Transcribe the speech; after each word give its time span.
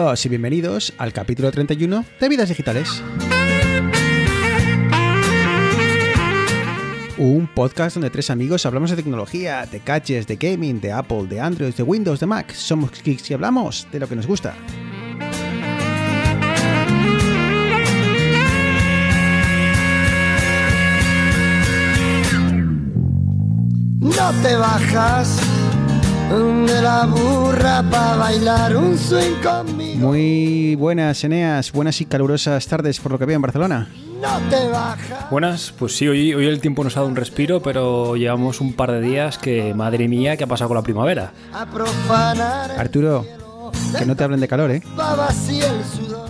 Y 0.00 0.28
bienvenidos 0.30 0.94
al 0.96 1.12
capítulo 1.12 1.52
31 1.52 2.06
de 2.18 2.28
Vidas 2.30 2.48
Digitales. 2.48 3.02
Un 7.18 7.46
podcast 7.54 7.96
donde 7.96 8.08
tres 8.08 8.30
amigos 8.30 8.64
hablamos 8.64 8.88
de 8.88 8.96
tecnología, 8.96 9.66
de 9.66 9.82
gadgets, 9.84 10.26
de 10.26 10.36
gaming, 10.36 10.80
de 10.80 10.90
Apple, 10.90 11.26
de 11.28 11.38
Android, 11.38 11.74
de 11.74 11.82
Windows, 11.82 12.18
de 12.18 12.24
Mac. 12.24 12.50
Somos 12.54 13.02
geeks 13.02 13.30
y 13.30 13.34
hablamos 13.34 13.86
de 13.92 14.00
lo 14.00 14.08
que 14.08 14.16
nos 14.16 14.26
gusta. 14.26 14.54
No 24.00 24.32
te 24.42 24.56
bajas 24.56 25.49
de 26.30 26.80
la 26.80 27.06
burra 27.06 27.82
para 27.90 28.16
bailar 28.16 28.76
un 28.76 28.96
swing 28.96 29.42
conmigo. 29.42 30.06
Muy 30.06 30.76
buenas, 30.76 31.24
Eneas, 31.24 31.72
buenas 31.72 32.00
y 32.00 32.04
calurosas 32.04 32.66
tardes 32.68 33.00
por 33.00 33.12
lo 33.12 33.18
que 33.18 33.24
veo 33.26 33.36
en 33.36 33.42
Barcelona. 33.42 33.88
No 34.20 34.38
te 34.48 34.68
bajas. 34.68 35.30
Buenas, 35.30 35.74
pues 35.76 35.96
sí, 35.96 36.06
hoy, 36.06 36.32
hoy 36.32 36.46
el 36.46 36.60
tiempo 36.60 36.84
nos 36.84 36.96
ha 36.96 37.00
dado 37.00 37.08
un 37.08 37.16
respiro, 37.16 37.60
pero 37.62 38.14
llevamos 38.14 38.60
un 38.60 38.74
par 38.74 38.92
de 38.92 39.00
días 39.00 39.38
que, 39.38 39.74
madre 39.74 40.06
mía, 40.06 40.36
¿qué 40.36 40.44
ha 40.44 40.46
pasado 40.46 40.68
con 40.68 40.76
la 40.76 40.82
primavera? 40.82 41.32
A 41.52 41.66
profanar 41.66 42.70
el 42.70 42.78
Arturo, 42.78 43.26
que 43.98 44.06
no 44.06 44.14
te 44.14 44.22
hablen 44.22 44.40
de 44.40 44.46
calor, 44.46 44.70
¿eh? 44.70 44.82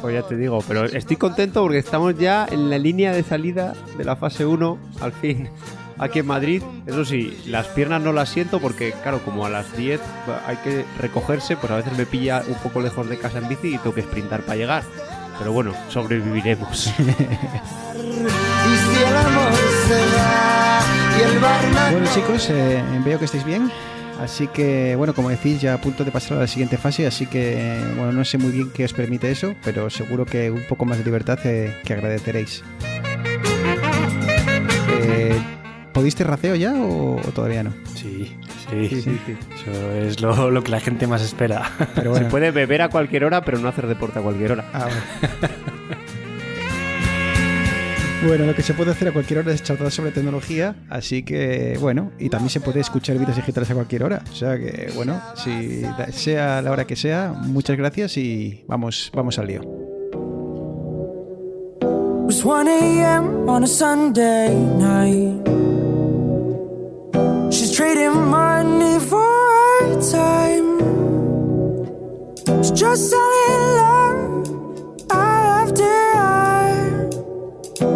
Pues 0.01 0.15
ya 0.15 0.23
te 0.23 0.37
digo, 0.37 0.65
pero 0.67 0.87
estoy 0.87 1.17
contento 1.17 1.61
porque 1.62 1.79
estamos 1.79 2.17
ya 2.17 2.47
en 2.51 2.71
la 2.71 2.79
línea 2.79 3.12
de 3.12 3.23
salida 3.23 3.75
de 3.98 4.05
la 4.05 4.17
fase 4.17 4.47
1, 4.47 4.79
al 5.03 5.12
fin, 5.12 5.51
aquí 6.01 6.19
en 6.19 6.27
Madrid. 6.27 6.62
Eso 6.87 7.05
sí, 7.05 7.39
las 7.47 7.69
piernas 7.69 8.03
no 8.03 8.12
las 8.12 8.31
siento 8.31 8.59
porque, 8.59 8.93
claro, 9.03 9.23
como 9.23 9.47
a 9.47 9.51
las 9.51 9.77
10 9.77 10.01
hay 10.47 10.57
que 10.57 10.84
recogerse, 10.98 11.57
pues 11.57 11.70
a 11.70 11.77
veces 11.77 11.97
me 11.97 12.07
pilla 12.07 12.42
un 12.48 12.55
poco 12.55 12.81
lejos 12.81 13.09
de 13.09 13.19
casa 13.19 13.39
en 13.39 13.48
bici 13.48 13.75
y 13.75 13.79
tengo 13.79 13.95
que 13.95 14.03
sprintar 14.03 14.42
para 14.42 14.57
llegar. 14.57 14.83
Pero 15.39 15.53
bueno, 15.53 15.73
sobreviviremos. 15.89 16.92
Bueno 21.91 22.07
chicos, 22.14 22.48
eh, 22.51 22.83
veo 23.05 23.19
que 23.19 23.25
estáis 23.27 23.45
bien. 23.45 23.70
Así 24.20 24.48
que, 24.48 24.97
bueno, 24.97 25.14
como 25.14 25.31
decís, 25.31 25.61
ya 25.61 25.75
a 25.75 25.81
punto 25.81 26.05
de 26.05 26.11
pasar 26.11 26.37
a 26.37 26.41
la 26.42 26.47
siguiente 26.47 26.77
fase, 26.77 27.07
así 27.07 27.27
que, 27.27 27.81
bueno, 27.97 28.12
no 28.12 28.25
sé 28.25 28.37
muy 28.37 28.53
bien 28.53 28.70
qué 28.70 28.85
os 28.85 28.92
permite 28.92 29.31
eso, 29.31 29.55
pero 29.64 29.89
seguro 29.89 30.27
que 30.27 30.51
un 30.51 30.62
poco 30.69 30.85
más 30.85 30.98
de 30.98 31.05
libertad 31.05 31.39
eh, 31.45 31.75
que 31.85 31.95
agradeceréis. 31.95 32.62
Eh, 35.03 35.41
¿Podéis 35.92 36.14
terraceo 36.14 36.55
ya 36.55 36.74
o, 36.74 37.16
o 37.16 37.33
todavía 37.33 37.62
no? 37.62 37.72
Sí, 37.94 38.36
sí, 38.70 38.88
Sí, 38.88 39.02
sí, 39.02 39.20
sí. 39.27 39.36
Eso 39.55 39.92
es 39.92 40.20
lo, 40.20 40.50
lo 40.50 40.62
que 40.62 40.70
la 40.70 40.80
gente 40.80 41.06
más 41.06 41.22
espera. 41.22 41.70
Pero 41.94 42.14
Se 42.19 42.24
puede 42.27 42.50
beber 42.52 42.83
a 42.83 42.88
cualquier 42.88 43.24
hora, 43.24 43.42
pero 43.44 43.58
no 43.58 43.69
hacer 43.69 43.86
deporte 43.86 44.18
a 44.20 44.22
cualquier 44.22 44.52
hora. 44.52 44.64
Ah, 44.72 44.88
bueno. 45.41 45.61
Bueno, 48.27 48.44
lo 48.44 48.55
que 48.55 48.62
se 48.62 48.74
puede 48.74 48.91
hacer 48.91 49.08
a 49.08 49.12
cualquier 49.12 49.38
hora 49.38 49.52
es 49.52 49.62
charlar 49.62 49.91
sobre 49.91 50.11
tecnología, 50.11 50.74
así 50.91 51.22
que 51.22 51.78
bueno, 51.80 52.12
y 52.18 52.28
también 52.28 52.50
se 52.50 52.61
puede 52.61 52.80
escuchar 52.80 53.16
vidas 53.16 53.34
digitales 53.36 53.70
a 53.70 53.74
cualquier 53.74 54.05
hora. 54.05 54.22
O 54.30 54.34
sea 54.34 54.58
que 54.58 54.92
bueno, 54.94 55.18
si 55.36 55.83
sea 56.12 56.61
la 56.61 56.70
hora 56.70 56.86
que 56.86 56.96
sea, 56.96 57.33
muchas 57.33 57.78
gracias 57.78 58.18
y 58.18 58.62
vamos, 58.68 59.11
vamos 59.14 59.38
al 59.38 59.46
lío. 59.46 59.62
It 62.30 62.36
was 62.36 62.44
1 62.44 62.68
a.m. 62.68 63.48
on 63.48 63.64
a 63.64 63.66
Sunday 63.66 64.55
night. 64.55 65.59
Trading 67.81 68.28
money 68.28 69.00
for 69.00 69.25
her 69.80 69.96
time. 70.13 70.68
She's 72.63 72.73
just 72.73 73.08
selling 73.08 73.64
love 73.80 75.08
eye 75.11 75.64
after 75.64 75.89
eye. 76.14 77.08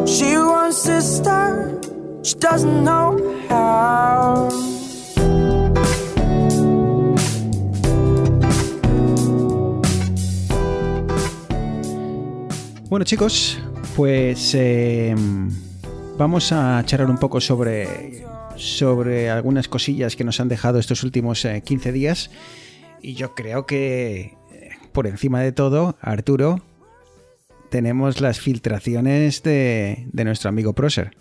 She 0.06 0.38
wants 0.38 0.84
to 0.84 1.02
start, 1.02 1.84
she 2.22 2.34
doesn't 2.36 2.82
know 2.82 3.20
how. 3.50 4.48
Bueno 12.88 13.04
chicos, 13.04 13.58
pues 13.94 14.54
eh, 14.54 15.14
vamos 16.16 16.52
a 16.52 16.82
charlar 16.86 17.10
un 17.10 17.18
poco 17.18 17.38
sobre, 17.38 18.24
sobre 18.56 19.30
algunas 19.30 19.68
cosillas 19.68 20.16
que 20.16 20.24
nos 20.24 20.40
han 20.40 20.48
dejado 20.48 20.78
estos 20.78 21.02
últimos 21.04 21.44
eh, 21.44 21.62
15 21.64 21.92
días. 21.92 22.30
Y 23.00 23.14
yo 23.14 23.34
creo 23.34 23.66
que, 23.66 24.36
eh, 24.52 24.70
por 24.92 25.06
encima 25.06 25.40
de 25.40 25.52
todo, 25.52 25.96
Arturo, 26.00 26.60
tenemos 27.70 28.20
las 28.20 28.40
filtraciones 28.40 29.42
de, 29.42 30.06
nuestro 30.12 30.48
amigo 30.48 30.74
Proser. 30.74 31.16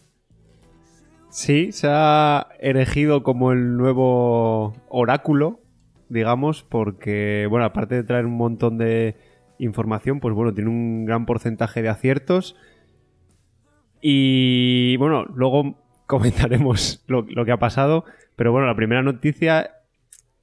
Sí, 1.30 1.72
se 1.72 1.88
ha 1.90 2.48
erigido 2.60 3.24
como 3.24 3.52
el 3.52 3.76
nuevo 3.76 4.76
oráculo, 4.88 5.62
digamos, 6.10 6.64
porque, 6.64 7.48
bueno, 7.50 7.66
aparte 7.66 7.96
de 7.96 8.04
traer 8.04 8.28
un 8.28 8.38
montón 8.38 8.78
de 8.78 9.18
información, 9.58 10.20
pues 10.20 10.36
bueno, 10.36 10.54
tiene 10.54 10.70
un 10.70 11.06
gran 11.06 11.26
porcentaje 11.26 11.82
de 11.82 11.90
aciertos. 11.90 12.56
Y 14.00 14.96
bueno, 14.98 15.26
luego 15.26 15.83
comentaremos 16.14 17.04
lo, 17.08 17.26
que 17.26 17.52
ha 17.52 17.58
pasado. 17.58 18.06
Pero 18.36 18.52
bueno, 18.52 18.68
la 18.68 18.76
primera 18.76 19.02
noticia 19.02 19.72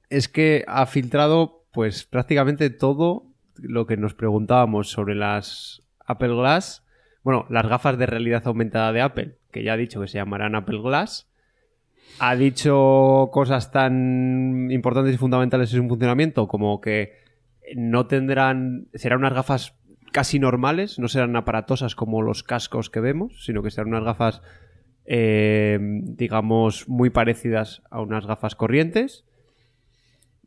es 0.09 0.27
que 0.27 0.63
ha 0.67 0.85
filtrado 0.85 1.63
pues 1.71 2.03
prácticamente 2.03 2.69
todo 2.69 3.25
lo 3.55 3.85
que 3.85 3.97
nos 3.97 4.13
preguntábamos 4.13 4.89
sobre 4.89 5.15
las 5.15 5.83
Apple 6.05 6.35
Glass. 6.35 6.83
Bueno, 7.23 7.45
las 7.49 7.67
gafas 7.67 7.97
de 7.97 8.05
realidad 8.05 8.43
aumentada 8.45 8.91
de 8.91 9.01
Apple, 9.01 9.37
que 9.51 9.63
ya 9.63 9.73
ha 9.73 9.77
dicho 9.77 10.01
que 10.01 10.07
se 10.07 10.17
llamarán 10.17 10.55
Apple 10.55 10.81
Glass. 10.81 11.27
Ha 12.19 12.35
dicho 12.35 13.29
cosas 13.31 13.71
tan 13.71 14.69
importantes 14.71 15.15
y 15.15 15.17
fundamentales 15.17 15.73
en 15.73 15.81
su 15.81 15.87
funcionamiento 15.87 16.47
como 16.47 16.81
que 16.81 17.13
no 17.75 18.07
tendrán. 18.07 18.87
serán 18.93 19.19
unas 19.19 19.33
gafas 19.33 19.75
casi 20.11 20.39
normales, 20.39 20.99
no 20.99 21.07
serán 21.07 21.35
aparatosas 21.35 21.95
como 21.95 22.21
los 22.21 22.43
cascos 22.43 22.89
que 22.89 22.99
vemos, 22.99 23.45
sino 23.45 23.63
que 23.63 23.71
serán 23.71 23.89
unas 23.89 24.03
gafas, 24.03 24.41
eh, 25.05 25.77
digamos, 25.81 26.87
muy 26.87 27.09
parecidas 27.09 27.81
a 27.89 28.01
unas 28.01 28.25
gafas 28.25 28.55
corrientes. 28.55 29.25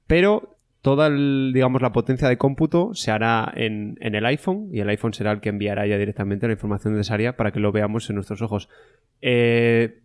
Pero 0.07 0.57
toda, 0.83 1.07
el- 1.07 1.53
digamos, 1.55 1.81
la 1.83 1.93
potencia 1.93 2.29
de 2.29 2.37
cómputo 2.39 2.95
se 2.95 3.11
hará 3.11 3.51
en, 3.57 3.97
en 4.01 4.15
el 4.15 4.27
iPhone 4.27 4.69
y 4.73 4.81
el 4.81 4.89
iPhone 4.91 5.15
será 5.15 5.33
el 5.33 5.41
que 5.41 5.49
enviará 5.49 5.87
ya 5.87 5.97
directamente 5.99 6.47
la 6.47 6.53
información 6.53 6.95
necesaria 6.95 7.37
para 7.37 7.53
que 7.53 7.61
lo 7.61 7.73
veamos 7.73 8.09
en 8.11 8.17
nuestros 8.17 8.43
ojos. 8.43 8.69
Eh, 9.23 10.03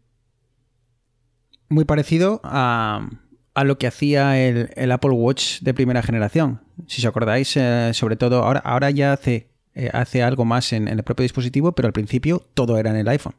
Muy 1.68 1.86
parecido 1.86 2.40
a, 2.44 3.10
a 3.54 3.64
lo 3.66 3.78
que 3.78 3.88
hacía 3.88 4.40
el, 4.40 4.70
el 4.76 4.92
Apple 4.92 5.12
Watch 5.12 5.60
de 5.62 5.74
primera 5.74 6.02
generación. 6.02 6.62
Si 6.88 7.02
os 7.02 7.06
acordáis, 7.06 7.56
eh, 7.58 7.92
sobre 7.94 8.16
todo 8.16 8.44
ahora, 8.44 8.62
ahora 8.62 8.90
ya 8.90 9.12
hace, 9.14 9.50
hace 9.92 10.24
algo 10.24 10.46
más 10.46 10.72
en 10.74 10.88
el 10.88 11.04
propio 11.04 11.24
dispositivo, 11.24 11.74
pero 11.74 11.88
al 11.88 11.94
principio 11.94 12.42
todo 12.54 12.78
era 12.78 12.90
en 12.90 12.96
el 12.96 13.08
iPhone. 13.10 13.36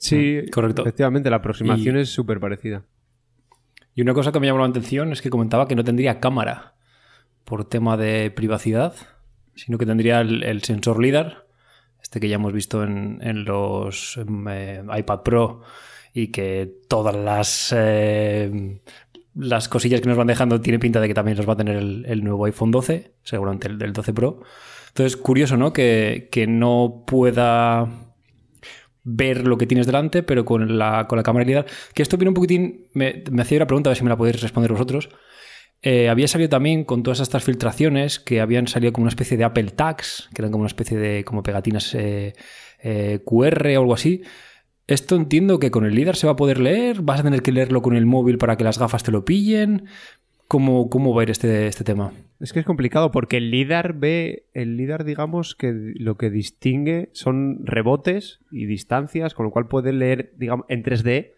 Sí, 0.00 0.40
correcto. 0.50 0.82
Efectivamente, 0.82 1.30
la 1.30 1.36
aproximación 1.36 1.96
Y- 1.96 2.00
es 2.00 2.08
súper 2.08 2.40
parecida. 2.40 2.84
Y 3.94 4.02
una 4.02 4.14
cosa 4.14 4.32
que 4.32 4.40
me 4.40 4.46
llamó 4.46 4.60
la 4.60 4.66
atención 4.66 5.12
es 5.12 5.20
que 5.20 5.30
comentaba 5.30 5.68
que 5.68 5.74
no 5.74 5.84
tendría 5.84 6.20
cámara 6.20 6.74
por 7.44 7.64
tema 7.64 7.96
de 7.96 8.30
privacidad, 8.30 8.94
sino 9.54 9.78
que 9.78 9.86
tendría 9.86 10.20
el, 10.20 10.42
el 10.42 10.62
sensor 10.62 11.00
LIDAR, 11.02 11.46
este 12.02 12.20
que 12.20 12.28
ya 12.28 12.36
hemos 12.36 12.52
visto 12.52 12.82
en, 12.82 13.18
en 13.20 13.44
los 13.44 14.16
em, 14.16 14.46
eh, 14.48 14.82
iPad 14.96 15.20
Pro 15.22 15.62
y 16.14 16.28
que 16.28 16.72
todas 16.88 17.14
las, 17.14 17.74
eh, 17.76 18.80
las 19.34 19.68
cosillas 19.68 20.00
que 20.00 20.08
nos 20.08 20.16
van 20.16 20.28
dejando 20.28 20.60
tiene 20.60 20.78
pinta 20.78 21.00
de 21.00 21.08
que 21.08 21.14
también 21.14 21.36
los 21.36 21.48
va 21.48 21.52
a 21.54 21.56
tener 21.56 21.76
el, 21.76 22.04
el 22.06 22.24
nuevo 22.24 22.46
iPhone 22.46 22.70
12, 22.70 23.12
seguramente 23.22 23.68
el 23.68 23.76
del 23.78 23.92
12 23.92 24.12
Pro. 24.14 24.40
Entonces, 24.88 25.16
curioso, 25.16 25.56
¿no? 25.56 25.72
Que, 25.72 26.28
que 26.32 26.46
no 26.46 27.04
pueda 27.06 28.09
ver 29.02 29.46
lo 29.46 29.58
que 29.58 29.66
tienes 29.66 29.86
delante, 29.86 30.22
pero 30.22 30.44
con 30.44 30.78
la, 30.78 31.06
con 31.08 31.16
la 31.16 31.22
cámara 31.22 31.44
LIDAR. 31.44 31.66
Que 31.94 32.02
esto 32.02 32.16
viene 32.16 32.30
un 32.30 32.34
poquitín. 32.34 32.86
Me, 32.92 33.22
me 33.30 33.42
hacía 33.42 33.58
una 33.58 33.66
pregunta, 33.66 33.88
a 33.88 33.92
ver 33.92 33.96
si 33.98 34.04
me 34.04 34.10
la 34.10 34.16
podéis 34.16 34.40
responder 34.40 34.72
vosotros. 34.72 35.08
Eh, 35.82 36.10
había 36.10 36.28
salido 36.28 36.50
también 36.50 36.84
con 36.84 37.02
todas 37.02 37.20
estas 37.20 37.42
filtraciones 37.42 38.20
que 38.20 38.40
habían 38.40 38.68
salido 38.68 38.92
como 38.92 39.04
una 39.04 39.10
especie 39.10 39.36
de 39.36 39.44
Apple 39.44 39.70
Tags, 39.70 40.28
que 40.34 40.42
eran 40.42 40.52
como 40.52 40.62
una 40.62 40.68
especie 40.68 40.98
de 40.98 41.24
como 41.24 41.42
pegatinas 41.42 41.94
eh, 41.94 42.34
eh, 42.82 43.20
QR 43.24 43.66
o 43.66 43.80
algo 43.80 43.94
así. 43.94 44.22
Esto 44.86 45.16
entiendo 45.16 45.58
que 45.58 45.70
con 45.70 45.86
el 45.86 45.94
LIDAR 45.94 46.16
se 46.16 46.26
va 46.26 46.34
a 46.34 46.36
poder 46.36 46.58
leer, 46.58 47.00
vas 47.02 47.20
a 47.20 47.22
tener 47.22 47.42
que 47.42 47.52
leerlo 47.52 47.80
con 47.80 47.94
el 47.96 48.06
móvil 48.06 48.38
para 48.38 48.56
que 48.56 48.64
las 48.64 48.78
gafas 48.78 49.04
te 49.04 49.12
lo 49.12 49.24
pillen. 49.24 49.86
¿Cómo, 50.50 50.90
cómo 50.90 51.14
va 51.14 51.22
a 51.22 51.24
ir 51.24 51.30
este, 51.30 51.68
este 51.68 51.84
tema? 51.84 52.12
Es 52.40 52.52
que 52.52 52.58
es 52.58 52.66
complicado 52.66 53.12
porque 53.12 53.36
el 53.36 53.52
LIDAR 53.52 53.92
ve, 53.92 54.46
el 54.52 54.76
LIDAR 54.76 55.04
digamos 55.04 55.54
que 55.54 55.72
lo 55.94 56.16
que 56.16 56.28
distingue 56.28 57.08
son 57.12 57.60
rebotes 57.64 58.40
y 58.50 58.66
distancias, 58.66 59.32
con 59.34 59.46
lo 59.46 59.52
cual 59.52 59.68
puede 59.68 59.92
leer, 59.92 60.32
digamos, 60.38 60.66
en 60.68 60.82
3D, 60.82 61.34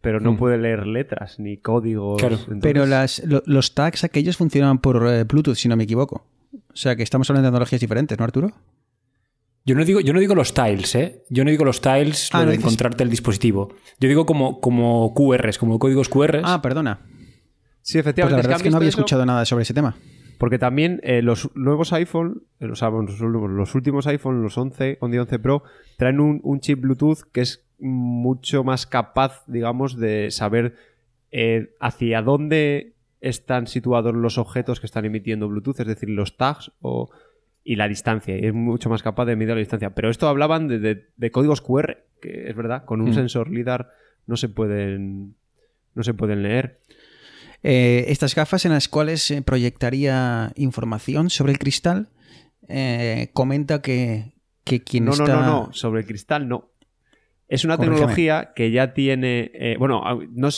pero 0.00 0.18
no 0.18 0.32
Mm. 0.32 0.36
puede 0.38 0.56
leer 0.56 0.86
letras 0.86 1.38
ni 1.38 1.58
códigos. 1.58 2.18
Claro. 2.18 2.36
Entonces- 2.36 2.62
Pero 2.62 2.86
las, 2.86 3.22
lo- 3.26 3.42
los 3.44 3.74
tags 3.74 4.02
aquellos 4.02 4.38
funcionaban 4.38 4.78
por 4.78 5.06
eh, 5.08 5.24
Bluetooth, 5.24 5.56
si 5.56 5.68
no 5.68 5.76
me 5.76 5.84
equivoco. 5.84 6.24
O 6.54 6.76
sea 6.76 6.96
que 6.96 7.02
estamos 7.02 7.28
hablando 7.28 7.48
de 7.48 7.50
tecnologías 7.50 7.80
diferentes, 7.82 8.16
¿no, 8.18 8.24
Arturo? 8.24 8.50
Yo 9.66 9.74
no 9.74 9.84
digo, 9.84 10.00
yo 10.00 10.14
no 10.14 10.20
digo 10.20 10.34
los 10.34 10.54
tiles, 10.54 10.94
¿eh? 10.94 11.22
Yo 11.28 11.44
no 11.44 11.50
digo 11.50 11.66
los 11.66 11.82
tiles, 11.82 12.30
Ah, 12.32 12.38
lo 12.38 12.44
no 12.46 12.50
de 12.52 12.56
dices- 12.56 12.64
encontrarte 12.64 13.02
el 13.04 13.10
dispositivo. 13.10 13.74
Yo 14.00 14.08
digo 14.08 14.24
como, 14.24 14.60
como 14.62 15.12
QRs, 15.14 15.58
como 15.58 15.78
códigos 15.78 16.08
QRs. 16.08 16.42
Ah, 16.44 16.62
perdona. 16.62 17.00
Sí, 17.86 17.94
Pues 17.98 18.06
efectivamente. 18.06 18.36
la 18.36 18.42
verdad 18.42 18.56
es 18.56 18.62
que 18.62 18.70
no 18.70 18.76
¿han 18.76 18.80
había 18.80 18.88
eso? 18.88 18.98
escuchado 18.98 19.26
nada 19.26 19.44
sobre 19.44 19.62
ese 19.62 19.74
tema. 19.74 19.94
Porque 20.38 20.58
también 20.58 21.00
eh, 21.04 21.22
los 21.22 21.54
nuevos 21.54 21.92
iPhone, 21.92 22.42
eh, 22.58 22.66
o 22.66 22.74
sea, 22.74 22.88
bueno, 22.88 23.08
los, 23.10 23.20
últimos- 23.20 23.50
los 23.50 23.74
últimos 23.74 24.06
iPhone, 24.06 24.42
los 24.42 24.56
11, 24.58 24.96
11 25.00 25.16
y 25.16 25.18
11 25.18 25.38
Pro, 25.38 25.62
traen 25.98 26.18
un, 26.18 26.40
un 26.42 26.60
chip 26.60 26.80
Bluetooth 26.80 27.18
que 27.30 27.42
es 27.42 27.64
mucho 27.78 28.64
más 28.64 28.86
capaz, 28.86 29.44
digamos, 29.46 29.98
de 29.98 30.30
saber 30.30 30.74
eh, 31.30 31.74
hacia 31.78 32.22
dónde 32.22 32.94
están 33.20 33.66
situados 33.66 34.14
los 34.14 34.38
objetos 34.38 34.80
que 34.80 34.86
están 34.86 35.04
emitiendo 35.04 35.48
Bluetooth, 35.48 35.80
es 35.80 35.86
decir, 35.86 36.08
los 36.10 36.36
tags 36.36 36.72
o, 36.80 37.10
y 37.62 37.76
la 37.76 37.86
distancia. 37.88 38.36
Y 38.38 38.46
es 38.46 38.54
mucho 38.54 38.88
más 38.90 39.02
capaz 39.02 39.26
de 39.26 39.36
medir 39.36 39.54
la 39.54 39.60
distancia. 39.60 39.94
Pero 39.94 40.08
esto 40.10 40.26
hablaban 40.28 40.68
de, 40.68 40.78
de- 40.78 41.06
de 41.16 41.30
códigos 41.30 41.60
QR, 41.60 41.98
que 42.20 42.48
es 42.48 42.56
verdad, 42.56 42.84
con 42.86 43.00
un 43.02 43.10
Mm. 43.10 43.14
sensor 43.14 43.50
LIDAR 43.50 43.90
no 44.26 44.36
se 44.36 44.48
pueden, 44.48 45.34
no 45.94 46.02
se 46.02 46.14
pueden 46.14 46.42
leer. 46.42 46.80
Eh, 47.66 48.04
estas 48.08 48.34
gafas 48.34 48.66
en 48.66 48.72
las 48.72 48.88
cuales 48.88 49.22
se 49.22 49.40
proyectaría 49.40 50.52
información 50.54 51.30
sobre 51.30 51.52
el 51.52 51.58
cristal, 51.58 52.10
eh, 52.68 53.30
comenta 53.32 53.80
que, 53.80 54.34
que 54.64 54.82
quien 54.82 55.06
no, 55.06 55.12
está... 55.12 55.24
no, 55.24 55.40
no, 55.40 55.46
no, 55.66 55.72
sobre 55.72 56.02
el 56.02 56.06
cristal 56.06 56.46
no. 56.46 56.70
Es 57.48 57.64
una 57.64 57.76
Corrígeme. 57.76 57.96
tecnología 58.00 58.52
que 58.54 58.70
ya 58.70 58.92
tiene. 58.92 59.50
eh, 59.54 59.76
bueno, 59.78 60.02
no, 60.30 60.48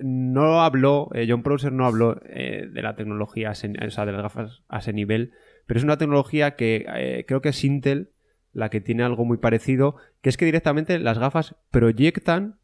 no 0.00 0.60
habló, 0.62 1.08
John 1.26 1.42
Prosser 1.42 1.72
no 1.72 1.86
habló 1.86 2.14
de 2.14 2.82
la 2.82 2.94
tecnología, 2.94 3.50
o 3.50 3.54
sea, 3.54 4.06
de 4.06 4.12
las 4.12 4.22
gafas 4.22 4.62
a 4.68 4.78
ese 4.78 4.92
nivel, 4.92 5.32
pero 5.66 5.78
es 5.78 5.84
una 5.84 5.96
tecnología 5.98 6.56
que 6.56 7.24
creo 7.26 7.40
que 7.40 7.50
es 7.50 7.64
Intel 7.64 8.10
la 8.52 8.68
que 8.68 8.80
tiene 8.80 9.02
algo 9.02 9.24
muy 9.24 9.38
parecido, 9.38 9.96
que 10.22 10.28
es 10.28 10.36
que 10.36 10.44
directamente 10.44 10.98
las 10.98 11.18
gafas 11.18 11.56
proyectan 11.70 12.58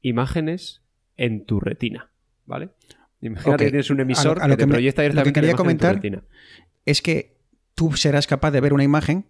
imágenes 0.00 0.82
en 1.16 1.44
tu 1.44 1.60
retina, 1.60 2.10
¿vale? 2.46 2.70
Imagínate 3.22 3.64
que 3.64 3.70
tienes 3.70 3.90
un 3.90 4.00
emisor 4.00 4.38
A 4.38 4.40
lo- 4.40 4.44
a 4.44 4.48
lo 4.48 4.52
que 4.54 4.56
te 4.56 4.62
que 4.62 4.66
me- 4.66 4.72
proyecta 4.74 5.02
lo 5.02 5.06
que 5.08 5.12
directamente 5.12 5.40
quería 5.40 5.56
comentar- 5.56 5.94
es 6.84 7.00
que 7.02 7.36
tú 7.74 7.92
serás 7.96 8.26
capaz 8.26 8.50
de 8.50 8.60
ver 8.60 8.72
una 8.74 8.84
imagen, 8.84 9.24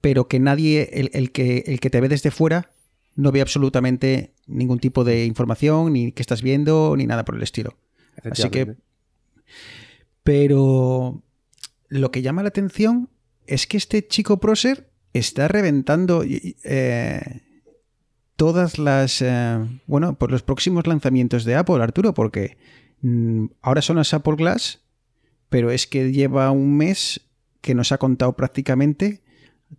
pero 0.00 0.28
que 0.28 0.38
nadie, 0.40 0.88
el, 0.94 1.10
el 1.12 1.30
que, 1.32 1.64
el 1.66 1.80
que 1.80 1.90
te 1.90 2.00
ve 2.00 2.08
desde 2.08 2.30
fuera, 2.30 2.70
no 3.16 3.32
ve 3.32 3.40
absolutamente 3.42 4.32
ningún 4.46 4.78
tipo 4.78 5.04
de 5.04 5.26
información, 5.26 5.92
ni 5.92 6.12
que 6.12 6.22
estás 6.22 6.40
viendo, 6.42 6.94
ni 6.96 7.06
nada 7.06 7.24
por 7.24 7.34
el 7.36 7.42
estilo. 7.42 7.76
Así 8.24 8.42
que, 8.50 8.74
pero 10.22 11.22
lo 11.88 12.10
que 12.10 12.22
llama 12.22 12.42
la 12.42 12.48
atención 12.48 13.08
es 13.46 13.66
que 13.66 13.76
este 13.76 14.06
chico 14.06 14.38
prócer 14.38 14.88
está 15.12 15.48
reventando 15.48 16.22
eh, 16.24 17.20
todas 18.36 18.78
las, 18.78 19.20
eh, 19.22 19.58
bueno, 19.86 20.16
por 20.18 20.30
los 20.30 20.42
próximos 20.42 20.86
lanzamientos 20.86 21.44
de 21.44 21.56
Apple, 21.56 21.82
Arturo, 21.82 22.14
porque 22.14 22.56
ahora 23.62 23.82
son 23.82 23.96
las 23.96 24.12
Apple 24.14 24.36
Glass, 24.36 24.82
pero 25.48 25.70
es 25.70 25.86
que 25.86 26.12
lleva 26.12 26.50
un 26.50 26.76
mes 26.76 27.26
que 27.60 27.74
nos 27.74 27.92
ha 27.92 27.98
contado 27.98 28.34
prácticamente 28.34 29.22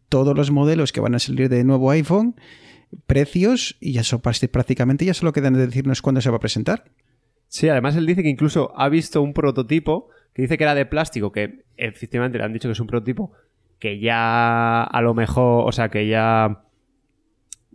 todos 0.09 0.35
los 0.35 0.51
modelos 0.51 0.91
que 0.91 1.01
van 1.01 1.15
a 1.15 1.19
salir 1.19 1.49
de 1.49 1.63
nuevo 1.63 1.91
iPhone, 1.91 2.35
precios, 3.07 3.77
y 3.79 3.93
ya 3.93 4.03
so- 4.03 4.21
prácticamente 4.21 5.05
ya 5.05 5.13
solo 5.13 5.33
quedan 5.33 5.53
de 5.53 5.65
decirnos 5.65 6.01
cuándo 6.01 6.21
se 6.21 6.29
va 6.29 6.37
a 6.37 6.41
presentar. 6.41 6.85
Sí, 7.47 7.67
además 7.69 7.95
él 7.95 8.05
dice 8.05 8.23
que 8.23 8.29
incluso 8.29 8.71
ha 8.77 8.87
visto 8.89 9.21
un 9.21 9.33
prototipo 9.33 10.07
que 10.33 10.43
dice 10.43 10.57
que 10.57 10.63
era 10.63 10.75
de 10.75 10.85
plástico, 10.85 11.31
que 11.31 11.65
efectivamente 11.75 12.37
le 12.37 12.43
han 12.45 12.53
dicho 12.53 12.67
que 12.69 12.73
es 12.73 12.79
un 12.79 12.87
prototipo 12.87 13.31
que 13.79 13.99
ya 13.99 14.83
a 14.83 15.01
lo 15.01 15.13
mejor, 15.13 15.67
o 15.67 15.71
sea, 15.71 15.89
que 15.89 16.07
ya 16.07 16.63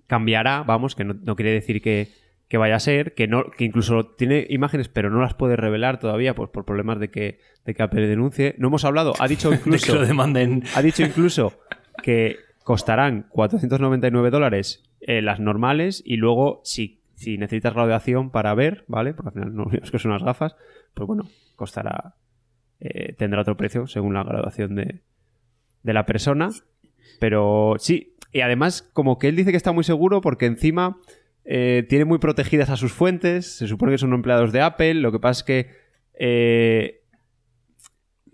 cambiará, 0.07 0.63
vamos, 0.63 0.95
que 0.95 1.05
no 1.05 1.37
quiere 1.37 1.51
decir 1.53 1.83
que, 1.83 2.09
que 2.49 2.59
vaya 2.59 2.77
a 2.77 2.81
ser, 2.81 3.15
que 3.15 3.27
no, 3.27 3.51
que 3.51 3.65
incluso 3.65 4.07
tiene 4.07 4.47
imágenes 4.49 4.89
pero 4.89 5.11
no 5.11 5.21
las 5.21 5.35
puede 5.35 5.57
revelar 5.57 5.99
todavía 5.99 6.35
pues, 6.35 6.51
por 6.51 6.65
problemas 6.65 7.01
de 7.01 7.11
que, 7.11 7.41
de 7.65 7.75
que 7.75 7.83
Apple 7.83 8.07
denuncie. 8.07 8.55
No 8.59 8.69
hemos 8.69 8.85
hablado, 8.85 9.15
ha 9.19 9.29
dicho 9.29 9.51
de 9.51 9.59
que 9.59 9.69
incluso, 9.69 9.95
lo 9.95 10.07
demanden. 10.07 10.63
ha 10.75 10.83
dicho 10.83 11.03
incluso 11.03 11.59
que 12.03 12.37
costarán 12.63 13.27
499 13.31 14.31
dólares 14.31 14.85
eh, 15.01 15.23
las 15.23 15.41
normales 15.41 16.03
y 16.05 16.17
luego 16.17 16.61
si, 16.65 17.01
si 17.15 17.39
necesitas 17.39 17.75
graduación 17.75 18.31
para 18.31 18.55
ver, 18.55 18.85
¿vale? 18.87 19.15
Porque 19.15 19.29
al 19.29 19.35
final 19.35 19.55
no 19.55 19.67
es 19.83 19.91
que 19.91 19.99
son 19.99 20.13
unas 20.13 20.23
gafas, 20.23 20.57
pues 20.95 21.07
bueno, 21.07 21.29
costará, 21.57 22.15
eh, 22.81 23.15
tendrá 23.15 23.41
otro 23.41 23.57
precio 23.57 23.87
según 23.87 24.15
la 24.15 24.23
graduación 24.23 24.77
de, 24.77 25.01
de 25.83 25.93
la 25.93 26.07
persona. 26.07 26.51
Pero 27.19 27.75
sí, 27.79 28.15
y 28.33 28.41
además 28.41 28.83
como 28.93 29.19
que 29.19 29.29
él 29.29 29.37
dice 29.37 29.51
que 29.51 29.57
está 29.57 29.73
muy 29.73 29.85
seguro 29.85 30.21
porque 30.21 30.47
encima 30.47 30.99
eh, 31.47 31.87
tiene 31.89 32.05
muy 32.05 32.19
protegidas 32.19 32.69
a 32.71 32.77
sus 32.77 32.93
fuentes, 32.93 33.57
se 33.57 33.67
supone 33.67 33.93
que 33.93 33.99
son 33.99 34.13
empleados 34.13 34.53
de 34.53 34.61
Apple, 34.61 34.95
lo 34.95 35.13
que 35.13 35.21
pasa 35.21 35.41
es 35.41 35.45
que... 35.45 35.71
eh, 36.19 37.01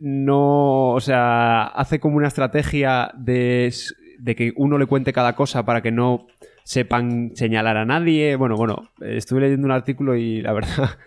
no, 0.05 0.89
o 0.91 1.01
sea, 1.01 1.63
hace 1.63 2.01
como 2.01 2.17
una 2.17 2.27
estrategia 2.27 3.13
de, 3.17 3.73
de 4.19 4.35
que 4.35 4.53
uno 4.57 4.77
le 4.77 4.87
cuente 4.87 5.13
cada 5.13 5.37
cosa 5.37 5.65
para 5.65 5.81
que 5.81 5.93
no 5.93 6.27
sepan 6.65 7.31
señalar 7.37 7.77
a 7.77 7.85
nadie. 7.85 8.35
Bueno, 8.35 8.57
bueno, 8.57 8.91
estuve 9.01 9.43
leyendo 9.43 9.65
un 9.65 9.71
artículo 9.71 10.17
y 10.17 10.43
la 10.43 10.53
verdad 10.55 10.99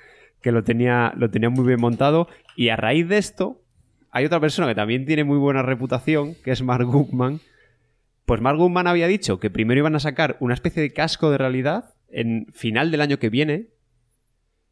que 0.42 0.54
lo 0.54 0.64
tenía, 0.64 1.12
lo 1.18 1.30
tenía 1.30 1.50
muy 1.50 1.68
bien 1.68 1.82
montado. 1.82 2.30
Y 2.56 2.70
a 2.70 2.78
raíz 2.78 3.10
de 3.10 3.18
esto, 3.18 3.62
hay 4.12 4.24
otra 4.24 4.40
persona 4.40 4.66
que 4.70 4.76
también 4.76 5.06
tiene 5.06 5.26
muy 5.26 5.40
buena 5.40 5.62
reputación, 5.62 6.36
que 6.42 6.52
es 6.52 6.62
Mark 6.62 6.86
Gugman. 6.86 7.42
Pues 8.26 8.40
Mark 8.40 8.58
Gugman 8.58 8.88
había 8.88 9.08
dicho 9.08 9.42
que 9.42 9.50
primero 9.50 9.80
iban 9.80 9.96
a 9.96 10.00
sacar 10.00 10.38
una 10.40 10.54
especie 10.54 10.82
de 10.82 10.94
casco 10.94 11.32
de 11.32 11.38
realidad 11.38 11.95
en 12.16 12.48
final 12.54 12.92
del 12.92 13.02
año 13.02 13.20
que 13.20 13.30
viene, 13.30 13.68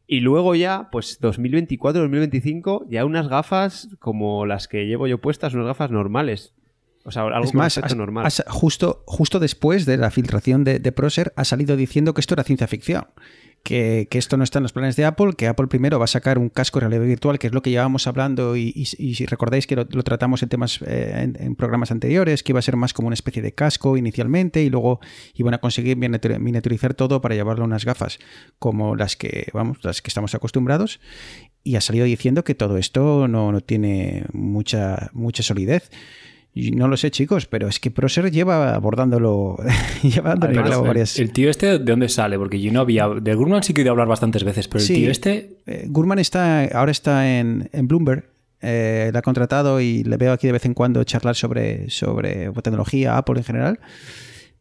y 0.07 0.19
luego 0.19 0.55
ya, 0.55 0.89
pues 0.91 1.19
2024, 1.21 2.01
2025, 2.01 2.85
ya 2.89 3.05
unas 3.05 3.27
gafas 3.29 3.89
como 3.99 4.45
las 4.45 4.67
que 4.67 4.85
llevo 4.85 5.07
yo 5.07 5.19
puestas, 5.21 5.53
unas 5.53 5.67
gafas 5.67 5.91
normales. 5.91 6.53
O 7.05 7.11
sea, 7.11 7.23
algo 7.23 7.43
es 7.43 7.53
más, 7.53 7.77
has- 7.77 7.95
normal. 7.95 8.25
has- 8.25 8.43
justo, 8.47 9.03
justo 9.05 9.39
después 9.39 9.85
de 9.85 9.97
la 9.97 10.09
filtración 10.11 10.63
de, 10.63 10.79
de 10.79 10.91
Procer 10.91 11.33
ha 11.35 11.43
salido 11.45 11.75
diciendo 11.75 12.13
que 12.13 12.21
esto 12.21 12.33
era 12.33 12.43
ciencia 12.43 12.67
ficción. 12.67 13.07
Que, 13.63 14.09
esto 14.11 14.35
no 14.35 14.43
está 14.43 14.59
en 14.59 14.63
los 14.63 14.73
planes 14.73 14.97
de 14.97 15.05
Apple, 15.05 15.33
que 15.37 15.47
Apple 15.47 15.67
primero 15.67 15.97
va 15.97 16.03
a 16.03 16.07
sacar 16.07 16.37
un 16.37 16.49
casco 16.49 16.79
de 16.79 16.87
realidad 16.87 17.07
virtual, 17.07 17.39
que 17.39 17.47
es 17.47 17.53
lo 17.53 17.61
que 17.61 17.69
llevábamos 17.69 18.07
hablando, 18.07 18.57
y, 18.57 18.85
si 18.85 19.25
recordáis 19.25 19.67
que 19.67 19.77
lo, 19.77 19.85
tratamos 19.85 20.43
en 20.43 20.49
temas 20.49 20.81
eh, 20.85 21.33
en, 21.39 21.55
programas 21.55 21.89
anteriores, 21.89 22.43
que 22.43 22.51
iba 22.51 22.59
a 22.59 22.61
ser 22.61 22.75
más 22.75 22.93
como 22.93 23.07
una 23.07 23.13
especie 23.13 23.41
de 23.41 23.53
casco 23.53 23.95
inicialmente, 23.95 24.61
y 24.63 24.69
luego 24.69 24.99
iban 25.33 25.53
a 25.53 25.59
conseguir 25.59 25.97
miniatur- 25.97 26.39
miniaturizar 26.39 26.93
todo 26.93 27.21
para 27.21 27.35
llevarlo 27.35 27.63
a 27.63 27.67
unas 27.67 27.85
gafas 27.85 28.19
como 28.59 28.97
las 28.97 29.15
que, 29.15 29.47
vamos, 29.53 29.77
las 29.83 30.01
que 30.01 30.09
estamos 30.09 30.35
acostumbrados. 30.35 30.99
Y 31.63 31.77
ha 31.77 31.81
salido 31.81 32.05
diciendo 32.05 32.43
que 32.43 32.55
todo 32.55 32.77
esto 32.77 33.29
no, 33.29 33.53
no 33.53 33.61
tiene 33.61 34.25
mucha, 34.33 35.09
mucha 35.13 35.41
solidez. 35.41 35.89
Y 36.55 36.71
no 36.71 36.87
lo 36.87 36.97
sé, 36.97 37.09
chicos, 37.09 37.47
pero 37.47 37.67
es 37.67 37.79
que 37.79 37.89
Proser 37.89 38.29
lleva 38.31 38.75
abordándolo, 38.75 39.57
lleva 40.03 40.35
clavo 40.37 40.83
el- 40.83 40.87
varias. 40.87 41.17
El 41.17 41.31
tío 41.31 41.49
este, 41.49 41.79
¿de 41.79 41.79
dónde 41.79 42.09
sale? 42.09 42.37
Porque 42.37 42.61
yo 42.61 42.71
no 42.71 42.81
había... 42.81 43.07
De 43.09 43.33
Gurman 43.33 43.63
sí 43.63 43.73
que 43.73 43.81
he 43.81 43.89
hablar 43.89 44.07
bastantes 44.07 44.43
veces, 44.43 44.67
pero 44.67 44.79
el 44.81 44.85
Sí. 44.87 44.93
tío 44.95 45.09
este... 45.11 45.57
Eh, 45.65 45.85
Gurman 45.89 46.19
está, 46.19 46.63
ahora 46.65 46.91
está 46.91 47.39
en, 47.39 47.69
en 47.73 47.87
Bloomberg. 47.87 48.29
eh, 48.61 49.09
la 49.11 49.19
ha 49.19 49.21
contratado 49.23 49.81
y 49.81 50.03
le 50.03 50.15
veo 50.17 50.31
aquí 50.31 50.45
de 50.47 50.53
vez 50.53 50.65
en 50.65 50.73
cuando 50.75 51.03
charlar 51.03 51.35
sobre, 51.35 51.89
sobre 51.89 52.51
tecnología, 52.61 53.17
Apple 53.17 53.39
en 53.39 53.43
general. 53.45 53.79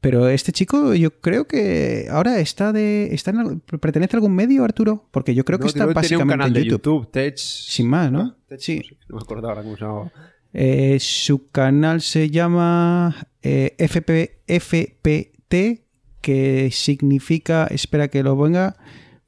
Pero 0.01 0.29
este 0.29 0.51
chico, 0.51 0.95
yo 0.95 1.21
creo 1.21 1.47
que 1.47 2.09
ahora 2.11 2.41
está 2.41 2.73
de. 2.73 3.15
Está 3.15 3.31
en 3.31 3.61
¿Pertenece 3.61 4.17
a 4.17 4.19
algún 4.19 4.35
medio, 4.35 4.65
Arturo? 4.65 5.07
Porque 5.13 5.33
yo 5.33 5.45
creo 5.45 5.61
que 5.61 5.69
está 5.69 5.85
creo 5.85 5.95
que 5.95 6.01
tenía 6.01 6.19
un 6.19 6.27
básicamente 6.27 6.33
canal 6.33 6.49
en 6.49 6.55
de 6.55 6.65
YouTube. 6.69 7.03
YouTube, 7.03 7.11
Tech. 7.13 7.37
Sin 7.37 7.87
más, 7.89 8.11
¿no? 8.11 8.35
Tech, 8.49 8.59
Sí. 8.59 8.79
no 8.79 8.83
sé, 8.83 8.97
No 9.09 9.17
me 9.17 9.23
acuerdo 9.23 9.49
ahora 9.49 9.63
cómo 9.63 9.77
se 9.77 9.85
llamaba. 9.85 10.13
Eh, 10.55 10.99
su 11.01 11.49
canal 11.51 12.01
se 12.03 12.29
llama 12.31 13.27
eh, 13.43 13.75
FP 13.79 14.41
FPT, 14.49 15.83
que 16.21 16.71
significa, 16.71 17.67
espera 17.71 18.09
que 18.09 18.23
lo 18.23 18.37
venga, 18.37 18.77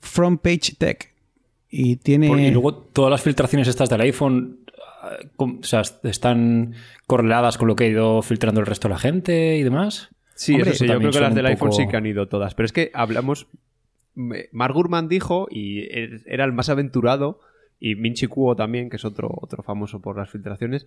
Front 0.00 0.40
Page 0.42 0.74
Tech. 0.78 1.14
Y 1.70 1.96
tiene. 1.96 2.28
por- 2.28 2.38
Y 2.38 2.50
luego 2.50 2.74
todas 2.74 3.10
las 3.10 3.22
filtraciones 3.22 3.66
estas 3.68 3.88
del 3.88 4.00
iPhone... 4.02 4.60
com- 5.36 5.58
O 5.60 5.64
sea, 5.64 5.82
están 6.04 6.74
correladas 7.06 7.58
con 7.58 7.68
lo 7.68 7.76
que 7.76 7.84
ha 7.84 7.88
ido 7.88 8.22
filtrando 8.22 8.60
el 8.60 8.66
resto 8.66 8.88
de 8.88 8.94
la 8.94 9.00
gente 9.00 9.56
y 9.56 9.62
demás. 9.62 10.10
Sí, 10.36 10.54
Hombre, 10.54 10.70
eso 10.70 10.84
sí, 10.84 10.88
yo 10.90 10.98
creo 10.98 11.10
que 11.10 11.20
las 11.20 11.34
del 11.34 11.46
iPhone 11.46 11.70
poco- 11.70 11.80
sí 11.82 11.88
que 11.88 11.96
han 11.96 12.06
ido 12.06 12.28
todas. 12.28 12.54
Pero 12.54 12.66
es 12.66 12.72
que 12.72 12.90
hablamos. 12.94 13.46
me- 14.14 14.48
Mark 14.52 14.74
Gurman 14.74 15.08
dijo, 15.08 15.48
y 15.50 15.80
er- 15.88 16.22
era 16.26 16.44
el 16.44 16.52
más 16.52 16.68
aventurado, 16.68 17.40
y 17.80 17.94
Minchi 17.96 18.26
Kuo 18.26 18.54
también, 18.56 18.88
que 18.90 18.96
es 18.96 19.04
otro, 19.04 19.28
otro 19.32 19.62
famoso 19.62 20.00
por 20.00 20.16
las 20.16 20.30
filtraciones, 20.30 20.86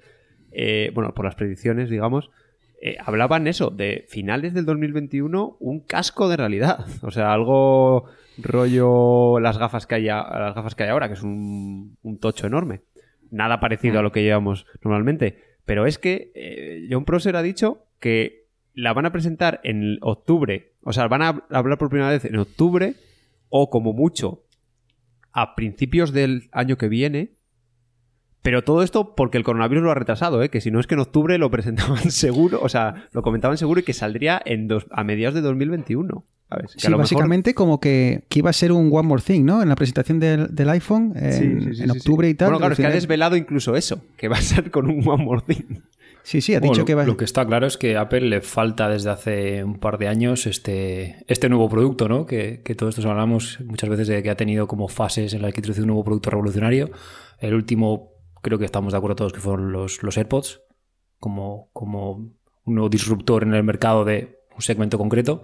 eh, 0.51 0.91
bueno, 0.93 1.13
por 1.13 1.25
las 1.25 1.35
predicciones, 1.35 1.89
digamos, 1.89 2.29
eh, 2.81 2.95
hablaban 3.03 3.47
eso, 3.47 3.69
de 3.71 4.05
finales 4.07 4.53
del 4.53 4.65
2021, 4.65 5.57
un 5.59 5.79
casco 5.81 6.29
de 6.29 6.37
realidad. 6.37 6.85
O 7.01 7.11
sea, 7.11 7.33
algo 7.33 8.05
rollo 8.37 9.39
las 9.39 9.57
gafas 9.57 9.87
que 9.87 9.95
hay, 9.95 10.09
a- 10.09 10.23
las 10.39 10.55
gafas 10.55 10.75
que 10.75 10.83
hay 10.83 10.89
ahora, 10.89 11.07
que 11.07 11.15
es 11.15 11.23
un, 11.23 11.97
un 12.03 12.19
tocho 12.19 12.47
enorme. 12.47 12.81
Nada 13.31 13.59
parecido 13.59 13.99
a 13.99 14.01
lo 14.01 14.11
que 14.11 14.23
llevamos 14.23 14.65
normalmente. 14.83 15.43
Pero 15.65 15.85
es 15.85 15.97
que 15.97 16.31
eh, 16.35 16.87
John 16.89 17.03
Prosser 17.05 17.35
ha 17.35 17.41
dicho 17.41 17.83
que 17.99 18.45
la 18.73 18.93
van 18.93 19.05
a 19.05 19.11
presentar 19.11 19.59
en 19.63 19.97
octubre. 20.01 20.71
O 20.83 20.93
sea, 20.93 21.07
van 21.07 21.21
a 21.23 21.43
hablar 21.49 21.77
por 21.77 21.89
primera 21.89 22.11
vez 22.11 22.23
en 22.25 22.37
octubre 22.37 22.93
o 23.49 23.69
como 23.69 23.91
mucho 23.91 24.43
a 25.39 25.53
principios 25.55 26.13
del 26.13 26.49
año 26.51 26.77
que 26.77 26.89
viene. 26.89 27.33
Pero 28.41 28.63
todo 28.63 28.81
esto 28.81 29.13
porque 29.15 29.37
el 29.37 29.43
coronavirus 29.43 29.83
lo 29.83 29.91
ha 29.91 29.95
retrasado, 29.95 30.41
¿eh? 30.41 30.49
que 30.49 30.61
si 30.61 30.71
no 30.71 30.79
es 30.79 30.87
que 30.87 30.95
en 30.95 31.01
octubre 31.01 31.37
lo 31.37 31.51
presentaban 31.51 32.09
seguro, 32.11 32.59
o 32.61 32.69
sea, 32.69 33.07
lo 33.11 33.21
comentaban 33.21 33.57
seguro 33.57 33.81
y 33.81 33.83
que 33.83 33.93
saldría 33.93 34.41
en 34.45 34.67
dos, 34.67 34.87
a 34.89 35.03
mediados 35.03 35.35
de 35.35 35.41
2021. 35.41 36.25
¿sabes? 36.49 36.73
Que 36.73 36.79
Sí, 36.79 36.87
a 36.87 36.89
lo 36.89 36.97
mejor- 36.97 37.03
básicamente 37.03 37.53
como 37.53 37.79
que, 37.81 38.23
que 38.29 38.39
iba 38.39 38.49
a 38.49 38.53
ser 38.53 38.71
un 38.71 38.89
One 38.91 39.07
More 39.07 39.21
Thing, 39.21 39.43
¿no? 39.43 39.61
En 39.61 39.67
la 39.69 39.75
presentación 39.75 40.19
del, 40.19 40.55
del 40.55 40.69
iPhone 40.69 41.11
en, 41.17 41.33
Sí, 41.33 41.39
sí, 41.59 41.75
sí, 41.75 41.83
en 41.83 41.91
sí, 41.91 41.97
octubre 41.97 42.27
sí. 42.27 42.31
y 42.31 42.35
tal. 42.35 42.47
Bueno, 42.47 42.59
claro, 42.59 42.73
es 42.73 42.79
que 42.79 42.85
ha 42.87 42.89
desvelado 42.89 43.35
incluso 43.35 43.75
eso, 43.75 44.01
que 44.15 44.27
va 44.29 44.37
a 44.37 44.41
ser 44.41 44.71
con 44.71 44.89
un 44.89 45.05
One 45.07 45.23
More 45.25 45.41
Thing. 45.45 45.81
Sí, 46.27 46.41
sí, 46.41 46.55
ha 46.55 46.59
dicho 46.59 46.83
que 46.83 46.93
va 46.93 47.05
lo 47.05 47.15
que 47.15 47.23
está 47.23 47.45
claro 47.45 47.67
es 47.67 47.77
que 47.77 47.95
a 47.95 48.01
Apple 48.01 48.19
le 48.19 48.41
falta 48.41 48.89
desde 48.89 49.09
hace 49.09 49.63
un 49.63 49.79
par 49.79 49.97
de 49.97 50.09
años 50.09 50.45
este, 50.45 51.23
este 51.27 51.47
nuevo 51.47 51.69
producto, 51.69 52.09
¿no? 52.09 52.25
Que, 52.25 52.61
que 52.65 52.75
todos 52.75 52.89
estos 52.89 53.05
hablamos 53.09 53.59
muchas 53.63 53.89
veces 53.89 54.09
de 54.09 54.21
que 54.21 54.29
ha 54.29 54.35
tenido 54.35 54.67
como 54.67 54.89
fases 54.89 55.33
en 55.33 55.41
las 55.41 55.53
que 55.53 55.61
introduce 55.61 55.79
un 55.79 55.87
nuevo 55.87 56.03
producto 56.03 56.29
revolucionario. 56.29 56.91
El 57.39 57.53
último, 57.53 58.11
creo 58.41 58.59
que 58.59 58.65
estamos 58.65 58.91
de 58.91 58.97
acuerdo 58.97 59.15
todos 59.15 59.31
que 59.31 59.39
fueron 59.39 59.71
los, 59.71 60.03
los 60.03 60.17
AirPods, 60.17 60.63
como, 61.17 61.69
como 61.71 62.11
un 62.11 62.75
nuevo 62.75 62.89
disruptor 62.89 63.43
en 63.43 63.53
el 63.53 63.63
mercado 63.63 64.03
de 64.03 64.41
un 64.53 64.61
segmento 64.61 64.97
concreto. 64.97 65.43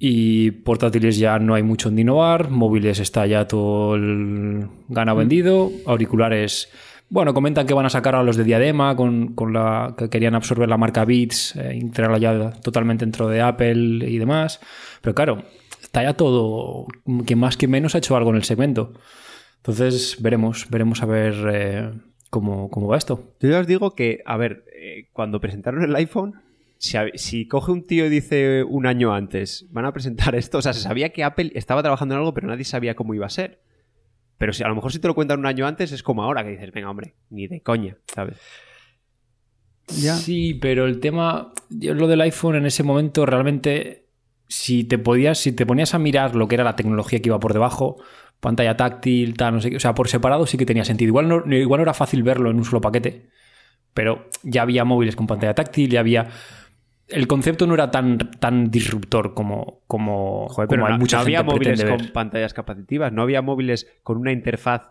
Y 0.00 0.50
portátiles 0.50 1.16
ya 1.16 1.38
no 1.38 1.54
hay 1.54 1.62
mucho 1.62 1.90
en 1.90 1.98
innovar, 2.00 2.50
móviles 2.50 2.98
está 2.98 3.24
ya 3.24 3.46
todo 3.46 3.94
el 3.94 4.68
gana 4.88 5.14
vendido, 5.14 5.70
auriculares, 5.86 6.70
bueno, 7.10 7.34
comentan 7.34 7.66
que 7.66 7.74
van 7.74 7.86
a 7.86 7.90
sacar 7.90 8.14
a 8.14 8.22
los 8.22 8.36
de 8.36 8.44
diadema, 8.44 8.96
con, 8.96 9.34
con 9.34 9.52
la 9.52 9.94
que 9.98 10.08
querían 10.08 10.34
absorber 10.34 10.68
la 10.68 10.78
marca 10.78 11.04
Beats, 11.04 11.56
eh, 11.56 11.74
integrarla 11.74 12.18
ya 12.18 12.52
totalmente 12.52 13.04
dentro 13.04 13.28
de 13.28 13.42
Apple 13.42 14.08
y 14.08 14.18
demás. 14.18 14.60
Pero 15.02 15.14
claro, 15.14 15.42
está 15.82 16.02
ya 16.02 16.14
todo, 16.14 16.86
que 17.26 17.36
más 17.36 17.56
que 17.56 17.68
menos 17.68 17.94
ha 17.94 17.98
hecho 17.98 18.16
algo 18.16 18.30
en 18.30 18.36
el 18.36 18.44
segmento. 18.44 18.94
Entonces 19.56 20.16
veremos, 20.20 20.68
veremos 20.70 21.02
a 21.02 21.06
ver 21.06 21.34
eh, 21.52 21.90
cómo, 22.30 22.70
cómo 22.70 22.86
va 22.86 22.96
esto. 22.96 23.34
Yo 23.40 23.50
ya 23.50 23.58
os 23.58 23.66
digo 23.66 23.94
que, 23.94 24.22
a 24.24 24.36
ver, 24.36 24.64
eh, 24.74 25.08
cuando 25.12 25.40
presentaron 25.40 25.82
el 25.82 25.94
iPhone, 25.96 26.40
si, 26.78 27.46
coge 27.46 27.72
un 27.72 27.84
tío 27.84 28.06
y 28.06 28.08
dice 28.08 28.64
un 28.64 28.86
año 28.86 29.12
antes, 29.12 29.66
van 29.70 29.84
a 29.84 29.92
presentar 29.92 30.34
esto, 30.34 30.58
o 30.58 30.62
sea, 30.62 30.72
se 30.72 30.80
sabía 30.80 31.10
que 31.10 31.24
Apple 31.24 31.52
estaba 31.54 31.82
trabajando 31.82 32.14
en 32.14 32.20
algo, 32.20 32.32
pero 32.32 32.46
nadie 32.46 32.64
sabía 32.64 32.94
cómo 32.94 33.14
iba 33.14 33.26
a 33.26 33.30
ser. 33.30 33.60
Pero 34.40 34.54
si 34.54 34.62
a 34.64 34.68
lo 34.68 34.74
mejor 34.74 34.90
si 34.90 34.98
te 34.98 35.06
lo 35.06 35.14
cuentan 35.14 35.40
un 35.40 35.44
año 35.44 35.66
antes, 35.66 35.92
es 35.92 36.02
como 36.02 36.22
ahora 36.22 36.42
que 36.42 36.48
dices, 36.48 36.72
venga, 36.72 36.88
hombre, 36.88 37.12
ni 37.28 37.46
de 37.46 37.60
coña, 37.60 37.98
¿sabes? 38.06 38.38
Ya. 39.88 40.14
Sí, 40.14 40.54
pero 40.54 40.86
el 40.86 40.98
tema, 40.98 41.52
yo 41.68 41.92
lo 41.92 42.08
del 42.08 42.22
iPhone 42.22 42.56
en 42.56 42.64
ese 42.64 42.82
momento 42.82 43.26
realmente, 43.26 44.06
si 44.48 44.84
te 44.84 44.96
podías, 44.96 45.36
si 45.36 45.52
te 45.52 45.66
ponías 45.66 45.92
a 45.92 45.98
mirar 45.98 46.36
lo 46.36 46.48
que 46.48 46.54
era 46.54 46.64
la 46.64 46.74
tecnología 46.74 47.20
que 47.20 47.28
iba 47.28 47.38
por 47.38 47.52
debajo, 47.52 47.98
pantalla 48.40 48.78
táctil, 48.78 49.36
tal, 49.36 49.52
no 49.52 49.60
sé 49.60 49.68
qué, 49.68 49.76
o 49.76 49.80
sea, 49.80 49.94
por 49.94 50.08
separado 50.08 50.46
sí 50.46 50.56
que 50.56 50.64
tenía 50.64 50.86
sentido. 50.86 51.08
Igual 51.08 51.28
no, 51.28 51.54
igual 51.54 51.80
no 51.80 51.82
era 51.82 51.92
fácil 51.92 52.22
verlo 52.22 52.48
en 52.50 52.56
un 52.56 52.64
solo 52.64 52.80
paquete, 52.80 53.28
pero 53.92 54.30
ya 54.42 54.62
había 54.62 54.86
móviles 54.86 55.16
con 55.16 55.26
pantalla 55.26 55.54
táctil, 55.54 55.90
ya 55.90 56.00
había. 56.00 56.30
El 57.10 57.26
concepto 57.26 57.66
no 57.66 57.74
era 57.74 57.90
tan, 57.90 58.18
tan 58.18 58.70
disruptor 58.70 59.34
como, 59.34 59.82
como, 59.86 60.48
Joder, 60.48 60.68
como 60.68 60.68
pero 60.68 60.86
hay 60.86 60.92
no, 60.92 60.98
mucha 60.98 61.16
no 61.16 61.22
había 61.22 61.42
móviles 61.42 61.84
con 61.84 62.08
pantallas 62.12 62.54
capacitivas, 62.54 63.12
no 63.12 63.22
había 63.22 63.42
móviles 63.42 63.86
con 64.02 64.16
una 64.18 64.32
interfaz 64.32 64.90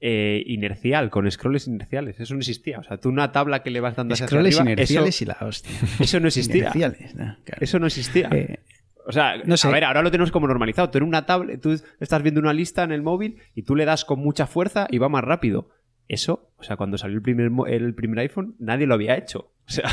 eh, 0.00 0.42
inercial, 0.46 1.10
con 1.10 1.30
scrolls 1.30 1.66
inerciales. 1.66 2.18
Eso 2.20 2.34
no 2.34 2.40
existía. 2.40 2.78
O 2.78 2.82
sea, 2.82 2.96
tú 2.98 3.08
una 3.08 3.32
tabla 3.32 3.62
que 3.62 3.70
le 3.70 3.80
vas 3.80 3.96
dando 3.96 4.14
hacia 4.14 4.26
Scrolls 4.26 4.56
arriba, 4.58 4.72
inerciales 4.72 5.16
eso, 5.16 5.24
y 5.24 5.26
la 5.26 5.36
hostia. 5.46 5.72
eso 6.00 6.20
no 6.20 6.28
existía. 6.28 6.56
Inerciales, 6.74 7.14
¿no? 7.14 7.36
Claro. 7.44 7.58
Eso 7.60 7.78
no 7.78 7.86
existía. 7.86 8.28
Eh, 8.32 8.60
O 9.06 9.12
sea, 9.12 9.34
No 9.44 9.56
sé. 9.56 9.68
a 9.68 9.70
ver, 9.70 9.84
ahora 9.84 10.02
lo 10.02 10.10
tenemos 10.10 10.30
como 10.30 10.46
normalizado. 10.46 10.88
Tú 10.90 10.98
en 10.98 11.04
una 11.04 11.26
tablet, 11.26 11.60
tú 11.60 11.78
estás 12.00 12.22
viendo 12.22 12.40
una 12.40 12.52
lista 12.52 12.82
en 12.82 12.92
el 12.92 13.02
móvil 13.02 13.38
y 13.54 13.62
tú 13.62 13.74
le 13.76 13.84
das 13.84 14.04
con 14.04 14.20
mucha 14.20 14.46
fuerza 14.46 14.86
y 14.90 14.98
va 14.98 15.08
más 15.08 15.24
rápido. 15.24 15.68
Eso, 16.08 16.50
o 16.56 16.62
sea, 16.62 16.76
cuando 16.76 16.96
salió 16.98 17.16
el 17.16 17.22
primer, 17.22 17.50
el 17.68 17.94
primer 17.94 18.18
iPhone, 18.20 18.56
nadie 18.58 18.86
lo 18.86 18.94
había 18.94 19.16
hecho. 19.16 19.52
O 19.66 19.72
sea, 19.72 19.84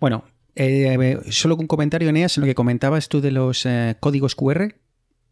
Bueno, 0.00 0.24
eh, 0.56 1.18
solo 1.30 1.56
un 1.56 1.66
comentario, 1.66 2.08
Eneas, 2.08 2.36
en 2.36 2.42
lo 2.42 2.46
que 2.46 2.54
comentabas 2.54 3.08
tú 3.08 3.20
de 3.20 3.30
los 3.30 3.66
eh, 3.66 3.96
códigos 4.00 4.34
QR. 4.34 4.74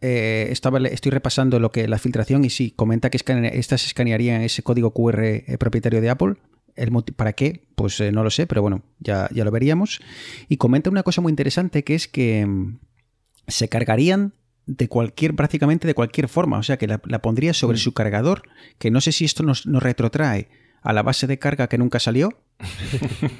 Eh, 0.01 0.49
estaba, 0.51 0.79
estoy 0.79 1.11
repasando 1.11 1.61
lo 1.61 1.71
que 1.71 1.87
la 1.87 1.99
filtración 1.99 2.45
y 2.45 2.51
sí, 2.51 2.73
comenta 2.73 3.09
que 3.09 3.19
estas 3.53 3.87
escanearían 3.87 4.43
ese 4.43 4.63
código 4.63 4.93
QR 4.93 5.57
propietario 5.59 6.01
de 6.01 6.11
Apple. 6.11 6.35
El 6.75 6.91
¿Para 7.15 7.35
qué? 7.35 7.67
Pues 7.75 8.01
no 8.13 8.25
lo 8.25 8.31
sé, 8.31 8.47
pero 8.47 8.63
bueno, 8.63 8.83
ya, 8.99 9.29
ya 9.33 9.45
lo 9.45 9.51
veríamos. 9.51 10.01
Y 10.49 10.57
comenta 10.57 10.91
una 10.91 11.03
cosa 11.03 11.21
muy 11.21 11.31
interesante 11.31 11.85
que 11.85 11.95
es 11.95 12.09
que 12.09 12.45
mm, 12.47 12.79
se 13.47 13.69
cargarían 13.69 14.33
de 14.67 14.89
cualquier, 14.89 15.37
prácticamente 15.37 15.87
de 15.87 15.95
cualquier 15.95 16.29
forma. 16.29 16.59
O 16.59 16.63
sea, 16.63 16.79
que 16.79 16.87
la, 16.87 17.01
la 17.05 17.21
pondría 17.21 17.53
sobre 17.53 17.79
su 17.79 17.93
cargador, 17.93 18.43
que 18.79 18.91
no 18.91 19.01
sé 19.01 19.13
si 19.13 19.25
esto 19.25 19.43
nos, 19.43 19.67
nos 19.67 19.83
retrotrae 19.83 20.49
a 20.83 20.93
la 20.93 21.03
base 21.03 21.27
de 21.27 21.39
carga 21.39 21.69
que 21.69 21.79
nunca 21.79 21.99
salió, 22.01 22.31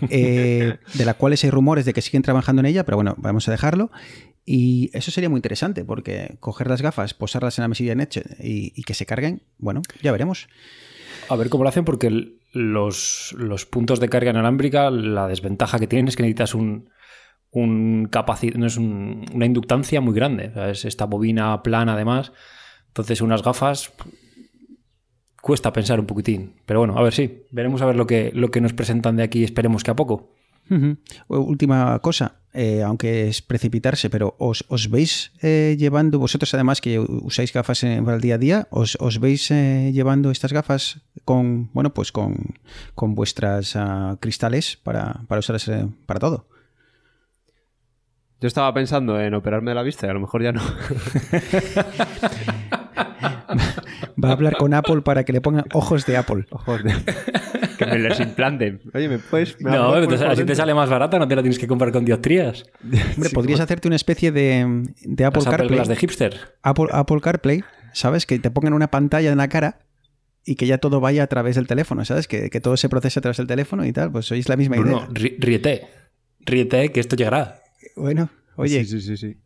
eh, 0.09 0.79
de 0.95 1.05
la 1.05 1.15
cuales 1.15 1.43
hay 1.45 1.51
rumores 1.51 1.85
de 1.85 1.93
que 1.93 2.03
siguen 2.03 2.23
trabajando 2.23 2.61
en 2.61 2.67
ella, 2.67 2.85
pero 2.85 2.97
bueno, 2.97 3.15
vamos 3.19 3.49
a 3.49 3.51
dejarlo. 3.51 3.91
Y 4.45 4.91
eso 4.93 5.11
sería 5.11 5.29
muy 5.31 5.39
interesante, 5.39 5.85
porque 5.85 6.37
coger 6.41 6.69
las 6.69 6.83
gafas, 6.83 7.15
posarlas 7.15 7.59
en 7.59 7.63
la 7.63 7.69
mesilla 7.69 7.93
de 7.93 7.97
noche 7.97 8.23
y, 8.41 8.83
que 8.83 8.95
se 8.95 9.07
carguen, 9.07 9.43
bueno, 9.59 9.83
ya 10.03 10.11
veremos. 10.13 10.49
A 11.29 11.37
ver 11.37 11.49
cómo 11.49 11.63
lo 11.63 11.69
hacen, 11.71 11.85
porque 11.85 12.33
los, 12.53 13.35
los 13.39 13.67
puntos 13.67 14.01
de 14.01 14.09
carga 14.09 14.31
inalámbrica, 14.31 14.91
la 14.91 15.29
desventaja 15.29 15.79
que 15.79 15.87
tienen 15.87 16.09
es 16.09 16.17
que 16.17 16.25
necesitas 16.25 16.55
un, 16.55 16.91
un 17.51 18.11
no 18.57 18.67
es 18.67 18.77
un- 18.77 19.27
una 19.33 19.47
inductancia 19.47 20.01
muy 20.01 20.15
grande. 20.15 20.53
Es 20.71 20.85
esta 20.85 21.05
bobina 21.05 21.63
plana, 21.63 21.95
además. 21.95 22.33
Entonces, 22.89 23.21
unas 23.21 23.43
gafas 23.43 23.93
cuesta 25.43 25.73
pensar 25.75 26.01
un 26.01 26.07
poquitín. 26.07 26.55
Pero 26.65 26.79
bueno, 26.81 26.97
a 26.97 27.03
ver, 27.03 27.13
sí, 27.13 27.43
veremos 27.51 27.83
a 27.83 27.87
ver 27.87 27.97
lo 27.97 28.07
que, 28.07 28.31
lo 28.33 28.51
que 28.51 28.63
nos 28.63 28.73
presentan 28.73 29.17
de 29.17 29.25
aquí. 29.25 29.45
Esperemos 29.45 29.85
que 29.85 29.91
a 29.91 29.97
poco. 29.97 30.31
Última 31.29 31.99
cosa, 31.99 32.37
eh, 32.55 32.83
aunque 32.83 33.29
es 33.29 33.43
precipitarse, 33.43 34.09
pero 34.09 34.37
¿os, 34.39 34.65
os 34.69 34.89
veis 34.89 35.33
eh, 35.43 35.77
llevando, 35.79 36.19
vosotros 36.19 36.55
además 36.55 36.81
que 36.81 36.99
usáis 36.99 37.53
gafas 37.53 37.83
en- 37.83 38.03
para 38.07 38.15
el 38.17 38.23
día 38.23 38.37
a 38.37 38.39
día, 38.39 38.69
¿os, 38.71 38.97
os 38.99 39.19
veis 39.21 39.51
eh, 39.51 39.91
llevando 39.93 40.31
estas 40.31 40.53
gafas 40.55 41.03
con, 41.27 41.71
bueno, 41.75 41.93
pues 41.93 42.11
con, 42.11 42.55
con 42.95 43.15
vuestras 43.15 43.77
ah, 43.77 44.17
cristales 44.21 44.79
para, 44.83 45.23
para 45.29 45.41
usarlas 45.41 45.69
eh, 45.69 45.87
para 46.07 46.21
todo? 46.21 46.47
yo 48.41 48.47
estaba 48.49 48.73
pensando 48.75 49.21
en 49.21 49.35
operarme 49.35 49.71
de 49.71 49.75
la 49.77 49.83
vista 49.85 50.07
y 50.07 50.11
a 50.11 50.15
lo 50.15 50.21
mejor 50.21 50.43
ya 50.43 50.51
no. 50.53 50.63
Va 54.23 54.31
a 54.31 54.33
hablar 54.33 54.57
con 54.57 54.73
Apple 54.75 55.03
para 55.03 55.25
que 55.25 55.33
le 55.33 55.41
pongan 55.41 55.65
ojos 55.73 56.07
de 56.07 56.17
Apple. 56.17 56.47
Ojos 56.51 56.83
de... 56.85 56.93
que 57.79 57.87
me 57.87 57.99
los 57.99 58.21
implanten. 58.21 58.81
Oye, 58.95 59.09
¿me 59.09 59.19
puedes...? 59.19 59.61
me 59.61 59.71
No, 59.71 59.97
entonces, 59.97 60.21
por 60.23 60.31
así 60.31 60.45
te 60.45 60.55
sale 60.55 60.75
más 60.75 60.89
barata, 60.89 61.19
no 61.19 61.27
te 61.27 61.35
la 61.37 61.43
tienes 61.43 61.59
que 61.59 61.67
comprar 61.67 61.91
con 61.93 62.05
dioptrías. 62.05 62.65
Hombre, 63.17 63.31
podrías 63.31 63.61
hacerte 63.61 63.89
una 63.89 63.97
especie 63.97 64.31
de, 64.33 64.85
de 65.03 65.25
Apple 65.25 65.41
Las 65.43 65.47
Apple 65.47 65.57
CarPlay. 65.59 65.77
Glass 65.77 65.89
de 65.89 65.97
hipster. 65.97 66.37
Apple, 66.63 66.87
Apple 66.93 67.21
CarPlay, 67.21 67.65
¿sabes? 67.93 68.27
Que 68.27 68.39
te 68.39 68.51
pongan 68.51 68.73
una 68.75 68.91
pantalla 68.91 69.31
en 69.33 69.39
la 69.39 69.49
cara 69.49 69.81
y 70.45 70.57
que 70.57 70.67
ya 70.67 70.79
todo 70.79 71.01
vaya 71.01 71.23
a 71.23 71.27
través 71.29 71.57
del 71.57 71.67
teléfono, 71.67 72.05
¿sabes? 72.05 72.27
Que, 72.29 72.51
que 72.51 72.61
todo 72.61 72.77
se 72.77 72.89
procese 72.89 73.19
a 73.19 73.23
través 73.23 73.37
del 73.39 73.47
teléfono 73.47 73.85
y 73.87 73.93
tal. 73.93 74.11
Pues 74.13 74.27
sois 74.27 74.49
la 74.49 74.57
misma 74.57 74.77
Bruno, 74.77 74.99
idea. 74.99 75.09
rí- 75.11 75.37
ríete. 75.39 75.89
Ríete, 76.41 76.91
que 76.93 77.01
esto 77.01 77.15
llegará. 77.17 77.63
Bueno, 77.97 78.29
oye, 78.57 78.85
Sí, 78.85 79.01
sí, 79.01 79.01
sí, 79.01 79.17
sí. 79.17 79.37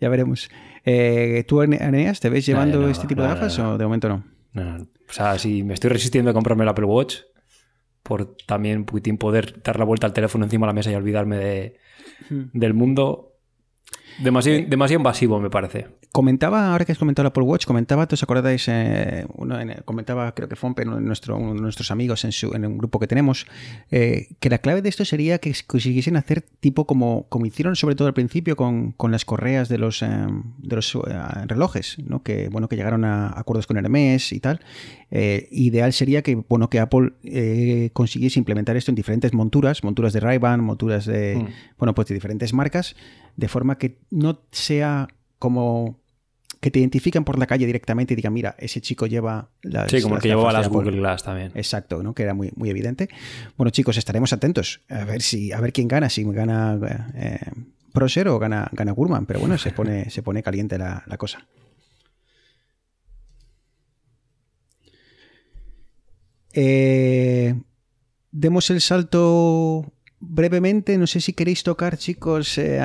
ya 0.00 0.08
veremos. 0.08 0.48
Eh, 0.84 1.44
¿Tú, 1.48 1.60
Ane- 1.62 1.80
Aneas, 1.82 2.20
te 2.20 2.28
ves 2.28 2.44
llevando 2.46 2.78
no, 2.80 2.88
este 2.88 3.06
tipo 3.06 3.22
de 3.22 3.28
gafas 3.28 3.58
o 3.58 3.78
de 3.78 3.84
momento 3.84 4.08
no? 4.08 4.24
O 5.08 5.12
sea, 5.12 5.38
si 5.38 5.62
me 5.62 5.74
estoy 5.74 5.90
resistiendo 5.90 6.30
a 6.30 6.34
comprarme 6.34 6.62
el 6.64 6.68
Apple 6.68 6.84
Watch, 6.84 7.16
por 8.02 8.36
también 8.46 8.84
poder 8.84 9.62
dar 9.62 9.78
la 9.78 9.84
vuelta 9.84 10.06
al 10.06 10.12
teléfono 10.12 10.44
encima 10.44 10.66
de 10.66 10.68
la 10.68 10.74
mesa 10.74 10.90
y 10.90 10.94
olvidarme 10.94 11.36
de, 11.38 11.76
del 12.52 12.74
mundo. 12.74 13.33
Demasiado, 14.18 14.60
demasiado 14.68 15.00
invasivo, 15.00 15.40
me 15.40 15.50
parece. 15.50 15.88
Comentaba, 16.12 16.70
ahora 16.70 16.84
que 16.84 16.92
has 16.92 16.98
comentado 16.98 17.24
el 17.24 17.28
Apple 17.28 17.42
Watch, 17.42 17.66
comentaba, 17.66 18.06
¿os 18.10 18.22
acordáis? 18.22 18.68
Eh, 18.68 19.26
uno 19.34 19.58
en- 19.60 19.82
comentaba, 19.84 20.32
creo 20.34 20.48
que 20.48 20.54
Fompe, 20.54 20.82
uno 20.82 20.96
de, 20.96 21.02
nuestro- 21.02 21.36
uno 21.36 21.54
de 21.54 21.60
nuestros 21.60 21.90
amigos 21.90 22.24
en, 22.24 22.30
su, 22.30 22.54
en 22.54 22.64
un 22.64 22.78
grupo 22.78 23.00
que 23.00 23.08
tenemos, 23.08 23.46
eh, 23.90 24.28
que 24.38 24.48
la 24.50 24.58
clave 24.58 24.82
de 24.82 24.88
esto 24.88 25.04
sería 25.04 25.38
que 25.38 25.52
consiguiesen 25.66 26.16
hacer 26.16 26.42
tipo 26.60 26.86
como, 26.86 27.26
como 27.28 27.46
hicieron 27.46 27.74
sobre 27.74 27.96
todo 27.96 28.06
al 28.06 28.14
principio 28.14 28.54
con, 28.54 28.92
con 28.92 29.10
las 29.10 29.24
correas 29.24 29.68
de 29.68 29.78
los, 29.78 30.02
eh, 30.02 30.08
de 30.58 30.76
los 30.76 30.94
eh, 30.94 31.00
relojes, 31.46 31.96
¿no? 32.06 32.22
que 32.22 32.48
bueno 32.48 32.68
que 32.68 32.76
llegaron 32.76 33.04
a 33.04 33.36
acuerdos 33.36 33.66
con 33.66 33.76
Hermes 33.78 34.32
y 34.32 34.38
tal. 34.38 34.60
Eh, 35.16 35.46
ideal 35.52 35.92
sería 35.92 36.22
que 36.22 36.34
bueno 36.34 36.68
que 36.68 36.80
Apple 36.80 37.12
eh, 37.22 37.90
consiguiese 37.92 38.40
implementar 38.40 38.76
esto 38.76 38.90
en 38.90 38.96
diferentes 38.96 39.32
monturas, 39.32 39.84
monturas 39.84 40.12
de 40.12 40.18
Ray-Ban, 40.18 40.60
monturas 40.60 41.06
de 41.06 41.36
Mm. 41.36 41.48
bueno 41.78 41.94
pues 41.94 42.08
de 42.08 42.14
diferentes 42.14 42.52
marcas, 42.52 42.96
de 43.36 43.46
forma 43.46 43.78
que 43.78 43.98
no 44.10 44.40
sea 44.50 45.06
como 45.38 46.00
que 46.60 46.70
te 46.72 46.78
identifican 46.80 47.24
por 47.24 47.38
la 47.38 47.46
calle 47.46 47.66
directamente 47.66 48.14
y 48.14 48.16
digan, 48.16 48.32
mira, 48.32 48.56
ese 48.58 48.80
chico 48.80 49.06
lleva 49.06 49.50
las. 49.62 49.90
Sí, 49.90 50.00
como 50.00 50.14
las 50.14 50.22
que 50.22 50.28
llevaba 50.30 50.50
las 50.52 50.66
Apple". 50.66 50.78
Google 50.78 50.96
Glass 50.96 51.22
también. 51.22 51.52
Exacto, 51.54 52.02
¿no? 52.02 52.14
Que 52.14 52.22
era 52.22 52.32
muy, 52.32 52.50
muy 52.56 52.70
evidente. 52.70 53.08
Bueno, 53.58 53.70
chicos, 53.70 53.98
estaremos 53.98 54.32
atentos 54.32 54.80
a 54.88 55.04
ver 55.04 55.20
si, 55.20 55.52
a 55.52 55.60
ver 55.60 55.72
quién 55.74 55.88
gana, 55.88 56.08
si 56.08 56.24
gana 56.24 56.80
eh, 57.14 57.38
Proser 57.92 58.28
o 58.28 58.38
gana, 58.40 58.68
gana 58.72 58.92
Gurman, 58.92 59.26
pero 59.26 59.38
bueno, 59.40 59.58
se 59.58 59.70
pone, 59.72 60.08
se 60.10 60.22
pone 60.22 60.42
caliente 60.42 60.76
la, 60.78 61.04
la 61.06 61.18
cosa. 61.18 61.46
Eh, 66.54 67.54
demos 68.30 68.70
el 68.70 68.80
salto 68.80 69.92
brevemente. 70.20 70.96
No 70.96 71.06
sé 71.06 71.20
si 71.20 71.32
queréis 71.32 71.62
tocar, 71.62 71.98
chicos, 71.98 72.56
eh, 72.58 72.80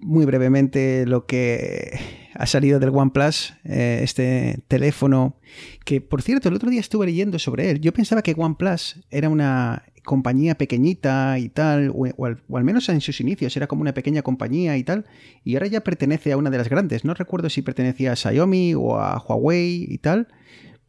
muy 0.00 0.24
brevemente 0.24 1.06
lo 1.06 1.26
que 1.26 1.98
ha 2.34 2.46
salido 2.46 2.80
del 2.80 2.90
OnePlus, 2.90 3.54
eh, 3.64 4.00
este 4.02 4.62
teléfono 4.66 5.36
que, 5.84 6.00
por 6.00 6.22
cierto, 6.22 6.48
el 6.48 6.54
otro 6.54 6.70
día 6.70 6.80
estuve 6.80 7.06
leyendo 7.06 7.38
sobre 7.38 7.70
él. 7.70 7.80
Yo 7.80 7.92
pensaba 7.92 8.22
que 8.22 8.34
OnePlus 8.36 9.04
era 9.10 9.28
una 9.28 9.84
compañía 10.04 10.54
pequeñita 10.56 11.38
y 11.38 11.50
tal, 11.50 11.90
o, 11.90 12.06
o 12.16 12.26
al, 12.26 12.42
o 12.48 12.56
al 12.56 12.64
menos 12.64 12.88
en 12.88 13.02
sus 13.02 13.20
inicios 13.20 13.54
era 13.56 13.66
como 13.66 13.82
una 13.82 13.92
pequeña 13.92 14.22
compañía 14.22 14.76
y 14.78 14.84
tal, 14.84 15.04
y 15.44 15.54
ahora 15.54 15.66
ya 15.66 15.82
pertenece 15.82 16.32
a 16.32 16.38
una 16.38 16.48
de 16.48 16.58
las 16.58 16.70
grandes. 16.70 17.04
No 17.04 17.12
recuerdo 17.12 17.50
si 17.50 17.60
pertenecía 17.60 18.12
a 18.12 18.16
Xiaomi 18.16 18.74
o 18.74 18.96
a 18.96 19.18
Huawei 19.18 19.86
y 19.88 19.98
tal, 19.98 20.28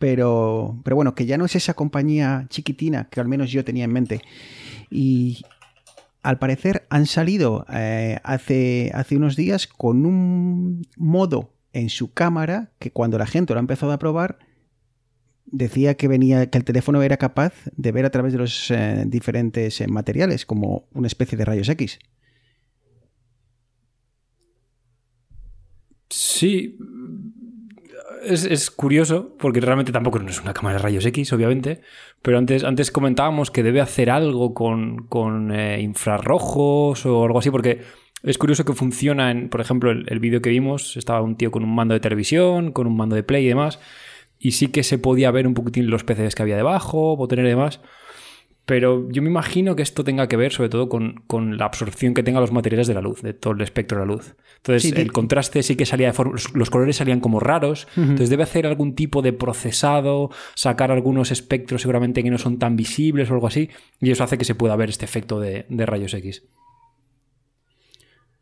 pero, 0.01 0.81
pero 0.84 0.96
bueno, 0.96 1.13
que 1.13 1.27
ya 1.27 1.38
no 1.38 1.46
es 1.46 1.55
esa 1.55 1.75
compañía 1.75 2.48
chiquitina 2.50 3.08
que 3.12 3.20
al 3.20 3.27
menos 3.27 3.51
yo 3.51 3.63
tenía 3.63 3.86
en 3.86 3.93
mente. 3.93 4.22
Y 4.89 5.46
al 6.24 6.39
parecer 6.39 6.88
han 6.89 7.05
salido 7.05 7.67
eh, 7.72 8.17
hace, 8.24 8.89
hace 8.96 9.15
unos 9.15 9.36
días 9.36 9.67
con 9.67 10.08
un 10.08 10.88
modo 10.98 11.53
en 11.72 11.89
su 11.89 12.13
cámara 12.13 12.72
que 12.79 12.89
cuando 12.89 13.20
la 13.20 13.27
gente 13.27 13.53
lo 13.53 13.60
ha 13.60 13.62
empezado 13.62 13.91
a 13.91 14.00
probar 14.00 14.39
decía 15.46 15.93
que 15.93 16.08
venía 16.08 16.50
que 16.50 16.58
el 16.58 16.63
teléfono 16.63 17.03
era 17.03 17.17
capaz 17.17 17.53
de 17.77 17.91
ver 17.91 18.05
a 18.05 18.10
través 18.10 18.34
de 18.34 18.39
los 18.39 18.72
eh, 18.72 19.03
diferentes 19.05 19.81
eh, 19.81 19.88
materiales 19.88 20.48
como 20.48 20.88
una 20.93 21.05
especie 21.05 21.38
de 21.38 21.46
rayos 21.46 21.70
X. 21.70 22.00
Sí. 26.10 26.77
Es, 28.24 28.46
es 28.46 28.70
curioso, 28.70 29.36
porque 29.40 29.62
realmente 29.62 29.92
tampoco 29.92 30.20
es 30.20 30.42
una 30.42 30.54
cámara 30.54 30.78
de 30.78 30.84
rayos 30.84 31.06
X, 31.06 31.34
obviamente, 31.34 31.82
pero 32.22 32.38
antes, 32.38 32.63
antes 32.63 32.92
comentábamos 32.92 33.50
que 33.50 33.63
debe 33.63 33.82
hacer 33.82 34.10
algo 34.12 34.54
con, 34.54 35.08
con 35.08 35.51
eh, 35.51 35.82
infrarrojos 35.82 37.06
o 37.06 37.24
algo 37.24 37.40
así, 37.40 37.50
porque 37.50 37.82
es 38.24 38.38
curioso 38.38 38.63
que 38.63 38.74
funciona 38.74 39.32
en, 39.32 39.50
por 39.50 39.60
ejemplo, 39.60 39.90
el, 39.90 40.06
el 40.08 40.20
vídeo 40.20 40.42
que 40.42 40.51
vimos, 40.51 40.98
estaba 40.98 41.22
un 41.22 41.36
tío 41.36 41.51
con 41.51 41.63
un 41.63 41.74
mando 41.74 41.96
de 41.96 42.00
televisión, 42.00 42.72
con 42.72 42.86
un 42.86 42.96
mando 42.96 43.16
de 43.16 43.24
play 43.24 43.46
y 43.46 43.50
demás, 43.50 43.80
y 44.38 44.51
sí 44.51 44.68
que 44.68 44.84
se 44.84 45.00
podía 45.00 45.32
ver 45.32 45.48
un 45.48 45.54
poquitín 45.54 45.90
los 45.90 46.04
PCs 46.04 46.36
que 46.36 46.44
había 46.44 46.58
debajo, 46.58 47.16
botones 47.16 47.46
y 47.46 47.50
demás, 47.50 47.82
pero 48.72 49.06
yo 49.10 49.22
me 49.22 49.28
imagino 49.28 49.75
que 49.75 49.84
esto 49.84 50.06
tenga 50.06 50.30
que 50.30 50.38
ver 50.38 50.54
sobre 50.54 50.70
todo 50.70 50.88
con, 50.88 51.25
con 51.28 51.58
la 51.58 51.66
absorción 51.66 52.13
que 52.13 52.24
tengan 52.24 52.40
los 52.40 52.54
materiales 52.54 52.88
de 52.88 52.94
la 52.94 53.01
luz, 53.01 53.22
de 53.22 53.34
todo 53.34 53.51
el 53.51 53.60
espectro 53.60 54.00
de 54.00 54.06
la 54.06 54.13
luz. 54.13 54.34
Entonces, 54.56 54.84
Sí, 54.84 54.94
el 54.96 55.12
contraste 55.12 55.62
sí 55.62 55.75
que 55.75 55.86
salía 55.86 56.08
de 56.08 56.13
forma. 56.13 56.32
Los, 56.32 56.56
los 56.56 56.70
colores 56.70 56.96
salían 56.96 57.20
como 57.20 57.42
raros. 57.42 57.90
Entonces, 57.98 58.30
debe 58.30 58.44
hacer 58.44 58.66
algún 58.66 58.96
tipo 58.96 59.22
de 59.22 59.34
procesado, 59.34 60.30
sacar 60.56 60.90
algunos 60.90 61.32
espectros 61.32 61.82
seguramente 61.82 62.24
que 62.24 62.32
no 62.32 62.38
son 62.38 62.60
tan 62.60 62.78
visibles 62.78 63.30
o 63.30 63.34
algo 63.34 63.48
así. 63.48 63.70
Y 64.00 64.10
eso 64.10 64.24
hace 64.24 64.38
que 64.38 64.46
se 64.46 64.56
pueda 64.56 64.78
ver 64.78 64.88
este 64.88 65.04
efecto 65.04 65.42
de, 65.42 65.66
de 65.68 65.86
rayos 65.86 66.13
X. 66.13 66.46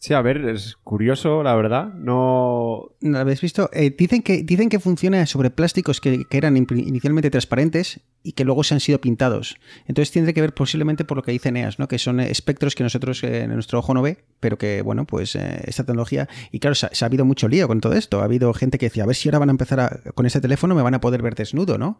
Sí, 0.01 0.13
a 0.13 0.21
ver, 0.21 0.37
es 0.47 0.77
curioso, 0.85 1.43
la 1.43 1.53
verdad. 1.55 1.93
No. 1.93 2.91
¿No 3.01 3.09
lo 3.11 3.19
habéis 3.19 3.41
visto? 3.41 3.69
Eh, 3.73 3.93
dicen, 3.97 4.21
que, 4.21 4.43
dicen 4.43 4.69
que 4.69 4.79
funciona 4.79 5.25
sobre 5.25 5.49
plásticos 5.49 5.99
que, 5.99 6.23
que 6.23 6.37
eran 6.37 6.55
in- 6.55 6.65
inicialmente 6.69 7.29
transparentes 7.29 7.99
y 8.23 8.31
que 8.31 8.45
luego 8.45 8.63
se 8.63 8.73
han 8.75 8.79
sido 8.79 9.01
pintados. 9.01 9.57
Entonces 9.87 10.11
tiene 10.11 10.33
que 10.33 10.39
ver 10.39 10.53
posiblemente 10.53 11.03
por 11.03 11.17
lo 11.17 11.23
que 11.23 11.33
dice 11.33 11.51
Neas, 11.51 11.79
¿no? 11.79 11.89
que 11.89 11.99
son 11.99 12.21
espectros 12.21 12.75
que 12.75 12.83
nosotros 12.83 13.21
eh, 13.25 13.45
nuestro 13.49 13.79
ojo 13.79 13.93
no 13.93 14.01
ve, 14.01 14.19
pero 14.39 14.57
que, 14.57 14.81
bueno, 14.81 15.03
pues 15.05 15.35
eh, 15.35 15.63
esta 15.65 15.83
tecnología... 15.83 16.29
Y 16.53 16.59
claro, 16.59 16.75
se 16.75 16.87
ha, 16.87 17.05
habido 17.05 17.25
mucho 17.25 17.49
lío 17.49 17.67
con 17.67 17.81
todo 17.81 17.91
esto. 17.93 18.21
Ha 18.21 18.23
habido 18.23 18.53
gente 18.53 18.77
que 18.77 18.85
decía, 18.85 19.03
a 19.03 19.05
ver 19.07 19.17
si 19.17 19.27
ahora 19.27 19.39
van 19.39 19.49
a 19.49 19.51
empezar 19.51 19.81
a- 19.81 19.99
con 20.15 20.25
ese 20.25 20.39
teléfono, 20.39 20.75
me 20.75 20.81
van 20.81 20.93
a 20.93 21.01
poder 21.01 21.21
ver 21.21 21.35
desnudo, 21.35 21.77
¿no? 21.77 21.99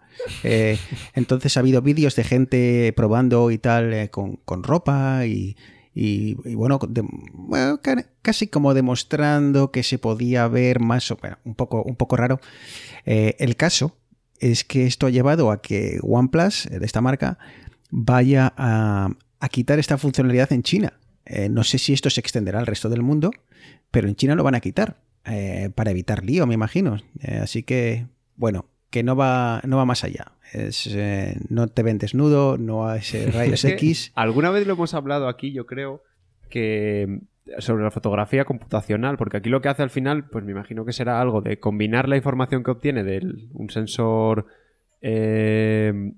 Entonces 1.16 1.58
ha 1.58 1.60
habido 1.60 1.82
vídeos 1.82 2.16
de 2.16 2.24
gente 2.24 2.94
probando 2.96 3.52
y 3.52 3.58
tal 3.58 4.10
con, 4.10 4.38
con 4.46 4.64
ropa 4.64 5.26
y... 5.26 5.58
Y, 6.02 6.36
bueno, 6.56 6.80
casi 8.22 8.48
como 8.48 8.74
demostrando 8.74 9.70
que 9.70 9.84
se 9.84 10.00
podía 10.00 10.48
ver 10.48 10.80
más 10.80 11.12
un 11.44 11.56
poco, 11.56 11.84
un 11.84 11.98
poco 11.98 12.16
raro. 12.16 12.40
Eh, 13.06 13.36
el 13.40 13.58
caso 13.58 13.98
es 14.40 14.64
que 14.64 14.86
esto 14.86 15.08
ha 15.08 15.10
llevado 15.10 15.52
a 15.52 15.62
que 15.62 16.00
OnePlus, 16.02 16.68
eh, 16.68 16.80
de 16.80 16.86
esta 16.86 17.02
marca, 17.02 17.38
vaya 17.90 18.54
a, 18.56 19.10
quitar 19.52 19.78
esta 19.78 19.98
funcionalidad 19.98 20.54
en 20.54 20.64
China. 20.64 20.94
Eh, 21.26 21.50
no 21.50 21.66
sé 21.66 21.78
si 21.78 21.92
esto 21.92 22.10
se 22.10 22.22
extenderá 22.22 22.60
al 22.60 22.66
resto 22.66 22.88
del 22.88 23.02
mundo, 23.02 23.32
pero 23.92 24.08
en 24.08 24.16
China 24.16 24.36
lo 24.36 24.44
van 24.44 24.56
a 24.56 24.62
quitar 24.62 25.02
para 25.76 25.92
evitar 25.92 26.24
lío, 26.24 26.48
me 26.48 26.54
imagino. 26.54 26.98
Así 27.42 27.64
que, 27.64 28.08
bueno, 28.38 28.68
que 28.90 29.04
no 29.04 29.16
va, 29.16 29.62
no 29.66 29.78
va 29.78 29.86
más 29.86 30.04
allá. 30.04 30.34
Es, 30.54 30.88
eh, 30.88 31.38
no 31.50 31.68
te 31.68 31.84
ven 31.84 31.98
desnudo, 31.98 32.58
no 32.58 32.88
hay 32.88 33.02
rayos 33.34 33.64
X. 33.66 34.12
Alguna 34.16 34.50
vez 34.50 34.66
lo 34.66 34.74
hemos 34.74 34.94
hablado 34.94 35.28
aquí, 35.28 35.52
yo 35.52 35.66
creo, 35.66 36.04
que 36.50 37.22
sobre 37.60 37.84
la 37.84 37.92
fotografía 37.92 38.46
computacional, 38.46 39.18
porque 39.18 39.38
aquí 39.38 39.50
lo 39.50 39.62
que 39.62 39.70
hace 39.70 39.84
al 39.84 39.90
final, 39.90 40.26
pues 40.30 40.44
me 40.44 40.52
imagino 40.52 40.86
que 40.86 40.94
será 40.94 41.22
algo 41.22 41.42
de 41.42 41.60
combinar 41.60 42.08
la 42.08 42.18
información 42.18 42.64
que 42.64 42.72
obtiene 42.72 43.04
de 43.04 43.22
un 43.54 43.70
sensor 43.70 44.46
eh, 45.02 46.14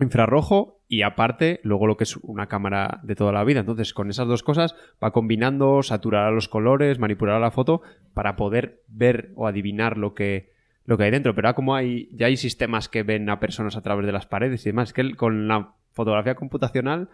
infrarrojo 0.00 0.80
y 0.88 1.02
aparte 1.02 1.60
luego 1.62 1.86
lo 1.86 1.96
que 1.96 2.04
es 2.04 2.16
una 2.18 2.48
cámara 2.48 3.00
de 3.02 3.16
toda 3.16 3.32
la 3.32 3.44
vida. 3.44 3.60
Entonces, 3.60 3.94
con 3.94 4.10
esas 4.10 4.28
dos 4.28 4.42
cosas 4.42 4.74
va 5.02 5.12
combinando, 5.12 5.82
saturar 5.82 6.32
los 6.32 6.48
colores, 6.48 6.98
manipular 6.98 7.40
la 7.40 7.50
foto 7.50 7.82
para 8.14 8.36
poder 8.36 8.82
ver 8.88 9.32
o 9.34 9.46
adivinar 9.46 9.96
lo 9.96 10.14
que 10.14 10.51
lo 10.84 10.96
que 10.96 11.04
hay 11.04 11.10
dentro. 11.10 11.34
Pero 11.34 11.48
ahora 11.48 11.56
como 11.56 11.74
hay 11.74 12.08
ya 12.12 12.26
hay 12.26 12.36
sistemas 12.36 12.88
que 12.88 13.02
ven 13.02 13.28
a 13.30 13.40
personas 13.40 13.76
a 13.76 13.82
través 13.82 14.06
de 14.06 14.12
las 14.12 14.26
paredes 14.26 14.64
y 14.66 14.70
demás, 14.70 14.90
es 14.90 14.92
que 14.92 15.14
con 15.14 15.48
la 15.48 15.74
fotografía 15.92 16.34
computacional 16.34 17.08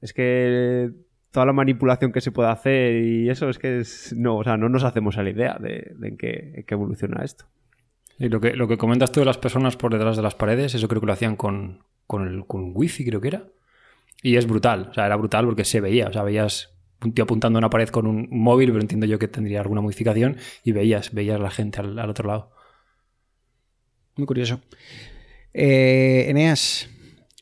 es 0.00 0.12
que 0.12 0.90
toda 1.30 1.46
la 1.46 1.52
manipulación 1.52 2.12
que 2.12 2.20
se 2.20 2.32
puede 2.32 2.50
hacer 2.50 3.02
y 3.04 3.30
eso 3.30 3.48
es 3.48 3.58
que 3.58 3.80
es, 3.80 4.14
no, 4.16 4.38
o 4.38 4.44
sea, 4.44 4.56
no 4.56 4.68
nos 4.68 4.84
hacemos 4.84 5.16
a 5.18 5.22
la 5.22 5.30
idea 5.30 5.56
de, 5.60 5.92
de 5.96 6.08
en, 6.08 6.16
qué, 6.16 6.52
en 6.56 6.62
qué 6.64 6.74
evoluciona 6.74 7.24
esto. 7.24 7.44
Y 8.18 8.28
lo 8.28 8.40
que, 8.40 8.54
lo 8.54 8.68
que 8.68 8.76
comentas 8.76 9.12
tú 9.12 9.20
de 9.20 9.26
las 9.26 9.38
personas 9.38 9.76
por 9.76 9.92
detrás 9.92 10.16
de 10.16 10.22
las 10.22 10.34
paredes, 10.34 10.74
eso 10.74 10.88
creo 10.88 11.00
que 11.00 11.06
lo 11.06 11.12
hacían 11.12 11.36
con, 11.36 11.84
con, 12.06 12.26
el, 12.26 12.46
con 12.46 12.72
Wi-Fi, 12.74 13.06
creo 13.06 13.20
que 13.20 13.28
era. 13.28 13.44
Y 14.22 14.36
es 14.36 14.46
brutal, 14.46 14.88
o 14.90 14.94
sea, 14.94 15.06
era 15.06 15.16
brutal 15.16 15.46
porque 15.46 15.64
se 15.64 15.80
veía, 15.80 16.08
o 16.08 16.12
sea, 16.12 16.22
veías 16.22 16.74
un 17.02 17.14
tío 17.14 17.24
apuntando 17.24 17.56
a 17.56 17.60
una 17.60 17.70
pared 17.70 17.88
con 17.88 18.06
un 18.06 18.28
móvil, 18.30 18.70
pero 18.70 18.82
entiendo 18.82 19.06
yo 19.06 19.18
que 19.18 19.28
tendría 19.28 19.60
alguna 19.60 19.80
modificación, 19.80 20.36
y 20.64 20.72
veías, 20.72 21.14
veías 21.14 21.40
la 21.40 21.50
gente 21.50 21.80
al, 21.80 21.98
al 21.98 22.10
otro 22.10 22.28
lado. 22.28 22.50
Muy 24.20 24.26
curioso. 24.26 24.60
Eh, 25.54 26.26
Eneas, 26.28 26.90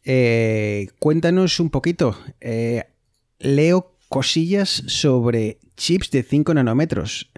eh, 0.05 0.91
cuéntanos 1.01 1.59
un 1.59 1.71
poquito. 1.71 2.17
Eh, 2.41 2.85
leo 3.41 3.97
cosillas 4.09 4.69
sobre 4.87 5.59
chips 5.77 6.13
de 6.13 6.23
5 6.23 6.55
nanómetros. 6.55 7.33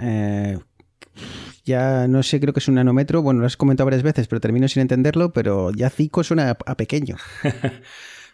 Ya 1.65 2.07
no 2.07 2.23
sé, 2.23 2.39
creo 2.39 2.53
que 2.53 2.61
es 2.61 2.69
un 2.69 2.75
nanómetro. 2.75 3.23
Bueno, 3.23 3.41
lo 3.41 3.47
has 3.47 3.57
comentado 3.57 3.87
varias 3.87 4.03
veces, 4.03 4.29
pero 4.29 4.43
termino 4.43 4.69
sin 4.69 4.83
entenderlo. 4.83 5.33
Pero 5.33 5.73
ya 5.73 5.89
5 5.89 6.23
suena 6.23 6.51
a, 6.51 6.77
pequeño. 6.77 7.17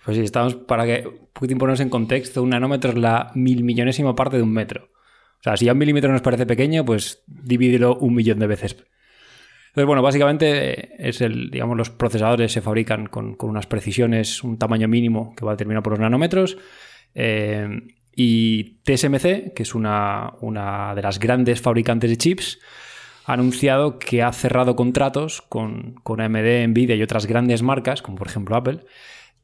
Pues 0.05 0.19
sí, 0.19 0.23
estamos 0.23 0.55
para 0.55 0.87
que 0.87 1.03
poquitín 1.33 1.59
ponernos 1.59 1.81
en 1.81 1.89
contexto, 1.89 2.41
un 2.41 2.51
nanómetro 2.51 2.93
es 2.93 2.97
la 2.97 3.33
mil 3.35 3.65
millonésima 3.65 4.15
parte 4.15 4.37
de 4.37 4.45
un 4.45 4.53
metro. 4.53 4.85
O 5.41 5.43
sea, 5.43 5.57
si 5.57 5.69
a 5.69 5.73
un 5.73 5.79
milímetro 5.79 6.13
nos 6.13 6.23
parece 6.23 6.47
pequeño, 6.47 6.85
pues 6.85 7.25
divídelo 7.27 7.97
un 7.97 8.15
millón 8.15 8.39
de 8.39 8.47
veces. 8.47 8.77
Entonces, 9.77 9.89
bueno, 9.89 10.01
básicamente 10.01 11.07
es 11.07 11.21
el, 11.21 11.51
digamos, 11.51 11.77
los 11.77 11.91
procesadores 11.91 12.51
se 12.51 12.63
fabrican 12.63 13.05
con, 13.09 13.35
con 13.35 13.51
unas 13.51 13.67
precisiones, 13.67 14.43
un 14.43 14.57
tamaño 14.59 14.89
mínimo 14.89 15.35
que 15.37 15.45
va 15.45 15.53
determinado 15.53 15.83
por 15.83 15.93
los 15.93 16.01
nanómetros. 16.01 16.57
eh, 17.15 17.69
y 18.19 18.79
TSMC, 18.85 19.53
que 19.53 19.63
es 19.63 19.75
una, 19.75 20.33
una 20.41 20.95
de 20.95 21.03
las 21.03 21.19
grandes 21.19 21.61
fabricantes 21.61 22.09
de 22.09 22.17
chips, 22.17 22.59
ha 23.27 23.35
anunciado 23.35 23.99
que 23.99 24.23
ha 24.23 24.33
cerrado 24.33 24.77
contratos 24.77 25.43
con, 25.43 25.97
con 26.03 26.23
AMD, 26.23 26.69
Nvidia 26.69 26.97
y 26.97 27.03
otras 27.03 27.27
grandes 27.27 27.63
marcas, 27.63 28.01
como 28.01 28.17
por 28.17 28.29
ejemplo 28.29 28.57
Apple, 28.57 28.81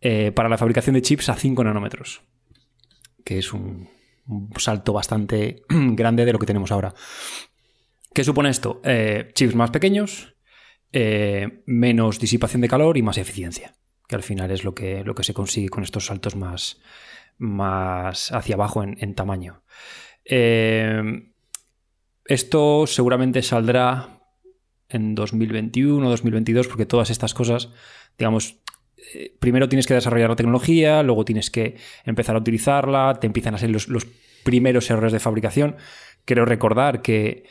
eh, 0.01 0.33
para 0.33 0.49
la 0.49 0.57
fabricación 0.57 0.95
de 0.95 1.03
chips 1.03 1.29
a 1.29 1.35
5 1.35 1.63
nanómetros, 1.63 2.23
que 3.23 3.37
es 3.37 3.53
un 3.53 3.91
salto 4.57 4.95
bastante 4.95 5.65
grande 5.69 6.25
de 6.25 6.33
lo 6.33 6.39
que 6.39 6.47
tenemos 6.47 6.73
ahora. 6.73 6.95
¿Qué 8.15 8.25
supone 8.25 8.51
esto? 8.51 8.81
Eh, 8.85 9.31
chips 9.35 9.55
más 9.55 9.71
pequeños, 9.71 10.35
eh, 10.93 11.63
menos 11.65 12.19
disipación 12.19 12.61
de 12.61 12.69
calor 12.69 12.99
y 12.99 13.03
más 13.03 13.17
eficiencia, 13.17 13.75
que 14.07 14.17
al 14.17 14.23
final 14.23 14.51
es 14.51 14.65
lo 14.65 14.75
que, 14.75 15.03
lo 15.03 15.15
que 15.15 15.25
se 15.25 15.33
consigue 15.33 15.71
con 15.71 15.83
estos 15.83 16.07
saltos 16.07 16.37
más, 16.37 16.81
más 17.39 18.31
hacia 18.33 18.55
abajo 18.57 18.83
en, 18.83 19.15
tamaño. 19.15 19.63
Eh, 20.27 21.31
esto 22.27 22.87
seguramente 22.87 23.41
saldrá 23.41 24.21
en 24.91 25.15
2021, 25.15 26.11
2022, 26.11 26.69
porque 26.69 26.85
todas 26.85 27.09
estas 27.09 27.33
cosas, 27.33 27.71
digamos, 28.19 28.59
primero 29.41 29.71
tienes 29.71 29.87
que 29.87 29.95
desarrollar 29.95 30.29
la 30.29 30.37
tecnología, 30.37 31.03
luego 31.03 31.25
tienes 31.25 31.51
que 31.51 31.77
empezar 32.05 32.37
a 32.37 32.41
utilizarla, 32.41 33.19
te 33.19 33.27
empiezan 33.27 33.55
a 33.55 33.59
ser 33.59 33.71
los, 33.71 33.89
los 33.89 34.07
primeros 34.45 34.91
errores 34.91 35.13
de 35.13 35.19
fabricación. 35.19 35.77
Quiero 36.27 36.45
recordar 36.45 37.01
que, 37.01 37.45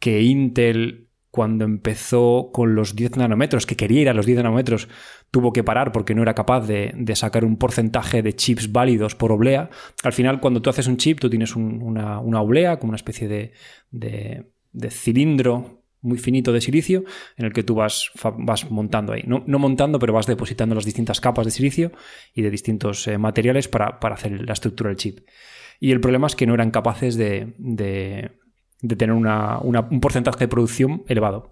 que 0.00 0.22
Intel 0.22 1.10
cuando 1.30 1.64
empezó 1.64 2.50
con 2.52 2.74
los 2.74 2.96
10 2.96 3.16
nanómetros, 3.16 3.64
que 3.64 3.76
quería 3.76 4.00
ir 4.00 4.08
a 4.08 4.14
los 4.14 4.26
10 4.26 4.38
nanómetros, 4.38 4.88
tuvo 5.30 5.52
que 5.52 5.62
parar 5.62 5.92
porque 5.92 6.14
no 6.14 6.22
era 6.22 6.34
capaz 6.34 6.66
de, 6.66 6.92
sacar 7.14 7.44
un 7.44 7.56
porcentaje 7.56 8.22
de 8.22 8.34
chips 8.34 8.72
válidos 8.72 9.14
por 9.14 9.30
oblea. 9.30 9.70
Al 10.02 10.12
final, 10.12 10.40
cuando 10.40 10.60
tú 10.60 10.70
haces 10.70 10.88
un 10.88 10.96
chip, 10.96 11.20
tú 11.20 11.30
tienes 11.30 11.54
una, 11.54 12.20
oblea, 12.20 12.80
como 12.80 12.90
una 12.90 12.96
especie 12.96 13.28
de, 13.28 13.52
de, 13.92 14.90
cilindro 14.90 15.84
muy 16.02 16.18
finito 16.18 16.50
de 16.52 16.62
silicio 16.62 17.04
en 17.36 17.44
el 17.44 17.52
que 17.52 17.62
tú 17.62 17.74
vas, 17.74 18.10
vas 18.38 18.68
montando 18.70 19.12
ahí. 19.12 19.22
No, 19.24 19.58
montando, 19.58 20.00
pero 20.00 20.12
vas 20.12 20.26
depositando 20.26 20.74
las 20.74 20.86
distintas 20.86 21.20
capas 21.20 21.44
de 21.44 21.52
silicio 21.52 21.92
y 22.34 22.42
de 22.42 22.50
distintos 22.50 23.06
eh, 23.06 23.18
materiales 23.18 23.68
para, 23.68 24.00
para, 24.00 24.14
hacer 24.16 24.40
la 24.40 24.54
estructura 24.54 24.88
del 24.88 24.96
chip. 24.96 25.20
Y 25.78 25.92
el 25.92 26.00
problema 26.00 26.26
es 26.26 26.36
que 26.36 26.46
no 26.46 26.52
eran 26.52 26.70
capaces 26.70 27.16
de, 27.16 28.32
de 28.82 28.96
tener 28.96 29.14
un 29.14 30.00
porcentaje 30.00 30.40
de 30.40 30.48
producción 30.48 31.02
elevado. 31.06 31.50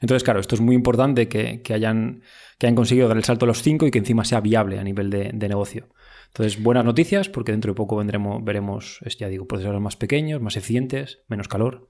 Entonces, 0.00 0.24
claro, 0.24 0.40
esto 0.40 0.54
es 0.54 0.60
muy 0.60 0.74
importante 0.74 1.28
que, 1.28 1.62
hayan, 1.72 2.22
que 2.58 2.66
hayan 2.66 2.76
conseguido 2.76 3.08
dar 3.08 3.16
el 3.16 3.24
salto 3.24 3.44
a 3.44 3.48
los 3.48 3.62
5 3.62 3.86
y 3.86 3.90
que 3.90 3.98
encima 3.98 4.24
sea 4.24 4.40
viable 4.40 4.78
a 4.78 4.84
nivel 4.84 5.10
de, 5.10 5.32
negocio. 5.32 5.88
Entonces, 6.28 6.62
buenas 6.62 6.84
noticias 6.84 7.28
porque 7.28 7.52
dentro 7.52 7.72
de 7.72 7.76
poco 7.76 7.96
vendremos, 7.96 8.44
veremos, 8.44 9.00
ya 9.18 9.28
digo, 9.28 9.46
procesadores 9.46 9.82
más 9.82 9.96
pequeños, 9.96 10.40
más 10.40 10.56
eficientes, 10.56 11.20
menos 11.28 11.48
calor. 11.48 11.88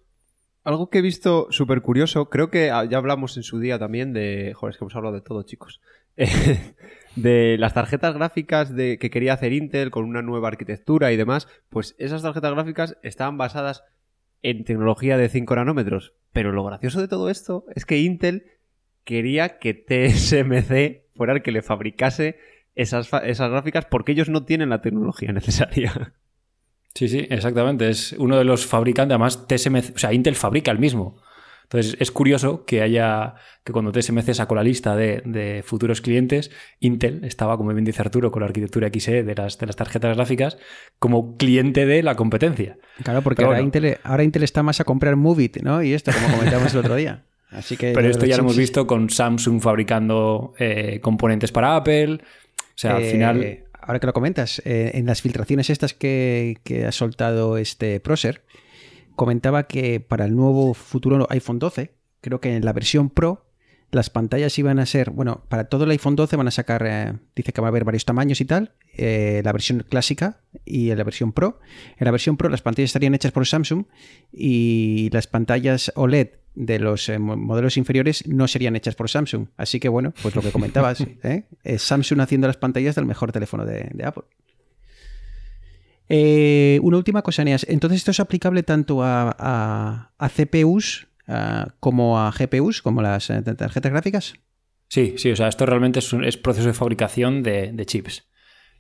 Algo 0.63 0.91
que 0.91 0.99
he 0.99 1.03
visto 1.03 1.47
súper 1.51 1.81
curioso, 1.81 2.29
creo 2.29 2.51
que 2.51 2.67
ya 2.67 2.99
hablamos 2.99 3.37
en 3.37 3.45
su 3.45 3.61
día 3.61 3.79
también 3.79 4.13
de... 4.13 4.53
Joder, 4.55 4.73
es 4.73 4.79
que 4.79 4.85
hemos 4.85 4.97
hablado 4.97 5.15
de 5.15 5.21
todo, 5.21 5.43
chicos. 5.45 5.81
de 7.17 7.57
las 7.59 7.75
tarjetas 7.75 8.15
gráficas 8.15 8.75
de, 8.75 8.99
que 8.99 9.11
quería 9.11 9.35
hacer 9.35 9.53
Intel 9.53 9.91
con 9.91 10.05
una 10.05 10.23
nueva 10.23 10.49
arquitectura 10.49 11.13
y 11.13 11.17
demás, 11.17 11.47
pues 11.69 11.95
esas 11.99 12.23
tarjetas 12.23 12.53
gráficas 12.53 12.97
estaban 13.03 13.39
basadas 13.39 13.85
en 14.43 14.65
tecnología 14.65 15.17
de 15.17 15.29
5 15.29 15.57
nanómetros. 15.57 16.15
Pero 16.33 16.53
lo 16.53 16.65
gracioso 16.65 17.01
de 17.01 17.09
todo 17.09 17.31
esto 17.31 17.65
es 17.75 17.85
que 17.85 17.99
Intel 17.99 18.45
quería 19.05 19.59
que 19.59 19.75
TSMC 19.75 21.17
fuera 21.17 21.33
el 21.33 21.43
que 21.43 21.53
le 21.53 21.63
fabricase 21.63 22.39
esas, 22.75 23.11
esas 23.25 23.51
gráficas 23.51 23.87
porque 23.87 24.13
ellos 24.13 24.29
no 24.29 24.45
tienen 24.45 24.71
la 24.71 24.83
tecnología 24.83 25.33
necesaria. 25.33 26.15
Sí, 26.95 27.09
sí, 27.09 27.27
exactamente. 27.31 27.89
Es 27.89 28.13
uno 28.13 28.39
de 28.39 28.45
los 28.45 28.67
fabricantes, 28.67 29.15
además 29.15 29.47
TSMC, 29.47 29.95
o 29.95 29.99
sea, 29.99 30.13
Intel 30.13 30.35
fabrica 30.35 30.71
el 30.71 30.79
mismo. 30.79 31.19
Entonces 31.67 31.97
es 31.99 32.13
curioso 32.13 32.65
que 32.65 32.81
haya, 32.81 33.35
que 33.65 33.73
cuando 33.73 33.91
TSMC 33.91 34.35
sacó 34.35 34.55
la 34.55 34.63
lista 34.63 34.95
de, 34.95 35.65
futuros 35.67 36.01
clientes, 36.01 36.53
Intel 36.79 37.25
estaba, 37.25 37.57
como 37.57 37.73
bien 37.73 37.85
dice 37.85 38.03
Arturo, 38.03 38.31
con 38.31 38.41
la 38.41 38.47
arquitectura 38.47 38.89
XE 38.89 39.25
de 39.25 39.35
las, 39.35 39.59
de 39.59 39.67
las 39.67 39.75
tarjetas 39.75 40.17
gráficas, 40.17 40.59
como 41.01 41.37
cliente 41.37 41.85
de 41.85 42.05
la 42.05 42.15
competencia. 42.15 42.79
Claro, 43.03 43.23
porque 43.23 43.45
ahora, 43.45 43.61
Intel, 43.61 43.99
ahora 44.05 44.23
Intel 44.23 44.45
está 44.45 44.63
más 44.63 44.81
a 44.81 44.85
comprar 44.85 45.17
Movit, 45.17 45.63
¿no? 45.63 45.83
Y 45.83 45.93
esto, 45.93 46.13
como 46.13 46.37
comentamos 46.37 46.73
el 46.73 46.79
otro 46.79 46.95
día. 46.95 47.25
Así 47.51 47.77
que 47.77 47.93
Pero 47.93 48.09
esto 48.09 48.27
ya 48.27 48.37
lo 48.37 48.43
hemos 48.43 48.57
visto 48.57 48.87
con 48.87 49.11
Samsung 49.11 49.61
fabricando 49.61 50.55
eh, 50.59 51.01
componentes 51.01 51.51
para 51.51 51.77
Apple. 51.77 52.15
O 52.15 52.79
sea, 52.79 52.97
al 52.97 53.03
eh, 53.03 53.11
final. 53.11 53.59
Ahora 53.81 54.01
que 54.01 54.07
lo 54.07 54.13
comentas, 54.13 54.61
eh, 54.65 54.93
en 54.95 55.07
las 55.07 55.23
filtraciones 55.23 55.71
estas 55.71 55.95
que, 55.95 56.59
que 56.65 56.87
ha 56.87 56.93
soltado 56.93 57.57
este 57.57 58.01
Procer, 58.01 58.43
comentaba 59.17 59.67
que 59.67 60.01
para 60.01 60.27
el 60.27 60.37
nuevo 60.37 60.75
futuro 60.75 61.27
iPhone 61.31 61.59
12, 61.59 61.95
creo 62.21 62.41
que 62.41 62.55
en 62.55 62.65
la 62.65 62.73
versión 62.73 63.11
Pro, 63.11 63.47
las 63.91 64.11
pantallas 64.11 64.59
iban 64.59 64.79
a 64.79 64.87
ser, 64.87 65.11
bueno, 65.11 65.45
para 65.49 65.65
todo 65.65 65.85
el 65.85 65.91
iPhone 65.91 66.17
12 66.17 66.37
van 66.37 66.49
a 66.49 66.51
sacar, 66.51 66.85
eh, 66.87 67.15
dice 67.35 67.53
que 67.53 67.61
va 67.61 67.69
a 67.69 67.71
haber 67.71 67.85
varios 67.85 68.05
tamaños 68.05 68.41
y 68.41 68.45
tal, 68.45 68.75
eh, 68.95 69.41
la 69.45 69.53
versión 69.53 69.85
clásica 69.89 70.41
y 70.65 70.95
la 70.95 71.05
versión 71.05 71.33
Pro. 71.33 71.61
En 71.97 72.05
la 72.05 72.11
versión 72.11 72.37
Pro 72.37 72.49
las 72.49 72.63
pantallas 72.63 72.91
estarían 72.91 73.15
hechas 73.15 73.33
por 73.33 73.47
Samsung 73.47 73.85
y 74.33 75.09
las 75.13 75.27
pantallas 75.27 75.93
OLED 75.95 76.31
de 76.55 76.79
los 76.79 77.09
eh, 77.09 77.19
modelos 77.19 77.77
inferiores 77.77 78.27
no 78.27 78.49
serían 78.49 78.77
hechas 78.77 78.97
por 78.97 79.09
Samsung. 79.09 79.49
Así 79.57 79.79
que 79.79 79.89
bueno, 79.89 80.13
pues 80.23 80.35
lo 80.35 80.43
que 80.43 80.51
comentabas, 80.51 81.05
es 81.65 81.83
Samsung 81.83 82.21
haciendo 82.21 82.49
las 82.49 82.57
pantallas 82.57 82.97
del 82.97 83.07
mejor 83.07 83.33
teléfono 83.33 83.65
de 83.65 84.05
Apple. 84.05 84.25
Eh, 86.09 86.79
una 86.83 86.97
última 86.97 87.23
cosa, 87.23 87.45
Neas. 87.45 87.67
Entonces, 87.69 87.99
esto 87.99 88.11
es 88.11 88.21
aplicable 88.21 88.63
tanto 88.63 89.01
a, 89.03 90.13
CPUs 90.19 91.09
como 91.81 92.21
a 92.21 92.31
GPUs, 92.31 92.83
como 92.83 93.03
las 93.03 93.31
eh, 93.31 93.43
tarjetas 93.43 93.93
gráficas. 93.93 94.35
Sí, 94.89 95.15
sí, 95.19 95.33
o 95.33 95.37
sea, 95.37 95.49
esto 95.49 95.67
realmente 95.67 95.99
es, 95.99 96.13
un, 96.13 96.25
proceso 96.43 96.69
de 96.69 96.75
fabricación 96.75 97.43
de, 97.43 97.85
chips. 97.87 98.29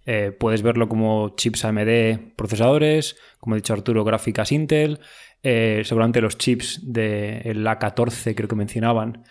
Eh, 0.05 0.31
puedes 0.31 0.63
verlo 0.63 0.89
como 0.89 1.35
chips 1.37 1.65
AMD 1.65 2.35
procesadores, 2.37 3.17
como 3.41 3.55
ha 3.55 3.57
dicho 3.57 3.73
Arturo, 3.73 4.05
gráficas 4.05 4.53
Intel. 4.53 5.01
seguramente 5.43 6.21
los 6.21 6.39
chips 6.39 6.81
del 6.85 7.67
A14, 7.67 8.37
creo 8.37 8.49
que 8.49 8.55
mencionaban, 8.55 9.25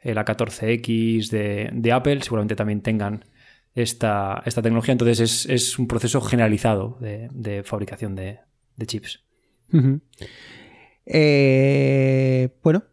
el 0.00 0.16
A14X 0.16 1.28
de, 1.28 1.68
de 1.70 1.92
Apple, 1.92 2.22
seguramente 2.22 2.56
también 2.56 2.80
tengan 2.80 3.26
esta, 3.74 4.42
esta 4.44 4.62
tecnología. 4.62 4.92
Entonces 4.92 5.46
es, 5.48 5.78
un 5.78 5.86
proceso 5.86 6.20
generalizado 6.20 6.98
de, 7.00 7.62
fabricación 7.64 8.14
de, 8.14 8.40
chips. 8.86 9.24
Eh, 11.06 12.50
bueno, 12.62 12.84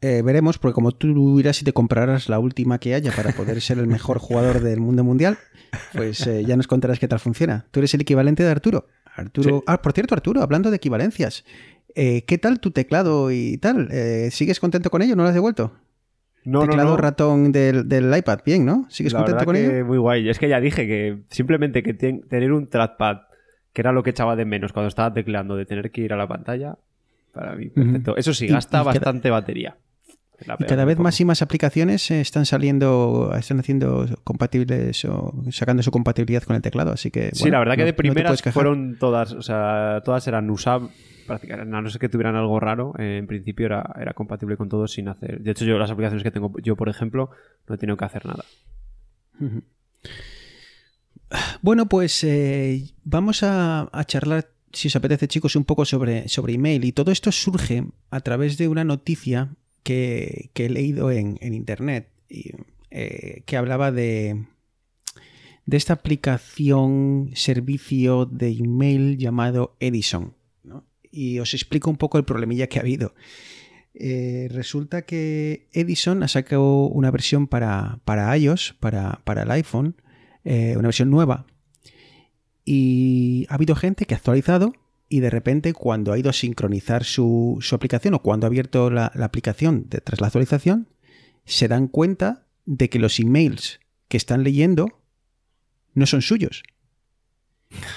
eh, 0.00 0.22
veremos, 0.24 0.58
porque 0.58 0.74
como 0.74 0.92
tú 0.92 1.36
dirás 1.36 1.56
si 1.56 1.64
te 1.64 1.72
comprarás 1.72 2.28
la 2.28 2.38
última 2.38 2.78
que 2.78 2.94
haya 2.94 3.12
para 3.12 3.32
poder 3.32 3.60
ser 3.60 3.78
el 3.78 3.86
mejor 3.86 4.18
jugador 4.18 4.60
del 4.60 4.80
mundo 4.80 5.04
mundial, 5.04 5.38
pues 5.92 6.26
eh, 6.26 6.44
ya 6.44 6.56
nos 6.56 6.66
contarás 6.66 6.98
qué 6.98 7.08
tal 7.08 7.20
funciona. 7.20 7.66
Tú 7.70 7.80
eres 7.80 7.94
el 7.94 8.00
equivalente 8.00 8.42
de 8.42 8.50
Arturo. 8.50 8.88
Arturo. 9.14 9.64
Ah, 9.66 9.80
por 9.80 9.92
cierto, 9.92 10.14
Arturo, 10.14 10.42
hablando 10.42 10.70
de 10.70 10.76
equivalencias. 10.76 11.44
¿Qué 11.94 12.38
tal 12.38 12.60
tu 12.60 12.72
teclado 12.72 13.30
y 13.30 13.56
tal? 13.56 13.88
¿Sigues 14.30 14.60
contento 14.60 14.90
con 14.90 15.00
ello? 15.00 15.16
¿No 15.16 15.22
lo 15.22 15.30
has 15.30 15.34
devuelto? 15.34 15.72
No, 16.46 16.60
teclado 16.60 16.96
ratón 16.96 17.50
del, 17.50 18.14
iPad, 18.16 18.38
bien, 18.46 18.64
¿no? 18.64 18.86
¿Sigues 18.88 19.12
contento 19.12 19.44
con 19.44 19.56
ello? 19.56 19.84
Muy 19.84 19.98
guay. 19.98 20.28
Es 20.28 20.38
que 20.38 20.48
ya 20.48 20.60
dije 20.60 20.86
que 20.86 21.18
simplemente 21.28 21.82
que 21.82 21.92
tener 21.92 22.52
un 22.52 22.68
trackpad, 22.68 23.22
que 23.72 23.82
era 23.82 23.92
lo 23.92 24.04
que 24.04 24.10
echaba 24.10 24.36
de 24.36 24.44
menos 24.44 24.72
cuando 24.72 24.88
estaba 24.88 25.12
tecleando, 25.12 25.56
de 25.56 25.66
tener 25.66 25.90
que 25.90 26.02
ir 26.02 26.12
a 26.12 26.16
la 26.16 26.28
pantalla, 26.28 26.76
para 27.32 27.56
mí, 27.56 27.68
perfecto. 27.68 28.16
Eso 28.16 28.32
sí, 28.32 28.46
gasta 28.46 28.82
bastante 28.84 29.28
batería. 29.28 29.76
Y 30.58 30.64
cada 30.64 30.84
vez 30.84 30.98
más 30.98 31.20
y 31.20 31.24
más 31.24 31.40
aplicaciones 31.42 32.10
están 32.10 32.44
saliendo, 32.44 33.32
están 33.38 33.60
haciendo 33.60 34.06
compatibles 34.22 35.04
o 35.06 35.32
sacando 35.50 35.82
su 35.82 35.90
compatibilidad 35.90 36.42
con 36.42 36.56
el 36.56 36.62
teclado, 36.62 36.92
así 36.92 37.10
que... 37.10 37.30
sí, 37.32 37.50
la 37.50 37.58
verdad 37.58 37.76
que 37.76 37.84
de 37.84 37.94
primeras 37.94 38.42
fueron 38.42 38.98
todas, 38.98 39.32
o 39.32 39.42
sea, 39.42 40.02
todas 40.04 40.26
eran 40.28 40.50
usables 40.50 40.90
a 41.28 41.64
no 41.64 41.90
ser 41.90 42.00
que 42.00 42.08
tuvieran 42.08 42.36
algo 42.36 42.60
raro, 42.60 42.94
eh, 42.98 43.18
en 43.18 43.26
principio 43.26 43.66
era, 43.66 43.94
era 44.00 44.12
compatible 44.12 44.56
con 44.56 44.68
todo 44.68 44.86
sin 44.86 45.08
hacer. 45.08 45.40
De 45.40 45.50
hecho, 45.50 45.64
yo 45.64 45.78
las 45.78 45.90
aplicaciones 45.90 46.22
que 46.22 46.30
tengo 46.30 46.52
yo, 46.62 46.76
por 46.76 46.88
ejemplo, 46.88 47.30
no 47.68 47.74
he 47.74 47.78
tenido 47.78 47.96
que 47.96 48.04
hacer 48.04 48.26
nada. 48.26 48.44
Bueno, 51.62 51.86
pues 51.86 52.22
eh, 52.24 52.94
vamos 53.04 53.42
a, 53.42 53.88
charlar, 54.06 54.48
si 54.72 54.88
os 54.88 54.96
apetece, 54.96 55.28
chicos, 55.28 55.56
un 55.56 55.64
poco 55.64 55.84
sobre, 55.84 56.28
sobre 56.28 56.54
email. 56.54 56.84
Y 56.84 56.92
todo 56.92 57.10
esto 57.10 57.32
surge 57.32 57.84
a 58.10 58.20
través 58.20 58.56
de 58.58 58.68
una 58.68 58.84
noticia 58.84 59.50
que, 59.86 60.50
he 60.54 60.68
leído 60.68 61.12
en, 61.12 61.38
internet 61.40 62.10
y, 62.28 62.50
eh, 62.90 63.42
que 63.46 63.56
hablaba 63.56 63.92
de, 63.92 64.46
de 65.64 65.76
esta 65.76 65.92
aplicación, 65.92 67.30
servicio 67.34 68.26
de 68.26 68.50
email 68.50 69.16
llamado 69.16 69.76
Edison 69.78 70.34
y 71.16 71.38
os 71.38 71.54
explico 71.54 71.88
un 71.88 71.96
poco 71.96 72.18
el 72.18 72.24
problemilla 72.24 72.66
que 72.66 72.78
ha 72.78 72.82
habido. 72.82 73.14
Eh, 73.94 74.48
resulta 74.50 75.02
que 75.02 75.68
Edison 75.72 76.22
ha 76.22 76.28
sacado 76.28 76.86
una 76.86 77.10
versión 77.10 77.46
para, 77.46 78.00
para 78.04 78.36
iOS, 78.36 78.74
para, 78.78 79.22
el 79.26 79.50
iPhone, 79.50 79.96
eh, 80.44 80.74
una 80.76 80.88
versión 80.88 81.10
nueva. 81.10 81.46
Y 82.66 83.46
ha 83.48 83.54
habido 83.54 83.74
gente 83.74 84.04
que 84.04 84.12
ha 84.14 84.18
actualizado 84.18 84.74
y 85.08 85.20
de 85.20 85.30
repente 85.30 85.72
cuando 85.72 86.12
ha 86.12 86.18
ido 86.18 86.30
a 86.30 86.32
sincronizar 86.32 87.04
su, 87.04 87.64
aplicación 87.72 88.14
o 88.14 88.22
cuando 88.22 88.46
ha 88.46 88.48
abierto 88.48 88.90
la, 88.90 89.06
aplicación 89.06 89.86
tras 89.88 90.20
la 90.20 90.26
actualización, 90.28 90.88
se 91.44 91.68
dan 91.68 91.88
cuenta 91.88 92.46
de 92.64 92.90
que 92.90 92.98
los 92.98 93.20
emails 93.20 93.80
que 94.08 94.16
están 94.16 94.42
leyendo 94.42 95.00
no 95.94 96.06
son 96.06 96.22
suyos 96.22 96.62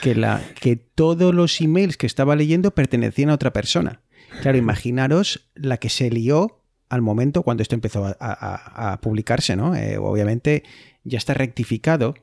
que, 0.02 0.15
la, 0.15 0.41
que 0.60 0.76
todos 0.76 1.34
los 1.34 1.60
emails 1.62 1.98
que 1.98 2.08
estaba 2.08 2.36
leyendo 2.36 2.72
pertenecían 2.72 3.30
a 3.30 3.36
otra 3.36 3.54
persona. 3.54 4.02
Claro, 4.41 4.58
imaginaros 4.58 5.50
la 5.56 5.78
que 5.78 5.89
se 5.89 6.10
lió 6.10 6.62
al 6.89 7.02
momento 7.02 7.43
cuando 7.43 7.63
esto 7.63 7.76
empezó 7.76 8.15
a, 8.19 9.00
publicarse, 9.02 9.56
¿no? 9.56 9.76
Eh, 9.76 9.98
obviamente 9.98 10.63
ya 11.04 11.17
está 11.17 11.34
rectificado, 11.34 12.15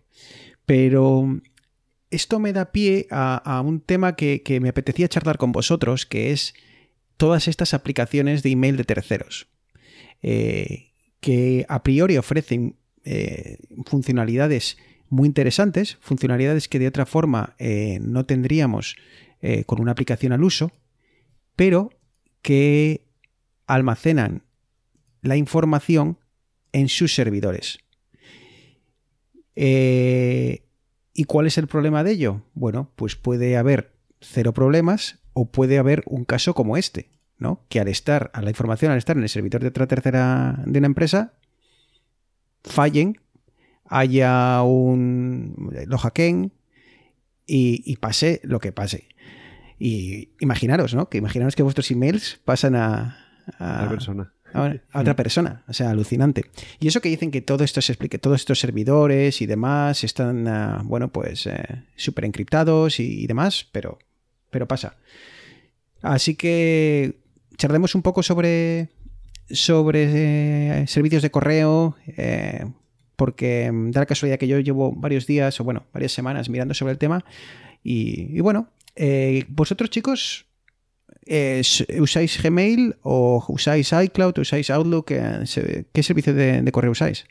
pero 0.64 1.40
esto 2.11 2.38
me 2.38 2.53
da 2.53 2.73
pie 2.73 3.07
a, 3.11 3.62
un 3.64 3.81
tema 3.81 4.16
que, 4.16 4.42
que, 4.42 4.61
me 4.61 4.69
apetecía 4.69 5.09
charlar 5.09 5.38
con 5.38 5.53
vosotros, 5.53 6.07
que 6.07 6.33
es 6.33 6.55
todas 7.16 7.49
estas 7.49 7.75
aplicaciones 7.75 8.42
de 8.42 8.51
email 8.51 8.77
de 8.77 8.85
terceros. 8.85 9.49
eh, 10.23 10.92
que 11.21 11.66
a 11.69 11.83
priori 11.83 12.19
ofrecen 12.19 12.77
eh, 13.05 13.59
funcionalidades 13.87 14.77
muy 15.09 15.27
interesantes, 15.27 15.99
funcionalidades 16.01 16.69
que 16.69 16.79
de 16.79 16.87
otra 16.87 17.07
forma 17.07 17.57
eh, 17.59 17.99
no 18.01 18.27
tendríamos 18.27 18.97
con 19.66 19.81
una 19.81 19.92
aplicación 19.92 20.33
al 20.33 20.42
uso, 20.42 20.73
pero 21.55 21.90
que 22.42 23.07
almacenan 23.66 24.42
la 25.23 25.37
información 25.37 26.19
en 26.73 26.88
sus 26.88 27.14
servidores. 27.14 27.79
Eh, 29.55 30.65
¿Y 31.18 31.24
cuál 31.24 31.46
es 31.46 31.57
el 31.57 31.66
problema 31.66 32.05
de 32.05 32.12
ello? 32.12 32.42
Bueno, 32.52 32.90
pues 32.94 33.16
puede 33.16 33.57
haber 33.57 33.92
cero 34.20 34.52
problemas 34.52 35.18
o 35.33 35.50
puede 35.50 35.79
haber 35.79 36.02
un 36.07 36.26
caso 36.26 36.52
como 36.52 36.76
este, 36.76 37.09
¿no? 37.38 37.62
Que 37.70 37.81
al 37.81 37.88
estar, 37.88 38.31
a 38.35 38.42
la 38.42 38.50
información 38.50 38.92
al 38.92 38.98
estar 38.98 39.16
en 39.16 39.22
el 39.22 39.31
servidor 39.31 39.62
de 39.62 39.68
otra 39.68 39.87
tercera 39.87 40.62
de 40.66 40.79
una 40.79 40.87
empresa, 40.87 41.33
fallen, 42.64 43.18
haya 43.87 44.62
un. 44.62 45.70
lo 45.87 45.96
hackeen 45.96 46.52
y, 47.46 47.96
pase 47.96 48.40
lo 48.44 48.61
que 48.61 48.72
pase. 48.72 49.09
Y 49.79 50.31
imaginaros, 50.40 50.94
¿no? 50.94 51.09
Que 51.09 51.16
imaginaros 51.16 51.57
que 51.57 51.62
vuestros 51.62 51.90
emails 51.90 52.40
pasan 52.44 52.74
a. 52.76 53.16
a- 53.59 53.88
persona. 53.88 54.35
A, 54.57 54.77
a 54.92 55.01
otra 55.01 55.16
persona. 55.16 55.64
O 55.69 55.73
sea, 55.73 55.90
alucinante. 55.90 56.45
Y 56.81 56.88
eso 56.88 57.01
que 57.01 57.09
dicen 57.09 57.31
que 57.31 57.40
todo 57.40 57.64
esto 57.64 57.81
se 57.81 57.92
explique, 57.92 58.19
todos 58.19 58.40
estos 58.40 58.59
servidores 58.59 59.40
y 59.42 59.47
demás 59.47 60.05
están, 60.05 60.49
ah, 60.49 60.83
bueno, 60.85 61.12
pues 61.12 61.47
eh, 61.47 61.85
súper 61.97 62.25
encriptados 62.25 63.01
y, 63.01 63.23
y 63.23 63.27
demás, 63.27 63.69
pero, 63.73 63.99
pero 64.51 64.66
pasa. 64.66 64.97
Así 66.03 66.35
que 66.35 67.21
charlemos 67.57 67.95
un 67.95 68.03
poco 68.03 68.23
sobre, 68.23 68.90
sobre 69.51 70.83
eh, 70.83 70.87
servicios 70.87 71.23
de 71.23 71.31
correo, 71.31 71.97
eh, 72.07 72.64
porque 73.16 73.71
da 73.73 74.01
la 74.01 74.07
casualidad 74.07 74.38
que 74.38 74.49
yo 74.49 74.61
llevo 74.61 74.92
varios 74.92 75.27
días 75.27 75.59
o, 75.61 75.64
bueno, 75.64 75.87
varias 75.92 76.12
semanas 76.12 76.49
mirando 76.49 76.75
sobre 76.75 76.92
el 76.92 76.99
tema. 76.99 77.25
Y, 77.83 78.37
y 78.37 78.40
bueno, 78.40 78.69
eh, 78.95 79.45
vosotros 79.49 79.90
chicos, 79.90 80.45
eh, 81.26 81.62
¿usáis 82.00 82.42
Gmail 82.42 82.96
o 83.02 83.44
usáis 83.48 83.92
iCloud, 83.92 84.38
usáis 84.38 84.70
Outlook? 84.70 85.10
eh, 85.10 85.84
¿Qué 85.92 86.02
servicio 86.02 86.32
de, 86.34 86.62
de 86.62 86.72
correo 86.72 86.92
usáis? 86.92 87.26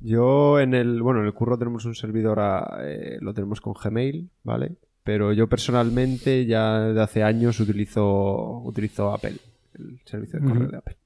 Yo 0.00 0.60
en 0.60 0.74
el, 0.74 1.02
bueno, 1.02 1.20
en 1.20 1.26
el 1.26 1.34
curro 1.34 1.58
tenemos 1.58 1.84
un 1.84 1.94
servidor, 1.94 2.38
a- 2.40 2.78
eh, 2.82 3.18
lo 3.20 3.34
tenemos 3.34 3.60
con 3.60 3.74
Gmail, 3.74 4.30
¿vale? 4.44 4.76
Pero 5.02 5.32
yo 5.32 5.48
personalmente 5.48 6.46
ya 6.46 6.80
de 6.80 7.00
hace 7.02 7.22
años 7.22 7.58
utilizo, 7.60 8.58
utilizo 8.60 9.12
Apple, 9.12 9.36
el 9.78 9.98
servicio 10.04 10.38
de 10.38 10.46
correo 10.46 10.68
de 10.68 10.76
Apple. 10.76 10.96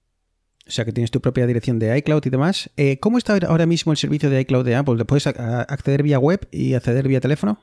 O 0.67 0.71
sea, 0.71 0.85
que 0.85 0.93
tienes 0.93 1.11
tu 1.11 1.21
propia 1.21 1.47
dirección 1.47 1.79
de 1.79 1.97
iCloud 1.99 2.23
y 2.27 2.31
demás. 2.31 2.71
¿Cómo 3.01 3.19
está 3.19 3.37
ahora 3.49 3.67
mismo 3.67 3.93
el 3.93 3.99
servicio 3.99 4.29
de 4.31 4.41
iCloud 4.43 4.65
de 4.65 4.75
Apple? 4.77 4.97
¿Te 4.97 5.05
puedes 5.05 5.27
acceder 5.27 6.03
vía 6.03 6.19
web 6.19 6.47
y 6.51 6.75
acceder 6.75 7.09
vía 7.09 7.21
teléfono? 7.21 7.59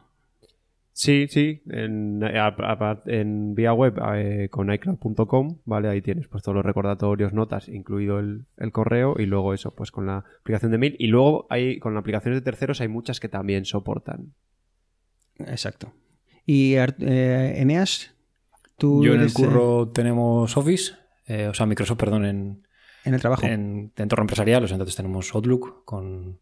Sí, 1.01 1.27
sí, 1.29 1.61
en, 1.69 2.21
a- 2.25 2.47
a- 2.57 3.03
en 3.05 3.55
vía 3.55 3.71
web 3.71 3.97
eh, 4.15 4.49
con 4.51 4.69
iCloud.com, 4.69 5.59
¿vale? 5.63 5.87
Ahí 5.87 6.01
tienes 6.01 6.27
pues 6.27 6.43
todos 6.43 6.57
los 6.57 6.65
recordatorios, 6.65 7.31
notas, 7.31 7.69
incluido 7.69 8.19
el, 8.19 8.47
el 8.57 8.73
correo 8.73 9.15
y 9.17 9.25
luego 9.25 9.53
eso, 9.53 9.73
pues 9.73 9.91
con 9.91 10.07
la 10.07 10.25
aplicación 10.41 10.73
de 10.73 10.77
mail. 10.77 10.97
Y 10.99 11.07
luego 11.07 11.47
hay, 11.49 11.79
con 11.79 11.95
aplicaciones 11.95 12.41
de 12.41 12.43
terceros 12.43 12.81
hay 12.81 12.89
muchas 12.89 13.21
que 13.21 13.29
también 13.29 13.63
soportan. 13.63 14.33
Exacto. 15.37 15.93
Y 16.45 16.73
eh, 16.75 17.53
Eneas, 17.61 18.13
tú 18.77 19.01
Yo 19.05 19.13
en 19.13 19.21
el 19.21 19.29
eh, 19.29 19.33
curro 19.33 19.87
tenemos 19.93 20.57
Office, 20.57 20.95
eh, 21.27 21.47
o 21.47 21.53
sea, 21.53 21.65
Microsoft, 21.65 21.97
perdón, 21.97 22.25
en, 22.25 22.67
en 23.05 23.13
el 23.13 23.21
trabajo. 23.21 23.45
en 23.45 23.93
de 23.95 24.03
entorno 24.03 24.23
empresarial, 24.23 24.65
o 24.65 24.67
sea, 24.67 24.75
entonces 24.75 24.97
tenemos 24.97 25.33
Outlook 25.33 25.85
con... 25.85 26.39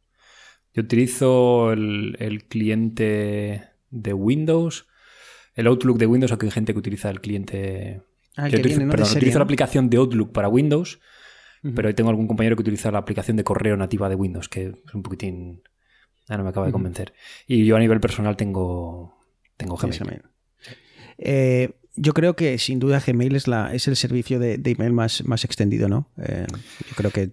Yo 0.74 0.82
utilizo 0.82 1.74
el, 1.74 2.16
el 2.20 2.46
cliente 2.46 3.77
de 3.90 4.14
Windows, 4.14 4.88
el 5.56 5.68
Outlook 5.68 5.98
de 5.98 6.06
Windows, 6.06 6.32
aunque 6.32 6.46
hay 6.48 6.52
gente 6.52 6.74
que 6.74 6.80
utiliza 6.80 7.10
el 7.10 7.22
cliente... 7.22 8.02
Ah, 8.36 8.46
el 8.46 8.52
Yo 8.52 8.58
que 8.58 8.62
utilizo, 8.62 8.80
viene, 8.80 8.86
¿no? 8.86 8.92
De 8.92 8.98
perdón, 8.98 9.06
serie, 9.08 9.20
utilizo 9.20 9.36
¿no? 9.38 9.40
la 9.40 9.44
aplicación 9.46 9.90
de 9.90 9.98
Outlook 9.98 10.32
para 10.32 10.50
Windows, 10.50 11.00
Ujú. 11.64 11.74
pero 11.74 11.88
ahí 11.88 11.94
tengo 11.94 12.10
algún 12.10 12.28
compañero 12.28 12.56
que 12.56 12.62
utiliza 12.62 12.92
la 12.92 13.00
aplicación 13.00 13.38
de 13.38 13.44
correo 13.44 13.76
nativa 13.76 14.10
de 14.10 14.16
Windows, 14.16 14.50
que 14.50 14.74
es 14.86 14.94
un 14.94 15.04
poquitín... 15.04 15.64
Ah, 16.30 16.38
no 16.38 16.44
me 16.44 16.50
acaba 16.50 16.66
de 16.66 16.74
convencer. 16.74 17.14
Y 17.48 17.66
yo 17.66 17.78
a 17.78 17.80
nivel 17.80 18.02
personal 18.02 18.36
tengo, 18.36 19.18
tengo 19.56 19.78
Gmail. 19.78 20.00
Gmail. 20.00 20.22
Eh, 21.18 21.72
yo 21.98 22.14
creo 22.14 22.36
que 22.36 22.58
sin 22.58 22.80
duda 22.80 23.02
Gmail 23.06 23.36
es, 23.36 23.48
la, 23.48 23.74
es 23.74 23.88
el 23.88 23.96
servicio 23.96 24.40
de, 24.40 24.58
de 24.58 24.72
email 24.72 24.94
más, 24.94 25.26
más 25.26 25.44
extendido, 25.44 25.90
¿no? 25.90 26.08
Eh, 26.24 26.46
yo 26.90 26.96
creo 26.96 27.12
que, 27.12 27.32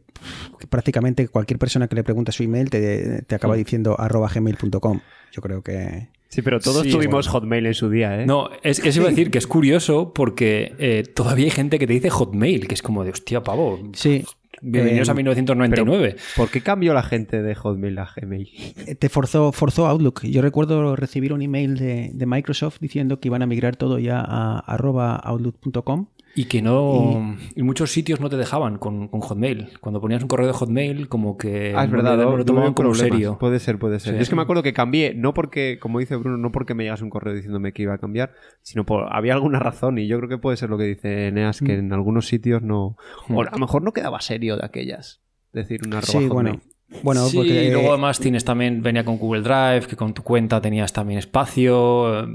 prácticamente 0.69 1.29
cualquier 1.29 1.59
persona 1.59 1.87
que 1.89 1.95
le 1.95 2.03
pregunta 2.05 2.33
su 2.33 2.43
email 2.43 2.71
te, 2.71 3.23
te 3.23 3.35
acaba 3.35 3.55
Mm. 3.55 3.59
diciendo 3.59 4.01
arroba 4.01 4.29
gmail.com. 4.35 5.01
Yo 5.33 5.43
creo 5.43 5.63
que... 5.63 6.09
Sí, 6.29 6.43
pero 6.43 6.59
todos 6.59 6.83
Sí, 6.83 6.91
tuvimos 6.91 7.27
bueno. 7.27 7.33
Hotmail 7.41 7.67
en 7.67 7.75
su 7.75 7.89
día, 7.91 8.21
¿eh? 8.21 8.27
No, 8.27 8.49
es, 8.65 8.81
eso 8.81 9.01
iba 9.01 9.07
a 9.09 9.11
decir 9.11 9.31
que 9.31 9.39
es 9.39 9.47
curioso 9.47 10.13
porque 10.13 10.75
eh, 10.79 11.05
todavía 11.15 11.45
hay 11.45 11.51
gente 11.53 11.79
que 11.79 11.87
te 11.87 11.93
dice 11.93 12.11
Hotmail, 12.11 12.67
que 12.67 12.75
es 12.75 12.83
como 12.83 13.05
de 13.05 13.11
hostia, 13.11 13.43
pavo. 13.45 13.79
Sí, 13.93 14.25
Bienvenidos 14.67 15.09
eh, 15.09 15.11
a 15.11 15.15
1999. 15.15 16.17
¿Por 16.37 16.51
qué 16.51 16.63
cambió 16.63 16.95
la 16.95 17.03
gente 17.03 17.43
de 17.43 17.55
Hotmail 17.55 17.99
a 17.99 18.09
Gmail? 18.17 18.49
Eh, 18.87 18.95
te 18.95 19.11
forzó, 19.11 19.53
forzó 19.53 19.87
Outlook. 19.87 20.23
Yo 20.25 20.41
recuerdo 20.41 20.97
recibir 20.97 21.35
un 21.35 21.43
email 21.43 21.77
de, 21.77 22.11
de 22.15 22.27
Microsoft 22.27 22.79
diciendo 22.81 23.21
que 23.21 23.29
iban 23.29 23.43
a 23.43 23.47
migrar 23.47 23.77
todo 23.77 23.99
ya 23.99 24.21
a 24.21 24.61
arroba 24.61 25.17
outlook.com. 25.17 26.07
Y 26.37 26.47
que 26.47 26.63
no. 26.63 27.37
Y 27.55 27.63
muchos 27.63 27.93
sitios 27.93 28.21
no 28.21 28.29
te 28.29 28.37
dejaban 28.37 28.79
con, 28.79 29.09
con 29.09 29.21
Hotmail. 29.21 29.79
Cuando 29.81 30.01
ponías 30.01 30.23
un 30.23 30.29
correo 30.29 30.47
de 30.49 30.53
Hotmail, 30.53 31.09
como 31.09 31.37
que. 31.37 31.75
Ah, 31.77 31.85
es 31.85 31.91
no 31.91 31.97
verdad, 31.97 32.17
no 32.17 32.37
lo 32.37 32.45
tomaban 32.45 32.75
como 32.75 32.95
serio. 32.95 33.39
Puede 33.39 33.61
ser, 33.61 33.79
puede 33.79 34.01
ser. 34.01 34.13
Sí. 34.13 34.17
Yo 34.17 34.23
es 34.23 34.29
que 34.29 34.35
me 34.35 34.43
acuerdo 34.43 34.63
que 34.63 34.73
cambié, 34.73 35.15
no 35.15 35.33
porque, 35.33 35.79
como 35.81 36.01
dice 36.01 36.17
Bruno, 36.17 36.37
no 36.37 36.51
porque 36.51 36.75
me 36.75 36.85
llegase 36.85 37.05
un 37.05 37.11
correo 37.11 37.35
diciéndome 37.35 37.73
que 37.73 37.83
iba 37.83 37.95
a 37.95 37.99
cambiar, 37.99 38.33
sino 38.63 38.85
por 38.85 39.15
había 39.15 39.35
alguna 39.35 39.61
razón 39.61 39.99
y 39.99 40.09
yo 40.09 40.17
creo 40.19 40.29
que 40.29 40.39
puede 40.39 40.57
ser 40.57 40.71
lo 40.71 40.79
que 40.79 40.85
dice 40.85 41.29
Eneas, 41.29 41.61
que 41.61 41.75
en 41.75 41.93
algunos 41.93 42.27
sitios 42.27 42.63
no... 42.63 42.97
O 43.29 43.43
a 43.43 43.51
lo 43.51 43.59
mejor 43.59 43.83
no 43.83 43.93
quedaba 43.93 44.21
serio 44.21 44.57
de 44.57 44.65
aquellas. 44.65 45.21
Decir 45.53 45.81
una 45.87 45.99
arroba 45.99 46.11
Sí, 46.11 46.29
Hotmail. 46.29 46.31
bueno. 46.31 46.61
Bueno, 47.03 47.27
sí, 47.27 47.37
porque 47.39 47.65
y 47.65 47.71
luego 47.71 47.91
además 47.91 48.21
tienes 48.21 48.45
también, 48.45 48.83
venía 48.83 49.05
con 49.05 49.19
Google 49.19 49.43
Drive, 49.43 49.87
que 49.89 49.97
con 49.97 50.15
tu 50.15 50.23
cuenta 50.23 50.61
tenías 50.61 50.93
también 50.93 51.19
espacio. 51.19 52.29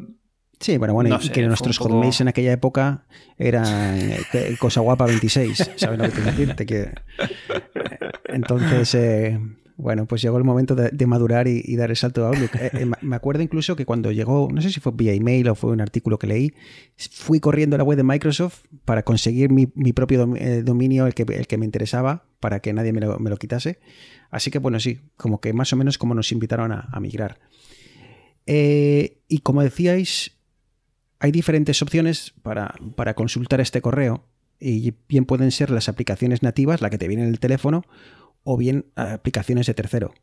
Sí, 0.59 0.77
bueno, 0.77 0.93
bueno, 0.93 1.09
No 1.11 1.19
y 1.21 1.27
sé, 1.27 1.31
que 1.31 1.45
nuestros 1.47 1.77
poco- 1.77 1.93
hotmails 1.93 2.19
en 2.21 2.27
aquella 2.27 2.51
época 2.51 3.05
eran 3.37 4.11
eh, 4.11 4.19
que- 4.31 4.57
cosa 4.57 4.81
guapa 4.81 5.05
26, 5.05 5.71
¿sabes 5.77 5.97
lo 5.97 6.03
que 6.05 6.09
te 6.11 6.15
quiero 6.21 6.31
decir? 6.31 6.55
Te 6.55 6.65
quiero- 6.65 6.91
Entonces, 8.25 8.93
eh, 8.95 9.39
bueno, 9.77 10.05
pues 10.05 10.21
llegó 10.21 10.37
el 10.37 10.43
momento 10.43 10.75
de, 10.75 10.89
de 10.89 11.07
madurar 11.07 11.47
y, 11.47 11.61
y 11.63 11.75
dar 11.77 11.89
el 11.89 11.95
salto 11.95 12.25
a 12.25 12.29
Outlook. 12.29 12.55
Eh, 12.55 12.71
eh, 12.73 12.85
me- 13.01 13.15
acuerdo 13.15 13.41
incluso 13.41 13.75
que 13.77 13.85
cuando 13.85 14.11
llegó, 14.11 14.49
no 14.51 14.61
sé 14.61 14.69
si 14.69 14.81
fue 14.81 14.91
vía 14.93 15.13
email 15.13 15.47
o 15.47 15.55
fue 15.55 15.71
un 15.71 15.79
artículo 15.79 16.19
que 16.19 16.27
leí, 16.27 16.53
fui 16.97 17.39
corriendo 17.39 17.75
a 17.75 17.77
la 17.77 17.83
web 17.85 17.95
de 17.95 18.03
Microsoft 18.03 18.63
para 18.83 19.03
conseguir 19.03 19.49
mi, 19.51 19.71
mi 19.75 19.93
propio 19.93 20.25
dom- 20.27 20.37
eh, 20.37 20.61
dominio, 20.63 21.07
el 21.07 21.13
que, 21.13 21.23
el 21.23 21.47
que 21.47 21.57
me 21.57 21.65
interesaba, 21.65 22.25
para 22.41 22.59
que 22.59 22.73
nadie 22.73 22.91
me 22.91 22.99
lo, 22.99 23.17
me 23.19 23.29
lo 23.29 23.37
quitase. 23.37 23.79
Así 24.29 24.51
que, 24.51 24.59
bueno, 24.59 24.79
sí, 24.81 24.99
como 25.15 25.39
que 25.39 25.53
más 25.53 25.71
o 25.71 25.77
menos 25.77 25.97
como 25.97 26.13
nos 26.13 26.33
invitaron 26.33 26.73
a, 26.73 26.89
a 26.91 26.99
migrar. 26.99 27.39
Eh, 28.45 29.19
y 29.27 29.39
como 29.39 29.61
decíais, 29.63 30.35
hay 31.19 31.31
diferentes 31.31 31.81
opciones 31.81 32.33
para, 32.41 32.73
para 32.95 33.13
consultar 33.13 33.61
este 33.61 33.81
correo 33.81 34.23
y 34.59 34.93
bien 35.07 35.25
pueden 35.25 35.51
ser 35.51 35.69
las 35.69 35.89
aplicaciones 35.89 36.43
nativas, 36.43 36.81
la 36.81 36.89
que 36.89 36.97
te 36.97 37.07
viene 37.07 37.23
en 37.23 37.29
el 37.29 37.39
teléfono, 37.39 37.85
o 38.43 38.57
bien 38.57 38.85
aplicaciones 38.95 39.67
de 39.67 39.73
tercero. 39.73 40.13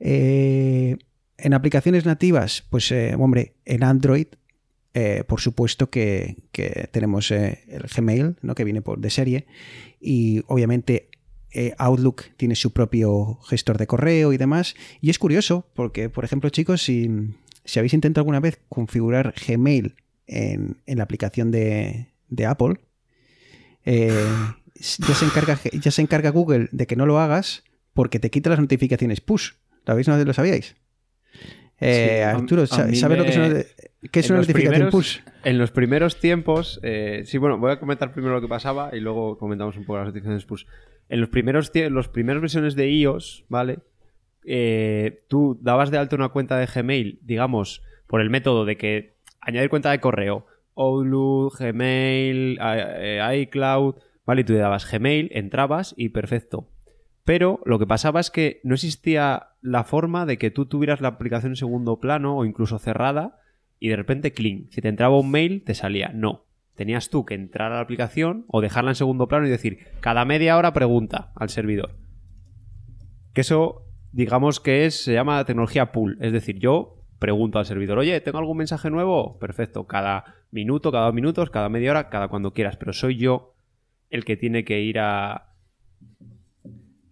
Eh, 0.00 0.96
en 1.36 1.54
aplicaciones 1.54 2.04
nativas, 2.04 2.64
pues 2.70 2.90
eh, 2.92 3.14
hombre, 3.18 3.54
en 3.64 3.84
Android, 3.84 4.26
eh, 4.94 5.24
por 5.26 5.40
supuesto 5.40 5.90
que, 5.90 6.36
tenemos 6.90 7.30
el 7.30 7.84
Gmail, 7.94 8.36
¿no? 8.42 8.54
que 8.54 8.64
viene 8.64 8.82
de 8.96 9.10
serie, 9.10 9.46
y 10.00 10.42
obviamente 10.48 11.10
Outlook 11.78 12.24
tiene 12.36 12.56
su 12.56 12.72
propio 12.72 13.38
gestor 13.48 13.78
de 13.78 13.86
correo 13.86 14.32
y 14.32 14.36
demás. 14.36 14.74
Y 15.00 15.10
es 15.10 15.18
curioso, 15.18 15.66
porque, 15.74 16.08
por 16.08 16.24
ejemplo, 16.24 16.50
chicos, 16.50 16.82
si, 16.82 17.08
si 17.64 17.78
habéis 17.78 17.94
intentado 17.94 18.22
alguna 18.22 18.40
vez 18.40 18.60
configurar 18.68 19.34
Gmail 19.46 19.94
en, 20.28 20.76
en 20.86 20.98
la 20.98 21.04
aplicación 21.04 21.50
de, 21.50 22.12
de 22.28 22.46
Apple, 22.46 22.76
eh, 23.84 24.12
ya, 24.76 25.14
se 25.14 25.24
encarga, 25.24 25.58
ya 25.72 25.90
se 25.90 26.02
encarga 26.02 26.30
Google 26.30 26.68
de 26.72 26.86
que 26.86 26.96
no 26.96 27.06
lo 27.06 27.18
hagas 27.18 27.64
porque 27.94 28.18
te 28.20 28.30
quita 28.30 28.50
las 28.50 28.60
notificaciones 28.60 29.20
push. 29.20 29.52
¿Lo 29.86 29.92
habéis? 29.92 30.06
¿No 30.08 30.16
lo 30.22 30.32
sabíais? 30.32 30.76
Eh, 31.80 32.16
Sí, 32.18 32.22
Arturo, 32.22 32.66
¿sabes 32.66 33.00
lo 33.02 33.24
que 33.24 33.30
es 33.30 33.36
una, 33.36 34.10
qué 34.10 34.20
es 34.20 34.30
una 34.30 34.40
notificación 34.40 34.72
primeros- 34.74 34.92
push? 34.92 35.18
En 35.44 35.58
los 35.58 35.70
primeros 35.70 36.18
tiempos, 36.20 36.80
eh, 36.82 37.22
sí, 37.24 37.38
bueno, 37.38 37.58
voy 37.58 37.70
a 37.72 37.78
comentar 37.80 38.12
primero 38.12 38.34
lo 38.34 38.40
que 38.40 38.48
pasaba 38.48 38.90
y 38.94 39.00
luego 39.00 39.38
comentamos 39.38 39.76
un 39.76 39.84
poco 39.84 39.98
las 39.98 40.06
notificaciones 40.08 40.44
push. 40.44 40.64
En 41.08 41.20
los 41.20 41.28
primeros, 41.30 41.72
tie- 41.72 41.88
los 41.88 42.08
primeros 42.08 42.42
versiones 42.42 42.74
de 42.74 42.90
iOS, 42.90 43.44
¿vale? 43.48 43.78
Eh, 44.44 45.20
tú 45.28 45.58
dabas 45.62 45.90
de 45.90 45.98
alta 45.98 46.16
una 46.16 46.28
cuenta 46.30 46.58
de 46.58 46.66
Gmail, 46.66 47.18
digamos, 47.22 47.82
por 48.06 48.20
el 48.20 48.28
método 48.30 48.64
de 48.64 48.76
que 48.76 49.16
añadir 49.48 49.70
cuenta 49.70 49.90
de 49.90 50.00
correo, 50.00 50.46
Outlook, 50.76 51.58
Gmail, 51.58 52.58
eh, 52.60 53.40
iCloud, 53.42 53.96
¿vale? 54.26 54.42
Y 54.42 54.44
tú 54.44 54.52
le 54.52 54.58
dabas 54.58 54.90
Gmail, 54.90 55.30
entrabas 55.32 55.94
y 55.96 56.10
perfecto. 56.10 56.68
Pero 57.24 57.60
lo 57.64 57.78
que 57.78 57.86
pasaba 57.86 58.20
es 58.20 58.30
que 58.30 58.60
no 58.62 58.74
existía 58.74 59.48
la 59.60 59.84
forma 59.84 60.26
de 60.26 60.38
que 60.38 60.50
tú 60.50 60.66
tuvieras 60.66 61.00
la 61.00 61.08
aplicación 61.08 61.52
en 61.52 61.56
segundo 61.56 61.98
plano 61.98 62.36
o 62.36 62.44
incluso 62.44 62.78
cerrada 62.78 63.40
y 63.80 63.88
de 63.88 63.96
repente, 63.96 64.32
clean. 64.32 64.66
Si 64.70 64.80
te 64.80 64.88
entraba 64.88 65.18
un 65.18 65.30
mail, 65.30 65.62
te 65.64 65.74
salía. 65.74 66.10
No. 66.14 66.44
Tenías 66.74 67.10
tú 67.10 67.24
que 67.24 67.34
entrar 67.34 67.72
a 67.72 67.76
la 67.76 67.80
aplicación 67.80 68.44
o 68.48 68.60
dejarla 68.60 68.90
en 68.90 68.96
segundo 68.96 69.28
plano 69.28 69.46
y 69.46 69.50
decir, 69.50 69.78
cada 70.00 70.24
media 70.24 70.56
hora 70.56 70.72
pregunta 70.72 71.32
al 71.36 71.48
servidor. 71.48 71.96
Que 73.32 73.40
eso, 73.40 73.86
digamos 74.12 74.60
que 74.60 74.86
es, 74.86 75.04
se 75.04 75.12
llama 75.12 75.44
tecnología 75.44 75.92
pool. 75.92 76.18
Es 76.20 76.32
decir, 76.32 76.58
yo 76.58 76.97
pregunto 77.18 77.58
al 77.58 77.66
servidor, 77.66 77.98
oye, 77.98 78.20
¿tengo 78.20 78.38
algún 78.38 78.58
mensaje 78.58 78.90
nuevo? 78.90 79.38
Perfecto. 79.38 79.86
Cada 79.86 80.36
minuto, 80.50 80.92
cada 80.92 81.06
dos 81.06 81.14
minutos, 81.14 81.50
cada 81.50 81.68
media 81.68 81.90
hora, 81.90 82.08
cada 82.08 82.28
cuando 82.28 82.52
quieras. 82.52 82.76
Pero 82.76 82.92
soy 82.92 83.16
yo 83.16 83.54
el 84.10 84.24
que 84.24 84.36
tiene 84.36 84.64
que 84.64 84.80
ir 84.80 84.98
a. 84.98 85.54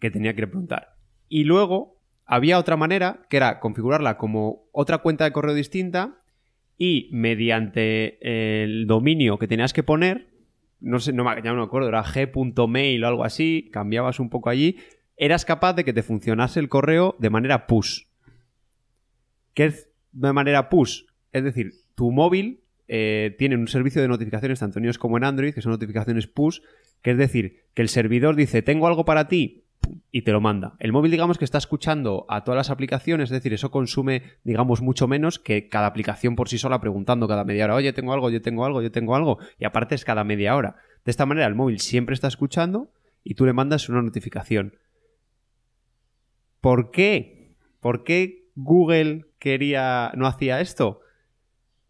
que 0.01 0.11
tenía 0.11 0.35
que 0.35 0.47
preguntar. 0.47 0.97
Y 1.29 1.45
luego 1.45 1.97
había 2.25 2.59
otra 2.59 2.77
manera, 2.77 3.27
que 3.31 3.37
era 3.37 3.61
configurarla 3.61 4.17
como 4.19 4.69
otra 4.73 4.99
cuenta 4.99 5.25
de 5.25 5.33
correo 5.33 5.55
distinta 5.55 6.23
y 6.77 7.09
mediante 7.13 8.19
el 8.65 8.87
dominio 8.87 9.39
que 9.39 9.49
tenías 9.49 9.73
que 9.73 9.83
poner, 9.83 10.29
no 10.81 10.99
sé, 10.99 11.13
no 11.13 11.25
ya 11.25 11.53
no 11.53 11.57
me 11.57 11.63
acuerdo, 11.63 11.89
era 11.89 12.05
g.mail 12.05 13.05
o 13.05 13.09
algo 13.09 13.25
así, 13.25 13.71
cambiabas 13.73 14.21
un 14.21 14.29
poco 14.29 14.51
allí, 14.51 14.77
eras 15.17 15.45
capaz 15.45 15.73
de 15.75 15.85
que 15.85 15.93
te 15.93 16.03
funcionase 16.03 16.61
el 16.61 16.69
correo 16.69 17.17
de 17.19 17.31
manera 17.31 17.67
push. 17.67 18.03
¿Qué 19.55 19.67
es 19.67 19.89
de 20.17 20.33
manera 20.33 20.69
push? 20.69 21.03
Es 21.33 21.45
decir, 21.45 21.73
tu 21.95 22.11
móvil 22.11 22.61
eh, 22.89 23.35
tiene 23.39 23.57
un 23.57 23.69
servicio 23.69 24.01
de 24.01 24.09
notificaciones 24.09 24.61
tanto 24.61 24.79
en 24.79 24.87
iOS 24.87 24.99
como 24.99 25.17
en 25.17 25.25
Android, 25.25 25.55
que 25.55 25.63
son 25.63 25.73
notificaciones 25.73 26.27
push, 26.27 26.61
que 27.03 27.13
es 27.13 27.19
decir, 27.19 27.65
que 27.75 27.83
el 27.83 27.89
servidor 27.89 28.37
dice, 28.37 28.63
tengo 28.63 28.87
algo 28.87 29.05
para 29.05 29.29
ti, 29.29 29.65
y 30.11 30.23
te 30.23 30.33
lo 30.33 30.41
manda. 30.41 30.75
El 30.79 30.93
móvil, 30.93 31.11
digamos 31.11 31.39
que 31.39 31.45
está 31.45 31.59
escuchando 31.59 32.27
a 32.29 32.45
todas 32.45 32.57
las 32.57 32.71
aplicaciones, 32.71 33.31
es 33.31 33.35
decir, 33.35 33.53
eso 33.53 33.71
consume, 33.71 34.23
digamos, 34.45 34.83
mucho 34.83 35.07
menos 35.07 35.39
que 35.39 35.69
cada 35.69 35.87
aplicación 35.87 36.37
por 36.37 36.49
sí 36.49 36.59
sola 36.59 36.81
preguntando 36.81 37.29
cada 37.29 37.45
media 37.45 37.65
hora, 37.65 37.75
oye, 37.77 37.93
tengo 37.93 38.13
algo, 38.13 38.31
yo 38.31 38.43
tengo 38.43 38.65
algo, 38.65 38.83
yo 38.83 38.91
tengo 38.91 39.15
algo, 39.15 39.39
y 39.59 39.65
aparte 39.65 39.95
es 39.95 40.05
cada 40.05 40.25
media 40.25 40.57
hora. 40.57 40.77
De 41.05 41.11
esta 41.11 41.27
manera, 41.27 41.47
el 41.47 41.55
móvil 41.55 41.81
siempre 41.81 42.15
está 42.15 42.29
escuchando 42.29 42.91
y 43.23 43.35
tú 43.35 43.47
le 43.47 43.53
mandas 43.53 43.89
una 43.89 44.03
notificación. 44.03 44.77
¿Por 46.61 46.91
qué? 46.91 47.55
¿Por 47.81 48.03
qué 48.03 48.46
Google 48.57 49.27
quería, 49.39 50.11
no 50.17 50.27
hacía 50.27 50.61
esto? 50.61 51.01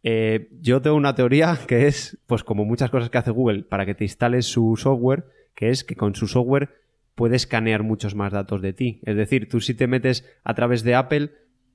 Eh, 0.02 0.50
yo 0.60 0.82
tengo 0.82 0.96
una 0.96 1.14
teoría 1.14 1.58
que 1.66 1.86
es, 1.86 2.18
pues 2.26 2.44
como 2.44 2.64
muchas 2.64 2.90
cosas 2.90 3.10
que 3.10 3.18
hace 3.18 3.30
Google 3.30 3.62
para 3.62 3.86
que 3.86 3.94
te 3.94 4.04
instales 4.04 4.46
su 4.46 4.76
software, 4.76 5.24
que 5.54 5.70
es 5.70 5.82
que 5.82 5.96
con 5.96 6.14
su 6.14 6.28
software 6.28 6.70
puede 7.14 7.36
escanear 7.36 7.82
muchos 7.82 8.14
más 8.14 8.32
datos 8.32 8.60
de 8.60 8.72
ti. 8.72 9.00
Es 9.04 9.16
decir, 9.16 9.48
tú 9.48 9.60
si 9.60 9.74
te 9.74 9.86
metes 9.86 10.24
a 10.44 10.54
través 10.54 10.82
de 10.82 10.94
Apple 10.94 11.32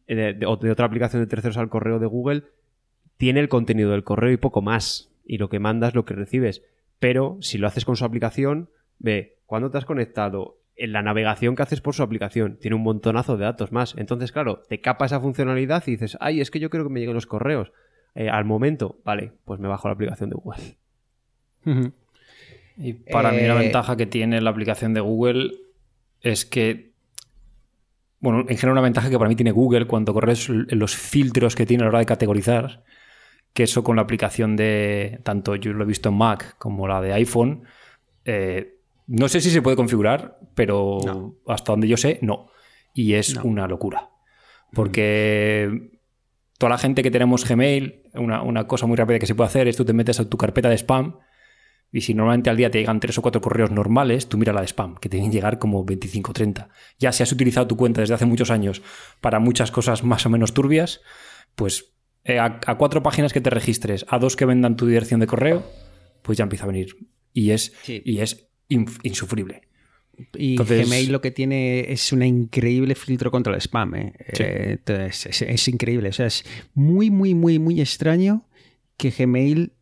eh, 0.08 0.40
o 0.46 0.56
de 0.58 0.72
otra 0.72 0.86
aplicación 0.86 1.22
de 1.22 1.28
terceros 1.28 1.58
al 1.58 1.70
correo 1.70 2.00
de 2.00 2.06
Google, 2.06 2.44
tiene 3.18 3.40
el 3.40 3.50
contenido 3.50 3.92
del 3.92 4.04
correo 4.04 4.32
y 4.32 4.38
poco 4.38 4.62
más. 4.62 5.12
Y 5.26 5.38
lo 5.38 5.50
que 5.50 5.60
mandas, 5.60 5.96
lo 5.96 6.06
que 6.06 6.14
recibes. 6.14 6.64
Pero 7.00 7.38
si 7.42 7.58
lo 7.58 7.68
haces 7.68 7.86
con 7.86 7.96
su 7.96 8.06
aplicación, 8.06 8.70
ve, 9.00 9.40
cuando 9.46 9.72
te 9.72 9.78
has 9.78 9.86
conectado, 9.86 10.58
en 10.84 10.94
la 10.94 11.02
navegación 11.02 11.56
que 11.56 11.64
haces 11.64 11.82
por 11.82 11.94
su 11.94 12.04
aplicación, 12.04 12.58
tiene 12.60 12.76
un 12.76 12.84
montonazo 12.84 13.38
de 13.38 13.46
datos 13.46 13.72
más. 13.72 13.96
Entonces, 13.98 14.32
claro, 14.32 14.64
te 14.68 14.82
capa 14.82 15.06
esa 15.06 15.20
funcionalidad 15.20 15.84
y 15.88 15.92
dices, 15.92 16.18
ay, 16.20 16.42
es 16.42 16.52
que 16.52 16.60
yo 16.60 16.70
quiero 16.70 16.86
que 16.86 16.92
me 16.92 17.00
lleguen 17.00 17.16
los 17.16 17.28
correos. 17.28 17.72
Eh, 18.16 18.30
al 18.30 18.46
momento, 18.46 19.00
vale, 19.06 19.34
pues 19.46 19.60
me 19.60 19.68
bajo 19.68 19.88
la 19.88 19.94
aplicación 19.94 20.30
de 20.30 20.36
Google. 20.36 20.78
Y 22.78 22.94
para 22.94 23.32
mí 23.32 23.42
la 23.42 23.56
Eh, 23.56 23.60
ventaja 23.60 23.96
que 23.96 24.08
tiene 24.08 24.42
la 24.42 24.50
aplicación 24.50 24.94
de 24.94 25.02
Google 25.02 25.52
es 26.22 26.46
que, 26.46 26.94
bueno, 28.20 28.40
en 28.40 28.58
general 28.58 28.72
una 28.72 28.82
ventaja 28.82 29.10
que 29.10 29.18
para 29.20 29.30
mí 29.30 29.36
tiene 29.36 29.52
Google 29.52 29.86
cuando 29.86 30.14
corres 30.14 30.50
los 30.50 30.96
filtros 30.96 31.56
que 31.56 31.66
tiene 31.68 31.84
a 31.84 31.86
la 31.86 31.90
hora 31.90 32.00
de 32.00 32.06
categorizar, 32.06 32.84
que 33.54 33.64
eso 33.64 33.84
con 33.84 33.98
la 33.98 34.02
aplicación 34.02 34.56
de, 34.56 35.20
tanto 35.24 35.56
yo 35.58 35.74
lo 35.74 35.84
he 35.84 35.88
visto 35.88 36.10
en 36.10 36.16
Mac 36.16 36.56
como 36.58 36.88
la 36.88 37.02
de 37.02 37.14
iPhone, 37.14 37.64
eh, 38.26 38.78
no 39.12 39.28
sé 39.30 39.42
si 39.42 39.50
se 39.52 39.62
puede 39.62 39.76
configurar, 39.76 40.40
pero 40.56 41.00
No. 41.06 41.36
hasta 41.48 41.74
donde 41.74 41.88
yo 41.88 41.98
sé, 41.98 42.20
no. 42.22 42.48
Y 42.94 43.14
es 43.14 43.36
No. 43.36 43.44
una 43.44 43.68
locura. 43.68 44.10
Porque 44.74 45.92
toda 46.58 46.70
la 46.72 46.78
gente 46.78 47.04
que 47.04 47.12
tenemos 47.12 47.48
Gmail, 47.48 48.04
una, 48.14 48.42
una 48.42 48.68
cosa 48.68 48.86
muy 48.88 48.96
rápida 48.98 49.20
que 49.20 49.26
se 49.28 49.36
puede 49.36 49.48
hacer 49.50 49.68
es 49.68 49.76
tú 49.78 49.86
te 49.86 49.94
metes 49.94 50.20
a 50.20 50.30
tu 50.30 50.38
carpeta 50.38 50.70
de 50.70 50.78
spam 50.78 51.18
y 51.92 52.02
si 52.02 52.14
normalmente 52.14 52.50
al 52.50 52.56
día 52.58 52.72
te 52.72 52.80
llegan 52.80 53.00
tres 53.02 53.18
o 53.18 53.22
cuatro 53.22 53.42
correos 53.42 53.70
normales, 53.72 54.30
tú 54.30 54.38
mira 54.38 54.54
la 54.54 54.62
de 54.62 54.68
spam, 54.68 54.96
que 54.96 55.10
te 55.10 55.18
deben 55.18 55.32
llegar 55.32 55.60
como 55.60 55.84
25 55.84 56.32
o 56.32 56.34
30. 56.34 56.70
Ya 57.00 57.12
si 57.12 57.22
has 57.24 57.32
utilizado 57.32 57.68
tu 57.68 57.76
cuenta 57.76 58.00
desde 58.02 58.14
hace 58.14 58.26
muchos 58.26 58.50
años 58.50 58.82
para 59.20 59.40
muchas 59.40 59.72
cosas 59.72 60.04
más 60.04 60.26
o 60.26 60.30
menos 60.30 60.54
turbias, 60.54 61.02
pues 61.56 61.94
eh, 62.24 62.40
a, 62.40 62.60
a 62.66 62.78
cuatro 62.78 63.04
páginas 63.04 63.34
que 63.34 63.42
te 63.42 63.50
registres, 63.50 64.06
a 64.08 64.20
dos 64.20 64.36
que 64.38 64.46
vendan 64.46 64.78
tu 64.78 64.86
dirección 64.88 65.20
de 65.20 65.28
correo, 65.28 65.64
pues 66.22 66.38
ya 66.38 66.44
empieza 66.44 66.64
a 66.64 66.68
venir. 66.68 66.96
Y 67.34 67.52
es, 67.52 67.74
Sí. 67.84 68.02
y 68.06 68.20
es 68.20 68.51
insufrible. 69.04 69.62
Y 70.38 70.52
Entonces- 70.52 70.86
Gmail 70.88 71.12
lo 71.12 71.22
que 71.22 71.32
tiene 71.32 71.92
es 71.92 72.12
un 72.12 72.22
increíble 72.24 72.96
filtro 72.96 73.32
contra 73.32 73.54
el 73.54 73.62
spam. 73.62 73.96
¿eh? 73.96 74.14
Sí. 74.34 74.44
Eh, 74.44 74.72
entonces, 74.74 75.26
es, 75.28 75.42
es 75.42 75.68
increíble. 75.68 76.10
O 76.10 76.14
sea, 76.14 76.28
es 76.28 76.44
muy, 76.74 77.10
muy, 77.10 77.34
muy, 77.34 77.60
muy 77.60 77.82
extraño 77.82 78.46
que 78.98 79.10
Gmail 79.12 79.74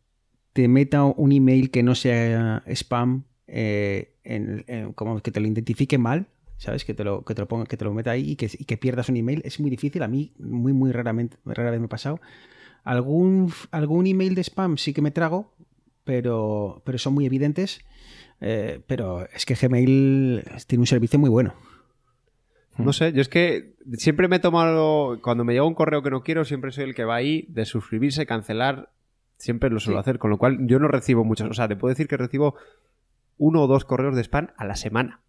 te 0.52 0.66
meta 0.68 1.04
un 1.04 1.32
email 1.32 1.70
que 1.70 1.82
no 1.82 1.94
sea 1.94 2.62
spam, 2.66 3.24
eh, 3.46 4.14
en- 4.24 4.64
en- 4.66 4.92
como 4.94 5.20
que 5.20 5.30
te 5.30 5.40
lo 5.40 5.46
identifique 5.46 5.98
mal. 5.98 6.26
¿Sabes? 6.56 6.84
Que 6.84 6.92
te 6.92 7.04
lo, 7.04 7.24
que 7.24 7.34
te 7.34 7.40
lo 7.40 7.48
ponga, 7.48 7.64
que 7.64 7.78
te 7.78 7.86
lo 7.86 7.94
meta 7.94 8.10
ahí 8.10 8.32
y 8.32 8.36
que, 8.36 8.50
y 8.58 8.64
que 8.66 8.76
pierdas 8.76 9.08
un 9.08 9.16
email. 9.16 9.40
Es 9.46 9.60
muy 9.60 9.70
difícil. 9.70 10.02
A 10.02 10.08
mí, 10.08 10.34
muy, 10.38 10.74
muy 10.74 10.92
raramente, 10.92 11.38
rara 11.46 11.70
vez 11.70 11.80
me 11.80 11.86
ha 11.86 11.88
pasado. 11.88 12.20
Algún, 12.84 13.50
algún 13.70 14.06
email 14.06 14.34
de 14.34 14.42
spam 14.42 14.76
sí 14.76 14.92
que 14.92 15.00
me 15.00 15.10
trago, 15.10 15.54
pero, 16.04 16.82
pero 16.84 16.98
son 16.98 17.14
muy 17.14 17.24
evidentes. 17.26 17.80
Eh, 18.40 18.80
pero 18.86 19.26
es 19.34 19.44
que 19.44 19.54
Gmail 19.54 20.44
tiene 20.66 20.82
un 20.82 20.86
servicio 20.86 21.18
muy 21.18 21.28
bueno. 21.30 21.54
No 22.78 22.92
sé, 22.94 23.12
yo 23.12 23.20
es 23.20 23.28
que 23.28 23.74
siempre 23.94 24.26
me 24.28 24.36
he 24.36 24.40
tomado. 24.40 25.20
Cuando 25.22 25.44
me 25.44 25.52
llega 25.52 25.64
un 25.66 25.74
correo 25.74 26.02
que 26.02 26.10
no 26.10 26.22
quiero, 26.22 26.44
siempre 26.46 26.70
soy 26.72 26.84
el 26.84 26.94
que 26.94 27.04
va 27.04 27.16
ahí 27.16 27.44
de 27.50 27.66
suscribirse, 27.66 28.24
cancelar. 28.24 28.90
Siempre 29.36 29.68
lo 29.70 29.80
suelo 29.80 29.98
Sí. 29.98 30.00
hacer, 30.00 30.18
con 30.18 30.30
lo 30.30 30.38
cual 30.38 30.66
yo 30.66 30.78
no 30.78 30.88
recibo 30.88 31.24
muchos. 31.24 31.50
O 31.50 31.54
sea, 31.54 31.68
te 31.68 31.76
puedo 31.76 31.90
decir 31.92 32.08
que 32.08 32.16
recibo 32.16 32.54
uno 33.38 33.62
o 33.62 33.66
dos 33.66 33.84
correos 33.84 34.14
de 34.16 34.22
spam 34.22 34.48
a 34.56 34.64
la 34.64 34.76
semana. 34.76 35.20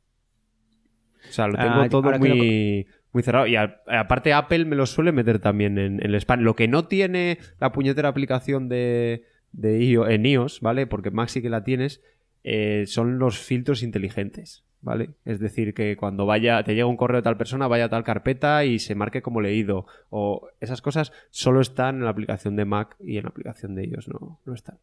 O 1.29 1.31
sea, 1.31 1.47
lo 1.47 1.57
tengo 1.57 1.81
Ah, 1.81 1.89
todo 1.89 2.11
muy, 2.17 2.87
muy 3.13 3.23
cerrado. 3.23 3.47
Y 3.47 3.55
a- 3.55 3.81
aparte, 3.87 4.33
Apple 4.33 4.65
me 4.65 4.75
lo 4.75 4.85
suele 4.85 5.11
meter 5.11 5.39
también 5.39 5.77
en, 5.77 5.99
en 6.03 6.05
el 6.13 6.15
spam. 6.15 6.41
Lo 6.41 6.55
que 6.55 6.67
no 6.67 6.87
tiene 6.87 7.37
la 7.59 7.71
puñetera 7.71 8.09
aplicación 8.09 8.69
de, 8.69 9.25
de 9.51 9.79
iO- 9.79 10.09
en 10.09 10.25
iOS, 10.25 10.61
¿vale? 10.61 10.87
Porque 10.87 11.11
Mac 11.11 11.29
sí 11.29 11.41
que 11.41 11.49
la 11.49 11.63
tienes, 11.63 12.01
eh, 12.43 12.85
son 12.87 13.19
los 13.19 13.37
filtros 13.37 13.83
inteligentes, 13.83 14.65
¿vale? 14.81 15.11
Es 15.25 15.39
decir, 15.39 15.73
que 15.73 15.95
cuando 15.95 16.25
vaya, 16.25 16.63
te 16.63 16.73
llega 16.73 16.87
un 16.87 16.97
correo 16.97 17.17
de 17.17 17.23
tal 17.23 17.37
persona, 17.37 17.67
vaya 17.67 17.85
a 17.85 17.89
tal 17.89 18.03
carpeta 18.03 18.65
y 18.65 18.79
se 18.79 18.95
marque 18.95 19.21
como 19.21 19.41
leído. 19.41 19.85
O 20.09 20.49
esas 20.59 20.81
cosas 20.81 21.11
solo 21.29 21.61
están 21.61 21.97
en 21.97 22.05
la 22.05 22.11
aplicación 22.11 22.55
de 22.55 22.65
Mac 22.65 22.95
y 22.99 23.17
en 23.17 23.23
la 23.23 23.29
aplicación 23.29 23.75
de 23.75 23.85
iOS 23.85 24.07
no, 24.07 24.39
no 24.45 24.53
están. 24.53 24.79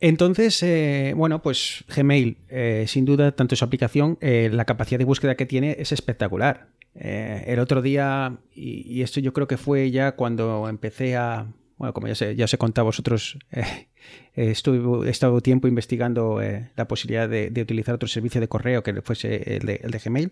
Entonces, 0.00 0.62
eh, 0.62 1.12
bueno, 1.16 1.42
pues 1.42 1.84
Gmail, 1.94 2.38
eh, 2.48 2.84
sin 2.88 3.04
duda, 3.04 3.32
tanto 3.32 3.56
su 3.56 3.64
aplicación, 3.64 4.18
la 4.20 4.64
capacidad 4.64 4.98
de 4.98 5.04
búsqueda 5.04 5.36
que 5.36 5.46
tiene 5.46 5.76
es 5.78 5.92
espectacular. 5.92 6.68
El 6.94 7.60
otro 7.60 7.82
día, 7.82 8.38
y, 8.52 9.02
esto 9.02 9.20
yo 9.20 9.32
creo 9.32 9.46
que 9.46 9.56
fue 9.56 9.92
ya 9.92 10.16
cuando 10.16 10.68
empecé 10.68 11.16
a, 11.16 11.46
bueno, 11.76 11.94
como 11.94 12.08
ya, 12.08 12.16
se, 12.16 12.34
ya 12.34 12.46
os 12.46 12.52
he 12.52 12.58
contado 12.58 12.82
a 12.82 12.90
vosotros, 12.90 13.38
estuve, 14.34 15.06
he 15.06 15.10
estado 15.10 15.40
tiempo 15.40 15.68
investigando 15.68 16.40
eh, 16.42 16.70
la 16.76 16.86
posibilidad 16.88 17.28
de, 17.28 17.50
de 17.50 17.62
utilizar 17.62 17.94
otro 17.94 18.08
servicio 18.08 18.40
de 18.40 18.48
correo 18.48 18.82
que 18.82 19.00
fuese 19.02 19.56
el 19.56 19.66
de, 19.66 19.80
el 19.82 19.90
de 19.90 19.98
Gmail. 19.98 20.30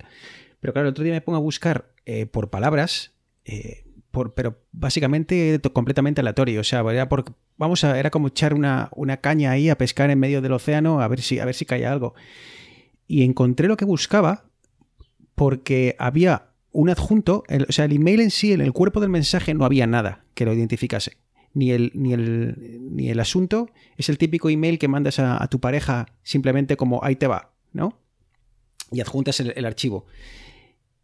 Pero 0.61 0.73
claro, 0.73 0.89
el 0.89 0.93
otro 0.93 1.05
día 1.05 1.13
me 1.13 1.21
pongo 1.21 1.37
a 1.39 1.41
buscar 1.41 1.93
eh, 2.07 2.27
por 2.27 2.51
palabras, 2.51 3.13
eh, 3.45 3.85
por, 4.11 4.35
pero 4.35 4.59
básicamente 4.73 5.61
completamente 5.73 6.21
aleatorio. 6.21 6.61
O 6.61 6.65
sea, 6.65 6.81
era 6.91 7.09
por, 7.09 7.25
vamos 7.59 7.85
a, 7.85 7.99
era 7.99 8.11
como 8.11 8.29
echar 8.29 8.55
una, 8.55 8.89
una 8.95 9.19
caña 9.19 9.51
ahí 9.51 9.69
a 9.69 9.77
pescar 9.79 10.11
en 10.11 10.19
medio 10.19 10.41
del 10.41 10.53
océano 10.53 11.01
a 11.01 11.09
ver 11.09 11.21
si, 11.21 11.39
a 11.39 11.45
ver 11.45 11.55
si 11.55 11.67
caía 11.67 11.93
algo. 11.93 12.15
Y 13.07 13.23
encontré 13.25 13.69
lo 13.69 13.77
que 13.77 13.85
buscaba 13.85 14.47
porque 15.35 15.95
había 15.99 16.49
un 16.73 16.91
adjunto, 16.91 17.45
el- 17.49 17.67
o 17.69 17.73
sea, 17.73 17.85
el 17.85 17.93
email 17.93 18.21
en 18.21 18.31
sí, 18.31 18.53
en 18.53 18.61
el 18.61 18.73
cuerpo 18.73 19.01
del 19.01 19.11
mensaje 19.11 19.55
no 19.55 19.65
había 19.65 19.87
nada 19.87 20.25
que 20.35 20.45
lo 20.45 20.53
identificase. 20.55 21.17
Ni 21.57 21.71
el, 21.73 21.91
ni 21.95 22.13
el, 22.13 22.79
ni 22.95 23.09
el 23.09 23.19
asunto 23.19 23.71
es 23.97 24.11
el 24.11 24.19
típico 24.19 24.51
email 24.51 24.79
que 24.79 24.89
mandas 24.89 25.19
a, 25.19 25.43
a 25.43 25.49
tu 25.49 25.59
pareja 25.59 26.07
simplemente 26.23 26.77
como 26.77 27.03
ahí 27.03 27.17
te 27.17 27.27
va, 27.29 27.53
¿no? 27.73 27.99
Y 28.93 29.01
adjuntas 29.01 29.41
el, 29.41 29.55
el 29.57 29.65
archivo. 29.65 30.05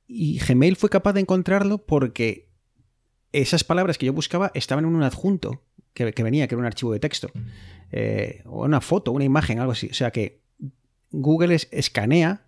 Y 0.06 0.38
Gmail 0.38 0.76
fue 0.76 0.90
capaz 0.90 1.14
de 1.14 1.20
encontrarlo 1.20 1.78
porque 1.78 2.48
esas 3.32 3.64
palabras 3.64 3.96
que 3.96 4.04
yo 4.06 4.12
buscaba 4.12 4.50
estaban 4.54 4.84
en 4.84 4.94
un 4.94 5.02
adjunto 5.02 5.62
que, 5.94 6.12
que 6.12 6.22
venía, 6.22 6.46
que 6.46 6.54
era 6.54 6.60
un 6.60 6.66
archivo 6.66 6.92
de 6.92 7.00
texto. 7.00 7.30
eh, 7.90 8.42
o 8.44 8.64
una 8.64 8.80
foto, 8.82 9.10
una 9.12 9.24
imagen, 9.24 9.58
algo 9.58 9.72
así. 9.72 9.88
O 9.90 9.94
sea 9.94 10.10
que 10.10 10.40
Google 11.10 11.54
es- 11.54 11.68
escanea 11.72 12.46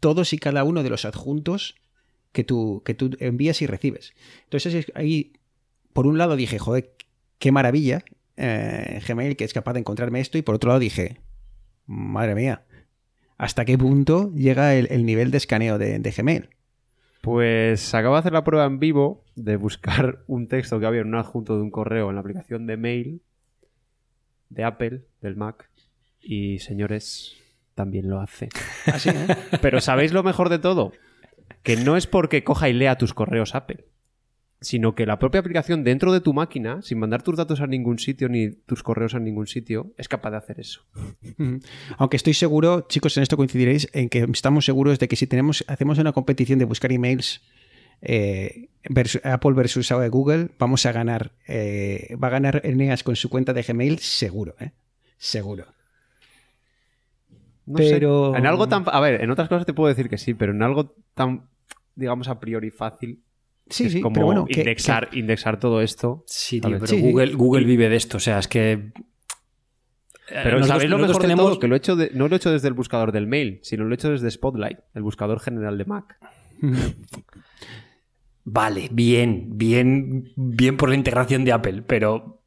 todos 0.00 0.32
y 0.32 0.38
cada 0.38 0.64
uno 0.64 0.82
de 0.82 0.90
los 0.90 1.04
adjuntos 1.04 1.76
que 2.32 2.42
tú, 2.44 2.82
que 2.84 2.94
tú 2.94 3.10
envías 3.20 3.62
y 3.62 3.66
recibes. 3.66 4.12
Entonces 4.44 4.74
es- 4.74 4.92
ahí, 4.96 5.32
por 5.92 6.06
un 6.08 6.18
lado 6.18 6.34
dije, 6.36 6.58
joder, 6.58 6.94
qué 7.38 7.52
maravilla 7.52 8.04
eh, 8.36 9.00
Gmail 9.06 9.36
que 9.36 9.44
es 9.44 9.52
capaz 9.52 9.72
de 9.72 9.80
encontrarme 9.80 10.20
esto 10.20 10.38
y 10.38 10.42
por 10.42 10.54
otro 10.54 10.68
lado 10.68 10.80
dije, 10.80 11.20
madre 11.86 12.34
mía, 12.34 12.64
¿hasta 13.36 13.64
qué 13.64 13.76
punto 13.76 14.32
llega 14.34 14.74
el, 14.74 14.88
el 14.90 15.04
nivel 15.04 15.30
de 15.30 15.38
escaneo 15.38 15.78
de, 15.78 15.98
de 15.98 16.10
Gmail? 16.10 16.50
Pues 17.20 17.94
acabo 17.94 18.14
de 18.14 18.20
hacer 18.20 18.32
la 18.32 18.44
prueba 18.44 18.66
en 18.66 18.78
vivo 18.78 19.24
de 19.34 19.56
buscar 19.56 20.24
un 20.26 20.48
texto 20.48 20.78
que 20.78 20.86
había 20.86 21.00
en 21.00 21.08
un 21.08 21.16
adjunto 21.16 21.56
de 21.56 21.62
un 21.62 21.70
correo 21.70 22.08
en 22.08 22.14
la 22.14 22.20
aplicación 22.20 22.66
de 22.66 22.76
mail 22.76 23.22
de 24.48 24.64
Apple, 24.64 25.02
del 25.20 25.36
Mac. 25.36 25.68
Y 26.20 26.58
señores, 26.60 27.36
también 27.74 28.08
lo 28.08 28.20
hace. 28.20 28.48
Así, 28.86 29.10
¿eh? 29.10 29.26
Pero 29.62 29.80
¿sabéis 29.80 30.12
lo 30.12 30.22
mejor 30.22 30.48
de 30.48 30.58
todo? 30.58 30.92
Que 31.62 31.76
no 31.76 31.96
es 31.96 32.06
porque 32.06 32.44
coja 32.44 32.68
y 32.68 32.72
lea 32.72 32.98
tus 32.98 33.14
correos 33.14 33.54
Apple, 33.54 33.84
sino 34.60 34.94
que 34.94 35.06
la 35.06 35.18
propia 35.20 35.40
aplicación 35.40 35.84
dentro 35.84 36.12
de 36.12 36.20
tu 36.20 36.32
máquina, 36.34 36.82
sin 36.82 36.98
mandar 36.98 37.22
tus 37.22 37.36
datos 37.36 37.60
a 37.60 37.66
ningún 37.66 37.98
sitio 37.98 38.28
ni 38.28 38.50
tus 38.50 38.82
correos 38.82 39.14
a 39.14 39.20
ningún 39.20 39.46
sitio, 39.46 39.92
es 39.96 40.08
capaz 40.08 40.30
de 40.32 40.36
hacer 40.38 40.58
eso. 40.60 40.82
Aunque 41.98 42.16
estoy 42.16 42.34
seguro, 42.34 42.86
chicos, 42.88 43.16
en 43.16 43.22
esto 43.22 43.36
coincidiréis, 43.36 43.88
en 43.92 44.08
que 44.08 44.26
estamos 44.32 44.64
seguros 44.64 44.98
de 44.98 45.06
que 45.08 45.16
si 45.16 45.26
tenemos, 45.26 45.64
hacemos 45.68 45.98
una 45.98 46.12
competición 46.12 46.58
de 46.58 46.64
buscar 46.64 46.90
emails 46.92 47.40
eh, 48.02 48.68
versus- 48.90 49.20
Apple 49.24 49.52
versus 49.52 49.90
Google, 50.10 50.50
vamos 50.58 50.86
a 50.86 50.92
ganar. 50.92 51.32
eh, 51.46 52.16
va 52.22 52.28
a 52.28 52.30
ganar 52.30 52.60
Eneas 52.64 53.02
con 53.04 53.14
su 53.16 53.28
cuenta 53.30 53.52
de 53.52 53.62
Gmail, 53.62 53.98
seguro, 54.00 54.54
¿eh? 54.60 54.72
Seguro. 55.18 55.66
No 57.66 57.78
sé. 57.78 57.90
Pero- 57.90 58.34
En 58.36 58.46
algo 58.46 58.68
tan... 58.68 58.84
A 58.86 59.00
ver, 59.00 59.20
en 59.22 59.30
otras 59.30 59.48
cosas 59.48 59.66
te 59.66 59.74
puedo 59.74 59.88
decir 59.88 60.08
que 60.08 60.18
sí, 60.18 60.34
pero 60.34 60.52
en 60.52 60.62
algo 60.62 60.94
tan, 61.14 61.48
digamos, 61.94 62.28
a 62.28 62.40
priori 62.40 62.70
fácil, 62.70 63.22
Sí, 63.70 63.86
es 63.86 63.92
sí, 63.92 64.00
como 64.00 64.14
pero 64.14 64.26
bueno, 64.26 64.44
que- 64.46 64.60
indexar, 64.60 65.08
indexar 65.12 65.58
todo 65.60 65.80
esto. 65.82 66.24
Sí, 66.26 66.60
tío, 66.60 66.70
pero 66.72 66.86
sí, 66.86 67.00
Google, 67.00 67.34
Google 67.34 67.64
vive 67.66 67.88
de 67.88 67.96
esto. 67.96 68.16
O 68.16 68.20
sea, 68.20 68.38
es 68.38 68.48
que. 68.48 68.92
Pero 70.28 70.58
Nosotros- 70.58 70.66
¿sabéis 70.68 70.90
lo 70.90 70.98
mejor 70.98 71.18
tenemos- 71.22 71.44
de 71.46 71.50
todo? 71.52 71.60
Que 71.60 71.68
lo 71.68 71.74
he 71.74 71.78
hecho 71.78 71.96
de- 71.96 72.10
no 72.14 72.28
lo 72.28 72.34
he 72.34 72.36
hecho 72.36 72.50
desde 72.50 72.68
el 72.68 72.74
buscador 72.74 73.12
del 73.12 73.26
mail, 73.26 73.60
sino 73.62 73.84
lo 73.84 73.90
he 73.90 73.94
hecho 73.94 74.10
desde 74.10 74.30
Spotlight, 74.30 74.78
el 74.94 75.02
buscador 75.02 75.40
general 75.40 75.78
de 75.78 75.84
Mac. 75.86 76.18
Vale, 78.44 78.88
bien, 78.90 79.58
bien, 79.58 80.32
bien 80.36 80.76
por 80.78 80.88
la 80.88 80.94
integración 80.94 81.44
de 81.44 81.52
Apple, 81.52 81.82
pero 81.86 82.42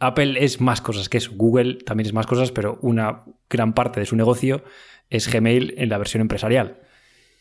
Apple 0.00 0.44
es 0.44 0.60
más 0.60 0.82
cosas 0.82 1.08
que 1.08 1.16
eso. 1.18 1.32
Google 1.34 1.78
también 1.78 2.06
es 2.06 2.12
más 2.12 2.26
cosas, 2.26 2.52
pero 2.52 2.78
una 2.82 3.24
gran 3.48 3.72
parte 3.72 4.00
de 4.00 4.06
su 4.06 4.16
negocio 4.16 4.62
es 5.08 5.32
Gmail 5.32 5.74
en 5.78 5.88
la 5.88 5.96
versión 5.98 6.20
empresarial. 6.20 6.80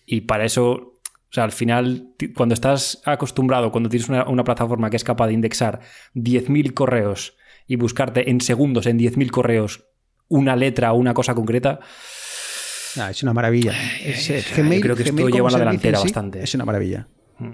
Y 0.06 0.22
para 0.22 0.46
eso, 0.46 0.95
sea, 1.36 1.44
al 1.44 1.52
final, 1.52 2.14
cuando 2.36 2.54
estás 2.54 3.02
acostumbrado, 3.06 3.72
cuando 3.72 3.90
tienes 3.90 4.10
una, 4.10 4.28
una 4.28 4.44
plataforma 4.44 4.90
que 4.90 4.98
es 4.98 5.04
capaz 5.04 5.28
de 5.28 5.34
indexar 5.34 5.82
10.000 6.16 6.74
correos 6.74 7.38
y 7.68 7.76
buscarte 7.76 8.30
en 8.30 8.42
segundos, 8.42 8.86
en 8.86 8.98
10.000 8.98 9.30
correos, 9.32 9.86
una 10.28 10.56
letra 10.56 10.94
o 10.94 10.98
una 10.98 11.14
cosa 11.14 11.36
concreta, 11.36 11.80
Ah, 12.98 13.12
es 13.12 13.24
una 13.24 13.34
maravilla. 13.34 13.74
Es, 14.04 14.30
eh, 14.30 14.42
Yo 14.42 14.64
Gmail, 14.64 14.82
creo 14.82 14.96
que 14.96 15.04
esto 15.04 15.30
lleva 15.30 15.50
la 15.50 15.60
delantera 15.60 15.98
sí 15.98 16.06
bastante. 16.06 16.44
Es 16.44 16.54
una 16.56 16.66
maravilla. 16.66 17.08
Mm. 17.40 17.54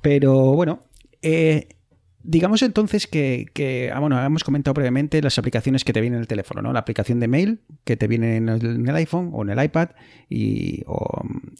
Pero 0.00 0.52
bueno, 0.52 0.84
eh, 1.22 1.68
digamos 2.22 2.62
entonces 2.62 3.06
que, 3.06 3.90
ah, 3.94 4.00
bueno, 4.00 4.22
hemos 4.22 4.44
comentado 4.44 4.74
previamente 4.74 5.22
las 5.22 5.38
aplicaciones 5.38 5.84
que 5.84 5.92
te 5.92 6.00
vienen 6.00 6.18
en 6.18 6.20
el 6.22 6.26
teléfono, 6.26 6.62
¿no? 6.62 6.72
La 6.72 6.80
aplicación 6.80 7.20
de 7.20 7.28
mail 7.28 7.60
que 7.84 7.96
te 7.96 8.06
viene 8.06 8.36
en 8.36 8.48
el, 8.48 8.96
iPhone 8.96 9.30
o 9.32 9.42
en 9.42 9.50
el 9.50 9.64
iPad 9.64 9.90
y, 10.28 10.84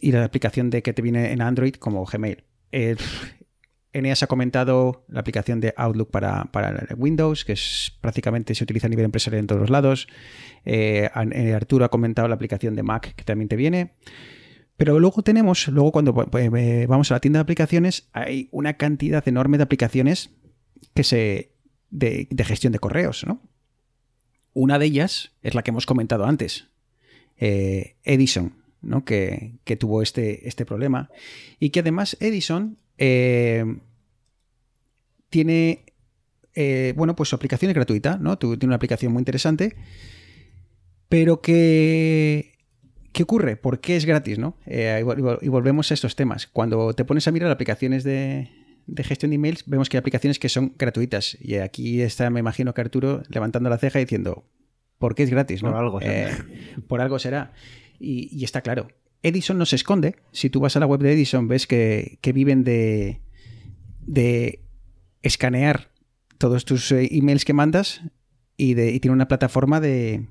la 0.01 0.23
aplicación 0.23 0.69
de 0.69 0.81
que 0.81 0.93
te 0.93 1.01
viene 1.01 1.31
en 1.31 1.41
Android 1.41 1.75
como 1.75 2.05
Gmail. 2.05 2.43
Eh, 2.71 2.95
Eneas 3.91 4.21
ha 4.21 4.27
comentado 4.27 5.05
la 5.07 5.21
aplicación 5.21 5.59
de 5.61 5.73
Outlook 5.75 6.11
para, 6.11 6.45
para 6.51 6.87
Windows, 6.95 7.43
que 7.43 7.53
es 7.53 7.97
prácticamente 8.01 8.53
se 8.53 8.63
utiliza 8.63 8.85
a 8.85 8.89
nivel 8.89 9.05
empresarial 9.05 9.39
en 9.39 9.47
todos 9.47 9.61
los 9.61 9.71
lados. 9.71 10.07
Eh, 10.65 11.09
eh, 11.31 11.53
Arturo 11.53 11.85
ha 11.85 11.89
comentado 11.89 12.27
la 12.27 12.35
aplicación 12.35 12.75
de 12.75 12.83
Mac 12.83 13.15
que 13.15 13.23
también 13.23 13.49
te 13.49 13.55
viene. 13.55 13.93
Pero 14.77 14.97
luego 14.99 15.23
tenemos, 15.23 15.67
luego 15.67 15.91
cuando 15.91 16.13
vamos 16.13 17.11
a 17.11 17.15
la 17.15 17.19
tienda 17.19 17.39
de 17.39 17.41
aplicaciones, 17.41 18.07
hay 18.13 18.47
una 18.51 18.75
cantidad 18.75 19.27
enorme 19.27 19.57
de 19.57 19.63
aplicaciones 19.63 20.38
que 20.93 21.03
se. 21.03 21.51
de, 21.89 22.27
gestión 22.45 22.73
de 22.73 22.79
correos, 22.79 23.25
¿no? 23.25 23.41
Una 24.53 24.79
de 24.79 24.85
ellas 24.85 25.31
es 25.43 25.53
la 25.55 25.63
que 25.63 25.71
hemos 25.71 25.85
comentado 25.85 26.25
antes. 26.25 26.67
eh, 27.37 27.95
Edison, 28.03 28.53
¿no? 28.81 29.05
Que, 29.05 29.53
que 29.63 29.75
tuvo 29.75 30.01
este, 30.01 30.47
este 30.47 30.65
problema. 30.65 31.09
Y 31.59 31.69
que 31.69 31.79
además 31.81 32.17
Edison 32.19 32.77
eh, 32.97 33.63
tiene. 35.29 35.85
eh, 36.55 36.93
bueno, 36.97 37.15
pues 37.15 37.29
su 37.29 37.35
aplicación 37.35 37.69
es 37.71 37.75
gratuita, 37.75 38.17
¿no? 38.17 38.37
Tiene 38.37 38.65
una 38.65 38.75
aplicación 38.75 39.13
muy 39.13 39.21
interesante. 39.21 39.75
Pero 41.07 41.41
que. 41.41 42.53
¿Qué 43.11 43.23
ocurre? 43.23 43.55
¿Por 43.57 43.79
qué 43.79 43.95
es 43.95 44.05
gratis, 44.05 44.37
no? 44.37 44.55
Y 44.67 45.47
volvemos 45.47 45.89
a 45.89 45.93
estos 45.95 46.15
temas. 46.15 46.45
Cuando 46.45 46.93
te 46.93 47.05
pones 47.05 47.27
a 47.27 47.31
mirar 47.31 47.49
aplicaciones 47.49 48.03
de, 48.03 48.49
de 48.93 49.03
gestión 49.03 49.31
de 49.31 49.35
emails, 49.35 49.63
vemos 49.65 49.89
que 49.89 49.97
hay 49.97 49.99
aplicaciones 49.99 50.39
que 50.39 50.49
son 50.49 50.73
gratuitas. 50.77 51.37
Y 51.41 51.55
aquí 51.55 52.01
está, 52.01 52.29
me 52.29 52.39
imagino 52.39 52.73
que 52.73 52.81
Arturo 52.81 53.23
levantando 53.29 53.69
la 53.69 53.77
ceja 53.77 53.99
y 53.99 54.05
diciendo, 54.05 54.45
¿por 54.97 55.15
qué 55.15 55.23
es 55.23 55.29
gratis? 55.29 55.63
¿no? 55.63 55.71
Por 55.71 55.79
algo 55.79 55.99
será. 55.99 56.31
Eh, 56.31 56.35
por 56.87 57.01
algo 57.01 57.19
será. 57.19 57.53
Y, 57.99 58.29
y 58.31 58.43
está 58.43 58.61
claro. 58.61 58.87
Edison 59.23 59.57
no 59.57 59.65
se 59.65 59.75
esconde. 59.75 60.15
Si 60.31 60.49
tú 60.49 60.59
vas 60.59 60.75
a 60.75 60.79
la 60.79 60.85
web 60.85 61.01
de 61.01 61.13
Edison, 61.13 61.47
ves 61.47 61.67
que, 61.67 62.19
que 62.21 62.31
viven 62.33 62.63
de, 62.63 63.21
de 64.01 64.61
escanear 65.21 65.91
todos 66.37 66.65
tus 66.65 66.91
eh, 66.91 67.09
emails 67.11 67.43
que 67.43 67.53
mandas 67.53 68.01
y, 68.55 68.73
de, 68.73 68.91
y 68.91 68.99
tiene 68.99 69.13
una 69.13 69.27
plataforma 69.27 69.81
de, 69.81 70.27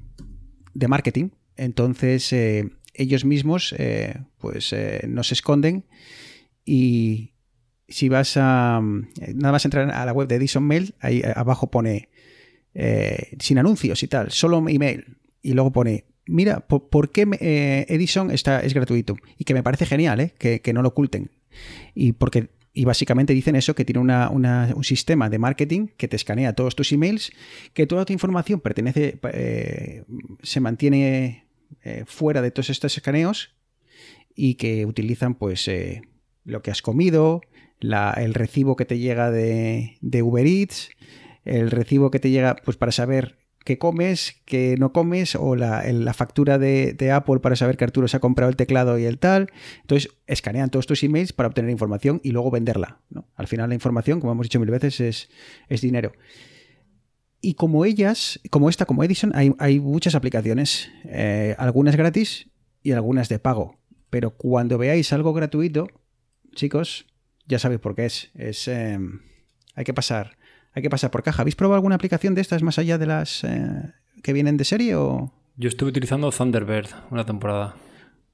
de 0.74 0.88
marketing. 0.88 1.30
Entonces, 1.56 2.32
eh, 2.32 2.70
ellos 2.94 3.24
mismos 3.24 3.74
eh, 3.78 4.22
pues 4.38 4.72
eh, 4.72 5.04
no 5.08 5.22
se 5.22 5.34
esconden 5.34 5.84
y 6.64 7.32
si 7.88 8.08
vas 8.08 8.36
a... 8.36 8.80
eh, 9.20 9.32
Nada 9.34 9.52
más 9.52 9.64
entrar 9.64 9.90
a 9.90 10.04
la 10.04 10.12
web 10.12 10.28
de 10.28 10.36
Edison 10.36 10.64
Mail, 10.64 10.94
ahí 11.00 11.18
eh, 11.20 11.32
abajo 11.34 11.70
pone 11.70 12.08
eh, 12.74 13.36
sin 13.40 13.58
anuncios 13.58 14.02
y 14.02 14.08
tal, 14.08 14.30
solo 14.30 14.64
email. 14.68 15.16
Y 15.42 15.52
luego 15.54 15.72
pone, 15.72 16.04
mira, 16.26 16.60
¿por, 16.60 17.10
qué 17.10 17.26
Edison 17.88 18.30
está, 18.30 18.60
es 18.60 18.74
gratuito? 18.74 19.16
Y 19.38 19.44
que 19.44 19.54
me 19.54 19.62
parece 19.62 19.86
genial, 19.86 20.20
¿eh? 20.20 20.34
que, 20.38 20.60
que 20.60 20.72
no 20.72 20.82
lo 20.82 20.88
oculten. 20.88 21.30
Y 21.94 22.12
porque 22.12 22.50
y 22.74 22.84
básicamente 22.84 23.32
dicen 23.32 23.56
eso, 23.56 23.74
que 23.74 23.84
tiene 23.84 23.98
una- 23.98 24.30
una- 24.30 24.72
un 24.76 24.84
sistema 24.84 25.28
de 25.28 25.38
marketing 25.38 25.88
que 25.96 26.06
te 26.06 26.14
escanea 26.14 26.52
todos 26.52 26.76
tus 26.76 26.92
emails, 26.92 27.32
que 27.72 27.86
toda 27.88 28.04
tu 28.04 28.12
información 28.12 28.60
pertenece, 28.60 29.18
se 30.42 30.60
mantiene 30.60 31.46
fuera 32.06 32.40
de 32.40 32.52
todos 32.52 32.70
estos 32.70 32.96
escaneos 32.96 33.50
y 34.34 34.54
que 34.54 34.86
utilizan 34.86 35.34
pues 35.34 35.68
lo 36.44 36.62
que 36.62 36.70
has 36.70 36.80
comido, 36.82 37.40
la- 37.80 38.12
el 38.16 38.34
recibo 38.34 38.76
que 38.76 38.84
te 38.84 38.98
llega 38.98 39.30
de, 39.30 39.96
de 40.00 40.22
Uber 40.22 40.46
Eats, 40.46 40.90
el 41.44 41.70
recibo 41.70 42.10
que 42.10 42.18
te 42.20 42.30
llega 42.30 42.56
pues 42.64 42.76
para 42.76 42.92
saber 42.92 43.38
qué 43.64 43.78
comes, 43.78 44.40
qué 44.46 44.76
no 44.78 44.92
comes, 44.94 45.34
o 45.34 45.54
la, 45.54 45.84
la 45.92 46.14
factura 46.14 46.58
de, 46.58 46.94
de 46.94 47.10
Apple 47.10 47.40
para 47.40 47.54
saber 47.54 47.76
que 47.76 47.84
Arturo 47.84 48.08
se 48.08 48.16
ha 48.16 48.20
comprado 48.20 48.48
el 48.48 48.56
teclado 48.56 48.98
y 48.98 49.04
el 49.04 49.18
tal. 49.18 49.50
Entonces, 49.82 50.10
escanean 50.26 50.70
todos 50.70 50.86
tus 50.86 51.02
emails 51.02 51.34
para 51.34 51.48
obtener 51.48 51.70
información 51.70 52.20
y 52.24 52.30
luego 52.30 52.50
venderla. 52.50 53.00
¿no? 53.10 53.26
Al 53.36 53.46
final 53.46 53.68
la 53.68 53.74
información, 53.74 54.20
como 54.20 54.32
hemos 54.32 54.46
dicho 54.46 54.58
mil 54.58 54.70
veces, 54.70 55.00
es, 55.00 55.28
es 55.68 55.80
dinero. 55.82 56.12
Y 57.40 57.54
como 57.54 57.84
ellas, 57.84 58.40
como 58.50 58.68
esta, 58.68 58.84
como 58.86 59.04
Edison, 59.04 59.32
hay, 59.34 59.52
hay 59.58 59.80
muchas 59.80 60.14
aplicaciones, 60.14 60.90
eh, 61.04 61.54
algunas 61.58 61.94
gratis 61.94 62.48
y 62.82 62.92
algunas 62.92 63.28
de 63.28 63.38
pago. 63.38 63.76
Pero 64.10 64.30
cuando 64.30 64.78
veáis 64.78 65.12
algo 65.12 65.32
gratuito, 65.34 65.88
chicos, 66.54 67.06
ya 67.48 67.58
sabéis 67.58 67.80
por 67.80 67.94
qué 67.94 68.06
es. 68.06 68.30
Es 68.34 68.68
eh, 68.68 68.98
hay 69.74 69.84
que 69.84 69.94
pasar, 69.94 70.36
hay 70.74 70.82
que 70.82 70.90
pasar 70.90 71.10
por 71.10 71.22
caja. 71.22 71.42
¿Habéis 71.42 71.56
probado 71.56 71.76
alguna 71.76 71.94
aplicación 71.96 72.34
de 72.34 72.40
estas 72.42 72.62
más 72.62 72.78
allá 72.78 72.98
de 72.98 73.06
las 73.06 73.42
eh, 73.44 73.92
que 74.22 74.32
vienen 74.32 74.56
de 74.56 74.64
serie 74.64 74.94
o 74.96 75.32
Yo 75.56 75.68
estuve 75.68 75.88
utilizando 75.90 76.30
Thunderbird 76.30 76.88
una 77.10 77.24
temporada. 77.24 77.74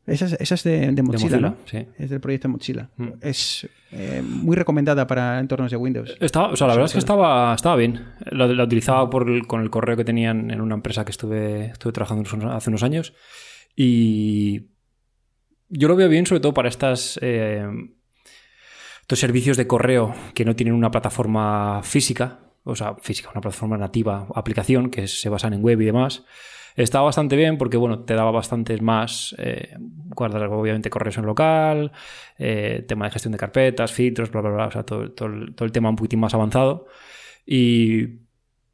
esa 0.06 0.26
es, 0.26 0.32
esa 0.40 0.54
es 0.54 0.64
de, 0.64 0.90
de 0.92 1.02
Mozilla, 1.02 1.38
Mozilla, 1.38 1.40
¿no? 1.40 1.56
sí. 1.64 1.86
Es 1.98 2.10
del 2.10 2.20
proyecto 2.20 2.48
Mozilla. 2.48 2.90
Mm. 2.96 3.08
Es 3.22 3.68
eh, 3.92 4.22
muy 4.22 4.56
recomendada 4.56 5.06
para 5.06 5.38
entornos 5.38 5.70
de 5.70 5.76
Windows. 5.76 6.16
Estaba, 6.20 6.48
o 6.48 6.56
sea, 6.56 6.66
la 6.66 6.74
verdad 6.74 6.86
es 6.86 6.92
que 6.92 6.98
estaba, 6.98 7.54
estaba 7.54 7.76
bien. 7.76 8.04
La, 8.30 8.46
la 8.46 8.64
utilizaba 8.64 9.08
por 9.10 9.28
el- 9.30 9.46
con 9.46 9.60
el 9.62 9.70
correo 9.70 9.96
que 9.96 10.04
tenían 10.04 10.50
en 10.50 10.60
una 10.60 10.74
empresa 10.74 11.04
que 11.04 11.10
estuve, 11.12 11.66
estuve 11.66 11.92
trabajando 11.92 12.28
hace 12.50 12.68
unos 12.70 12.82
años. 12.82 13.14
Y 13.76 14.66
yo 15.68 15.88
lo 15.88 15.96
veo 15.96 16.08
bien, 16.08 16.26
sobre 16.26 16.40
todo 16.40 16.54
para 16.54 16.68
estas. 16.68 17.18
eh, 17.22 17.66
estos 19.05 19.18
servicios 19.18 19.59
de 19.59 19.66
correo 19.66 20.14
que 20.32 20.46
no 20.46 20.57
tienen 20.57 20.74
una 20.74 20.90
plataforma 20.90 21.82
física, 21.82 22.38
o 22.62 22.74
sea, 22.74 22.94
física, 22.94 23.28
una 23.30 23.42
plataforma 23.42 23.76
nativa, 23.76 24.26
aplicación 24.34 24.88
que 24.88 25.09
se 25.09 25.28
basan 25.28 25.52
en 25.52 25.62
web 25.62 25.78
y 25.82 25.84
demás. 25.84 26.24
Estaba 26.74 27.05
bastante 27.05 27.36
bien 27.36 27.59
porque, 27.59 27.76
bueno, 27.76 27.98
te 28.05 28.14
daba 28.14 28.30
bastantes 28.30 28.80
más, 28.80 29.34
eh, 29.36 29.76
guardar 29.78 30.44
obviamente 30.44 30.88
correos 30.88 31.18
en 31.18 31.26
local, 31.26 31.92
eh, 32.38 32.82
tema 32.88 33.05
de 33.05 33.11
gestión 33.11 33.32
de 33.32 33.38
carpetas, 33.38 33.92
filtros, 33.92 34.30
bla, 34.30 34.40
bla, 34.40 34.50
bla, 34.52 34.66
o 34.68 34.70
sea, 34.70 34.84
todo, 34.84 35.12
todo, 35.12 35.28
el, 35.28 35.55
todo 35.55 35.66
el 35.66 35.72
tema 35.72 35.90
un 35.90 35.96
poquitín 35.96 36.20
más 36.20 36.32
avanzado. 36.32 36.86
Y 37.44 38.20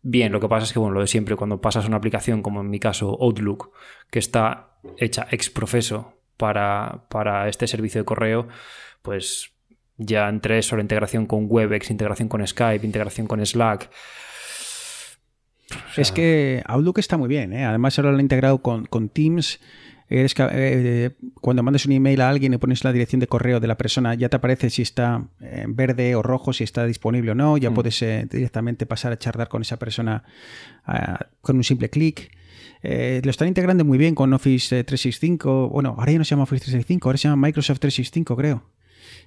bien, 0.01 0.31
lo 0.31 0.39
que 0.39 0.49
pasa 0.49 0.65
es 0.65 0.73
que, 0.73 0.79
bueno, 0.79 0.95
lo 0.95 1.01
de 1.01 1.09
siempre, 1.09 1.35
cuando 1.35 1.61
pasas 1.61 1.87
a 1.87 1.89
una 1.89 1.97
aplicación, 1.97 2.41
como 2.41 2.61
en 2.61 2.71
mi 2.71 2.79
caso 2.79 3.19
Outlook, 3.21 3.73
que 4.13 4.21
está 4.21 4.77
hecha 4.97 5.27
ex 5.33 5.51
profeso 5.51 6.21
para, 6.37 7.07
para 7.09 7.49
este 7.49 7.67
servicio 7.67 8.01
de 8.01 8.05
correo, 8.05 8.47
pues 9.03 9.55
ya 10.03 10.29
entre 10.29 10.59
eso, 10.59 10.77
la 10.77 10.83
integración 10.83 11.27
con 11.27 11.47
Webex, 11.49 11.91
integración 11.91 12.29
con 12.29 12.47
Skype, 12.47 12.85
integración 12.85 13.27
con 13.27 13.45
Slack. 13.45 13.91
es 15.97 16.11
que 16.11 16.63
Outlook 16.67 16.99
está 16.99 17.17
muy 17.17 17.29
bien, 17.29 17.53
¿eh? 17.53 17.65
además 17.65 17.99
ahora 17.99 18.11
lo 18.11 18.17
han 18.17 18.23
integrado 18.23 18.59
con, 18.63 18.87
con 18.87 19.09
Teams. 19.09 19.61
Eres, 20.09 20.35
eh, 20.39 21.11
cuando 21.41 21.63
mandas 21.63 21.87
un 21.87 21.93
email 21.93 22.21
a 22.21 22.29
alguien 22.29 22.53
y 22.53 22.59
pones 22.59 22.83
la 22.83 22.93
dirección 22.93 23.21
de 23.21 23.29
correo 23.29 23.61
de 23.61 23.69
la 23.69 23.77
persona, 23.77 24.15
ya 24.15 24.29
te 24.29 24.37
aparece 24.37 24.69
si 24.69 24.83
está 24.83 25.23
en 25.41 25.77
verde 25.77 26.17
o 26.17 26.23
rojo, 26.23 26.53
si 26.53 26.65
está 26.65 26.85
disponible 26.85 27.31
o 27.31 27.35
no. 27.37 27.57
Ya 27.59 27.71
Mm. 27.71 27.75
puedes 27.75 28.03
eh, 28.03 28.27
directamente 28.29 28.87
pasar 28.87 29.13
a 29.13 29.19
charlar 29.19 29.49
con 29.49 29.63
esa 29.63 29.77
persona 29.79 30.25
ah, 30.85 31.27
con 31.43 31.57
un 31.57 31.63
simple 31.63 31.91
clic. 31.91 32.33
Eh, 32.83 33.21
lo 33.23 33.31
están 33.31 33.47
integrando 33.47 33.85
muy 33.85 33.99
bien 33.99 34.17
con 34.17 34.33
Office 34.33 34.81
eh, 34.81 34.83
365. 34.83 35.69
Bueno, 35.69 35.95
ahora 35.97 36.11
ya 36.11 36.19
no 36.19 36.25
se 36.25 36.31
llama 36.31 36.43
Office 36.43 36.65
365, 36.65 37.09
ahora 37.09 37.19
se 37.19 37.29
llama 37.29 37.47
Microsoft 37.47 37.79
365, 37.79 38.37
creo. 38.37 38.65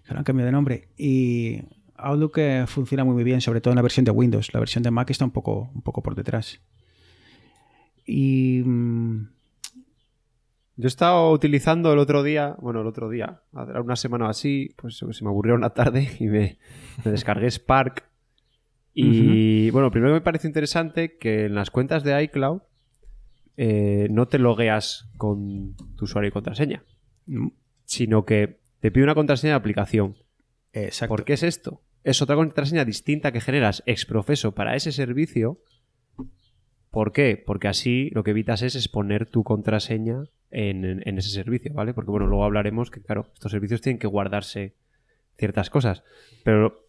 Ahora 0.07 0.19
han 0.19 0.23
cambiado 0.23 0.47
de 0.47 0.51
nombre. 0.51 0.89
Y 0.97 1.61
Outlook 1.95 2.37
eh, 2.37 2.65
funciona 2.67 3.03
muy 3.03 3.23
bien, 3.23 3.41
sobre 3.41 3.61
todo 3.61 3.71
en 3.71 3.77
la 3.77 3.81
versión 3.81 4.05
de 4.05 4.11
Windows. 4.11 4.53
La 4.53 4.59
versión 4.59 4.83
de 4.83 4.91
Mac 4.91 5.09
está 5.09 5.25
un 5.25 5.31
poco, 5.31 5.69
un 5.73 5.81
poco 5.81 6.01
por 6.03 6.15
detrás. 6.15 6.61
Y. 8.05 8.61
mm, 8.63 9.27
Yo 10.75 10.85
he 10.85 10.87
estado 10.87 11.31
utilizando 11.31 11.93
el 11.93 11.99
otro 11.99 12.23
día, 12.23 12.55
bueno, 12.59 12.81
el 12.81 12.87
otro 12.87 13.09
día, 13.09 13.41
una 13.51 13.95
semana 13.95 14.25
o 14.25 14.29
así, 14.29 14.73
pues 14.75 14.97
se 14.97 15.23
me 15.23 15.29
aburrió 15.29 15.55
una 15.55 15.69
tarde 15.69 16.09
y 16.19 16.25
me, 16.25 16.57
me 17.05 17.11
descargué 17.11 17.49
Spark. 17.49 18.09
Y 18.95 19.71
bueno, 19.71 19.89
primero 19.89 20.13
me 20.13 20.21
parece 20.21 20.47
interesante 20.47 21.17
que 21.17 21.45
en 21.45 21.55
las 21.55 21.71
cuentas 21.71 22.03
de 22.03 22.21
iCloud 22.25 22.61
eh, 23.57 24.07
no 24.11 24.27
te 24.27 24.37
logueas 24.37 25.09
con 25.17 25.75
tu 25.95 26.05
usuario 26.05 26.27
y 26.29 26.31
contraseña, 26.31 26.83
mm, 27.25 27.47
sino 27.85 28.25
que 28.25 28.59
te 28.83 28.91
pide 28.91 29.05
una 29.05 29.15
contraseña 29.15 29.53
de 29.53 29.59
aplicación. 29.59 30.17
Exacto. 30.73 31.15
¿Por 31.15 31.23
qué 31.23 31.31
es 31.33 31.43
esto? 31.43 31.81
Es 32.03 32.21
otra 32.21 32.35
contraseña 32.35 32.83
distinta 32.83 33.31
que 33.31 33.39
generas 33.39 33.81
ex 33.85 34.05
profeso 34.05 34.55
para 34.55 34.75
ese 34.75 34.91
servicio. 34.91 35.61
¿Por 36.91 37.13
qué? 37.13 37.41
Porque 37.45 37.69
así 37.69 38.09
lo 38.09 38.25
que 38.25 38.31
evitas 38.31 38.61
es 38.61 38.75
exponer 38.75 39.25
tu 39.25 39.45
contraseña 39.45 40.25
en, 40.51 41.01
ese 41.17 41.29
servicio, 41.29 41.73
¿vale? 41.73 41.93
Porque 41.93 42.11
bueno, 42.11 42.27
luego 42.27 42.43
hablaremos 42.43 42.91
que, 42.91 43.01
claro, 43.01 43.27
estos 43.33 43.53
servicios 43.53 43.79
tienen 43.79 43.99
que 43.99 44.07
guardarse 44.07 44.73
ciertas 45.37 45.69
cosas. 45.69 46.03
Pero 46.43 46.85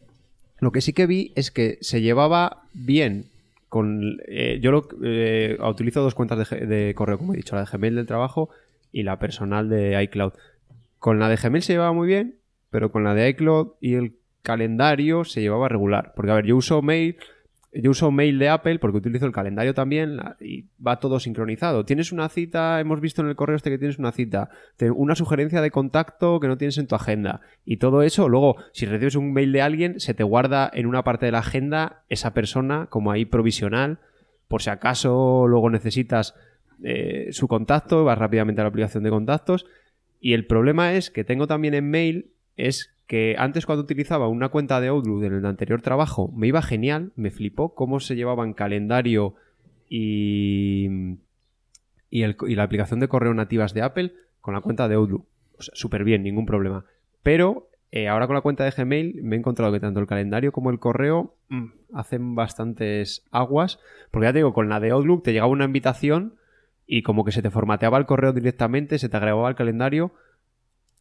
lo 0.59 0.73
que 0.73 0.81
sí 0.81 0.95
que 0.95 1.07
vi 1.07 1.33
es 1.37 1.53
que 1.53 1.79
se 1.81 2.03
llevaba 2.03 2.65
bien 2.73 3.27
con... 3.69 4.19
eh, 4.27 4.59
yo 4.61 4.73
lo, 4.73 4.89
eh, 5.05 5.59
utilizo 5.65 6.03
dos 6.03 6.17
cuentas 6.17 6.51
de, 6.51 6.67
de 6.67 6.95
correo, 6.97 7.19
como 7.19 7.35
he 7.35 7.37
dicho, 7.37 7.55
la 7.55 7.63
de 7.63 7.71
Gmail 7.71 7.95
del 7.95 8.07
trabajo 8.07 8.51
y 8.91 9.05
la 9.05 9.21
personal 9.21 9.69
de 9.69 10.03
iCloud. 10.03 10.33
Con 11.05 11.19
la 11.19 11.29
de 11.29 11.37
Gmail 11.37 11.63
se 11.63 11.75
llevaba 11.75 11.93
muy 11.93 12.07
bien, 12.07 12.37
pero 12.71 12.91
con 12.91 13.05
la 13.05 13.13
de 13.13 13.29
iCloud 13.29 13.73
y 13.79 13.97
el 13.97 14.17
calendario 14.41 15.25
se 15.25 15.43
llevaba 15.43 15.69
regular. 15.69 16.15
Porque, 16.17 16.31
a 16.31 16.35
ver, 16.35 16.47
yo 16.47 16.57
uso 16.57 16.81
mail, 16.81 17.19
yo 17.75 17.91
uso 17.91 18.11
mail 18.11 18.39
de 18.39 18.49
Apple 18.49 18.79
porque 18.79 18.97
utilizo 18.97 19.27
el 19.27 19.33
calendario 19.33 19.75
también 19.75 20.19
y 20.41 20.65
va 20.83 21.01
todo 21.01 21.21
sincronizado. 21.21 21.85
Tienes 21.85 22.11
una 22.11 22.31
cita, 22.31 22.81
hemos 22.81 23.03
visto 23.03 23.21
en 23.21 23.29
el 23.29 23.37
correo 23.37 23.55
este 23.55 23.69
que 23.69 23.77
tienes 23.77 23.99
una 23.99 24.13
cita, 24.13 24.49
una 24.95 25.15
sugerencia 25.15 25.61
de 25.61 25.71
contacto 25.71 26.41
que 26.41 26.49
no 26.49 26.57
tienes 26.57 26.79
en 26.79 26.87
tu 26.87 26.95
agenda. 26.95 27.43
Y 27.67 27.77
todo 27.77 28.01
eso, 28.01 28.31
luego, 28.31 28.57
si 28.73 28.87
recibes 28.87 29.15
un 29.15 29.35
mail 29.35 29.53
de 29.53 29.61
alguien, 29.61 30.01
se 30.01 30.15
te 30.15 30.25
guarda 30.25 30.71
en 30.73 30.87
una 30.87 31.05
parte 31.05 31.27
de 31.27 31.33
la 31.33 31.41
agenda 31.41 32.05
esa 32.09 32.33
persona 32.33 32.87
como 32.87 33.13
ahí 33.13 33.27
provisional. 33.27 33.99
Por 34.49 34.63
si 34.63 34.71
acaso 34.71 35.45
luego 35.49 35.69
necesitas 35.69 36.35
eh, 36.83 37.29
su 37.33 37.47
contacto, 37.47 38.05
vas 38.05 38.17
rápidamente 38.17 38.63
a 38.63 38.65
la 38.65 38.69
aplicación 38.69 39.05
de 39.05 39.11
contactos. 39.11 39.67
Y 40.25 40.33
el 40.33 40.47
problema 40.47 40.95
es 40.95 41.11
que 41.11 41.22
tengo 41.22 41.47
también 41.47 41.75
en 41.75 41.91
mail 41.91 42.31
es 42.57 42.95
que 43.07 43.37
antes 43.39 43.66
cuando 43.66 43.83
utilizaba 43.85 44.27
una 44.29 44.49
cuenta 44.49 44.81
de 44.81 44.89
Outlook 44.89 45.22
en 45.25 45.35
el 45.35 45.45
anterior 45.45 45.83
trabajo 45.83 46.33
me 46.35 46.47
iba 46.47 46.62
genial, 46.62 47.12
me 47.14 47.31
flipó 47.31 47.75
cómo 47.75 48.01
se 48.01 48.16
llevaban 48.16 48.55
calendario 48.55 49.35
y, 49.87 50.89
y, 52.11 52.22
el- 52.22 52.37
y 52.49 52.55
la 52.55 52.62
aplicación 52.62 53.01
de 53.01 53.09
correo 53.09 53.35
nativas 53.35 53.75
de 53.75 53.83
Apple 53.83 54.14
con 54.41 54.55
la 54.55 54.62
cuenta 54.62 54.89
de 54.89 54.95
Outlook. 54.95 55.27
O 55.59 55.62
sea, 55.62 55.75
súper 55.77 56.05
bien, 56.05 56.22
ningún 56.22 56.47
problema. 56.47 56.87
Pero 57.22 57.68
eh, 57.93 58.09
ahora 58.09 58.27
con 58.27 58.35
la 58.35 58.41
cuenta 58.41 58.64
de 58.64 58.70
Gmail 58.70 59.20
me 59.22 59.37
he 59.37 59.39
encontrado 59.39 59.72
que 59.75 59.81
tanto 59.81 60.01
el 60.01 60.07
calendario 60.07 60.53
como 60.53 60.70
el 60.70 60.79
correo 60.79 61.35
mm, 61.51 61.66
hacen 61.93 62.35
bastantes 62.35 63.25
aguas. 63.31 63.79
Porque 64.11 64.27
ya 64.29 64.33
te 64.33 64.39
digo, 64.39 64.55
con 64.55 64.70
la 64.70 64.81
de 64.81 64.91
Outlook 64.91 65.22
te 65.22 65.33
llegaba 65.33 65.53
una 65.53 65.66
invitación 65.66 66.37
y 66.87 67.03
como 67.03 67.24
que 67.24 67.32
se 67.32 67.43
te 67.43 67.51
formateaba 67.51 67.99
el 67.99 68.07
correo 68.07 68.32
directamente, 68.32 68.99
se 68.99 69.09
te 69.09 69.16
agregaba 69.16 69.49
el 69.49 69.55
calendario. 69.55 70.12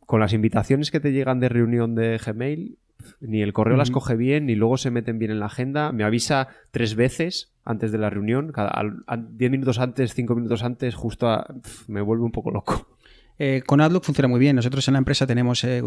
Con 0.06 0.20
las 0.20 0.34
invitaciones 0.34 0.92
que 0.92 1.00
te 1.00 1.12
llegan 1.14 1.40
de 1.40 1.48
reunión 1.50 1.96
de 1.96 2.18
Gmail, 2.24 2.78
ni 3.22 3.42
el 3.42 3.54
correo 3.54 3.78
las 3.78 3.90
coge 3.92 4.16
bien, 4.16 4.46
ni 4.46 4.56
luego 4.56 4.78
se 4.78 4.92
meten 4.92 5.18
bien 5.20 5.32
en 5.32 5.40
la 5.40 5.46
agenda. 5.48 5.92
Me 5.94 6.04
avisa 6.04 6.50
tres 6.72 6.96
veces 6.96 7.54
antes 7.66 7.92
de 7.94 7.98
la 7.98 8.10
reunión, 8.10 8.52
cada 8.52 8.70
al- 8.70 9.04
a- 9.08 9.18
diez 9.18 9.50
minutos 9.50 9.80
antes, 9.80 10.14
cinco 10.14 10.36
minutos 10.36 10.64
antes, 10.64 10.96
justo 10.96 11.30
a- 11.30 11.46
pf, 11.48 11.90
me 11.92 12.02
vuelve 12.02 12.24
un 12.26 12.32
poco 12.32 12.52
loco. 12.52 12.98
Eh, 13.40 13.64
con 13.66 13.82
Outlook 13.82 14.04
funciona 14.04 14.28
muy 14.28 14.40
bien. 14.40 14.56
Nosotros 14.56 14.88
en 14.88 14.94
la 14.94 14.98
empresa 15.00 15.26
tenemos 15.26 15.64
eh, 15.64 15.82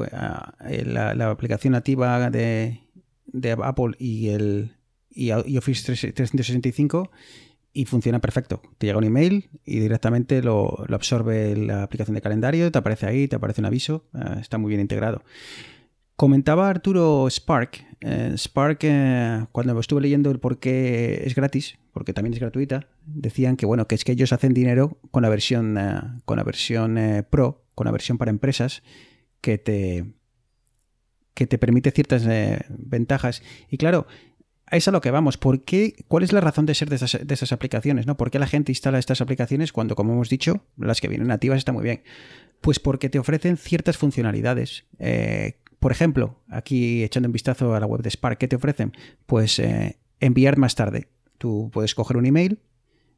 eh, 0.68 0.84
la, 0.86 1.14
la 1.14 1.30
aplicación 1.30 1.72
nativa 1.72 2.28
de, 2.30 2.80
de 3.26 3.50
Apple 3.52 3.94
y, 3.98 4.28
el, 4.30 4.72
y, 5.10 5.26
y 5.28 5.56
Office 5.58 5.92
3- 5.92 6.12
365 6.14 7.10
y 7.76 7.84
funciona 7.84 8.20
perfecto. 8.20 8.62
Te 8.78 8.86
llega 8.86 8.98
un 8.98 9.04
email 9.04 9.50
y 9.66 9.80
directamente 9.80 10.42
lo, 10.42 10.82
absorbe 10.88 11.54
la 11.56 11.82
aplicación 11.82 12.14
de 12.14 12.22
calendario, 12.22 12.72
te 12.72 12.78
aparece 12.78 13.04
ahí, 13.06 13.28
te 13.28 13.36
aparece 13.36 13.60
un 13.60 13.66
aviso. 13.66 14.06
eh, 14.14 14.38
está 14.40 14.56
muy 14.56 14.70
bien 14.70 14.80
integrado. 14.80 15.22
Comentaba 16.16 16.70
Arturo 16.70 17.28
Spark. 17.28 17.84
Eh, 18.00 18.32
Spark, 18.38 18.78
eh, 18.82 19.44
cuando 19.52 19.78
estuve 19.78 20.00
leyendo 20.00 20.30
el 20.30 20.40
por 20.40 20.58
qué 20.58 21.22
es 21.26 21.34
gratis, 21.34 21.78
porque 21.92 22.14
también 22.14 22.32
es 22.32 22.40
gratuita, 22.40 22.88
decían 23.04 23.58
que 23.58 23.66
bueno, 23.66 23.86
que 23.86 23.94
es 23.94 24.04
que 24.04 24.12
ellos 24.12 24.32
hacen 24.32 24.54
dinero 24.54 24.96
con 25.10 25.22
la 25.22 25.28
versión, 25.28 25.78
con 26.24 26.38
la 26.38 26.44
versión 26.44 26.98
Pro, 27.28 27.66
con 27.74 27.84
la 27.84 27.90
versión 27.90 28.16
para 28.16 28.30
empresas, 28.30 28.82
que 29.42 29.58
te, 29.58 30.14
que 31.34 31.46
te 31.46 31.58
permite 31.58 31.90
ciertas 31.90 32.26
ventajas. 32.70 33.42
Y 33.70 33.76
claro, 33.76 34.06
es 34.70 34.88
a 34.88 34.90
lo 34.90 35.00
que 35.00 35.10
vamos. 35.10 35.38
¿Por 35.38 35.62
qué? 35.62 35.94
¿Cuál 36.08 36.24
es 36.24 36.32
la 36.32 36.40
razón 36.40 36.66
de 36.66 36.74
ser 36.74 36.88
de 36.90 36.96
esas, 36.96 37.18
de 37.22 37.34
esas 37.34 37.52
aplicaciones? 37.52 38.06
¿no? 38.06 38.16
¿Por 38.16 38.30
qué 38.30 38.38
la 38.38 38.46
gente 38.46 38.72
instala 38.72 38.98
estas 38.98 39.20
aplicaciones 39.20 39.72
cuando, 39.72 39.94
como 39.94 40.12
hemos 40.12 40.28
dicho, 40.28 40.64
las 40.76 41.00
que 41.00 41.08
vienen 41.08 41.28
nativas 41.28 41.58
están 41.58 41.74
muy 41.74 41.84
bien? 41.84 42.02
Pues 42.60 42.80
porque 42.80 43.08
te 43.08 43.18
ofrecen 43.18 43.56
ciertas 43.56 43.96
funcionalidades. 43.96 44.86
Eh, 44.98 45.60
por 45.78 45.92
ejemplo, 45.92 46.40
aquí 46.48 47.04
echando 47.04 47.28
un 47.28 47.32
vistazo 47.32 47.74
a 47.74 47.80
la 47.80 47.86
web 47.86 48.02
de 48.02 48.10
Spark, 48.10 48.38
¿qué 48.38 48.48
te 48.48 48.56
ofrecen? 48.56 48.92
Pues 49.26 49.58
eh, 49.58 49.98
enviar 50.20 50.56
más 50.56 50.74
tarde. 50.74 51.08
Tú 51.38 51.70
puedes 51.72 51.94
coger 51.94 52.16
un 52.16 52.26
email 52.26 52.58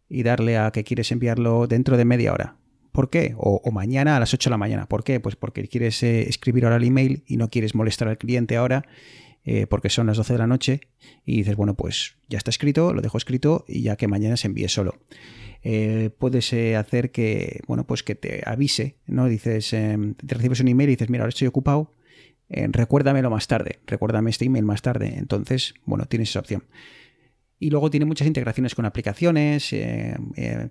y 0.09 0.23
darle 0.23 0.59
a 0.59 0.71
que 0.71 0.85
quieres 0.85 1.13
enviarlo 1.13 1.67
dentro 1.67 1.97
de 1.97 2.05
media 2.05 2.33
hora. 2.33 2.57
¿Por 2.93 3.11
qué? 3.11 3.35
O, 3.37 3.61
o 3.65 3.71
mañana 3.71 4.17
a 4.17 4.21
las 4.21 4.35
8 4.35 4.51
de 4.51 4.53
la 4.53 4.59
mañana. 4.59 4.89
¿Por 4.89 5.05
qué? 5.05 5.21
Pues 5.21 5.37
porque 5.37 5.67
quieres 5.69 6.03
eh, 6.03 6.29
escribir 6.29 6.65
ahora 6.65 6.77
el 6.77 6.85
email 6.85 7.23
y 7.27 7.37
no 7.37 7.49
quieres 7.49 7.75
molestar 7.75 8.09
al 8.09 8.19
cliente 8.19 8.57
ahora 8.57 8.85
eh, 9.51 9.67
porque 9.67 9.89
son 9.89 10.07
las 10.07 10.19
12 10.19 10.35
de 10.35 10.39
la 10.39 10.47
noche 10.47 10.81
y 11.25 11.39
dices, 11.39 11.57
bueno, 11.57 11.75
pues 11.75 12.17
ya 12.29 12.37
está 12.37 12.51
escrito, 12.51 12.93
lo 12.93 13.01
dejo 13.01 13.17
escrito 13.17 13.65
y 13.67 13.81
ya 13.81 13.97
que 13.97 14.07
mañana 14.07 14.37
se 14.37 14.47
envíe 14.47 14.69
solo. 14.69 14.99
Eh, 15.63 16.11
puedes 16.19 16.53
hacer 16.53 17.11
que, 17.11 17.63
bueno, 17.67 17.87
pues 17.87 18.03
que 18.03 18.15
te 18.15 18.43
avise, 18.45 18.97
¿no? 19.07 19.27
Dices, 19.27 19.73
eh, 19.73 19.97
te 20.25 20.35
recibes 20.35 20.61
un 20.61 20.69
email 20.69 20.91
y 20.91 20.93
dices, 20.93 21.09
mira, 21.09 21.23
ahora 21.23 21.31
estoy 21.31 21.49
ocupado, 21.49 21.95
eh, 22.51 22.67
recuérdamelo 22.71 23.31
más 23.31 23.47
tarde, 23.47 23.79
recuérdame 23.87 24.31
este 24.31 24.45
email 24.45 24.65
más 24.67 24.83
tarde. 24.83 25.15
Entonces, 25.17 25.75
bueno, 25.87 26.05
tienes 26.07 26.31
esa 26.31 26.41
opción. 26.41 26.65
Y 27.59 27.71
luego 27.71 27.91
tiene 27.91 28.07
muchas 28.07 28.29
integraciones 28.29 28.75
con 28.75 28.85
aplicaciones, 28.85 29.73
eh, 29.73 30.17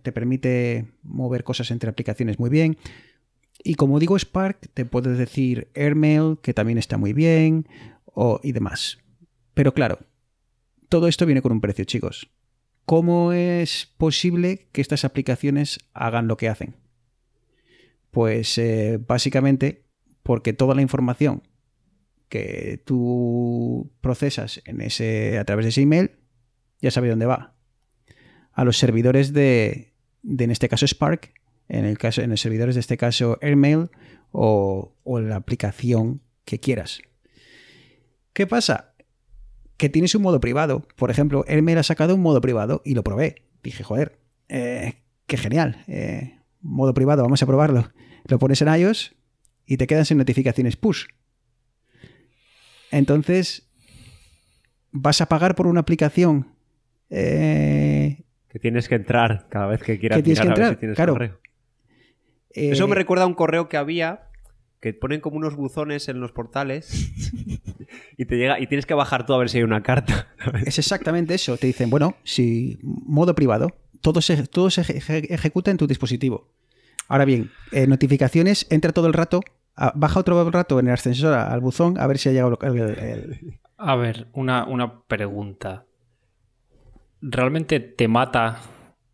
te 0.02 0.12
permite 0.12 0.86
mover 1.04 1.44
cosas 1.44 1.72
entre 1.72 1.90
aplicaciones 1.90 2.38
muy 2.38 2.50
bien. 2.50 2.78
Y 3.64 3.76
como 3.76 4.00
digo, 4.00 4.18
Spark, 4.18 4.70
te 4.74 4.86
puedes 4.86 5.18
decir 5.18 5.70
Airmail, 5.76 6.38
que 6.42 6.54
también 6.54 6.78
está 6.78 6.98
muy 6.98 7.14
bien, 7.14 7.68
o, 8.20 8.40
y 8.42 8.52
demás. 8.52 8.98
Pero 9.54 9.76
claro, 9.76 10.00
todo 10.90 11.08
esto 11.08 11.28
viene 11.28 11.44
con 11.44 11.52
un 11.52 11.62
precio, 11.62 11.86
chicos. 11.86 12.32
¿Cómo 12.84 13.32
es 13.32 13.94
posible 13.98 14.70
que 14.72 14.82
estas 14.82 15.06
aplicaciones 15.06 15.78
hagan 15.94 16.28
lo 16.28 16.36
que 16.36 16.50
hacen? 16.50 16.78
Pues 18.10 18.58
eh, 18.58 18.98
básicamente 19.06 19.86
porque 20.24 20.54
toda 20.54 20.74
la 20.74 20.82
información 20.82 21.44
que 22.28 22.82
tú 22.86 23.92
procesas 24.02 24.64
en 24.66 24.82
ese, 24.82 25.38
a 25.38 25.46
través 25.46 25.66
de 25.66 25.70
ese 25.70 25.82
email 25.84 26.12
ya 26.82 26.90
sabe 26.90 27.10
dónde 27.10 27.28
va. 27.28 27.54
A 28.52 28.64
los 28.64 28.78
servidores 28.78 29.32
de, 29.32 29.94
de 30.24 30.44
en 30.46 30.52
este 30.52 30.70
caso 30.70 30.88
Spark, 30.88 31.34
en 31.70 31.86
el 31.86 32.00
caso, 32.00 32.24
en 32.24 32.32
los 32.32 32.42
servidores 32.42 32.74
de 32.74 32.82
este 32.82 32.98
caso 32.98 33.38
Airmail 33.42 33.92
o, 34.32 34.96
o 35.04 35.20
la 35.20 35.36
aplicación 35.36 36.22
que 36.46 36.60
quieras. 36.60 37.02
¿Qué 38.38 38.46
pasa? 38.46 38.94
Que 39.78 39.90
tienes 39.90 40.14
un 40.14 40.22
modo 40.22 40.40
privado. 40.40 40.88
Por 40.96 41.10
ejemplo, 41.10 41.44
Airmail 41.48 41.80
ha 41.80 41.82
sacado 41.82 42.14
un 42.14 42.22
modo 42.22 42.40
privado 42.40 42.84
y 42.86 42.94
lo 42.94 43.04
probé. 43.04 43.42
Dije, 43.64 43.84
joder, 43.84 44.20
eh, 44.48 45.02
qué 45.26 45.38
genial. 45.38 45.84
eh, 45.88 46.38
modo 46.62 46.94
privado, 46.94 47.24
vamos 47.24 47.42
a 47.42 47.48
probarlo. 47.48 47.90
Lo 48.26 48.38
pones 48.38 48.62
en 48.62 48.68
iOS 48.72 49.16
y 49.66 49.78
te 49.78 49.88
quedan 49.88 50.06
sin 50.06 50.20
notificaciones 50.20 50.76
push. 50.76 51.08
Entonces, 52.92 53.72
vas 54.92 55.20
a 55.20 55.26
pagar 55.26 55.56
por 55.56 55.66
una 55.66 55.80
aplicación 55.80 56.54
eh, 57.10 58.24
Que 58.50 58.60
tienes 58.60 58.88
que 58.88 58.94
entrar 58.94 59.48
cada 59.50 59.66
vez 59.66 59.82
que 59.82 59.98
quieras 59.98 60.18
Que 60.20 60.24
tienes 60.24 60.40
mirar 60.42 60.56
que 60.56 60.62
a 60.62 60.64
ver 60.64 60.74
entrar, 60.74 60.76
si 60.76 60.80
tienes 60.80 60.96
claro. 60.96 61.14
correo. 61.14 61.40
eh, 62.52 62.70
Eso 62.70 62.88
me 62.88 62.94
recuerda 62.96 63.24
a 63.24 63.28
un 63.28 63.34
correo 63.34 63.68
que 63.68 63.78
había 63.78 64.27
que 64.80 64.94
ponen 64.94 65.22
como 65.22 65.38
unos 65.38 65.56
buzones 65.56 66.08
en 66.08 66.20
los 66.20 66.32
portales 66.32 67.12
y 68.18 68.26
te 68.26 68.38
llega 68.38 68.60
y 68.60 68.68
tienes 68.68 68.86
que 68.86 68.94
bajar 68.94 69.26
tú 69.26 69.34
a 69.34 69.38
ver 69.38 69.50
si 69.50 69.58
hay 69.58 69.64
una 69.64 69.82
carta. 69.84 70.28
Es 70.66 70.78
exactamente 70.80 71.34
eso. 71.34 71.58
Te 71.58 71.68
dicen, 71.68 71.90
bueno, 71.90 72.16
si 72.24 72.80
modo 72.84 73.34
privado, 73.36 73.72
todo 74.02 74.22
se, 74.22 74.46
todo 74.48 74.70
se 74.70 74.82
eje- 74.84 75.28
ejecuta 75.34 75.72
en 75.72 75.78
tu 75.78 75.88
dispositivo. 75.88 76.50
Ahora 77.08 77.26
bien, 77.26 77.52
eh, 77.72 77.88
notificaciones, 77.88 78.68
entra 78.70 78.92
todo 78.94 79.08
el 79.08 79.14
rato, 79.14 79.42
a- 79.76 79.94
baja 79.96 80.20
otro 80.20 80.50
rato 80.52 80.80
en 80.80 80.88
el 80.88 80.94
ascensor 80.94 81.34
al 81.34 81.60
buzón 81.62 81.98
a 82.00 82.06
ver 82.08 82.18
si 82.18 82.30
ha 82.30 82.34
llegado 82.34 82.60
el- 82.62 82.78
el- 82.78 83.00
el- 83.00 83.60
A 83.78 83.96
ver, 83.96 84.28
una, 84.34 84.66
una 84.66 85.02
pregunta. 85.04 85.86
¿Realmente 87.22 87.80
te 87.80 88.08
mata 88.08 88.60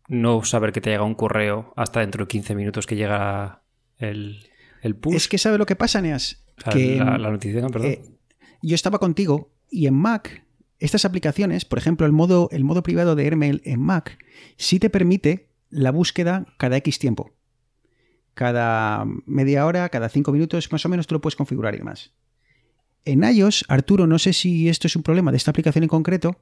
no 0.08 0.44
saber 0.44 0.72
que 0.72 0.80
te 0.82 0.90
llega 0.90 1.04
un 1.04 1.14
correo 1.14 1.72
hasta 1.76 2.00
dentro 2.00 2.24
de 2.24 2.28
15 2.28 2.54
minutos 2.54 2.86
que 2.86 2.96
llega 2.96 3.62
el, 3.98 4.46
el 4.84 4.94
push? 4.96 5.14
Es 5.16 5.28
que 5.28 5.38
sabe 5.38 5.58
lo 5.58 5.66
que 5.66 5.76
pasa, 5.76 6.00
Neas. 6.00 6.44
O 6.58 6.62
sea, 6.62 6.72
que 6.72 6.96
la, 6.96 7.18
la 7.18 7.30
notificación, 7.30 7.70
perdón. 7.72 7.90
eh, 7.90 8.02
yo 8.62 8.74
estaba 8.74 8.98
contigo 8.98 9.50
y 9.70 9.86
en 9.86 9.94
Mac, 9.94 10.44
estas 10.78 11.04
aplicaciones, 11.04 11.64
por 11.64 11.78
ejemplo, 11.78 12.06
el 12.06 12.12
modo, 12.12 12.48
el 12.52 12.62
modo 12.64 12.82
privado 12.82 13.16
de 13.16 13.24
Airmail 13.24 13.60
en 13.64 13.80
Mac, 13.80 14.18
sí 14.56 14.78
te 14.78 14.90
permite 14.90 15.48
la 15.70 15.90
búsqueda 15.90 16.46
cada 16.58 16.76
X 16.76 16.98
tiempo. 16.98 17.32
Cada 18.34 19.04
media 19.26 19.64
hora, 19.66 19.88
cada 19.88 20.08
cinco 20.08 20.32
minutos, 20.32 20.70
más 20.72 20.84
o 20.84 20.88
menos 20.88 21.06
tú 21.06 21.14
lo 21.14 21.20
puedes 21.20 21.36
configurar 21.36 21.74
y 21.74 21.78
demás. 21.78 22.12
En 23.04 23.22
iOS, 23.22 23.64
Arturo, 23.68 24.06
no 24.06 24.18
sé 24.18 24.32
si 24.32 24.68
esto 24.68 24.86
es 24.86 24.96
un 24.96 25.02
problema 25.02 25.30
de 25.30 25.36
esta 25.36 25.50
aplicación 25.50 25.84
en 25.84 25.88
concreto, 25.88 26.40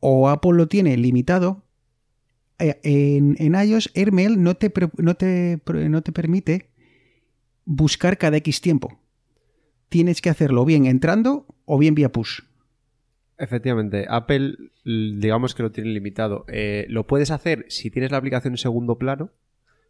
o 0.00 0.28
Apple 0.28 0.52
lo 0.52 0.68
tiene 0.68 0.96
limitado. 0.96 1.64
Eh, 2.58 2.78
En, 2.84 3.36
en 3.38 3.54
iOS, 3.68 3.90
Airmail 3.94 4.42
no 4.42 4.54
te, 4.56 4.72
no, 4.96 5.14
te, 5.14 5.60
no 5.66 6.02
te 6.02 6.12
permite 6.12 6.70
buscar 7.66 8.16
cada 8.16 8.38
X 8.38 8.62
tiempo. 8.62 8.98
Tienes 9.90 10.22
que 10.22 10.30
hacerlo 10.30 10.64
bien 10.64 10.86
entrando 10.86 11.46
o 11.66 11.78
bien 11.78 11.94
vía 11.94 12.10
push. 12.10 12.40
Efectivamente, 13.38 14.06
Apple 14.08 14.56
digamos 14.84 15.54
que 15.54 15.62
lo 15.62 15.70
tiene 15.70 15.90
limitado. 15.90 16.46
Eh, 16.48 16.86
lo 16.88 17.06
puedes 17.06 17.30
hacer 17.30 17.66
si 17.68 17.90
tienes 17.90 18.10
la 18.10 18.16
aplicación 18.16 18.54
en 18.54 18.58
segundo 18.58 18.96
plano. 18.98 19.30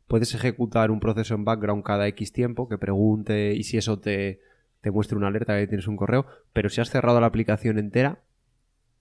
Puedes 0.09 0.35
ejecutar 0.35 0.91
un 0.91 1.01
proceso 1.01 1.35
en 1.35 1.45
background 1.45 1.85
cada 1.85 2.09
X 2.09 2.33
tiempo 2.33 2.69
que 2.69 2.79
pregunte 2.79 3.55
y 3.55 3.63
si 3.63 3.77
eso 3.77 3.99
te, 3.99 4.41
te 4.81 4.91
muestre 4.91 5.17
una 5.17 5.29
alerta 5.29 5.59
que 5.59 5.67
tienes 5.67 5.87
un 5.87 5.97
correo. 5.97 6.27
Pero 6.53 6.69
si 6.69 6.81
has 6.81 6.91
cerrado 6.91 7.21
la 7.21 7.27
aplicación 7.27 7.79
entera, 7.79 8.21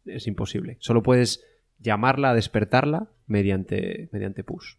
es 0.05 0.27
imposible. 0.27 0.77
Solo 0.79 1.01
puedes 1.01 1.43
llamarla, 1.79 2.33
despertarla 2.33 3.09
mediante, 3.27 4.09
mediante 4.11 4.43
push. 4.43 4.75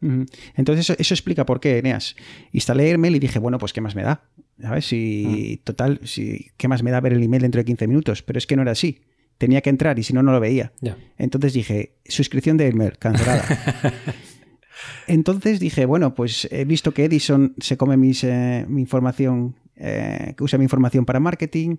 Entonces 0.00 0.86
eso, 0.88 0.94
eso 0.98 1.14
explica 1.14 1.44
por 1.44 1.60
qué, 1.60 1.78
Eneas. 1.78 2.16
Instalé 2.52 2.84
Airmail 2.84 3.16
y 3.16 3.18
dije, 3.18 3.38
bueno, 3.38 3.58
pues 3.58 3.72
¿qué 3.72 3.80
más 3.80 3.94
me 3.94 4.02
da? 4.02 4.22
¿Sabes? 4.60 4.86
Si, 4.86 5.60
Total, 5.64 6.00
si, 6.04 6.50
¿qué 6.56 6.68
más 6.68 6.82
me 6.82 6.90
da 6.90 7.00
ver 7.00 7.12
el 7.12 7.22
email 7.22 7.42
dentro 7.42 7.60
de 7.60 7.64
15 7.64 7.86
minutos? 7.86 8.22
Pero 8.22 8.38
es 8.38 8.46
que 8.46 8.56
no 8.56 8.62
era 8.62 8.72
así. 8.72 9.00
Tenía 9.38 9.62
que 9.62 9.70
entrar 9.70 9.98
y 9.98 10.02
si 10.02 10.12
no, 10.12 10.22
no 10.22 10.32
lo 10.32 10.40
veía. 10.40 10.72
Entonces 11.16 11.52
dije, 11.52 11.96
suscripción 12.04 12.56
de 12.56 12.64
Airmail, 12.64 12.98
cancelada. 12.98 13.44
Entonces 15.06 15.60
dije, 15.60 15.86
bueno, 15.86 16.14
pues 16.14 16.48
he 16.50 16.64
visto 16.64 16.92
que 16.92 17.04
Edison 17.04 17.54
se 17.58 17.76
come 17.76 17.96
mis, 17.96 18.22
eh, 18.24 18.66
mi 18.68 18.82
información, 18.82 19.56
eh, 19.76 20.34
que 20.36 20.44
usa 20.44 20.58
mi 20.58 20.64
información 20.64 21.04
para 21.04 21.20
marketing. 21.20 21.76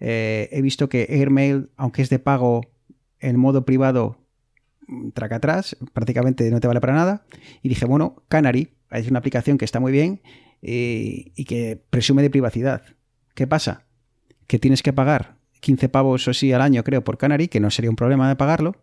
Eh, 0.00 0.48
he 0.52 0.60
visto 0.60 0.88
que 0.88 1.06
Airmail, 1.08 1.70
aunque 1.76 2.02
es 2.02 2.10
de 2.10 2.18
pago 2.18 2.62
en 3.20 3.38
modo 3.38 3.64
privado, 3.64 4.18
mm, 4.18 4.23
traca 5.14 5.36
atrás, 5.36 5.76
prácticamente 5.92 6.50
no 6.50 6.60
te 6.60 6.68
vale 6.68 6.80
para 6.80 6.94
nada. 6.94 7.26
Y 7.62 7.68
dije, 7.68 7.84
bueno, 7.84 8.22
Canary 8.28 8.70
es 8.90 9.08
una 9.08 9.18
aplicación 9.18 9.58
que 9.58 9.64
está 9.64 9.80
muy 9.80 9.92
bien 9.92 10.22
eh, 10.62 11.32
y 11.34 11.44
que 11.44 11.82
presume 11.90 12.22
de 12.22 12.30
privacidad. 12.30 12.82
¿Qué 13.34 13.46
pasa? 13.46 13.86
Que 14.46 14.58
tienes 14.58 14.82
que 14.82 14.92
pagar 14.92 15.36
15 15.60 15.88
pavos 15.88 16.28
o 16.28 16.34
sí 16.34 16.52
al 16.52 16.60
año, 16.60 16.84
creo, 16.84 17.02
por 17.04 17.18
Canary, 17.18 17.48
que 17.48 17.60
no 17.60 17.70
sería 17.70 17.90
un 17.90 17.96
problema 17.96 18.28
de 18.28 18.36
pagarlo. 18.36 18.76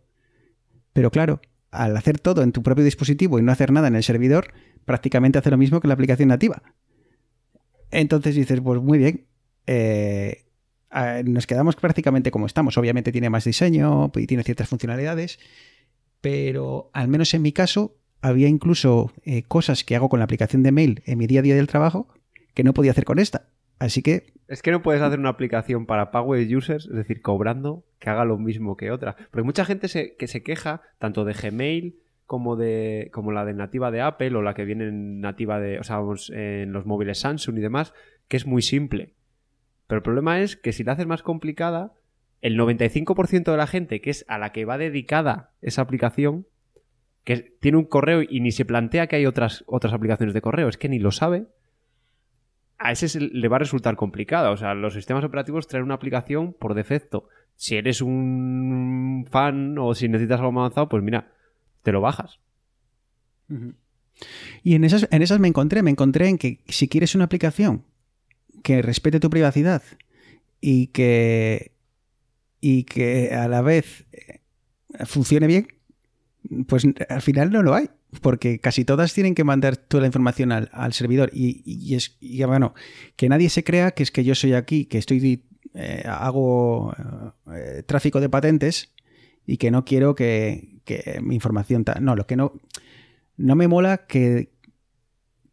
Pero 0.94 1.12
claro, 1.12 1.42
al 1.72 1.96
hacer 1.96 2.20
todo 2.20 2.44
en 2.44 2.52
tu 2.52 2.64
propio 2.64 2.84
dispositivo 2.84 3.40
y 3.40 3.42
no 3.42 3.52
hacer 3.52 3.72
nada 3.72 3.88
en 3.88 3.96
el 3.96 4.04
servidor, 4.04 4.54
prácticamente 4.86 5.40
hace 5.40 5.52
lo 5.52 5.58
mismo 5.58 5.80
que 5.80 5.88
la 5.88 5.94
aplicación 5.94 6.30
nativa. 6.30 6.64
Entonces 7.92 8.36
dices, 8.36 8.62
pues 8.62 8.82
muy 8.82 8.98
bien, 8.98 9.28
eh, 9.68 10.46
nos 11.24 11.48
quedamos 11.48 11.76
prácticamente 11.76 12.32
como 12.32 12.46
estamos. 12.46 12.78
Obviamente 12.78 13.12
tiene 13.12 13.30
más 13.30 13.46
diseño 13.46 14.12
y 14.16 14.28
tiene 14.28 14.44
ciertas 14.44 14.68
funcionalidades, 14.68 15.40
pero 16.22 16.90
al 16.94 17.08
menos 17.08 17.34
en 17.34 17.42
mi 17.42 17.52
caso 17.52 17.96
había 18.22 18.48
incluso 18.48 19.12
eh, 19.24 19.44
cosas 19.44 19.84
que 19.84 19.96
hago 19.96 20.10
con 20.10 20.20
la 20.20 20.26
aplicación 20.26 20.64
de 20.64 20.72
mail 20.72 21.02
en 21.06 21.18
mi 21.18 21.28
día 21.28 21.40
a 21.40 21.44
día 21.44 21.56
del 21.56 21.68
trabajo 21.68 22.08
que 22.54 22.64
no 22.64 22.74
podía 22.74 22.92
hacer 22.92 23.06
con 23.06 23.20
esta. 23.20 23.48
Así 23.80 24.04
que 24.04 24.34
Es 24.48 24.62
que 24.62 24.72
no 24.72 24.84
puedes 24.84 25.02
hacer 25.02 25.18
una 25.18 25.30
aplicación 25.30 25.88
para 25.88 26.12
pago 26.12 26.34
users, 26.34 26.86
es 26.86 26.94
decir, 26.94 27.22
cobrando, 27.22 27.84
que 28.00 28.12
haga 28.12 28.26
lo 28.26 28.38
mismo 28.38 28.78
que 28.78 28.92
otra. 28.92 29.16
Porque 29.32 29.44
mucha 29.44 29.66
gente 29.66 29.88
se, 29.88 30.16
que 30.16 30.28
se 30.28 30.44
queja 30.44 30.82
tanto 31.00 31.26
de 31.26 31.34
Gmail 31.34 31.96
como 32.28 32.56
de 32.56 33.10
como 33.12 33.32
la 33.32 33.44
de 33.44 33.54
nativa 33.54 33.92
de 33.92 34.02
Apple 34.02 34.36
o 34.36 34.42
la 34.42 34.54
que 34.54 34.66
viene 34.66 34.88
en 34.88 35.20
nativa 35.20 35.60
de, 35.60 35.80
o 35.80 35.84
sea, 35.84 36.00
en 36.30 36.72
los 36.72 36.86
móviles 36.86 37.20
Samsung 37.20 37.58
y 37.58 37.62
demás, 37.62 37.94
que 38.28 38.38
es 38.38 38.46
muy 38.46 38.62
simple. 38.62 39.16
Pero 39.88 39.98
el 39.98 40.04
problema 40.04 40.40
es 40.40 40.56
que 40.56 40.72
si 40.72 40.84
la 40.84 40.94
haces 40.94 41.08
más 41.08 41.24
complicada, 41.24 41.94
el 42.42 42.58
95% 42.58 43.52
de 43.52 43.58
la 43.58 43.68
gente 43.68 44.02
que 44.02 44.10
es 44.10 44.26
a 44.28 44.38
la 44.38 44.52
que 44.52 44.66
va 44.66 44.78
dedicada 44.78 45.52
esa 45.62 45.82
aplicación, 45.84 46.48
que 47.24 47.38
tiene 47.60 47.78
un 47.78 47.86
correo 47.86 48.22
y 48.28 48.40
ni 48.40 48.52
se 48.52 48.66
plantea 48.66 49.08
que 49.08 49.16
hay 49.16 49.26
otras, 49.28 49.64
otras 49.68 49.94
aplicaciones 49.94 50.34
de 50.34 50.42
correo, 50.42 50.68
es 50.68 50.78
que 50.78 50.90
ni 50.90 50.98
lo 51.00 51.12
sabe, 51.12 51.46
a 52.80 52.92
ese 52.92 53.08
se- 53.10 53.20
le 53.22 53.48
va 53.48 53.58
a 53.58 53.60
resultar 53.60 53.96
complicado. 53.96 54.52
O 54.52 54.58
sea, 54.58 54.74
los 54.74 54.96
sistemas 54.96 55.24
operativos 55.24 55.68
traen 55.68 55.86
una 55.86 55.94
aplicación 55.94 56.54
por 56.54 56.74
defecto. 56.74 57.28
Si 57.56 57.76
eres 57.76 58.02
un 58.02 59.28
fan 59.30 59.78
o 59.78 59.94
si 59.94 60.08
necesitas 60.10 60.40
algo 60.40 60.52
más 60.52 60.62
avanzado, 60.62 60.90
pues 60.90 61.04
mira, 61.04 61.32
te 61.84 61.92
lo 61.92 62.02
bajas. 62.02 62.40
Y 64.64 64.76
en 64.76 64.84
esas, 64.84 65.08
en 65.12 65.22
esas 65.22 65.40
me 65.40 65.48
encontré, 65.48 65.84
me 65.84 65.92
encontré 65.92 66.28
en 66.28 66.38
que 66.38 66.60
si 66.68 66.88
quieres 66.88 67.14
una 67.16 67.26
aplicación 67.26 67.84
que 68.64 68.82
respete 68.82 69.20
tu 69.20 69.30
privacidad 69.30 69.84
y 70.60 70.88
que, 70.88 71.72
y 72.62 72.84
que 72.84 73.34
a 73.34 73.48
la 73.48 73.62
vez 73.62 74.06
eh, 74.14 74.40
funcione 75.06 75.48
bien, 75.48 75.68
pues 76.68 76.88
al 77.10 77.22
final 77.22 77.52
no 77.52 77.64
lo 77.64 77.74
hay. 77.74 77.90
Porque 78.22 78.60
casi 78.60 78.84
todas 78.84 79.14
tienen 79.14 79.36
que 79.36 79.46
mandar 79.46 79.78
toda 79.78 80.02
la 80.02 80.08
información 80.08 80.52
al, 80.52 80.70
al 80.74 80.92
servidor. 80.92 81.30
Y, 81.34 81.64
y 81.66 81.96
es 81.96 82.18
y 82.20 82.44
bueno, 82.44 82.74
que 83.16 83.30
nadie 83.30 83.50
se 83.50 83.64
crea 83.64 83.92
que 83.92 84.04
es 84.04 84.12
que 84.12 84.26
yo 84.26 84.36
soy 84.36 84.54
aquí, 84.54 84.84
que 84.86 84.98
estoy 84.98 85.46
eh, 85.74 86.04
hago 86.06 86.94
eh, 87.54 87.84
tráfico 87.86 88.20
de 88.20 88.28
patentes 88.28 88.94
y 89.48 89.56
que 89.56 89.72
no 89.72 89.86
quiero 89.86 90.14
que, 90.14 90.82
que 90.84 91.22
mi 91.24 91.36
información. 91.36 91.86
No, 92.02 92.18
lo 92.18 92.28
que 92.28 92.36
no 92.36 92.54
no 93.38 93.56
me 93.56 93.70
mola 93.70 94.06
que, 94.06 94.52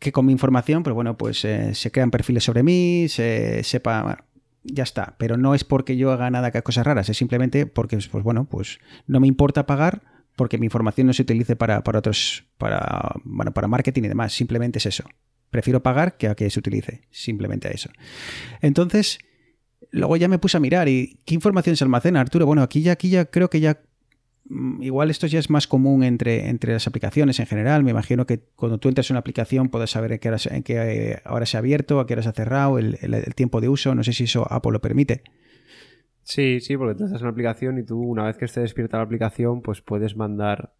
que 0.00 0.10
con 0.10 0.26
mi 0.26 0.32
información, 0.32 0.82
pues 0.82 0.94
bueno, 0.94 1.16
pues 1.16 1.38
se 1.38 1.90
crean 1.92 2.10
perfiles 2.10 2.42
sobre 2.42 2.64
mí, 2.64 3.06
se 3.08 3.62
sepa, 3.62 4.26
ya 4.62 4.82
está. 4.82 5.16
Pero 5.18 5.36
no 5.36 5.54
es 5.54 5.64
porque 5.64 5.96
yo 5.96 6.12
haga 6.12 6.30
nada 6.30 6.50
que 6.50 6.62
cosas 6.62 6.86
raras, 6.86 7.08
es 7.08 7.16
simplemente 7.16 7.66
porque, 7.66 7.98
pues 8.10 8.24
bueno, 8.24 8.46
pues 8.48 8.78
no 9.06 9.20
me 9.20 9.26
importa 9.26 9.66
pagar 9.66 10.02
porque 10.36 10.58
mi 10.58 10.66
información 10.66 11.08
no 11.08 11.12
se 11.12 11.22
utilice 11.22 11.56
para, 11.56 11.82
para 11.82 11.98
otros, 11.98 12.44
para, 12.58 13.16
bueno, 13.24 13.52
para 13.52 13.66
marketing 13.66 14.04
y 14.04 14.08
demás. 14.08 14.32
Simplemente 14.32 14.78
es 14.78 14.86
eso. 14.86 15.04
Prefiero 15.50 15.82
pagar 15.82 16.16
que 16.16 16.28
a 16.28 16.34
que 16.36 16.48
se 16.48 16.60
utilice. 16.60 17.02
Simplemente 17.10 17.68
a 17.68 17.72
eso. 17.72 17.90
Entonces, 18.60 19.18
luego 19.90 20.16
ya 20.16 20.28
me 20.28 20.38
puse 20.38 20.56
a 20.56 20.60
mirar 20.60 20.88
y 20.88 21.20
¿qué 21.24 21.34
información 21.34 21.76
se 21.76 21.84
almacena, 21.84 22.20
Arturo? 22.20 22.46
Bueno, 22.46 22.62
aquí 22.62 22.82
ya, 22.82 22.92
aquí 22.92 23.10
ya 23.10 23.24
creo 23.24 23.50
que 23.50 23.60
ya 23.60 23.80
igual 24.80 25.10
esto 25.10 25.26
ya 25.26 25.38
es 25.38 25.50
más 25.50 25.66
común 25.66 26.02
entre, 26.02 26.48
entre 26.48 26.72
las 26.72 26.86
aplicaciones 26.86 27.38
en 27.40 27.46
general. 27.46 27.84
Me 27.84 27.90
imagino 27.90 28.26
que 28.26 28.40
cuando 28.56 28.78
tú 28.78 28.88
entras 28.88 29.08
en 29.10 29.14
una 29.14 29.20
aplicación 29.20 29.68
puedes 29.68 29.90
saber 29.90 30.12
en 30.12 30.18
qué 30.18 30.28
hora, 30.28 30.38
se- 30.38 30.54
en 30.54 30.64
eh, 30.68 31.20
hora 31.26 31.46
se 31.46 31.56
ha 31.56 31.60
abierto, 31.60 32.00
a 32.00 32.06
qué 32.06 32.14
hora 32.14 32.22
se 32.22 32.28
ha 32.30 32.32
cerrado, 32.32 32.78
el, 32.78 32.98
el- 33.02 33.34
tiempo 33.34 33.60
de 33.60 33.68
uso. 33.68 33.94
No 33.94 34.02
sé 34.02 34.12
si 34.12 34.24
eso 34.24 34.46
Apple 34.50 34.72
lo 34.72 34.80
permite. 34.80 35.22
Sí, 36.22 36.60
sí, 36.60 36.76
porque 36.76 36.94
tú 36.94 37.04
estás 37.04 37.20
en 37.20 37.24
la 37.26 37.30
aplicación 37.30 37.78
y 37.78 37.84
tú, 37.84 38.00
una 38.00 38.24
vez 38.24 38.36
que 38.36 38.44
esté 38.44 38.60
despierta 38.60 38.98
la 38.98 39.04
aplicación, 39.04 39.62
pues 39.62 39.80
puedes 39.80 40.14
mandar 40.16 40.72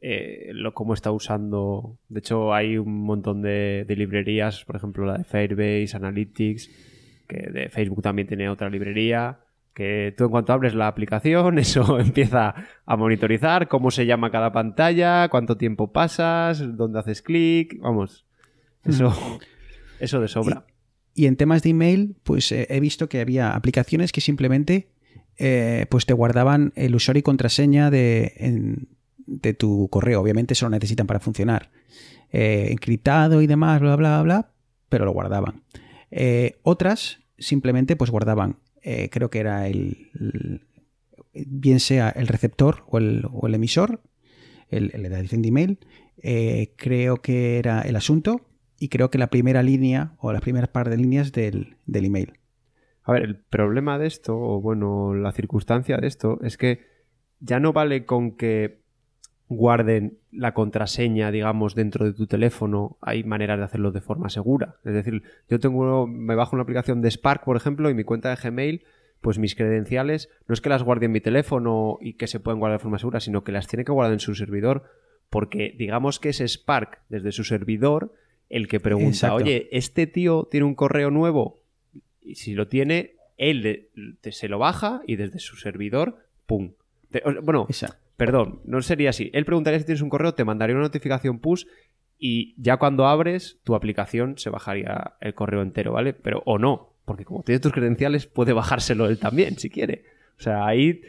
eh, 0.00 0.50
lo 0.52 0.74
cómo 0.74 0.92
está 0.92 1.10
usando. 1.10 1.96
De 2.10 2.18
hecho, 2.18 2.52
hay 2.52 2.76
un 2.76 3.02
montón 3.04 3.40
de, 3.40 3.84
de 3.88 3.96
librerías, 3.96 4.64
por 4.64 4.76
ejemplo, 4.76 5.06
la 5.06 5.16
de 5.18 5.24
Firebase, 5.24 5.96
Analytics, 5.96 6.70
que 7.26 7.36
de 7.50 7.68
Facebook 7.70 8.02
también 8.02 8.28
tiene 8.28 8.50
otra 8.50 8.68
librería. 8.68 9.38
Que 9.74 10.14
tú, 10.16 10.24
en 10.26 10.30
cuanto 10.30 10.52
abres 10.52 10.74
la 10.74 10.86
aplicación, 10.88 11.58
eso 11.58 11.98
empieza 11.98 12.54
a 12.86 12.96
monitorizar 12.96 13.68
cómo 13.68 13.90
se 13.90 14.06
llama 14.06 14.30
cada 14.30 14.52
pantalla, 14.52 15.28
cuánto 15.28 15.56
tiempo 15.56 15.92
pasas, 15.92 16.76
dónde 16.76 17.00
haces 17.00 17.22
clic. 17.22 17.78
Vamos, 17.80 18.24
eso, 18.84 19.12
eso 19.98 20.20
de 20.20 20.28
sobra. 20.28 20.64
Y 21.12 21.26
en 21.26 21.36
temas 21.36 21.62
de 21.62 21.70
email, 21.70 22.16
pues 22.24 22.50
eh, 22.52 22.66
he 22.70 22.80
visto 22.80 23.08
que 23.08 23.20
había 23.20 23.50
aplicaciones 23.54 24.10
que 24.12 24.20
simplemente 24.20 24.88
eh, 25.38 25.86
pues 25.90 26.06
te 26.06 26.12
guardaban 26.12 26.72
el 26.76 26.94
usuario 26.94 27.20
y 27.20 27.22
contraseña 27.22 27.90
de, 27.90 28.32
en- 28.36 28.88
de 29.26 29.54
tu 29.54 29.88
correo. 29.90 30.20
Obviamente 30.20 30.54
eso 30.54 30.66
lo 30.66 30.70
necesitan 30.70 31.06
para 31.06 31.18
funcionar. 31.20 31.70
Eh, 32.32 32.68
encriptado 32.70 33.42
y 33.42 33.46
demás, 33.46 33.80
bla, 33.80 33.96
bla, 33.96 34.22
bla, 34.22 34.50
pero 34.88 35.04
lo 35.04 35.12
guardaban. 35.12 35.62
Eh, 36.10 36.58
otras 36.62 37.20
simplemente 37.38 37.96
pues 37.96 38.10
guardaban, 38.10 38.56
eh, 38.84 39.08
creo 39.10 39.30
que 39.30 39.38
era 39.38 39.66
el, 39.66 40.10
bien 41.32 41.80
sea 41.80 42.10
el 42.10 42.28
receptor 42.28 42.84
o 42.86 42.98
el, 42.98 43.26
o 43.32 43.46
el 43.46 43.54
emisor, 43.54 44.02
el, 44.68 44.90
el 44.94 45.02
de 45.02 45.48
email, 45.48 45.78
eh, 46.18 46.74
creo 46.76 47.16
que 47.16 47.58
era 47.58 47.80
el 47.80 47.96
asunto 47.96 48.42
y 48.78 48.88
creo 48.90 49.10
que 49.10 49.18
la 49.18 49.28
primera 49.28 49.62
línea 49.62 50.14
o 50.18 50.32
las 50.32 50.42
primeras 50.42 50.68
par 50.68 50.90
de 50.90 50.98
líneas 50.98 51.32
del, 51.32 51.78
del 51.86 52.04
email. 52.04 52.34
A 53.02 53.12
ver, 53.12 53.22
el 53.22 53.36
problema 53.36 53.98
de 53.98 54.06
esto, 54.06 54.38
o 54.38 54.60
bueno, 54.60 55.14
la 55.14 55.32
circunstancia 55.32 55.96
de 55.96 56.06
esto, 56.06 56.38
es 56.42 56.58
que 56.58 56.80
ya 57.40 57.60
no 57.60 57.72
vale 57.72 58.04
con 58.04 58.36
que 58.36 58.83
guarden 59.48 60.18
la 60.32 60.54
contraseña, 60.54 61.30
digamos, 61.30 61.74
dentro 61.74 62.04
de 62.04 62.12
tu 62.12 62.26
teléfono. 62.26 62.96
Hay 63.00 63.24
maneras 63.24 63.58
de 63.58 63.64
hacerlo 63.64 63.92
de 63.92 64.00
forma 64.00 64.28
segura. 64.30 64.76
Es 64.84 64.94
decir, 64.94 65.22
yo 65.48 65.60
tengo, 65.60 66.06
me 66.06 66.34
bajo 66.34 66.56
una 66.56 66.62
aplicación 66.62 67.02
de 67.02 67.10
Spark, 67.10 67.44
por 67.44 67.56
ejemplo, 67.56 67.90
y 67.90 67.94
mi 67.94 68.04
cuenta 68.04 68.30
de 68.30 68.36
Gmail, 68.36 68.84
pues 69.20 69.38
mis 69.38 69.54
credenciales, 69.54 70.28
no 70.48 70.52
es 70.52 70.60
que 70.60 70.68
las 70.68 70.82
guarde 70.82 71.06
en 71.06 71.12
mi 71.12 71.20
teléfono 71.20 71.98
y 72.00 72.14
que 72.14 72.26
se 72.26 72.40
pueden 72.40 72.58
guardar 72.58 72.78
de 72.78 72.82
forma 72.82 72.98
segura, 72.98 73.20
sino 73.20 73.44
que 73.44 73.52
las 73.52 73.66
tiene 73.66 73.84
que 73.84 73.92
guardar 73.92 74.12
en 74.12 74.20
su 74.20 74.34
servidor, 74.34 74.84
porque 75.30 75.74
digamos 75.78 76.20
que 76.20 76.28
es 76.28 76.40
Spark 76.40 77.00
desde 77.08 77.32
su 77.32 77.44
servidor 77.44 78.12
el 78.50 78.68
que 78.68 78.80
pregunta, 78.80 79.08
Exacto. 79.08 79.36
oye, 79.36 79.68
¿este 79.72 80.06
tío 80.06 80.46
tiene 80.50 80.66
un 80.66 80.74
correo 80.74 81.10
nuevo? 81.10 81.62
Y 82.20 82.34
si 82.34 82.54
lo 82.54 82.68
tiene, 82.68 83.14
él 83.36 83.88
se 84.22 84.48
lo 84.48 84.58
baja 84.58 85.02
y 85.06 85.16
desde 85.16 85.38
su 85.38 85.56
servidor, 85.56 86.18
¡pum! 86.46 86.72
Bueno. 87.42 87.66
Perdón, 88.16 88.60
no 88.64 88.80
sería 88.82 89.10
así. 89.10 89.30
Él 89.32 89.44
preguntaría 89.44 89.78
si 89.78 89.86
tienes 89.86 90.02
un 90.02 90.10
correo, 90.10 90.34
te 90.34 90.44
mandaría 90.44 90.74
una 90.76 90.84
notificación 90.84 91.38
push 91.38 91.64
y 92.18 92.54
ya 92.60 92.76
cuando 92.76 93.06
abres 93.06 93.58
tu 93.64 93.74
aplicación 93.74 94.38
se 94.38 94.50
bajaría 94.50 95.14
el 95.20 95.34
correo 95.34 95.62
entero, 95.62 95.92
¿vale? 95.92 96.12
Pero 96.14 96.42
o 96.46 96.58
no, 96.58 96.94
porque 97.04 97.24
como 97.24 97.42
tienes 97.42 97.60
tus 97.60 97.72
credenciales 97.72 98.26
puede 98.26 98.52
bajárselo 98.52 99.06
él 99.06 99.18
también 99.18 99.58
si 99.58 99.68
quiere. 99.70 100.04
O 100.38 100.42
sea, 100.42 100.66
ahí 100.66 101.02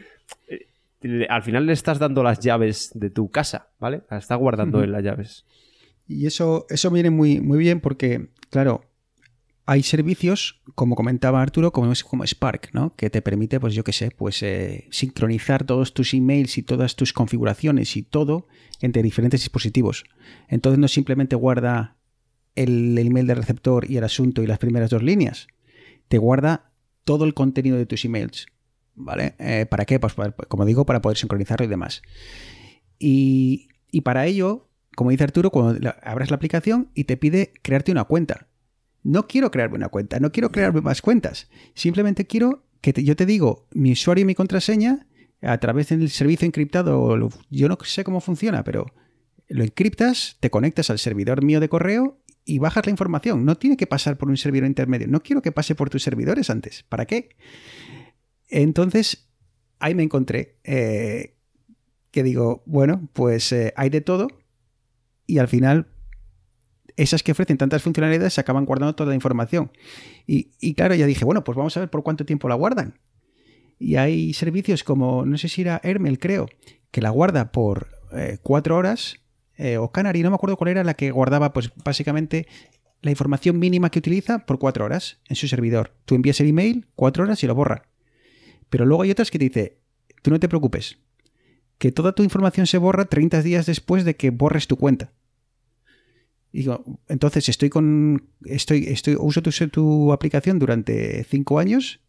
eh, 0.48 1.26
al 1.28 1.42
final 1.42 1.66
le 1.66 1.72
estás 1.72 1.98
dando 1.98 2.22
las 2.22 2.40
llaves 2.40 2.90
de 2.94 3.10
tu 3.10 3.30
casa, 3.30 3.68
¿vale? 3.78 4.02
Está 4.10 4.34
guardando 4.34 4.78
Ujú. 4.78 4.84
él 4.84 4.92
las 4.92 5.02
llaves. 5.02 5.44
Y 6.08 6.26
eso, 6.26 6.66
eso 6.70 6.90
viene 6.90 7.10
muy, 7.10 7.40
muy 7.40 7.58
bien 7.58 7.80
porque, 7.80 8.28
claro, 8.50 8.84
hay 9.68 9.82
servicios, 9.82 10.62
como 10.76 10.94
comentaba 10.94 11.42
Arturo, 11.42 11.72
como, 11.72 11.92
Spark, 11.92 12.70
¿no? 12.72 12.94
Que 12.94 13.10
te 13.10 13.20
permite, 13.20 13.58
pues 13.58 13.74
yo 13.74 13.82
qué 13.82 13.92
sé, 13.92 14.12
pues 14.12 14.42
eh, 14.44 14.86
sincronizar 14.90 15.64
todos 15.64 15.92
tus 15.92 16.14
emails 16.14 16.56
y 16.56 16.62
todas 16.62 16.94
tus 16.94 17.12
configuraciones 17.12 17.96
y 17.96 18.02
todo 18.02 18.46
entre 18.80 19.02
diferentes 19.02 19.40
dispositivos. 19.40 20.04
Entonces 20.48 20.78
no 20.78 20.86
simplemente 20.86 21.34
guarda 21.34 21.96
el, 22.54 22.96
el 22.96 23.08
email 23.08 23.26
del 23.26 23.38
receptor 23.38 23.90
y 23.90 23.96
el 23.96 24.04
asunto 24.04 24.42
y 24.42 24.46
las 24.46 24.58
primeras 24.58 24.90
dos 24.90 25.02
líneas. 25.02 25.48
Te 26.06 26.18
guarda 26.18 26.70
todo 27.04 27.24
el 27.24 27.34
contenido 27.34 27.76
de 27.76 27.86
tus 27.86 28.04
emails. 28.04 28.46
¿Vale? 28.94 29.34
Eh, 29.38 29.66
¿Para 29.68 29.84
qué? 29.84 29.98
Pues 30.00 30.14
para- 30.14 30.32
como 30.32 30.64
digo, 30.64 30.86
para 30.86 31.02
poder 31.02 31.18
sincronizarlo 31.18 31.66
y 31.66 31.68
demás. 31.68 32.02
Y, 32.98 33.68
y 33.90 34.02
para 34.02 34.26
ello, 34.26 34.68
como 34.94 35.10
dice 35.10 35.24
Arturo, 35.24 35.50
cuando 35.50 35.92
abres 36.02 36.30
la 36.30 36.36
aplicación 36.36 36.90
y 36.94 37.04
te 37.04 37.16
pide 37.16 37.52
crearte 37.62 37.92
una 37.92 38.04
cuenta. 38.04 38.46
No 39.06 39.26
quiero 39.28 39.50
crearme 39.50 39.76
una 39.76 39.88
cuenta, 39.88 40.18
no 40.20 40.32
quiero 40.32 40.50
crearme 40.50 40.80
más 40.80 41.00
cuentas. 41.00 41.48
Simplemente 41.74 42.26
quiero 42.26 42.64
que 42.80 42.92
te- 42.92 43.04
yo 43.04 43.14
te 43.16 43.24
digo 43.26 43.66
mi 43.72 43.92
usuario 43.92 44.22
y 44.22 44.26
mi 44.26 44.34
contraseña 44.34 45.06
a 45.42 45.58
través 45.58 45.88
del 45.90 46.10
servicio 46.10 46.46
encriptado. 46.46 47.16
Yo 47.50 47.68
no 47.68 47.78
sé 47.84 48.02
cómo 48.04 48.20
funciona, 48.20 48.64
pero 48.64 48.86
lo 49.48 49.62
encriptas, 49.62 50.36
te 50.40 50.50
conectas 50.50 50.90
al 50.90 50.98
servidor 50.98 51.44
mío 51.44 51.60
de 51.60 51.68
correo 51.68 52.18
y 52.44 52.58
bajas 52.58 52.86
la 52.86 52.90
información. 52.90 53.44
No 53.44 53.56
tiene 53.56 53.76
que 53.76 53.86
pasar 53.86 54.16
por 54.18 54.28
un 54.28 54.36
servidor 54.36 54.66
intermedio. 54.66 55.06
No 55.06 55.22
quiero 55.22 55.40
que 55.42 55.52
pase 55.52 55.74
por 55.74 55.88
tus 55.90 56.02
servidores 56.02 56.50
antes. 56.50 56.82
¿Para 56.88 57.06
qué? 57.06 57.28
Entonces, 58.48 59.28
ahí 59.78 59.94
me 59.94 60.02
encontré 60.02 60.58
eh, 60.64 61.36
que 62.10 62.22
digo, 62.22 62.62
bueno, 62.66 63.08
pues 63.12 63.52
eh, 63.52 63.72
hay 63.76 63.90
de 63.90 64.00
todo 64.00 64.28
y 65.26 65.38
al 65.38 65.48
final 65.48 65.86
esas 66.96 67.22
que 67.22 67.32
ofrecen 67.32 67.58
tantas 67.58 67.82
funcionalidades 67.82 68.34
se 68.34 68.40
acaban 68.40 68.64
guardando 68.64 68.94
toda 68.94 69.10
la 69.10 69.14
información. 69.14 69.70
Y, 70.26 70.74
claro, 70.74 70.94
ya 70.94 71.06
dije, 71.06 71.24
bueno, 71.24 71.44
pues 71.44 71.56
vamos 71.56 71.76
a 71.76 71.80
ver 71.80 71.90
por 71.90 72.02
cuánto 72.02 72.24
tiempo 72.24 72.48
la 72.48 72.54
guardan. 72.54 72.98
Y 73.78 73.96
hay 73.96 74.32
servicios 74.32 74.82
como, 74.82 75.26
no 75.26 75.36
sé 75.36 75.48
si 75.48 75.60
era 75.60 75.80
Hermel, 75.82 76.18
creo, 76.18 76.48
que 76.90 77.02
la 77.02 77.10
guarda 77.10 77.52
por 77.52 77.88
eh, 78.12 78.38
cuatro 78.42 78.76
horas, 78.76 79.20
eh, 79.58 79.76
o 79.76 79.92
Canary, 79.92 80.22
no 80.22 80.30
me 80.30 80.36
acuerdo 80.36 80.56
cuál 80.56 80.70
era 80.70 80.84
la 80.84 80.94
que 80.94 81.10
guardaba, 81.10 81.52
pues 81.52 81.70
básicamente 81.84 82.46
la 83.02 83.10
información 83.10 83.58
mínima 83.58 83.90
que 83.90 83.98
utiliza 83.98 84.40
por 84.40 84.58
cuatro 84.58 84.84
horas 84.84 85.18
en 85.28 85.36
su 85.36 85.46
servidor. 85.48 85.92
Tú 86.06 86.14
envías 86.14 86.40
el 86.40 86.48
email, 86.48 86.86
cuatro 86.94 87.24
horas 87.24 87.42
y 87.42 87.46
lo 87.46 87.54
borra. 87.54 87.88
Pero 88.70 88.86
luego 88.86 89.02
hay 89.02 89.10
otras 89.10 89.30
que 89.30 89.38
te 89.38 89.44
dice, 89.44 89.78
tú 90.22 90.30
no 90.30 90.40
te 90.40 90.48
preocupes, 90.48 90.98
que 91.78 91.92
toda 91.92 92.12
tu 92.12 92.22
información 92.22 92.66
se 92.66 92.78
borra 92.78 93.04
30 93.04 93.42
días 93.42 93.66
después 93.66 94.04
de 94.04 94.16
que 94.16 94.30
borres 94.30 94.66
tu 94.66 94.76
cuenta. 94.76 95.12
Y 96.52 96.58
digo, 96.60 97.00
entonces 97.08 97.48
estoy 97.48 97.68
con. 97.68 98.28
Estoy, 98.44 98.86
estoy, 98.86 99.16
uso 99.18 99.42
tu, 99.42 99.50
tu 99.68 100.12
aplicación 100.12 100.58
durante 100.58 101.24
5 101.24 101.58
años 101.58 102.00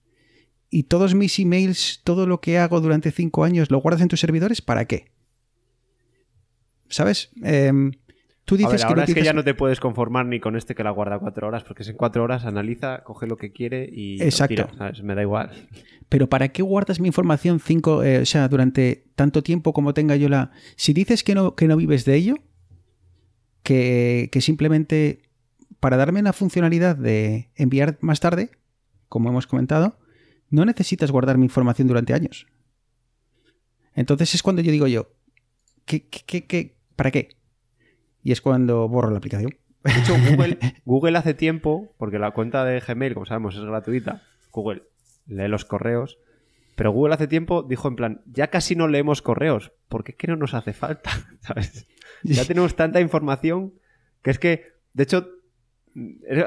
y 0.70 0.84
todos 0.84 1.16
mis 1.16 1.40
emails, 1.40 2.02
todo 2.04 2.28
lo 2.28 2.42
que 2.42 2.58
hago 2.58 2.82
durante 2.82 3.12
5 3.12 3.44
años, 3.44 3.72
lo 3.72 3.80
guardas 3.80 4.02
en 4.02 4.10
tus 4.10 4.20
servidores, 4.20 4.62
¿para 4.62 4.86
qué? 4.86 5.12
¿Sabes? 6.90 7.32
Em, 7.44 7.92
tú 8.46 8.56
A 8.56 8.58
dices 8.60 8.72
ver, 8.72 8.80
que 8.80 8.86
ahora 8.86 9.02
no 9.02 9.04
es 9.04 9.14
que 9.14 9.24
ya 9.24 9.34
no 9.34 9.44
te 9.44 9.54
puedes 9.54 9.80
conformar 9.80 10.26
ni 10.26 10.40
con 10.40 10.56
este 10.56 10.76
que 10.76 10.84
la 10.84 10.92
guarda 10.92 11.20
cuatro 11.20 11.48
horas, 11.48 11.64
porque 11.64 11.84
es 11.84 11.90
en 11.90 11.98
cuatro 11.98 12.24
horas, 12.24 12.46
analiza, 12.46 13.04
coge 13.04 13.28
lo 13.28 13.38
que 13.38 13.52
quiere 13.52 13.90
y 13.92 14.18
lo 14.18 14.26
Exacto. 14.26 14.56
tira, 14.56 14.70
¿sabes? 14.78 15.04
Me 15.04 15.16
da 15.16 15.22
igual. 15.22 15.52
Pero 16.10 16.28
¿para 16.28 16.50
qué 16.50 16.62
guardas 16.62 17.00
mi 17.00 17.08
información 17.08 17.60
cinco, 17.60 18.04
eh, 18.04 18.20
o 18.20 18.26
sea, 18.26 18.48
durante 18.48 19.06
tanto 19.16 19.44
tiempo 19.44 19.74
como 19.74 19.94
tenga 19.94 20.16
yo 20.16 20.30
la... 20.30 20.52
Si 20.76 20.94
dices 20.94 21.24
que 21.24 21.36
no, 21.36 21.56
que 21.56 21.68
no 21.68 21.76
vives 21.76 22.06
de 22.06 22.16
ello, 22.16 22.36
que, 23.68 24.30
que 24.32 24.40
simplemente 24.40 25.24
para 25.82 25.98
darme 25.98 26.22
la 26.22 26.32
funcionalidad 26.32 26.96
de 26.96 27.50
enviar 27.56 27.98
más 28.00 28.22
tarde, 28.22 28.50
como 29.10 29.28
hemos 29.28 29.46
comentado, 29.46 30.00
no 30.50 30.64
necesitas 30.64 31.12
guardar 31.12 31.38
mi 31.38 31.44
información 31.48 31.90
durante 31.90 32.14
años. 32.14 32.48
Entonces 33.94 34.34
es 34.36 34.42
cuando 34.42 34.62
yo 34.62 34.72
digo 34.72 34.88
yo, 34.88 35.10
¿qué, 35.86 36.08
qué, 36.08 36.22
qué- 36.26 36.46
qué- 36.46 36.78
para 36.96 37.12
qué? 37.12 37.36
Y 38.24 38.32
es 38.32 38.40
cuando 38.40 38.88
borro 38.88 39.12
la 39.12 39.18
aplicación. 39.18 39.52
De 39.84 39.92
hecho, 39.92 40.14
Google, 40.30 40.58
Google 40.86 41.18
hace 41.18 41.34
tiempo, 41.34 41.94
porque 41.98 42.20
la 42.20 42.32
cuenta 42.32 42.64
de 42.64 42.80
Gmail, 42.80 43.14
como 43.16 43.26
sabemos, 43.26 43.56
es 43.56 43.62
gratuita, 43.66 44.24
Google 44.52 44.84
lee 45.28 45.50
los 45.50 45.66
correos, 45.66 46.18
pero 46.78 46.92
Google 46.92 47.16
hace 47.16 47.28
tiempo 47.28 47.64
dijo 47.64 47.90
en 47.90 47.96
plan, 47.98 48.22
ya 48.26 48.48
casi 48.48 48.76
no 48.78 48.88
leemos 48.88 49.22
correos, 49.22 49.74
porque 49.90 50.12
es 50.14 50.18
que 50.18 50.28
no 50.28 50.38
nos 50.38 50.54
hace 50.54 50.72
falta, 50.72 51.10
¿sabes? 51.42 51.88
Ya 52.24 52.46
tenemos 52.46 52.76
tanta 52.78 53.02
información 53.02 53.74
que 54.22 54.30
es 54.32 54.40
que, 54.40 54.64
de 54.94 55.04
hecho, 55.04 55.28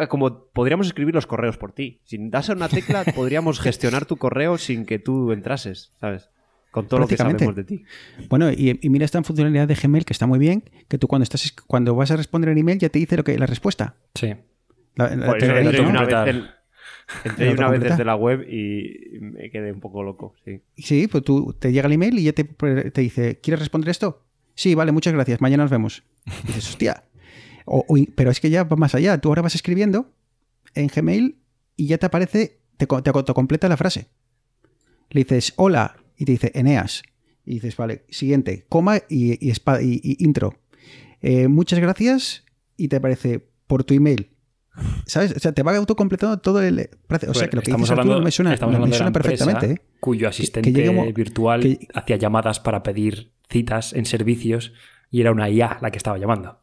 como 0.08 0.44
podríamos 0.52 0.86
escribir 0.86 1.14
los 1.14 1.26
correos 1.26 1.58
por 1.58 1.72
ti. 1.72 2.00
Si 2.04 2.16
das 2.30 2.50
a 2.50 2.52
una 2.54 2.68
tecla, 2.68 3.04
podríamos 3.14 3.60
gestionar 3.60 4.06
tu 4.06 4.16
correo 4.16 4.56
sin 4.58 4.86
que 4.86 4.98
tú 4.98 5.32
entrases, 5.32 5.92
¿sabes? 6.00 6.30
Con 6.70 6.86
todo 6.86 7.00
lo 7.00 7.08
que 7.08 7.16
Prácticamente. 7.16 7.44
sabemos 7.44 7.56
de 7.56 7.64
ti. 7.64 7.84
Bueno, 8.28 8.50
y, 8.52 8.78
y 8.80 8.90
mira 8.90 9.04
esta 9.04 9.20
funcionalidad 9.24 9.66
de 9.66 9.74
Gmail 9.74 10.04
que 10.04 10.12
está 10.12 10.26
muy 10.28 10.38
bien, 10.38 10.62
que 10.88 10.98
tú 10.98 11.08
cuando 11.08 11.24
estás 11.24 11.52
cuando 11.66 11.96
vas 11.96 12.12
a 12.12 12.16
responder 12.16 12.50
el 12.50 12.58
email 12.58 12.78
ya 12.78 12.88
te 12.88 13.00
dice 13.00 13.16
lo 13.16 13.24
que 13.24 13.36
la 13.36 13.46
respuesta. 13.46 13.96
Sí. 14.14 14.34
La- 14.94 15.16
la- 15.16 15.32
vez. 15.32 16.44
En- 17.24 17.30
entré 17.30 17.50
una 17.50 17.70
vez 17.70 17.80
desde 17.90 18.04
la 18.04 18.16
web 18.16 18.46
y 18.48 19.18
me 19.20 19.50
quedé 19.50 19.72
un 19.72 19.80
poco 19.80 20.02
loco, 20.02 20.34
sí. 20.44 20.60
Sí, 20.76 21.06
pues 21.08 21.24
tú 21.24 21.54
te 21.58 21.72
llega 21.72 21.86
el 21.86 21.92
email 21.92 22.18
y 22.18 22.24
ya 22.24 22.32
te, 22.32 22.44
te 22.44 23.00
dice, 23.00 23.38
¿quieres 23.40 23.60
responder 23.60 23.88
esto? 23.90 24.24
Sí, 24.54 24.74
vale, 24.74 24.92
muchas 24.92 25.12
gracias, 25.12 25.40
mañana 25.40 25.64
nos 25.64 25.70
vemos. 25.70 26.02
Y 26.44 26.46
dices, 26.48 26.68
hostia. 26.70 27.04
O- 27.64 27.84
o- 27.88 27.96
pero 28.14 28.30
es 28.30 28.40
que 28.40 28.50
ya 28.50 28.64
va 28.64 28.76
más 28.76 28.94
allá. 28.94 29.18
Tú 29.18 29.28
ahora 29.28 29.42
vas 29.42 29.54
escribiendo 29.54 30.12
en 30.74 30.88
Gmail 30.88 31.38
y 31.76 31.86
ya 31.86 31.98
te 31.98 32.06
aparece, 32.06 32.58
te, 32.76 32.86
te, 32.86 33.12
te 33.12 33.32
completa 33.34 33.68
la 33.68 33.76
frase. 33.76 34.06
le 35.10 35.22
dices 35.24 35.54
hola 35.56 35.96
y 36.16 36.24
te 36.24 36.32
dice 36.32 36.52
Eneas. 36.54 37.02
Y 37.44 37.54
dices, 37.54 37.76
vale, 37.76 38.04
siguiente, 38.10 38.64
coma 38.68 38.98
y, 39.08 39.44
y 39.44 39.50
espa- 39.50 39.82
y- 39.82 40.00
y 40.02 40.22
intro. 40.24 40.54
Eh, 41.22 41.48
muchas 41.48 41.78
gracias 41.80 42.44
y 42.76 42.88
te 42.88 42.96
aparece 42.96 43.40
por 43.66 43.82
tu 43.84 43.94
email. 43.94 44.30
¿Sabes? 45.06 45.32
O 45.36 45.38
sea, 45.38 45.52
te 45.52 45.62
va 45.62 45.76
autocompletando 45.76 46.38
todo 46.38 46.62
el. 46.62 46.90
O 47.28 47.34
sea, 47.34 47.48
que 47.48 47.56
lo 47.56 47.62
que 47.62 47.72
dices 47.72 47.90
Arturo, 47.90 48.20
me 48.20 48.30
suena, 48.30 48.54
estamos 48.54 48.72
me 48.72 48.76
hablando 48.76 48.94
de 48.94 48.98
suena 48.98 49.12
perfectamente. 49.12 49.66
¿eh? 49.72 49.80
Cuyo 50.00 50.28
asistente 50.28 50.70
virtual 51.12 51.62
que- 51.62 51.88
hacía 51.94 52.16
llamadas 52.16 52.60
para 52.60 52.82
pedir 52.82 53.32
citas 53.48 53.92
en 53.92 54.04
servicios 54.06 54.72
y 55.10 55.20
era 55.20 55.32
una 55.32 55.48
IA 55.50 55.78
la 55.80 55.90
que 55.90 55.98
estaba 55.98 56.18
llamando. 56.18 56.60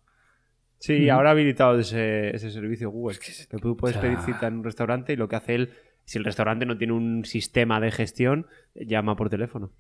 Sí, 0.80 1.10
ahora 1.10 1.30
ha 1.30 1.32
habilitado 1.32 1.80
ese, 1.80 2.36
ese 2.36 2.52
servicio 2.52 2.90
Google. 2.92 3.18
Que 3.20 3.58
tú 3.58 3.76
puedes 3.76 3.98
o 3.98 4.02
sea- 4.02 4.10
pedir 4.10 4.24
cita 4.26 4.48
en 4.48 4.56
un 4.60 4.64
restaurante 4.64 5.14
y 5.14 5.16
lo 5.16 5.28
que 5.28 5.36
hace 5.36 5.56
él, 5.56 5.74
si 6.06 6.18
el 6.18 6.24
restaurante 6.24 6.66
no 6.66 6.78
tiene 6.78 6.94
un 6.94 7.26
sistema 7.26 7.80
de 7.80 7.92
gestión, 7.92 8.48
llama 8.76 9.16
por 9.16 9.30
teléfono. 9.30 9.72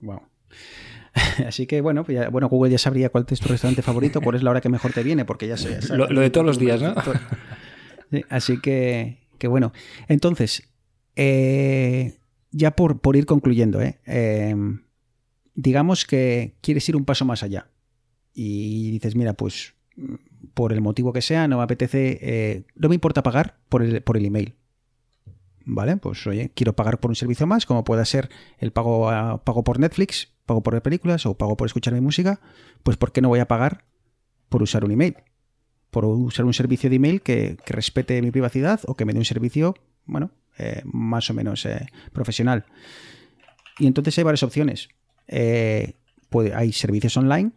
Wow. 0.00 0.22
Así 1.46 1.66
que 1.66 1.80
bueno, 1.80 2.04
pues 2.04 2.16
ya- 2.18 2.28
bueno, 2.30 2.48
Google 2.48 2.70
ya 2.70 2.78
sabría 2.78 3.08
cuál 3.10 3.26
es 3.28 3.40
tu 3.40 3.48
restaurante 3.48 3.82
favorito, 3.82 4.20
cuál 4.20 4.36
es 4.36 4.42
la 4.42 4.50
hora 4.50 4.60
que 4.60 4.68
mejor 4.68 4.92
te 4.92 5.02
viene, 5.02 5.24
porque 5.24 5.46
ya 5.46 5.56
sé. 5.56 5.78
Lo, 5.96 6.08
lo 6.08 6.20
de 6.20 6.30
todos 6.30 6.46
los 6.46 6.58
días, 6.58 6.80
¿no? 6.82 6.94
Sí, 8.10 8.24
así 8.28 8.58
que, 8.58 9.18
que 9.38 9.48
bueno. 9.48 9.72
Entonces, 10.06 10.68
eh, 11.16 12.18
ya 12.50 12.72
por, 12.72 13.00
por 13.00 13.16
ir 13.16 13.24
concluyendo, 13.24 13.80
¿eh? 13.80 14.00
Eh, 14.06 14.54
digamos 15.54 16.04
que 16.04 16.54
quieres 16.60 16.86
ir 16.88 16.96
un 16.96 17.04
paso 17.06 17.24
más 17.24 17.42
allá 17.42 17.68
y 18.34 18.90
dices, 18.90 19.14
mira, 19.16 19.32
pues 19.34 19.74
mm, 19.96 20.14
por 20.54 20.72
el 20.74 20.80
motivo 20.82 21.12
que 21.14 21.22
sea, 21.22 21.48
no 21.48 21.58
me 21.58 21.62
apetece, 21.64 22.18
eh, 22.20 22.64
no 22.74 22.88
me 22.90 22.94
importa 22.96 23.22
pagar 23.22 23.56
por 23.70 23.82
el, 23.82 24.02
por 24.02 24.16
el 24.18 24.26
email. 24.26 24.54
¿Vale? 25.64 25.96
Pues 25.96 26.26
oye, 26.26 26.50
quiero 26.54 26.74
pagar 26.74 26.98
por 27.00 27.10
un 27.10 27.14
servicio 27.14 27.46
más, 27.46 27.66
como 27.66 27.84
pueda 27.84 28.04
ser 28.04 28.28
el 28.58 28.72
pago, 28.72 29.08
a- 29.10 29.44
pago 29.44 29.62
por 29.64 29.78
Netflix, 29.78 30.32
pago 30.46 30.62
por 30.62 30.80
películas 30.82 31.24
o 31.26 31.34
pago 31.38 31.56
por 31.56 31.66
escuchar 31.66 31.94
mi 31.94 32.00
música, 32.00 32.40
pues 32.82 32.96
¿por 32.96 33.12
qué 33.12 33.20
no 33.20 33.28
voy 33.28 33.38
a 33.40 33.46
pagar 33.48 33.84
por 34.48 34.62
usar 34.62 34.84
un 34.84 34.90
email? 34.90 35.16
Por 35.90 36.04
usar 36.04 36.44
un 36.46 36.54
servicio 36.54 36.88
de 36.90 36.96
email 36.96 37.20
que, 37.22 37.56
que 37.64 37.72
respete 37.74 38.20
mi 38.22 38.30
privacidad 38.30 38.80
o 38.86 38.96
que 38.96 39.04
me 39.04 39.12
dé 39.12 39.18
un 39.18 39.24
servicio, 39.24 39.74
bueno, 40.06 40.30
eh, 40.58 40.82
más 40.84 41.30
o 41.30 41.34
menos 41.34 41.64
eh, 41.66 41.86
profesional. 42.12 42.64
Y 43.78 43.86
entonces 43.86 44.16
hay 44.18 44.24
varias 44.24 44.42
opciones. 44.42 44.88
Eh, 45.28 45.94
hay 46.54 46.72
servicios 46.72 47.16
online 47.16 47.52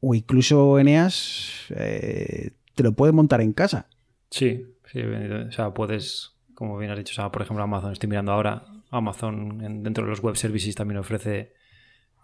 o 0.00 0.14
incluso 0.14 0.78
Eneas 0.78 1.66
te 1.68 2.82
lo 2.82 2.92
puede 2.92 3.12
montar 3.12 3.40
en 3.40 3.52
casa. 3.52 3.88
Sí, 4.30 4.66
sí, 4.92 5.00
o 5.00 5.52
sea, 5.52 5.72
puedes, 5.72 6.32
como 6.56 6.76
bien 6.78 6.90
has 6.90 6.98
dicho, 6.98 7.12
o 7.12 7.14
sea, 7.14 7.30
por 7.30 7.42
ejemplo, 7.42 7.62
Amazon, 7.62 7.92
estoy 7.92 8.08
mirando 8.08 8.32
ahora, 8.32 8.64
Amazon 8.90 9.62
en- 9.62 9.82
dentro 9.84 10.02
de 10.04 10.10
los 10.10 10.20
web 10.20 10.36
services 10.36 10.74
también 10.74 10.98
ofrece 10.98 11.52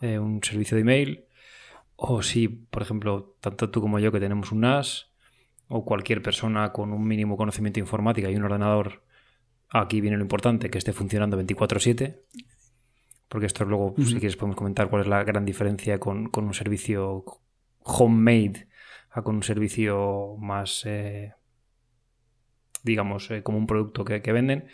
eh, 0.01 0.19
un 0.19 0.43
servicio 0.43 0.75
de 0.75 0.81
email. 0.81 1.25
O 1.95 2.23
si, 2.23 2.49
por 2.49 2.83
ejemplo, 2.83 3.37
tanto 3.41 3.71
tú 3.71 3.81
como 3.81 4.01
yo 4.01 4.11
que 4.11 4.19
tenemos 4.19 4.51
un 4.51 4.61
NAS, 4.63 5.13
o 5.69 5.85
cualquier 5.85 6.21
persona 6.23 6.73
con 6.73 6.93
un 6.93 7.07
mínimo 7.07 7.37
conocimiento 7.37 7.77
de 7.77 7.83
informática 7.83 8.29
y 8.29 8.35
un 8.35 8.43
ordenador, 8.43 9.05
aquí 9.71 10.01
viene 10.01 10.17
lo 10.17 10.23
importante, 10.25 10.69
que 10.71 10.79
esté 10.79 10.93
funcionando 10.93 11.37
24/7. 11.37 12.23
Porque 13.29 13.47
esto 13.47 13.65
luego, 13.65 13.95
si 13.99 14.15
quieres, 14.15 14.37
podemos 14.37 14.57
comentar 14.57 14.91
cuál 14.91 15.03
es 15.03 15.09
la 15.09 15.23
gran 15.25 15.45
diferencia 15.45 15.99
con, 16.01 16.29
con 16.31 16.45
un 16.45 16.55
servicio 16.55 17.25
homemade 17.85 18.67
a 19.13 19.23
con 19.23 19.37
un 19.37 19.43
servicio 19.43 20.37
más, 20.39 20.83
eh, 20.87 21.33
digamos, 22.83 23.31
eh, 23.31 23.43
como 23.43 23.59
un 23.59 23.67
producto 23.67 24.05
que, 24.05 24.21
venden. 24.33 24.67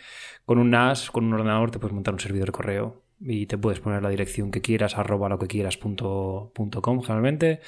Con 0.45 0.57
un 0.57 0.71
NAS, 0.71 1.11
con 1.11 1.25
un 1.25 1.33
ordenador, 1.33 1.71
te 1.71 1.79
puedes 1.79 1.93
montar 1.93 2.13
un 2.13 2.19
servidor 2.19 2.47
de 2.47 2.51
correo 2.53 3.03
y 3.21 3.45
te 3.45 3.57
puedes 3.57 3.79
poner 3.79 4.01
la 4.01 4.09
dirección 4.09 4.51
que 4.51 4.61
quieras, 4.61 4.97
arroba 4.97 5.29
lo 5.29 5.39
que 5.39 5.47
quieras 5.47 5.77
punto, 5.77 6.51
punto 6.55 6.81
com, 6.81 7.01
generalmente. 7.01 7.61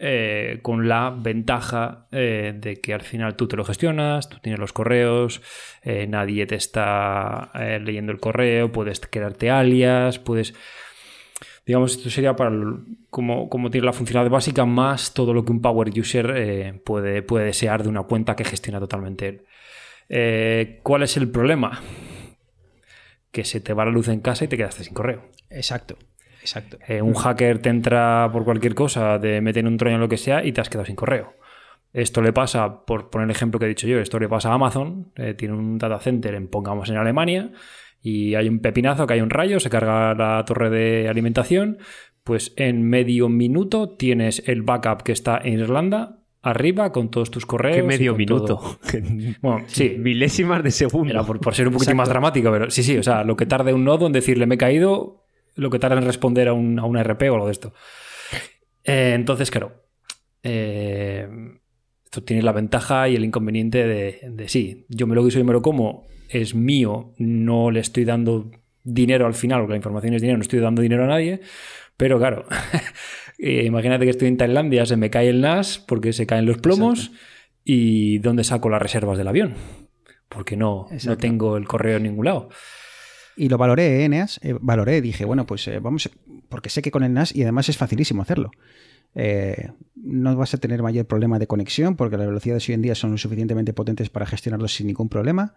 eh, 0.00 0.60
con 0.62 0.86
la 0.88 1.10
ventaja 1.10 2.06
eh, 2.12 2.54
de 2.56 2.80
que 2.80 2.94
al 2.94 3.02
final 3.02 3.34
tú 3.34 3.48
te 3.48 3.56
lo 3.56 3.64
gestionas, 3.64 4.28
tú 4.28 4.38
tienes 4.40 4.60
los 4.60 4.72
correos, 4.72 5.42
nadie 5.84 6.46
te 6.46 6.54
está 6.54 7.50
leyendo 7.80 8.12
el 8.12 8.20
correo, 8.20 8.70
puedes 8.70 9.00
crearte 9.00 9.50
alias, 9.50 10.18
puedes 10.20 10.54
digamos, 11.68 11.98
esto 11.98 12.08
sería 12.08 12.34
para 12.34 12.50
como, 13.10 13.50
como 13.50 13.68
tiene 13.68 13.84
la 13.84 13.92
funcionalidad 13.92 14.32
básica 14.32 14.64
más 14.64 15.12
todo 15.12 15.34
lo 15.34 15.44
que 15.44 15.52
un 15.52 15.60
power 15.60 15.90
user 15.90 16.32
eh, 16.34 16.80
puede, 16.82 17.20
puede 17.20 17.44
desear 17.44 17.82
de 17.82 17.90
una 17.90 18.04
cuenta 18.04 18.34
que 18.34 18.42
gestiona 18.42 18.80
totalmente 18.80 19.28
él. 19.28 19.42
Eh, 20.08 20.80
¿Cuál 20.82 21.02
es 21.02 21.18
el 21.18 21.30
problema? 21.30 21.82
Que 23.30 23.44
se 23.44 23.60
te 23.60 23.74
va 23.74 23.84
la 23.84 23.90
luz 23.90 24.08
en 24.08 24.20
casa 24.20 24.46
y 24.46 24.48
te 24.48 24.56
quedaste 24.56 24.82
sin 24.82 24.94
correo. 24.94 25.26
Exacto, 25.50 25.98
exacto. 26.40 26.78
Eh, 26.88 27.02
un 27.02 27.12
hacker 27.12 27.58
te 27.58 27.68
entra 27.68 28.30
por 28.32 28.44
cualquier 28.44 28.74
cosa, 28.74 29.20
te 29.20 29.42
mete 29.42 29.60
en 29.60 29.66
un 29.66 29.76
troño 29.76 29.96
o 29.96 29.98
lo 29.98 30.08
que 30.08 30.16
sea 30.16 30.42
y 30.42 30.52
te 30.52 30.62
has 30.62 30.70
quedado 30.70 30.86
sin 30.86 30.96
correo. 30.96 31.34
Esto 31.92 32.22
le 32.22 32.32
pasa, 32.32 32.86
por 32.86 33.10
poner 33.10 33.26
el 33.26 33.30
ejemplo 33.30 33.60
que 33.60 33.66
he 33.66 33.68
dicho 33.68 33.86
yo, 33.86 33.98
esto 33.98 34.18
le 34.18 34.28
pasa 34.28 34.50
a 34.50 34.54
Amazon, 34.54 35.12
eh, 35.16 35.34
tiene 35.34 35.52
un 35.52 35.76
data 35.76 35.98
center, 36.00 36.34
en, 36.34 36.48
pongamos 36.48 36.88
en 36.88 36.96
Alemania, 36.96 37.52
y 38.00 38.34
hay 38.34 38.48
un 38.48 38.60
pepinazo, 38.60 39.06
que 39.06 39.14
hay 39.14 39.20
un 39.20 39.30
rayo, 39.30 39.60
se 39.60 39.70
carga 39.70 40.14
la 40.14 40.44
torre 40.44 40.70
de 40.70 41.08
alimentación, 41.08 41.78
pues 42.24 42.52
en 42.56 42.82
medio 42.82 43.28
minuto 43.28 43.90
tienes 43.90 44.42
el 44.46 44.62
backup 44.62 45.02
que 45.02 45.12
está 45.12 45.40
en 45.42 45.60
Irlanda, 45.60 46.18
arriba, 46.42 46.92
con 46.92 47.10
todos 47.10 47.30
tus 47.30 47.46
correos. 47.46 47.76
¿Qué 47.76 47.82
medio 47.82 48.14
minuto? 48.14 48.78
Bueno, 49.42 49.64
sí, 49.66 49.96
Milésimas 49.98 50.62
de 50.62 50.70
segundo. 50.70 51.10
era 51.10 51.24
por, 51.24 51.40
por 51.40 51.54
ser 51.54 51.68
un 51.68 51.74
poquito 51.74 51.94
más 51.94 52.08
dramático, 52.08 52.50
pero 52.50 52.70
sí, 52.70 52.82
sí, 52.82 52.96
o 52.96 53.02
sea, 53.02 53.24
lo 53.24 53.36
que 53.36 53.46
tarde 53.46 53.72
un 53.72 53.84
nodo 53.84 54.06
en 54.06 54.12
decirle 54.12 54.46
me 54.46 54.54
he 54.56 54.58
caído, 54.58 55.24
lo 55.54 55.70
que 55.70 55.78
tarda 55.78 55.98
en 55.98 56.04
responder 56.04 56.48
a 56.48 56.52
un, 56.52 56.78
a 56.78 56.84
una 56.84 57.02
RP 57.02 57.22
o 57.30 57.34
algo 57.34 57.46
de 57.46 57.52
esto. 57.52 57.72
Eh, 58.84 59.12
entonces, 59.14 59.50
claro, 59.50 59.84
eh, 60.42 61.28
esto 62.04 62.22
tiene 62.22 62.42
la 62.42 62.52
ventaja 62.52 63.08
y 63.08 63.16
el 63.16 63.24
inconveniente 63.24 63.86
de, 63.86 64.20
de 64.30 64.48
sí, 64.48 64.86
yo 64.88 65.06
me 65.06 65.14
lo 65.14 65.24
guiso 65.24 65.38
y 65.38 65.44
me 65.44 65.52
lo 65.52 65.60
como, 65.60 66.06
es 66.28 66.54
mío, 66.54 67.12
no 67.18 67.70
le 67.70 67.80
estoy 67.80 68.04
dando 68.04 68.50
dinero 68.84 69.26
al 69.26 69.34
final, 69.34 69.60
porque 69.60 69.72
la 69.72 69.78
información 69.78 70.14
es 70.14 70.22
dinero, 70.22 70.38
no 70.38 70.42
estoy 70.42 70.60
dando 70.60 70.82
dinero 70.82 71.04
a 71.04 71.08
nadie, 71.08 71.40
pero 71.96 72.18
claro, 72.18 72.44
eh, 73.38 73.64
imagínate 73.64 74.04
que 74.04 74.10
estoy 74.10 74.28
en 74.28 74.36
Tailandia, 74.36 74.86
se 74.86 74.96
me 74.96 75.10
cae 75.10 75.28
el 75.28 75.40
NAS 75.40 75.78
porque 75.78 76.12
se 76.12 76.26
caen 76.26 76.46
los 76.46 76.58
plomos 76.58 77.12
y 77.64 78.18
¿dónde 78.18 78.44
saco 78.44 78.68
las 78.68 78.80
reservas 78.80 79.18
del 79.18 79.28
avión? 79.28 79.54
Porque 80.28 80.56
no, 80.56 80.88
no 81.06 81.16
tengo 81.18 81.56
el 81.56 81.66
correo 81.66 81.96
en 81.96 82.04
ningún 82.04 82.26
lado. 82.26 82.48
Y 83.36 83.48
lo 83.48 83.56
valoré, 83.56 84.00
¿eh, 84.00 84.04
Eneas, 84.04 84.40
eh, 84.42 84.54
valoré, 84.60 85.00
dije, 85.00 85.24
bueno, 85.24 85.46
pues 85.46 85.66
eh, 85.68 85.78
vamos, 85.78 86.10
porque 86.48 86.70
sé 86.70 86.82
que 86.82 86.90
con 86.90 87.04
el 87.04 87.12
NAS 87.12 87.34
y 87.34 87.42
además 87.42 87.68
es 87.68 87.76
facilísimo 87.76 88.22
hacerlo. 88.22 88.50
Eh, 89.14 89.70
no 89.96 90.36
vas 90.36 90.54
a 90.54 90.58
tener 90.58 90.82
mayor 90.82 91.06
problema 91.06 91.38
de 91.38 91.46
conexión 91.46 91.96
porque 91.96 92.16
las 92.16 92.26
velocidades 92.26 92.68
hoy 92.68 92.74
en 92.74 92.82
día 92.82 92.94
son 92.94 93.12
lo 93.12 93.18
suficientemente 93.18 93.72
potentes 93.72 94.10
para 94.10 94.26
gestionarlos 94.26 94.74
sin 94.74 94.86
ningún 94.86 95.08
problema. 95.08 95.54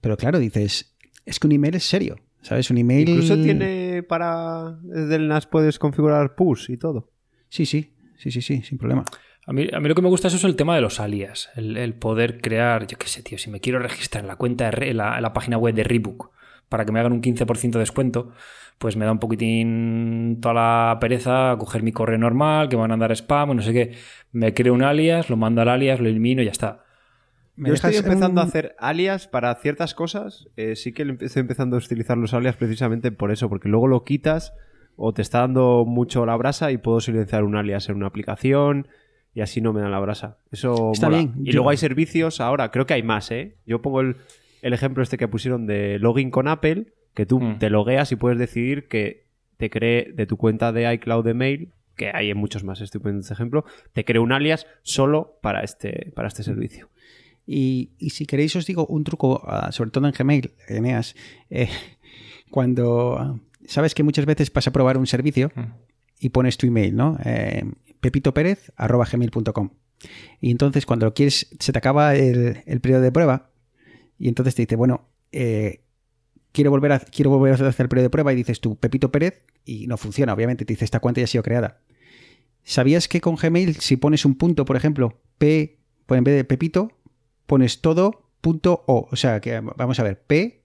Pero 0.00 0.16
claro, 0.16 0.38
dices, 0.38 0.96
es 1.26 1.38
que 1.40 1.46
un 1.46 1.52
email 1.52 1.74
es 1.74 1.84
serio, 1.84 2.16
¿sabes? 2.42 2.70
Un 2.70 2.78
email... 2.78 3.08
Incluso 3.08 3.36
tiene 3.36 4.02
para... 4.02 4.78
Desde 4.82 5.16
el 5.16 5.28
NAS 5.28 5.46
puedes 5.46 5.78
configurar 5.78 6.34
push 6.34 6.70
y 6.70 6.76
todo. 6.76 7.10
Sí, 7.48 7.66
sí, 7.66 7.94
sí, 8.16 8.30
sí, 8.30 8.42
sí, 8.42 8.62
sin 8.62 8.78
problema. 8.78 9.04
A 9.46 9.52
mí, 9.52 9.66
a 9.72 9.80
mí 9.80 9.88
lo 9.88 9.94
que 9.94 10.02
me 10.02 10.08
gusta 10.08 10.28
eso 10.28 10.36
es 10.36 10.44
el 10.44 10.56
tema 10.56 10.74
de 10.74 10.82
los 10.82 11.00
alias, 11.00 11.48
el, 11.56 11.76
el 11.78 11.94
poder 11.94 12.40
crear, 12.42 12.86
yo 12.86 12.98
qué 12.98 13.06
sé, 13.08 13.22
tío, 13.22 13.38
si 13.38 13.50
me 13.50 13.60
quiero 13.60 13.78
registrar 13.78 14.22
en 14.22 14.28
la 14.28 14.36
cuenta, 14.36 14.66
de 14.66 14.70
Re- 14.72 14.90
en 14.90 14.98
la, 14.98 15.16
en 15.16 15.22
la 15.22 15.32
página 15.32 15.56
web 15.56 15.74
de 15.74 15.84
Rebook 15.84 16.30
para 16.68 16.84
que 16.84 16.92
me 16.92 17.00
hagan 17.00 17.12
un 17.14 17.22
15% 17.22 17.70
de 17.70 17.78
descuento, 17.78 18.30
pues 18.76 18.94
me 18.94 19.06
da 19.06 19.12
un 19.12 19.18
poquitín 19.18 20.38
toda 20.42 20.52
la 20.52 20.98
pereza 21.00 21.52
a 21.52 21.56
coger 21.56 21.82
mi 21.82 21.92
correo 21.92 22.18
normal, 22.18 22.68
que 22.68 22.76
me 22.76 22.82
van 22.82 22.92
a 22.92 22.96
dar 22.98 23.10
spam 23.12 23.48
o 23.50 23.54
no 23.54 23.62
sé 23.62 23.72
qué. 23.72 23.92
Me 24.32 24.52
creo 24.52 24.74
un 24.74 24.82
alias, 24.82 25.30
lo 25.30 25.38
mando 25.38 25.62
al 25.62 25.70
alias, 25.70 25.98
lo 25.98 26.08
elimino 26.10 26.42
y 26.42 26.44
ya 26.44 26.50
está. 26.50 26.84
¿Me 27.58 27.68
Yo 27.68 27.74
estoy 27.74 27.96
empezando 27.96 28.40
un- 28.40 28.46
a 28.46 28.48
hacer 28.48 28.74
alias 28.78 29.26
para 29.28 29.54
ciertas 29.56 29.94
cosas. 29.94 30.48
eh, 30.56 30.76
sí 30.76 30.92
que 30.92 31.02
estoy 31.20 31.40
empezando 31.40 31.76
a 31.76 31.80
utilizar 31.80 32.16
los 32.16 32.32
alias 32.34 32.56
precisamente 32.56 33.10
por 33.12 33.30
eso, 33.32 33.48
porque 33.48 33.68
luego 33.68 33.86
lo 33.88 34.04
quitas 34.04 34.54
o 34.96 35.12
te 35.12 35.22
está 35.22 35.40
dando 35.40 35.84
mucho 35.86 36.24
la 36.26 36.36
brasa 36.36 36.70
y 36.72 36.78
puedo 36.78 37.00
silenciar 37.00 37.44
un 37.44 37.56
alias 37.56 37.88
en 37.88 37.96
una 37.96 38.06
aplicación 38.06 38.88
y 39.34 39.40
así 39.40 39.60
no 39.60 39.72
me 39.72 39.80
da 39.80 39.88
la 39.88 40.00
brasa. 40.00 40.38
Eso 40.52 40.92
Está 40.92 41.06
mola. 41.06 41.18
bien, 41.18 41.32
Y 41.44 41.46
yo- 41.50 41.54
luego 41.56 41.70
hay 41.70 41.76
servicios 41.76 42.40
ahora, 42.40 42.70
creo 42.70 42.86
que 42.86 42.94
hay 42.94 43.02
más, 43.02 43.30
¿eh? 43.30 43.56
Yo 43.66 43.82
pongo 43.82 44.00
el, 44.00 44.16
el 44.62 44.72
ejemplo 44.72 45.02
este 45.02 45.16
que 45.18 45.28
pusieron 45.28 45.66
de 45.66 45.98
login 45.98 46.30
con 46.30 46.48
Apple, 46.48 46.86
que 47.14 47.26
tú 47.26 47.40
Mm. 47.40 47.58
te 47.58 47.70
logueas 47.70 48.10
y 48.12 48.16
puedes 48.16 48.38
decidir 48.38 48.88
que 48.88 49.26
te 49.56 49.70
cree 49.70 50.12
de 50.12 50.26
tu 50.26 50.36
cuenta 50.36 50.72
de 50.72 50.92
iCloud 50.94 51.24
de 51.24 51.34
mail, 51.34 51.72
que 51.96 52.10
hay 52.14 52.30
en 52.30 52.36
muchos 52.38 52.62
más, 52.62 52.80
estoy 52.80 53.00
poniendo 53.00 53.22
este 53.22 53.34
ejemplo, 53.34 53.64
te 53.92 54.04
cree 54.04 54.20
un 54.20 54.30
alias 54.32 54.66
solo 54.82 55.36
para 55.42 55.62
este, 55.62 56.12
para 56.14 56.28
este 56.28 56.44
servicio. 56.44 56.88
Y, 57.50 57.92
y 57.98 58.10
si 58.10 58.26
queréis 58.26 58.54
os 58.56 58.66
digo 58.66 58.84
un 58.86 59.04
truco, 59.04 59.40
ah, 59.46 59.72
sobre 59.72 59.90
todo 59.90 60.06
en 60.06 60.12
Gmail, 60.12 60.52
Eneas, 60.68 61.14
eh, 61.48 61.70
cuando 62.50 63.16
ah, 63.18 63.40
sabes 63.66 63.94
que 63.94 64.02
muchas 64.02 64.26
veces 64.26 64.52
vas 64.52 64.66
a 64.66 64.70
probar 64.70 64.98
un 64.98 65.06
servicio 65.06 65.50
y 66.20 66.28
pones 66.28 66.58
tu 66.58 66.66
email, 66.66 66.94
¿no? 66.94 67.16
Eh, 67.24 67.64
pepitoperez.gmail.com 68.00 69.70
Y 70.42 70.50
entonces 70.50 70.84
cuando 70.84 71.06
lo 71.06 71.14
quieres, 71.14 71.48
se 71.58 71.72
te 71.72 71.78
acaba 71.78 72.14
el, 72.16 72.62
el 72.66 72.80
periodo 72.82 73.00
de 73.00 73.12
prueba 73.12 73.50
y 74.18 74.28
entonces 74.28 74.54
te 74.54 74.62
dice, 74.62 74.76
bueno, 74.76 75.08
eh, 75.32 75.80
quiero 76.52 76.70
volver 76.70 76.92
a, 76.92 76.98
quiero 76.98 77.30
volver 77.30 77.52
a 77.52 77.68
hacer 77.68 77.84
el 77.84 77.88
periodo 77.88 78.04
de 78.04 78.10
prueba 78.10 78.30
y 78.34 78.36
dices 78.36 78.60
tú, 78.60 78.76
Pepito 78.76 79.10
Pérez, 79.10 79.42
y 79.64 79.86
no 79.86 79.96
funciona, 79.96 80.34
obviamente, 80.34 80.66
te 80.66 80.74
dice 80.74 80.84
esta 80.84 81.00
cuenta 81.00 81.22
ya 81.22 81.24
ha 81.24 81.28
sido 81.28 81.42
creada. 81.42 81.80
¿Sabías 82.62 83.08
que 83.08 83.22
con 83.22 83.36
Gmail, 83.36 83.76
si 83.76 83.96
pones 83.96 84.26
un 84.26 84.34
punto, 84.34 84.66
por 84.66 84.76
ejemplo, 84.76 85.18
P, 85.38 85.78
pues 86.04 86.18
en 86.18 86.24
vez 86.24 86.34
de 86.34 86.44
Pepito, 86.44 86.97
pones 87.48 87.80
todo 87.80 88.30
punto 88.40 88.84
O? 88.86 89.08
O 89.10 89.16
sea, 89.16 89.40
que 89.40 89.58
vamos 89.60 89.98
a 89.98 90.04
ver, 90.04 90.22
P, 90.22 90.62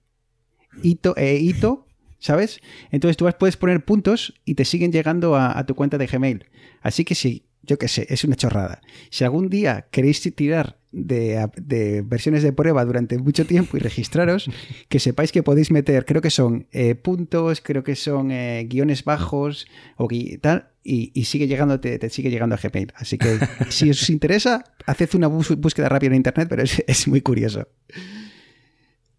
hito, 0.83 1.15
e 1.17 1.35
hito, 1.37 1.87
¿sabes? 2.19 2.59
Entonces 2.91 3.17
tú 3.17 3.25
vas- 3.25 3.35
puedes 3.35 3.57
poner 3.57 3.83
puntos 3.83 4.33
y 4.45 4.53
te 4.55 4.65
siguen 4.65 4.91
llegando 4.91 5.35
a, 5.35 5.57
a 5.57 5.65
tu 5.65 5.73
cuenta 5.73 5.97
de 5.97 6.05
Gmail. 6.07 6.45
Así 6.81 7.03
que 7.05 7.15
sí, 7.15 7.45
yo 7.63 7.77
qué 7.79 7.87
sé, 7.87 8.05
es 8.09 8.23
una 8.23 8.35
chorrada. 8.35 8.81
Si 9.09 9.23
algún 9.23 9.49
día 9.49 9.87
queréis 9.89 10.21
tirar 10.35 10.77
de, 10.93 11.47
de 11.61 12.01
versiones 12.03 12.43
de 12.43 12.53
prueba 12.53 12.85
durante 12.85 13.17
mucho 13.17 13.45
tiempo 13.45 13.75
y 13.75 13.81
registraros, 13.81 14.49
que 14.89 14.99
sepáis 14.99 15.31
que 15.31 15.43
podéis 15.43 15.71
meter, 15.71 16.05
creo 16.05 16.21
que 16.21 16.29
son 16.29 16.67
eh, 16.71 16.95
puntos, 16.95 17.59
creo 17.61 17.83
que 17.83 17.95
son 17.95 18.31
eh, 18.31 18.65
guiones 18.69 19.03
bajos 19.03 19.67
o 19.97 20.07
gui- 20.07 20.39
tal, 20.39 20.69
y, 20.83 21.11
y 21.13 21.25
sigue 21.25 21.47
llegando, 21.47 21.79
te, 21.79 21.97
te 21.99 22.09
sigue 22.09 22.29
llegando 22.29 22.55
a 22.55 22.59
Gmail. 22.61 22.93
Así 22.95 23.17
que 23.17 23.37
si 23.69 23.89
os 23.89 24.09
interesa, 24.09 24.63
haced 24.85 25.09
una 25.15 25.27
búsqueda 25.27 25.89
rápida 25.89 26.11
en 26.11 26.15
internet, 26.17 26.47
pero 26.49 26.61
es, 26.63 26.83
es 26.87 27.07
muy 27.07 27.21
curioso. 27.21 27.67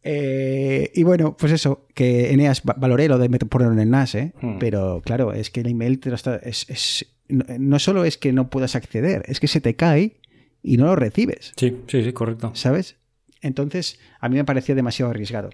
Eh, 0.07 0.91
y 0.95 1.03
bueno, 1.03 1.35
pues 1.37 1.53
eso, 1.53 1.87
que 1.95 2.31
Eneas 2.33 2.62
va- 2.68 2.75
valoré 2.79 3.09
lo 3.09 3.18
de 3.18 3.29
meter- 3.31 3.49
ponerlo 3.49 3.72
en 3.72 3.81
el 3.81 3.91
NAS, 3.91 4.14
¿eh? 4.16 4.33
Hmm. 4.43 4.59
pero 4.59 5.01
claro, 5.05 5.33
es 5.33 5.51
que 5.51 5.61
el 5.61 5.68
email 5.68 5.99
te 5.99 6.11
lo 6.11 6.14
está, 6.16 6.37
es, 6.37 6.68
es- 6.68 7.07
no, 7.29 7.45
no 7.59 7.79
solo 7.79 8.05
es 8.05 8.18
que 8.18 8.33
no 8.35 8.51
puedas 8.51 8.77
acceder, 8.77 9.22
es 9.29 9.41
que 9.41 9.49
se 9.49 9.62
te 9.62 9.77
cae 9.77 10.18
y 10.65 10.77
no 10.79 10.87
lo 10.87 10.97
recibes. 10.97 11.53
Sí, 11.57 11.77
sí, 11.87 12.03
sí, 12.03 12.12
correcto. 12.12 12.51
¿sabes? 12.55 12.97
Entonces, 13.43 14.01
a 14.19 14.29
mí 14.29 14.35
me 14.37 14.45
parecía 14.45 14.75
demasiado 14.75 15.11
arriesgado. 15.12 15.51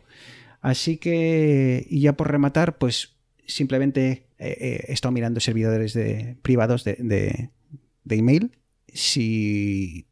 Así 0.63 0.97
que, 0.99 1.85
y 1.91 2.01
ya 2.03 2.13
por 2.15 2.31
rematar, 2.31 2.79
pues 2.79 3.17
simplemente 3.47 4.27
eh, 4.39 4.57
eh, 4.61 4.85
he 4.89 4.93
estado 4.93 5.11
mirando 5.13 5.41
servidores 5.41 5.93
de, 5.93 6.37
privados 6.43 6.85
de, 6.85 6.95
de- 7.01 7.51
de 8.05 8.17
email. 8.17 8.53
Si 8.87 10.07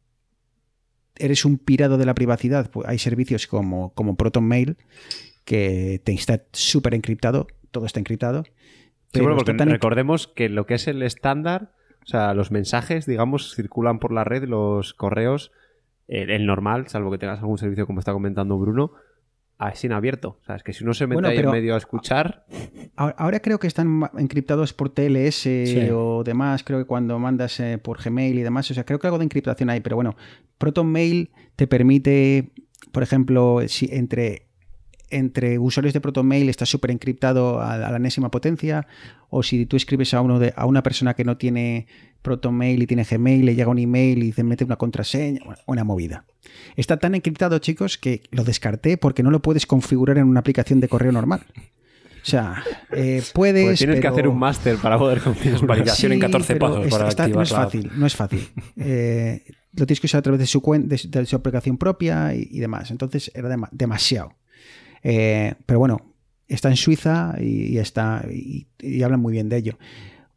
eres 1.17 1.45
un 1.45 1.57
pirado 1.57 1.97
de 1.97 2.05
la 2.05 2.13
privacidad, 2.15 2.69
pues 2.71 2.87
hay 2.87 2.97
servicios 2.99 3.47
como, 3.47 3.93
como 3.93 4.15
ProtonMail 4.15 4.77
que 5.45 6.01
te 6.03 6.13
está 6.13 6.43
súper 6.53 6.93
encriptado, 6.93 7.47
todo 7.71 7.85
está 7.85 7.99
encriptado. 7.99 8.43
Sí, 8.43 8.51
pero 9.11 9.25
bueno, 9.25 9.37
porque 9.37 9.53
tan- 9.53 9.69
recordemos 9.69 10.27
que 10.27 10.49
lo 10.49 10.65
que 10.65 10.75
es 10.75 10.87
el 10.87 11.01
estándar, 11.01 11.73
o 12.09 12.11
sea, 12.11 12.33
los 12.33 12.49
mensajes, 12.49 13.05
digamos, 13.05 13.53
circulan 13.53 13.99
por 13.99 14.11
la 14.11 14.23
red, 14.23 14.45
los 14.45 14.95
correos, 14.95 15.51
el, 16.07 16.31
el 16.31 16.47
normal, 16.47 16.87
salvo 16.87 17.11
que 17.11 17.19
tengas 17.19 17.37
algún 17.37 17.59
servicio 17.59 17.85
como 17.85 17.99
está 17.99 18.13
comentando 18.13 18.57
Bruno, 18.57 18.93
es 19.71 19.77
sin 19.77 19.91
abierto. 19.91 20.39
O 20.41 20.43
sea, 20.43 20.55
es 20.55 20.63
que 20.63 20.73
si 20.73 20.83
uno 20.83 20.95
se 20.95 21.05
mete 21.05 21.21
Bueno, 21.21 21.27
ahí 21.27 21.37
en 21.37 21.51
medio 21.51 21.75
a 21.75 21.77
escuchar, 21.77 22.47
Ahora, 22.95 23.15
ahora 23.19 23.39
creo 23.41 23.59
que 23.59 23.67
están 23.67 24.09
encriptados 24.17 24.73
por 24.73 24.89
TLS 24.89 25.47
o 25.93 26.23
demás, 26.23 26.63
creo 26.63 26.79
que 26.79 26.85
cuando 26.85 27.19
mandas 27.19 27.59
eh, 27.59 27.77
por 27.77 28.01
Gmail 28.01 28.39
y 28.39 28.41
demás, 28.41 28.71
o 28.71 28.73
sea, 28.73 28.85
creo 28.85 28.97
que 28.97 29.05
algo 29.05 29.19
de 29.19 29.25
encriptación 29.25 29.69
hay, 29.69 29.81
pero 29.81 29.95
bueno, 29.95 30.15
ProtonMail 30.57 31.29
te 31.55 31.67
permite, 31.67 32.53
por 32.91 33.03
ejemplo, 33.03 33.59
si 33.67 33.87
entre, 33.91 34.48
entre 35.11 35.57
usuarios 35.59 35.93
de 35.93 36.01
ProtonMail 36.01 36.49
está 36.49 36.65
súper 36.65 36.91
encriptado 36.91 37.61
a, 37.61 37.77
la 37.77 37.95
enésima 37.95 38.29
potencia, 38.31 38.87
o 39.29 39.43
si 39.43 39.65
tú 39.65 39.75
escribes 39.77 40.13
a, 40.13 40.21
uno 40.21 40.39
de, 40.39 40.53
a 40.55 40.65
una 40.65 40.83
persona 40.83 41.13
que 41.13 41.23
no 41.23 41.37
tiene 41.37 41.87
ProtonMail 42.21 42.83
y 42.83 42.87
tiene 42.87 43.03
Gmail, 43.03 43.45
le 43.45 43.55
llega 43.55 43.69
un 43.69 43.79
email 43.79 44.23
y 44.23 44.31
te 44.31 44.43
mete 44.43 44.63
una 44.65 44.75
contraseña, 44.75 45.41
una 45.65 45.83
movida. 45.83 46.25
Está 46.75 46.97
tan 46.97 47.15
encriptado, 47.15 47.59
chicos, 47.59 47.97
que 47.97 48.23
lo 48.31 48.43
descarté 48.43 48.97
porque 48.97 49.23
no 49.23 49.31
lo 49.31 49.41
puedes 49.41 49.65
configurar 49.65 50.17
en 50.17 50.25
una 50.25 50.39
aplicación 50.41 50.79
de 50.79 50.87
correo 50.87 51.11
normal. 51.11 51.41
O 52.21 52.25
sea, 52.25 52.61
eh, 52.91 53.23
puedes. 53.33 53.63
pues 53.65 53.77
tienes 53.79 54.01
que 54.01 54.07
hacer 54.07 54.27
un 54.27 54.37
máster 54.37 54.75
para 54.77 54.97
poder 54.97 55.19
configurar. 55.23 55.65
validación 55.65 56.11
en 56.11 56.19
14 56.19 56.53
pero 56.53 56.59
pasos 56.67 56.85
es- 56.85 56.91
para 56.91 57.07
está- 57.07 57.27
no 57.29 57.41
es 57.41 57.49
fácil, 57.49 57.91
no 57.95 58.05
es 58.05 58.15
fácil. 58.15 58.47
Eh, 58.75 59.43
lo 59.73 59.85
tienes 59.85 60.01
que 60.01 60.07
usar 60.07 60.19
a 60.19 60.21
través 60.23 60.39
de 60.39 60.45
su, 60.47 60.61
de, 60.83 60.97
su- 60.97 61.09
de 61.09 61.25
su 61.25 61.35
aplicación 61.37 61.77
propia 61.77 62.35
y, 62.35 62.47
y 62.51 62.59
demás. 62.59 62.91
Entonces 62.91 63.31
era 63.33 63.47
dema- 63.49 63.69
demasiado. 63.71 64.33
Eh, 65.03 65.53
pero 65.65 65.79
bueno, 65.79 66.13
está 66.47 66.69
en 66.69 66.75
Suiza 66.77 67.35
y, 67.39 67.67
y 67.73 67.77
está 67.77 68.25
y, 68.31 68.67
y 68.79 69.03
hablan 69.03 69.19
muy 69.19 69.33
bien 69.33 69.49
de 69.49 69.57
ello. 69.57 69.77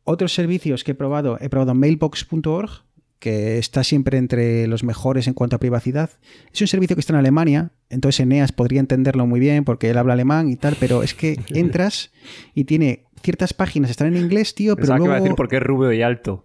Otros 0.05 0.35
servicios 0.35 0.85
que 0.85 0.93
he 0.93 0.95
probado, 0.95 1.39
he 1.41 1.49
probado 1.49 1.75
mailbox.org, 1.75 2.71
que 3.19 3.59
está 3.59 3.85
siempre 3.85 4.19
entre 4.19 4.67
los 4.67 4.83
mejores 4.83 5.29
en 5.29 5.35
cuanto 5.35 5.55
a 5.55 5.61
privacidad. 5.61 6.11
Es 6.53 6.61
un 6.61 6.67
servicio 6.67 6.97
que 6.97 7.01
está 7.01 7.13
en 7.13 7.21
Alemania, 7.21 7.71
entonces 7.89 8.19
Eneas 8.21 8.51
podría 8.51 8.81
entenderlo 8.81 9.27
muy 9.29 9.39
bien 9.39 9.65
porque 9.65 9.91
él 9.91 9.99
habla 9.99 10.15
alemán 10.15 10.49
y 10.51 10.57
tal, 10.57 10.77
pero 10.81 11.05
es 11.05 11.15
que 11.15 11.39
entras 11.51 12.11
y 12.55 12.65
tiene 12.65 13.05
ciertas 13.23 13.55
páginas, 13.55 13.91
están 13.93 14.09
en 14.09 14.21
inglés, 14.21 14.57
tío, 14.57 14.75
pero 14.75 14.83
Pensaba 14.89 14.99
que 14.99 15.05
iba 15.05 15.13
a 15.13 15.17
luego... 15.19 15.25
decir 15.25 15.37
porque 15.37 15.57
es 15.59 15.63
rubio 15.63 15.93
y 15.93 16.03
alto. 16.03 16.43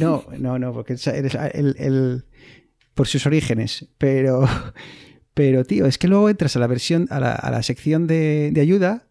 No, 0.00 0.24
no, 0.40 0.58
no, 0.58 0.72
porque 0.72 0.94
eres 0.94 1.36
el, 1.54 1.76
el- 1.78 2.24
por 2.94 3.06
sus 3.06 3.24
orígenes. 3.26 3.86
Pero, 3.98 4.44
pero, 5.38 5.62
tío, 5.64 5.86
es 5.86 5.98
que 5.98 6.08
luego 6.08 6.28
entras 6.28 6.56
a 6.56 6.58
la 6.58 6.66
versión, 6.66 7.06
a 7.10 7.20
la, 7.20 7.62
sección 7.62 8.08
de, 8.08 8.52
ayuda 8.60 9.06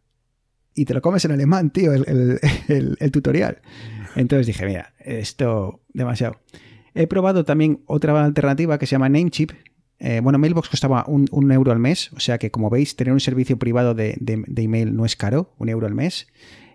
y 0.75 0.83
te 0.83 0.93
lo 0.93 1.01
comes 1.01 1.23
en 1.23 1.31
alemán, 1.31 1.69
tío, 1.69 1.93
el, 1.93 3.11
tutorial. 3.13 3.61
Entonces 4.17 4.45
dije, 4.45 4.65
mira, 4.65 4.93
esto 4.99 5.79
demasiado. 5.93 6.41
He 6.93 7.07
probado 7.07 7.45
también 7.45 7.79
otra 7.85 8.25
alternativa 8.25 8.77
que 8.77 8.87
se 8.87 8.95
llama 8.95 9.07
Namecheap. 9.07 9.51
Eh, 9.99 10.19
bueno, 10.21 10.37
Mailbox 10.37 10.67
costaba 10.67 11.05
un, 11.07 11.49
euro 11.49 11.71
al 11.71 11.79
mes, 11.79 12.11
o 12.11 12.19
sea 12.19 12.37
que 12.37 12.51
como 12.51 12.69
veis, 12.69 12.97
tener 12.97 13.13
un 13.13 13.21
servicio 13.21 13.57
privado 13.57 13.93
de, 13.93 14.17
email 14.57 14.97
no 14.97 15.05
es 15.05 15.15
caro, 15.15 15.53
un 15.57 15.69
euro 15.69 15.87
al 15.87 15.95
mes. 15.95 16.27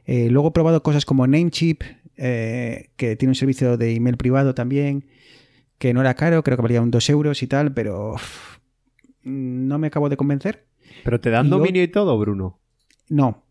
Eh, 0.07 0.30
luego 0.30 0.48
he 0.48 0.53
probado 0.53 0.82
cosas 0.82 1.05
como 1.05 1.26
Namecheap, 1.26 1.82
eh, 2.16 2.88
que 2.96 3.16
tiene 3.16 3.32
un 3.32 3.36
servicio 3.36 3.76
de 3.76 3.96
email 3.96 4.16
privado 4.16 4.55
también, 4.55 5.05
que 5.76 5.92
no 5.92 6.00
era 6.00 6.14
caro, 6.14 6.42
creo 6.42 6.57
que 6.57 6.62
valía 6.62 6.80
un 6.80 6.90
2 6.90 7.11
euros 7.11 7.42
y 7.42 7.48
tal, 7.48 7.74
pero 7.74 8.14
no 9.25 9.79
me 9.79 9.87
acabo 9.89 10.09
de 10.09 10.16
convencer. 10.16 10.66
Pero 11.05 11.20
te 11.20 11.31
dan 11.31 11.47
Y 11.47 11.51
yo- 11.51 11.59
dominio 11.59 11.83
y 11.83 11.89
todo, 11.89 12.18
Bruno. 12.18 12.59
No. 13.09 13.45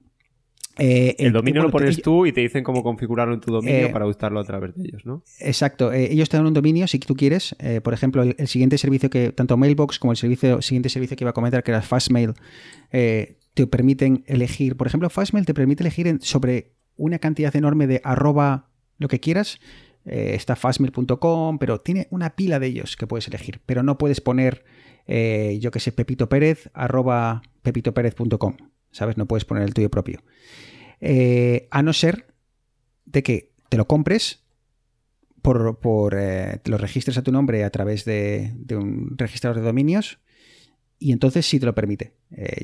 Eh, 0.77 1.15
El 1.19 1.33
dominio 1.33 1.61
bueno, 1.61 1.67
lo 1.67 1.71
pones 1.79 1.97
te- 1.97 2.01
tú 2.01 2.25
y 2.25 2.31
te 2.31 2.41
dicen 2.41 2.63
cómo 2.63 2.81
configurarlo 2.81 3.33
en 3.33 3.41
tu 3.41 3.51
dominio 3.51 3.87
Eh, 3.87 3.89
para 3.89 4.07
usarlo 4.07 4.39
a 4.39 4.43
través 4.45 4.73
de 4.75 4.83
ellos, 4.87 5.05
¿no? 5.05 5.21
Exacto, 5.39 5.91
eh, 5.91 6.11
ellos 6.11 6.29
te 6.29 6.37
dan 6.37 6.45
un 6.45 6.53
dominio 6.53 6.87
si 6.87 6.97
tú 6.97 7.15
quieres. 7.15 7.55
Por 7.83 7.93
ejemplo, 7.93 8.23
el, 8.23 8.35
el 8.39 8.47
siguiente 8.47 8.77
servicio 8.77 9.09
que, 9.09 9.31
tanto 9.33 9.57
Mailbox 9.57 9.99
como 9.99 10.11
el 10.13 10.17
servicio, 10.17 10.61
siguiente 10.61 10.87
servicio 10.89 11.17
que 11.17 11.23
iba 11.25 11.31
a 11.31 11.33
comentar, 11.33 11.61
que 11.63 11.71
era 11.71 11.81
Fastmail, 11.81 12.33
te 12.89 13.67
permiten 13.69 14.23
elegir, 14.27 14.77
por 14.77 14.87
ejemplo, 14.87 15.09
Fastmail 15.09 15.45
te 15.45 15.53
permite 15.53 15.83
elegir 15.83 16.07
en- 16.07 16.21
sobre 16.21 16.71
una 16.95 17.19
cantidad 17.19 17.53
enorme 17.55 17.85
de 17.85 17.99
arroba 18.03 18.69
lo 18.97 19.07
que 19.09 19.19
quieras. 19.19 19.59
Está 20.05 20.55
fastmail.com, 20.55 21.59
pero 21.59 21.79
tiene 21.81 22.07
una 22.09 22.31
pila 22.31 22.59
de 22.59 22.67
ellos 22.67 22.95
que 22.95 23.05
puedes 23.07 23.27
elegir, 23.27 23.59
pero 23.67 23.83
no 23.83 23.97
puedes 23.99 24.19
poner, 24.21 24.63
eh, 25.07 25.57
yo 25.59 25.71
que 25.71 25.79
sé, 25.79 25.91
Pepito 25.91 26.29
Pérez, 26.29 26.69
arroba 26.73 27.41
pepitopérez.com, 27.61 28.57
¿sabes? 28.91 29.17
No 29.17 29.25
puedes 29.25 29.45
poner 29.45 29.63
el 29.63 29.73
tuyo 29.73 29.89
propio. 29.89 30.21
Eh, 30.99 31.67
a 31.71 31.81
no 31.81 31.93
ser 31.93 32.27
de 33.05 33.23
que 33.23 33.51
te 33.69 33.77
lo 33.77 33.87
compres 33.87 34.43
por, 35.41 35.79
por, 35.79 36.15
eh, 36.17 36.59
te 36.63 36.71
lo 36.71 36.77
registres 36.77 37.17
a 37.17 37.23
tu 37.23 37.31
nombre 37.31 37.63
a 37.63 37.69
través 37.71 38.05
de, 38.05 38.53
de 38.55 38.75
un 38.75 39.17
registrador 39.17 39.57
de 39.57 39.65
dominios 39.65 40.19
y 40.99 41.11
entonces 41.11 41.47
sí 41.47 41.59
te 41.59 41.65
lo 41.65 41.73
permite. 41.73 42.13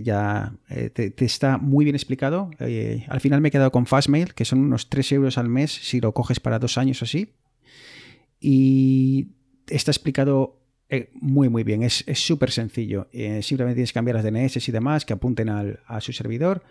Ya 0.04 0.54
te, 0.94 1.14
está 1.26 1.58
muy 1.58 1.86
bien 1.86 1.96
explicado. 1.96 2.52
Al 2.60 3.20
final 3.20 3.42
me 3.42 3.48
he 3.48 3.52
quedado 3.52 3.72
con 3.72 3.88
Fastmail, 3.88 4.36
que 4.36 4.46
son 4.46 4.60
unos 4.60 4.90
3 4.90 5.14
euros 5.14 5.40
al 5.40 5.50
mes 5.50 5.72
si 5.72 6.00
lo 6.00 6.14
coges 6.14 6.40
para 6.40 6.60
dos 6.60 6.78
años 6.78 7.02
o 7.02 7.06
así. 7.06 7.34
Y 8.40 9.30
está 9.68 9.90
explicado 9.90 10.62
eh, 10.90 11.10
muy, 11.14 11.50
muy 11.50 11.64
bien. 11.64 11.84
Es 11.84 12.04
súper 12.14 12.52
sencillo. 12.52 13.08
Eh, 13.12 13.42
simplemente 13.44 13.76
tienes 13.76 13.92
que 13.92 13.96
cambiar 13.98 14.16
las 14.16 14.24
DNS 14.24 14.68
y 14.68 14.72
demás 14.72 15.06
que 15.06 15.14
apunten 15.14 15.50
al- 15.50 15.80
a 15.86 16.00
su 16.02 16.14
servidor. 16.14 16.64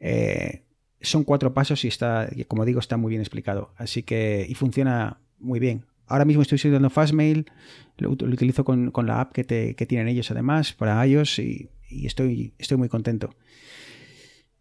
Eh, 0.00 0.62
son 1.00 1.24
cuatro 1.24 1.54
pasos 1.54 1.84
y 1.84 1.88
está, 1.88 2.28
como 2.48 2.64
digo, 2.64 2.80
está 2.80 2.96
muy 2.96 3.10
bien 3.10 3.20
explicado. 3.22 3.72
Así 3.76 4.02
que, 4.02 4.46
y 4.48 4.54
funciona 4.54 5.18
muy 5.38 5.60
bien. 5.60 5.84
Ahora 6.06 6.24
mismo 6.24 6.42
estoy 6.42 6.56
usando 6.56 6.88
Fastmail, 6.90 7.46
lo, 7.98 8.12
ut- 8.12 8.22
lo 8.26 8.32
utilizo 8.32 8.64
con, 8.64 8.90
con 8.90 9.06
la 9.06 9.20
app 9.20 9.32
que, 9.32 9.44
te- 9.44 9.74
que 9.74 9.86
tienen 9.86 10.08
ellos 10.08 10.30
además 10.30 10.72
para 10.72 11.04
iOS 11.06 11.38
y, 11.40 11.68
y 11.88 12.06
estoy, 12.06 12.54
estoy 12.58 12.76
muy 12.78 12.88
contento. 12.88 13.34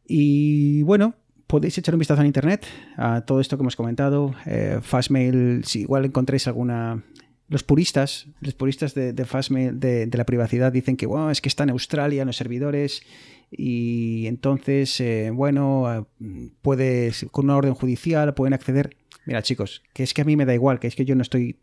Y 0.06 0.82
bueno, 0.84 1.16
podéis 1.48 1.78
echar 1.78 1.96
un 1.96 2.00
vistazo 2.00 2.22
en 2.22 2.28
internet 2.28 2.66
a 2.98 3.22
todo 3.22 3.40
esto 3.40 3.58
que 3.58 3.64
hemos 3.64 3.76
comentado. 3.76 4.34
Fastmail, 4.82 5.64
si 5.66 5.82
igual 5.82 6.06
encontréis 6.06 6.48
alguna. 6.48 7.04
Los 7.50 7.64
puristas, 7.64 8.28
los 8.42 8.54
puristas 8.54 8.94
de, 8.94 9.14
de 9.14 9.26
Fastmail, 9.26 9.80
de, 9.80 10.06
de 10.08 10.18
la 10.18 10.26
privacidad, 10.26 10.72
dicen 10.72 10.98
que 10.98 11.06
bueno, 11.06 11.32
es 11.32 11.40
que 11.42 11.48
está 11.50 11.64
en 11.64 11.70
Australia, 11.70 12.22
en 12.24 12.28
los 12.28 12.36
servidores, 12.38 13.02
y 13.50 14.26
entonces, 14.28 15.00
eh, 15.00 15.30
bueno, 15.34 16.08
eh, 16.22 16.50
puedes, 16.62 17.26
con 17.32 17.46
una 17.46 17.56
orden 17.56 17.74
judicial 17.74 18.34
pueden 18.34 18.54
acceder. 18.54 18.98
Mira, 19.26 19.42
chicos, 19.42 19.84
que 19.94 20.04
es 20.04 20.14
que 20.14 20.22
a 20.22 20.26
mí 20.26 20.36
me 20.36 20.46
da 20.46 20.54
igual, 20.54 20.80
que 20.80 20.88
es 20.88 20.96
que 20.96 21.06
yo 21.06 21.16
no 21.16 21.22
estoy 21.22 21.58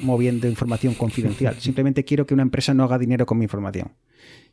moviendo 0.00 0.46
información 0.48 0.94
confidencial. 0.94 1.56
Simplemente 1.60 2.04
quiero 2.04 2.26
que 2.26 2.34
una 2.34 2.42
empresa 2.42 2.74
no 2.74 2.84
haga 2.84 2.98
dinero 2.98 3.24
con 3.24 3.38
mi 3.38 3.44
información. 3.44 3.92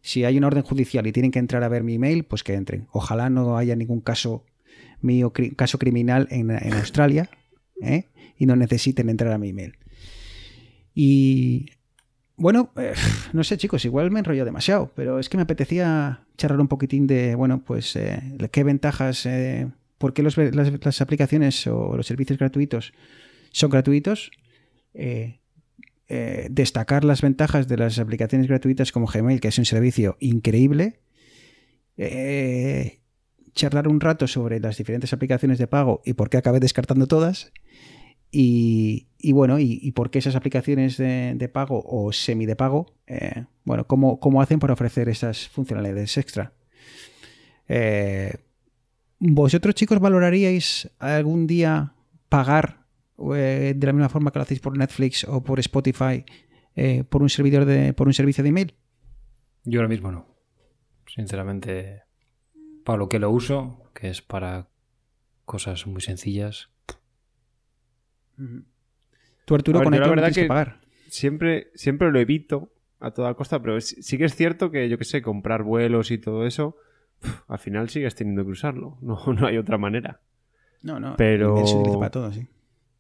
Si 0.01 0.23
hay 0.23 0.37
una 0.37 0.47
orden 0.47 0.63
judicial 0.63 1.05
y 1.07 1.11
tienen 1.11 1.31
que 1.31 1.39
entrar 1.39 1.63
a 1.63 1.67
ver 1.69 1.83
mi 1.83 1.95
email, 1.95 2.23
pues 2.23 2.43
que 2.43 2.53
entren. 2.53 2.87
Ojalá 2.91 3.29
no 3.29 3.57
haya 3.57 3.75
ningún 3.75 3.99
caso 3.99 4.45
mío, 5.01 5.33
cri- 5.33 5.53
caso 5.55 5.77
criminal 5.77 6.27
en, 6.31 6.49
en 6.51 6.73
Australia, 6.73 7.29
¿eh? 7.81 8.05
y 8.37 8.45
no 8.45 8.55
necesiten 8.55 9.09
entrar 9.09 9.33
a 9.33 9.37
mi 9.37 9.49
email. 9.49 9.75
Y 10.93 11.67
bueno, 12.35 12.71
eh, 12.77 12.93
no 13.33 13.43
sé 13.43 13.57
chicos, 13.57 13.83
igual 13.85 14.11
me 14.11 14.19
enrollo 14.19 14.45
demasiado, 14.45 14.91
pero 14.95 15.19
es 15.19 15.29
que 15.29 15.37
me 15.37 15.43
apetecía 15.43 16.21
charlar 16.39 16.61
un 16.61 16.67
poquitín 16.67 17.05
de, 17.05 17.35
bueno, 17.35 17.63
pues 17.63 17.95
eh, 17.95 18.21
qué 18.51 18.63
ventajas, 18.63 19.25
eh, 19.25 19.67
por 19.97 20.13
qué 20.13 20.23
las, 20.23 20.37
las 20.37 21.01
aplicaciones 21.01 21.67
o 21.67 21.95
los 21.95 22.07
servicios 22.07 22.39
gratuitos 22.39 22.93
son 23.51 23.69
gratuitos. 23.69 24.31
eh, 26.11 26.47
destacar 26.49 27.03
las 27.03 27.21
ventajas 27.21 27.67
de 27.67 27.77
las 27.77 27.99
aplicaciones 27.99 28.47
gratuitas 28.47 28.91
como 28.91 29.05
Gmail, 29.05 29.39
que 29.39 29.49
es 29.49 29.57
un 29.59 29.65
servicio 29.65 30.17
increíble. 30.19 31.01
charlar 33.53 33.87
un 33.87 33.99
rato 33.99 34.25
sobre 34.27 34.59
las 34.59 34.77
diferentes 34.77 35.11
aplicaciones 35.11 35.57
de 35.57 35.67
pago 35.67 36.01
y 36.05 36.13
por 36.13 36.29
qué 36.29 36.37
acabé 36.37 36.59
descartando 36.59 37.07
todas. 37.07 37.51
Y, 38.31 39.07
bueno, 39.31 39.57
y, 39.59 39.91
por 39.91 40.11
qué 40.11 40.19
esas 40.19 40.35
aplicaciones 40.35 40.97
de, 40.97 41.49
pago 41.51 41.83
o 41.85 42.11
semi 42.11 42.45
de 42.45 42.55
pago, 42.55 42.85
eh, 43.07 43.45
bueno, 43.63 43.87
cómo, 43.87 44.19
cómo 44.19 44.41
hacen 44.41 44.59
para 44.59 44.73
ofrecer 44.73 45.09
esas 45.09 45.49
funcionalidades 45.49 46.17
extra. 46.17 46.53
Eh, 47.67 48.33
¿Vosotros, 49.19 49.75
chicos, 49.75 49.99
valoraríais 49.99 50.89
algún 50.99 51.47
día 51.47 51.93
pagar 52.29 52.85
eh, 53.33 53.73
de 53.75 53.87
la 53.87 53.93
misma 53.93 54.09
forma 54.09 54.31
que 54.31 54.39
lo 54.39 54.43
hacéis 54.43 54.59
por 54.61 54.77
Netflix 54.77 55.23
o 55.25 55.43
por 55.43 55.59
Spotify 55.59 56.23
por 57.09 57.21
un 57.21 57.29
servidor 57.29 57.65
de, 57.65 57.91
por 57.91 58.07
un 58.07 58.13
servicio 58.13 58.41
de 58.41 58.49
email? 58.49 58.73
Yo 59.65 59.81
ahora 59.81 59.89
mismo 59.89 60.11
no. 60.11 60.25
Sinceramente, 61.05 62.03
para 62.85 62.97
lo 62.97 63.09
que 63.09 63.19
lo 63.19 63.31
uso, 63.31 63.91
que 63.93 64.09
es 64.09 64.21
para 64.21 64.69
cosas 65.43 65.87
muy 65.87 66.01
sencillas. 66.01 66.69
Tú, 69.45 69.55
Arturo, 69.55 69.79
ver, 69.79 69.85
con 69.85 69.93
yo 69.93 69.99
la 69.99 70.05
iCloud 70.05 70.15
no 70.15 70.21
verdad 70.21 70.33
tienes 70.33 70.35
que 70.35 70.41
que- 70.43 70.47
pagar. 70.47 70.79
Siempre, 71.09 71.67
siempre 71.73 72.11
lo 72.11 72.19
evito 72.19 72.71
a 72.99 73.11
toda 73.11 73.33
costa, 73.33 73.61
pero 73.61 73.79
sí 73.81 74.01
sí 74.03 74.17
que 74.17 74.25
es 74.25 74.35
cierto 74.35 74.69
que, 74.71 74.89
yo 74.89 74.97
que 74.97 75.05
sé, 75.05 75.21
comprar 75.21 75.63
vuelos 75.63 76.11
y 76.11 76.17
todo 76.19 76.45
eso, 76.45 76.77
al 77.47 77.57
final 77.59 77.89
sigues 77.89 78.15
teniendo 78.15 78.45
que 78.45 78.51
usarlo. 78.51 78.97
No, 79.01 79.19
no 79.33 79.47
hay 79.47 79.57
otra 79.57 79.77
manera. 79.77 80.19
No, 80.83 80.99
no. 80.99 81.15
pero- 81.17 81.65
se 81.65 81.75
utiliza 81.75 81.97
para 81.99 82.11
todo, 82.11 82.31
sí. 82.31 82.47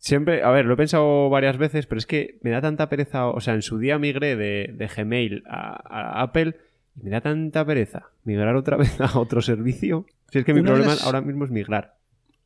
Siempre, 0.01 0.43
a 0.43 0.49
ver, 0.51 0.65
lo 0.65 0.75
he 0.75 0.77
pensado 0.77 1.29
varias 1.29 1.57
veces, 1.57 1.85
pero 1.85 1.99
es 1.99 2.05
que 2.05 2.39
me 2.41 2.51
da 2.51 2.61
tanta 2.61 2.87
pereza. 2.87 3.27
O 3.27 3.41
sea, 3.41 3.53
en 3.53 3.61
su 3.61 3.77
día 3.79 3.99
migré 3.99 4.37
de, 4.37 4.73
de 4.73 4.87
Gmail 4.87 5.43
a, 5.45 6.19
a 6.19 6.21
Apple 6.21 6.55
y 6.95 7.03
me 7.03 7.09
da 7.09 7.19
tanta 7.19 7.65
pereza 7.65 8.07
migrar 8.23 8.55
otra 8.55 8.77
vez 8.77 8.99
a 9.01 9.19
otro 9.19 9.41
servicio. 9.41 10.05
Si 10.31 10.39
es 10.39 10.45
que 10.45 10.53
mi 10.53 10.61
Una 10.61 10.69
problema 10.71 10.93
las- 10.93 11.03
ahora 11.03 11.19
mismo 11.21 11.43
es 11.43 11.51
migrar. 11.51 11.97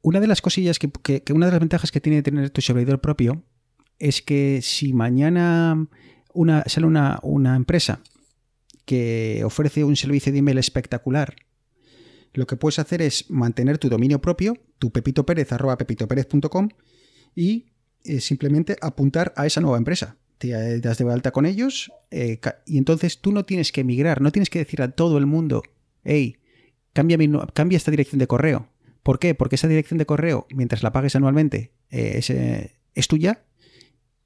Una 0.03 0.19
de 0.19 0.27
las 0.27 0.41
cosillas 0.41 0.79
que, 0.79 0.91
que- 0.91 1.33
una 1.33 1.47
de 1.47 1.53
las 1.53 1.61
ventajas 1.61 1.91
que 1.91 2.01
tiene 2.01 2.21
tener 2.21 2.49
tu 2.49 2.61
servidor 2.61 2.99
propio 2.99 3.43
es 3.99 4.21
que 4.21 4.59
si 4.61 4.91
mañana 4.93 5.87
una, 6.33 6.63
sale 6.67 6.87
una, 6.87 7.55
empresa 7.55 8.01
que 8.85 9.43
ofrece 9.45 9.85
un 9.85 9.95
servicio 9.95 10.33
de 10.33 10.39
email 10.39 10.57
espectacular, 10.57 11.35
lo 12.33 12.45
que 12.45 12.57
puedes 12.57 12.79
hacer 12.79 13.01
es 13.01 13.29
mantener 13.29 13.77
tu 13.77 13.87
dominio 13.87 14.19
propio, 14.19 14.57
tu 14.77 14.91
pepitoperez.com 14.91 16.69
y 17.33 17.67
eh, 18.03 18.19
simplemente 18.19 18.75
apuntar 18.81 19.33
a 19.37 19.45
esa 19.45 19.61
nueva 19.61 19.77
empresa. 19.77 20.17
Te 20.37 20.49
eh, 20.49 20.81
das 20.81 20.97
de 20.97 21.09
alta 21.09 21.31
con 21.31 21.45
ellos 21.45 21.93
eh, 22.11 22.41
y 22.65 22.77
entonces 22.77 23.21
tú 23.21 23.31
no 23.31 23.45
tienes 23.45 23.71
que 23.71 23.85
migrar, 23.85 24.19
no 24.19 24.33
tienes 24.33 24.49
que 24.49 24.59
decir 24.59 24.81
a 24.81 24.91
todo 24.91 25.17
el 25.17 25.27
mundo, 25.27 25.63
hey, 26.03 26.35
cambia, 26.91 27.17
mi 27.17 27.31
cambia 27.53 27.77
esta 27.77 27.91
dirección 27.91 28.19
de 28.19 28.27
correo. 28.27 28.67
¿Por 29.03 29.19
qué? 29.19 29.35
Porque 29.35 29.55
esa 29.55 29.67
dirección 29.67 29.97
de 29.97 30.05
correo, 30.05 30.47
mientras 30.53 30.81
la 30.81 30.91
pagues 30.91 31.15
anualmente, 31.15 31.71
eh, 31.91 32.13
es, 32.15 32.29
es 32.29 33.07
tuya 33.07 33.43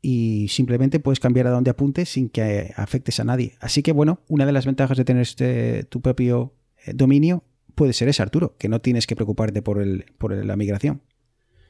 y 0.02 0.48
simplemente 0.50 1.00
puedes 1.00 1.20
cambiar 1.20 1.48
a 1.48 1.52
donde 1.52 1.72
apuntes 1.72 2.10
sin 2.10 2.30
que 2.30 2.72
afectes 2.76 3.20
a 3.20 3.24
nadie. 3.24 3.56
Así 3.60 3.84
que 3.84 3.92
bueno, 3.92 4.22
una 4.28 4.46
de 4.46 4.52
las 4.52 4.66
ventajas 4.66 4.98
de 4.98 5.06
tener 5.06 5.24
este, 5.24 5.84
tu 5.84 6.02
propio 6.02 6.54
eh, 6.86 6.92
dominio 6.94 7.44
puede 7.76 7.94
ser 7.94 8.08
esa, 8.08 8.24
Arturo, 8.24 8.56
que 8.58 8.70
no 8.70 8.82
tienes 8.82 9.08
que 9.08 9.16
preocuparte 9.16 9.62
por, 9.62 9.82
el, 9.82 10.06
por 10.18 10.34
la 10.34 10.56
migración. 10.56 11.02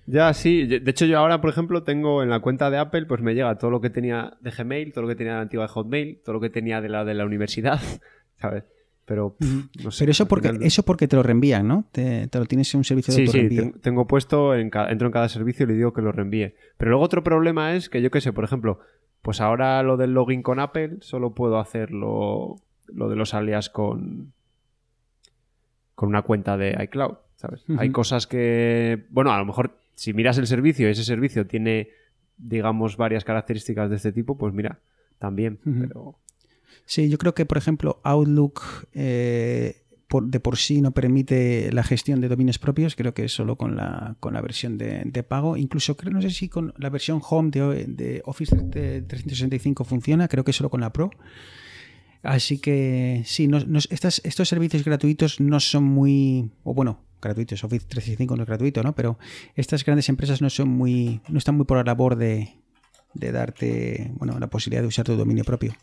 Ya, 0.05 0.33
sí. 0.33 0.65
De 0.65 0.89
hecho, 0.89 1.05
yo 1.05 1.17
ahora, 1.19 1.41
por 1.41 1.49
ejemplo, 1.49 1.83
tengo 1.83 2.23
en 2.23 2.29
la 2.29 2.39
cuenta 2.39 2.69
de 2.69 2.77
Apple, 2.77 3.07
pues 3.07 3.21
me 3.21 3.33
llega 3.33 3.57
todo 3.57 3.71
lo 3.71 3.81
que 3.81 3.89
tenía 3.89 4.37
de 4.39 4.51
Gmail, 4.51 4.93
todo 4.93 5.01
lo 5.01 5.09
que 5.09 5.15
tenía 5.15 5.33
de 5.33 5.37
la 5.37 5.41
antigua 5.43 5.65
de 5.65 5.73
Hotmail, 5.73 6.21
todo 6.23 6.33
lo 6.33 6.39
que 6.39 6.49
tenía 6.49 6.79
de 6.79 6.87
la 6.87 7.03
de 7.03 7.13
la 7.13 7.25
universidad, 7.25 7.81
¿sabes? 8.39 8.63
Pero, 9.07 9.37
pff, 9.39 9.83
no 9.85 9.89
sé. 9.91 10.03
Pero 10.03 10.11
eso 10.11 10.27
porque, 10.27 10.49
final- 10.49 10.63
eso 10.63 10.83
porque 10.83 11.07
te 11.07 11.15
lo 11.15 11.23
reenvían, 11.23 11.65
¿no? 11.67 11.85
Te, 11.93 12.27
te 12.27 12.39
lo 12.39 12.45
tienes 12.45 12.71
en 12.73 12.79
un 12.79 12.83
servicio 12.83 13.13
de 13.15 13.25
Sí, 13.25 13.31
sí, 13.31 13.71
tengo 13.81 14.05
puesto, 14.05 14.53
en 14.53 14.69
ca- 14.69 14.89
entro 14.91 15.07
en 15.07 15.13
cada 15.13 15.29
servicio 15.29 15.63
y 15.63 15.69
le 15.69 15.75
digo 15.75 15.93
que 15.93 16.01
lo 16.01 16.11
reenvíe. 16.11 16.55
Pero 16.77 16.91
luego 16.91 17.05
otro 17.05 17.23
problema 17.23 17.73
es 17.73 17.87
que 17.89 18.01
yo 18.01 18.11
qué 18.11 18.19
sé, 18.19 18.33
por 18.33 18.43
ejemplo, 18.43 18.79
pues 19.21 19.39
ahora 19.39 19.81
lo 19.81 19.95
del 19.95 20.13
login 20.13 20.43
con 20.43 20.59
Apple, 20.59 20.97
solo 20.99 21.33
puedo 21.33 21.57
hacerlo 21.57 22.57
lo 22.87 23.09
de 23.09 23.15
los 23.15 23.33
alias 23.33 23.69
con, 23.69 24.33
con 25.95 26.09
una 26.09 26.21
cuenta 26.23 26.57
de 26.57 26.77
iCloud, 26.83 27.15
¿sabes? 27.37 27.63
Hay 27.77 27.89
cosas 27.91 28.27
que, 28.27 29.05
bueno, 29.09 29.31
a 29.31 29.37
lo 29.39 29.45
mejor 29.45 29.77
si 29.95 30.13
miras 30.13 30.37
el 30.37 30.47
servicio 30.47 30.87
y 30.87 30.91
ese 30.91 31.03
servicio 31.03 31.47
tiene, 31.47 31.89
digamos, 32.37 32.97
varias 32.97 33.23
características 33.23 33.89
de 33.89 33.95
este 33.95 34.11
tipo, 34.11 34.37
pues 34.37 34.53
mira, 34.53 34.79
también, 35.17 35.59
pero... 35.63 36.15
Sí, 36.87 37.09
yo 37.09 37.17
creo 37.17 37.35
que, 37.35 37.45
por 37.45 37.57
ejemplo, 37.57 37.99
Outlook 38.03 38.61
eh, 38.93 39.81
de 40.09 40.39
por 40.39 40.55
sí 40.57 40.81
no 40.81 40.91
permite 40.91 41.69
la 41.73 41.83
gestión 41.83 42.21
de 42.21 42.29
dominios 42.29 42.59
propios. 42.59 42.95
Creo 42.95 43.13
que 43.13 43.25
es 43.25 43.33
solo 43.33 43.57
con 43.57 43.75
la, 43.75 44.15
con 44.21 44.33
la 44.33 44.41
versión 44.41 44.77
de, 44.77 45.03
de 45.05 45.21
pago. 45.23 45.57
Incluso, 45.57 45.97
creo, 45.97 46.13
no 46.13 46.21
sé 46.21 46.29
si 46.29 46.47
con 46.47 46.73
la 46.77 46.89
versión 46.89 47.19
Home 47.29 47.51
de, 47.51 47.85
de 47.87 48.21
Office 48.25 48.55
365 48.55 49.83
funciona. 49.83 50.29
Creo 50.29 50.45
que 50.45 50.53
solo 50.53 50.69
con 50.69 50.79
la 50.79 50.93
Pro. 50.93 51.11
Así 52.23 52.57
que 52.59 53.21
sí, 53.25 53.47
no- 53.47 53.59
no- 53.59 53.79
estas, 53.89 54.21
estos 54.23 54.47
servicios 54.47 54.83
gratuitos 54.85 55.39
no 55.41 55.59
son 55.59 55.83
muy. 55.83 56.49
O 56.63 56.73
bueno, 56.73 57.01
gratuitos. 57.21 57.63
Office 57.65 57.85
365 57.85 58.35
no 58.37 58.43
es 58.43 58.47
gratuito, 58.47 58.81
¿no? 58.83 58.95
Pero 58.95 59.19
estas 59.55 59.83
grandes 59.83 60.07
empresas 60.07 60.41
no 60.41 60.49
son 60.49 60.69
muy. 60.69 61.19
no 61.27 61.37
están 61.37 61.55
muy 61.55 61.65
por 61.65 61.77
la 61.77 61.83
labor 61.83 62.15
de, 62.15 62.55
de 63.13 63.31
darte 63.33 64.11
bueno, 64.15 64.39
la 64.39 64.47
posibilidad 64.49 64.81
de 64.81 64.87
usar 64.87 65.05
tu 65.05 65.15
dominio 65.17 65.43
propio. 65.43 65.73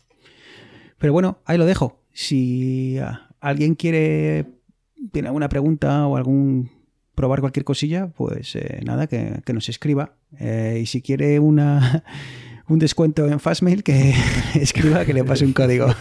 Pero 1.05 1.13
bueno, 1.13 1.37
ahí 1.45 1.59
lo 1.59 1.67
dejo. 1.67 2.01
Si 2.13 2.97
ah, 2.97 3.29
alguien 3.39 3.75
quiere, 3.75 4.47
tiene 5.11 5.27
alguna 5.27 5.49
pregunta 5.49 6.07
o 6.07 6.17
algún 6.17 6.71
probar 7.13 7.41
cualquier 7.41 7.63
cosilla, 7.63 8.07
pues 8.07 8.55
eh, 8.55 8.81
nada, 8.83 9.05
que, 9.05 9.39
nos 9.53 9.69
escriba. 9.69 10.15
Eh, 10.39 10.79
y 10.81 10.87
si 10.87 11.03
quiere 11.03 11.39
una, 11.39 12.03
un 12.69 12.79
descuento 12.79 13.27
en 13.27 13.39
Fastmail, 13.39 13.83
que 13.83 14.15
escriba, 14.55 15.05
que 15.05 15.13
le 15.13 15.23
pase 15.23 15.45
un 15.45 15.53
código. 15.53 15.85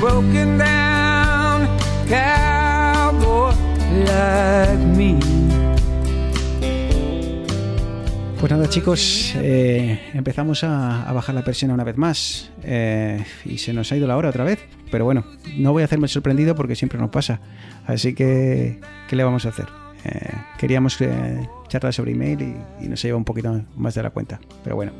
broken 0.00 0.58
down 0.58 1.68
cowboy 2.08 3.52
like 4.04 4.84
me. 4.96 5.18
Pues 8.38 8.52
nada, 8.52 8.68
chicos, 8.68 9.32
eh, 9.36 9.98
empezamos 10.12 10.62
a, 10.62 11.10
bajar 11.12 11.34
la 11.34 11.42
persiana 11.42 11.74
una 11.74 11.84
vez 11.84 11.96
más. 11.96 12.52
eh, 12.62 13.24
y 13.44 13.58
se 13.58 13.72
nos 13.72 13.90
ha 13.90 13.96
ido 13.96 14.06
la 14.06 14.16
hora 14.16 14.28
otra 14.28 14.44
vez. 14.44 14.58
Pero 14.90 15.04
bueno, 15.04 15.24
no 15.56 15.72
voy 15.72 15.82
a 15.82 15.86
hacerme 15.86 16.06
sorprendido 16.06 16.54
porque 16.54 16.76
siempre 16.76 16.98
nos 16.98 17.10
pasa. 17.10 17.40
Así 17.86 18.14
que, 18.14 18.80
¿qué 19.08 19.16
le 19.16 19.24
vamos 19.24 19.46
a 19.46 19.48
hacer? 19.48 19.66
Eh, 20.04 20.30
queríamos 20.58 20.98
charlar 21.68 21.92
sobre 21.92 22.12
email 22.12 22.42
y, 22.42 22.84
y 22.84 22.88
nos 22.88 23.02
lleva 23.02 23.16
un 23.16 23.24
poquito 23.24 23.64
más 23.76 23.94
de 23.94 24.02
la 24.02 24.10
cuenta. 24.10 24.38
Pero 24.62 24.76
bueno. 24.76 24.92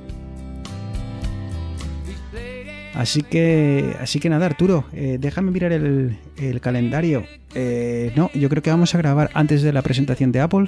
Así 2.97 3.23
que, 3.23 3.95
así 4.01 4.21
que 4.21 4.31
nada, 4.31 4.47
Arturo, 4.47 4.85
eh, 4.95 5.19
déjame 5.21 5.51
mirar 5.51 5.71
el, 5.73 6.17
calendario. 6.63 7.25
Eh, 7.55 8.11
no, 8.17 8.31
yo 8.33 8.49
creo 8.49 8.63
que 8.63 8.71
vamos 8.71 8.95
a 8.95 8.99
grabar 8.99 9.31
antes 9.35 9.61
de 9.61 9.71
la 9.71 9.83
presentación 9.83 10.33
de 10.33 10.41
Apple. 10.41 10.67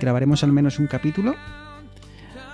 Grabaremos 0.00 0.42
al 0.42 0.52
menos 0.52 0.78
un 0.78 0.86
capítulo. 0.86 1.34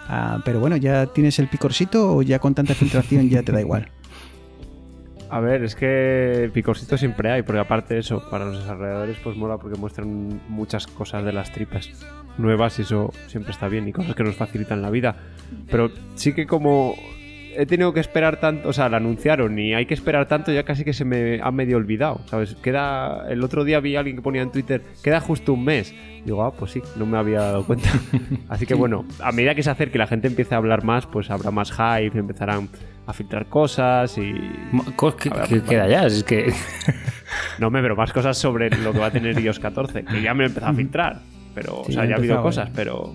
Ah, 0.08 0.42
pero 0.44 0.58
bueno, 0.58 0.76
¿ya 0.76 1.06
tienes 1.06 1.38
el 1.38 1.46
picorcito 1.46 2.16
o 2.16 2.22
ya 2.22 2.40
con 2.40 2.54
tanta 2.54 2.74
filtración 2.74 3.30
ya 3.30 3.44
te 3.44 3.52
da 3.52 3.60
igual? 3.60 3.88
A 5.30 5.40
ver, 5.40 5.62
es 5.62 5.76
que 5.76 6.50
picorcito 6.52 6.98
siempre 6.98 7.30
hay, 7.30 7.42
porque 7.42 7.60
aparte 7.60 7.94
de 7.94 8.00
eso, 8.00 8.28
para 8.28 8.44
los 8.44 8.58
desarrolladores 8.58 9.16
pues 9.22 9.34
mola 9.34 9.56
porque 9.56 9.78
muestran 9.78 10.42
muchas 10.48 10.86
cosas 10.86 11.24
de 11.24 11.32
las 11.32 11.50
tripas 11.52 11.88
nuevas 12.36 12.78
y 12.78 12.82
eso 12.82 13.12
siempre 13.28 13.52
está 13.52 13.68
bien 13.68 13.88
y 13.88 13.92
cosas 13.92 14.14
que 14.14 14.24
nos 14.24 14.36
facilitan 14.36 14.82
la 14.82 14.90
vida. 14.90 15.16
Pero 15.70 15.90
sí 16.16 16.34
que 16.34 16.46
como 16.46 16.96
he 17.56 17.66
tenido 17.66 17.92
que 17.92 18.00
esperar 18.00 18.38
tanto, 18.40 18.68
o 18.68 18.72
sea, 18.72 18.88
la 18.88 18.96
anunciaron 18.98 19.58
y 19.58 19.74
hay 19.74 19.86
que 19.86 19.94
esperar 19.94 20.26
tanto, 20.26 20.52
ya 20.52 20.64
casi 20.64 20.84
que 20.84 20.92
se 20.92 21.04
me 21.04 21.40
ha 21.42 21.50
medio 21.50 21.76
olvidado, 21.76 22.20
¿sabes? 22.26 22.54
Queda, 22.56 23.26
el 23.28 23.42
otro 23.42 23.64
día 23.64 23.80
vi 23.80 23.96
a 23.96 24.00
alguien 24.00 24.16
que 24.16 24.22
ponía 24.22 24.42
en 24.42 24.50
Twitter, 24.50 24.82
queda 25.02 25.20
justo 25.20 25.52
un 25.54 25.64
mes. 25.64 25.94
Digo, 26.24 26.44
ah, 26.44 26.52
pues 26.52 26.72
sí, 26.72 26.82
no 26.96 27.04
me 27.04 27.18
había 27.18 27.40
dado 27.40 27.66
cuenta. 27.66 27.88
Así 28.48 28.66
que 28.66 28.74
bueno, 28.74 29.04
a 29.22 29.32
medida 29.32 29.54
que 29.54 29.62
se 29.62 29.70
acerque 29.70 29.96
y 29.96 29.98
la 29.98 30.06
gente 30.06 30.28
empiece 30.28 30.54
a 30.54 30.58
hablar 30.58 30.84
más, 30.84 31.06
pues 31.06 31.30
habrá 31.30 31.50
más 31.50 31.72
hype, 31.72 32.18
empezarán 32.18 32.68
a 33.06 33.12
filtrar 33.12 33.46
cosas 33.46 34.16
y... 34.18 34.32
¿Qué, 35.18 35.30
ver, 35.30 35.48
qué 35.48 35.62
queda 35.62 35.88
ya? 35.88 36.06
Es 36.06 36.24
que. 36.24 36.52
No 37.58 37.70
me, 37.70 37.80
pero 37.80 37.96
más 37.96 38.12
cosas 38.12 38.36
sobre 38.36 38.70
lo 38.70 38.92
que 38.92 38.98
va 38.98 39.06
a 39.06 39.10
tener 39.10 39.38
iOS 39.38 39.58
14, 39.58 40.04
que 40.04 40.22
ya 40.22 40.34
me 40.34 40.44
he 40.44 40.46
empezado 40.48 40.72
a 40.72 40.74
filtrar. 40.74 41.20
Pero, 41.54 41.82
Sí, 41.86 41.92
o 41.92 41.94
sea, 41.94 42.04
ya 42.04 42.12
ha 42.12 42.16
ha 42.16 42.18
habido 42.18 42.42
cosas, 42.42 42.68
eh. 42.68 42.72
pero... 42.74 43.14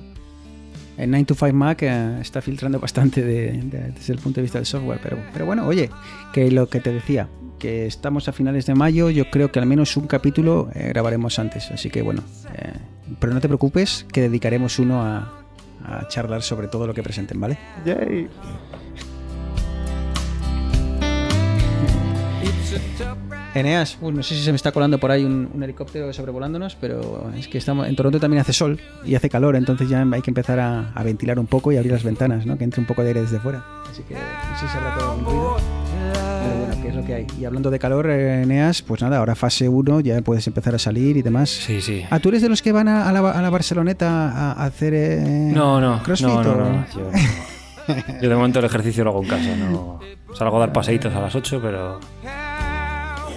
El 0.97 1.11
9 1.11 1.25
to 1.25 1.35
5 1.35 1.53
Mac 1.53 1.83
eh, 1.83 2.17
está 2.21 2.41
filtrando 2.41 2.79
bastante 2.79 3.21
de- 3.23 3.51
de- 3.63 3.91
desde 3.91 4.13
el 4.13 4.19
punto 4.19 4.37
de 4.39 4.43
vista 4.43 4.57
del 4.57 4.65
software, 4.65 4.99
pero, 5.01 5.17
pero 5.31 5.45
bueno, 5.45 5.65
oye, 5.67 5.89
que 6.33 6.49
lo 6.51 6.67
que 6.69 6.79
te 6.79 6.91
decía, 6.91 7.27
que 7.59 7.85
estamos 7.85 8.27
a 8.27 8.31
finales 8.31 8.65
de 8.65 8.73
mayo, 8.75 9.09
yo 9.11 9.29
creo 9.29 9.51
que 9.51 9.59
al 9.59 9.65
menos 9.67 9.95
un 9.97 10.07
capítulo 10.07 10.69
eh, 10.73 10.87
grabaremos 10.89 11.37
antes, 11.39 11.69
así 11.71 11.89
que 11.89 12.01
bueno, 12.01 12.23
eh, 12.55 12.73
pero 13.19 13.33
no 13.33 13.39
te 13.41 13.47
preocupes, 13.47 14.05
que 14.11 14.21
dedicaremos 14.21 14.79
uno 14.79 15.01
a, 15.03 15.33
a 15.85 16.07
charlar 16.07 16.41
sobre 16.41 16.67
todo 16.67 16.87
lo 16.87 16.93
que 16.93 17.03
presenten, 17.03 17.39
¿vale? 17.39 17.57
Yay. 17.85 18.27
Eneas, 23.59 23.97
uy, 24.01 24.13
no 24.13 24.23
sé 24.23 24.35
si 24.35 24.43
se 24.43 24.51
me 24.51 24.55
está 24.55 24.71
colando 24.71 24.97
por 24.99 25.11
ahí 25.11 25.23
un, 25.23 25.49
un 25.53 25.63
helicóptero 25.63 26.11
sobrevolándonos, 26.13 26.75
pero 26.75 27.29
es 27.37 27.47
que 27.47 27.57
estamos 27.57 27.87
en 27.87 27.95
Toronto 27.95 28.19
también 28.19 28.41
hace 28.41 28.53
sol 28.53 28.79
y 29.05 29.15
hace 29.15 29.29
calor, 29.29 29.55
entonces 29.55 29.89
ya 29.89 30.01
hay 30.11 30.21
que 30.21 30.29
empezar 30.31 30.59
a, 30.59 30.91
a 30.93 31.03
ventilar 31.03 31.39
un 31.39 31.47
poco 31.47 31.71
y 31.71 31.77
abrir 31.77 31.91
las 31.91 32.03
ventanas, 32.03 32.45
¿no? 32.45 32.57
Que 32.57 32.63
entre 32.63 32.79
un 32.81 32.87
poco 32.87 33.01
de 33.01 33.09
aire 33.09 33.21
desde 33.21 33.39
fuera. 33.39 33.63
Así 33.89 34.03
que 34.03 34.13
no 34.15 34.19
sé 34.59 34.65
si 34.67 34.71
se 34.71 34.77
pegado 34.77 35.11
algún 35.11 35.25
ruido. 35.25 35.57
Pero 36.39 36.59
bueno, 36.65 36.81
que 36.81 36.87
es 36.89 36.95
lo 36.95 37.03
que 37.05 37.13
hay. 37.13 37.27
Y 37.39 37.45
hablando 37.45 37.69
de 37.71 37.79
calor, 37.79 38.09
eh, 38.09 38.43
Eneas, 38.43 38.81
pues 38.81 39.01
nada, 39.01 39.17
ahora 39.17 39.35
fase 39.35 39.67
1, 39.67 39.99
ya 40.01 40.21
puedes 40.21 40.45
empezar 40.47 40.75
a 40.75 40.79
salir 40.79 41.17
y 41.17 41.21
demás. 41.21 41.49
Sí, 41.49 41.81
sí. 41.81 42.03
¿Ah, 42.09 42.19
tú 42.19 42.29
eres 42.29 42.41
de 42.41 42.49
los 42.49 42.61
que 42.61 42.71
van 42.71 42.87
a, 42.87 43.09
a 43.09 43.11
la, 43.11 43.31
a 43.31 43.41
la 43.41 43.49
Barceloneta 43.49 44.31
a, 44.31 44.65
hacer 44.65 44.93
eh, 44.93 45.51
No, 45.53 45.81
no. 45.81 46.01
crossfit? 46.03 46.27
no, 46.27 46.43
no, 46.43 46.51
o- 46.51 46.55
no, 46.55 46.85
Yo, 46.93 47.01
no. 47.01 47.11
Yo 48.21 48.29
de 48.29 48.35
momento 48.35 48.59
el 48.59 48.65
ejercicio 48.65 49.03
lo 49.03 49.11
hago 49.11 49.23
en 49.23 49.29
casa. 49.29 49.55
No 49.55 49.99
salgo 50.35 50.57
a 50.57 50.59
dar 50.59 50.73
paseitos 50.73 51.13
a 51.15 51.21
las 51.21 51.33
8, 51.35 51.59
pero. 51.61 51.99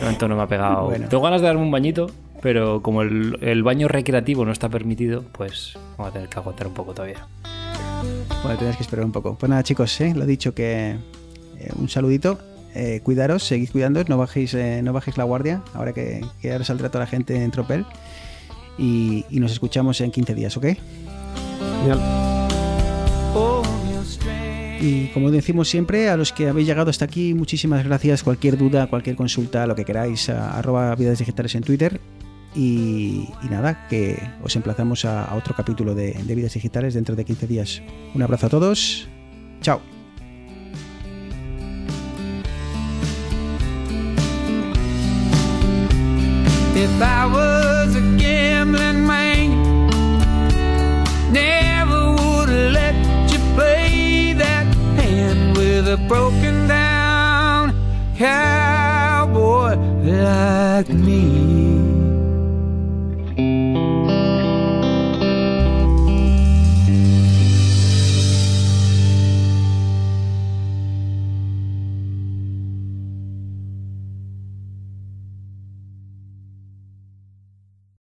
De 0.01 0.05
momento 0.07 0.29
no 0.29 0.37
me 0.37 0.43
ha 0.43 0.47
pegado. 0.47 0.87
Bueno. 0.87 1.09
Tengo 1.09 1.23
ganas 1.23 1.41
de 1.43 1.47
darme 1.47 1.63
un 1.63 1.71
bañito, 1.71 2.11
pero 2.43 2.81
como 2.83 3.03
el, 3.03 3.39
el 3.43 3.63
baño 3.63 3.87
recreativo 3.87 4.45
no 4.45 4.53
está 4.53 4.69
permitido, 4.69 5.25
pues 5.33 5.79
voy 5.99 6.09
a 6.09 6.11
tener 6.11 6.29
que 6.29 6.39
aguantar 6.39 6.67
un 6.67 6.75
poco 6.75 6.95
todavía. 6.95 7.27
Bueno, 8.43 8.59
tenéis 8.59 8.77
que 8.77 8.83
esperar 8.83 9.05
un 9.05 9.13
poco. 9.13 9.37
Pues 9.37 9.51
nada, 9.51 9.63
chicos, 9.63 10.01
¿eh? 10.01 10.15
lo 10.17 10.25
dicho 10.25 10.55
que 10.55 10.97
eh, 11.59 11.71
un 11.79 11.89
saludito. 11.89 12.39
eh, 12.75 13.01
cuidaros, 13.03 13.43
seguid 13.43 13.71
cuidándoos, 13.71 14.09
no 14.09 14.17
bajéis, 14.17 14.55
eh, 14.55 14.81
no 14.83 14.93
bajéis 14.93 15.19
la 15.19 15.25
guardia, 15.25 15.61
ahora 15.75 15.93
que, 15.93 16.25
que 16.41 16.53
ahora 16.53 16.65
saldrá 16.65 16.89
toda 16.89 17.05
la 17.05 17.11
gente 17.11 17.43
en 17.43 17.51
tropel. 17.51 17.85
Y, 18.79 19.27
y 19.29 19.41
nos 19.41 19.53
escuchamos 19.53 20.01
en 20.01 20.11
15 20.11 20.35
días, 20.35 20.57
¿ok? 20.57 20.67
Strength. 21.85 22.40
Y 24.81 25.09
como 25.09 25.31
decimos 25.31 25.69
siempre, 25.69 26.09
a 26.09 26.16
los 26.16 26.32
que 26.32 26.48
habéis 26.48 26.66
llegado 26.66 26.89
hasta 26.89 27.05
aquí, 27.05 27.35
muchísimas 27.35 27.85
gracias. 27.85 28.23
Cualquier 28.23 28.57
duda, 28.57 28.86
cualquier 28.86 29.15
consulta, 29.15 29.66
lo 29.66 29.74
que 29.74 29.85
queráis, 29.85 30.31
a, 30.31 30.59
arroba 30.59 30.94
vidas 30.97 31.19
digitales 31.19 31.55
en 31.55 31.62
Twitter. 31.62 32.01
Y, 32.55 33.28
nada, 33.48 33.86
que 33.89 34.19
os 34.43 34.57
emplazamos 34.57 35.05
a, 35.05 35.35
otro 35.35 35.55
capítulo 35.55 35.94
de, 35.94 36.16
vidas 36.27 36.55
digitales 36.55 36.94
dentro 36.94 37.15
de 37.15 37.24
15 37.27 37.47
días. 37.47 37.82
Un 38.15 38.23
abrazo 38.23 38.47
a 38.47 38.51
todos. 38.51 39.07
Chao. 39.61 39.81
With 55.81 55.89
a 55.89 55.97
broken 56.09 56.69
down 56.69 57.73
cowboy 58.19 59.74
like 60.05 60.90
me. 60.90 61.60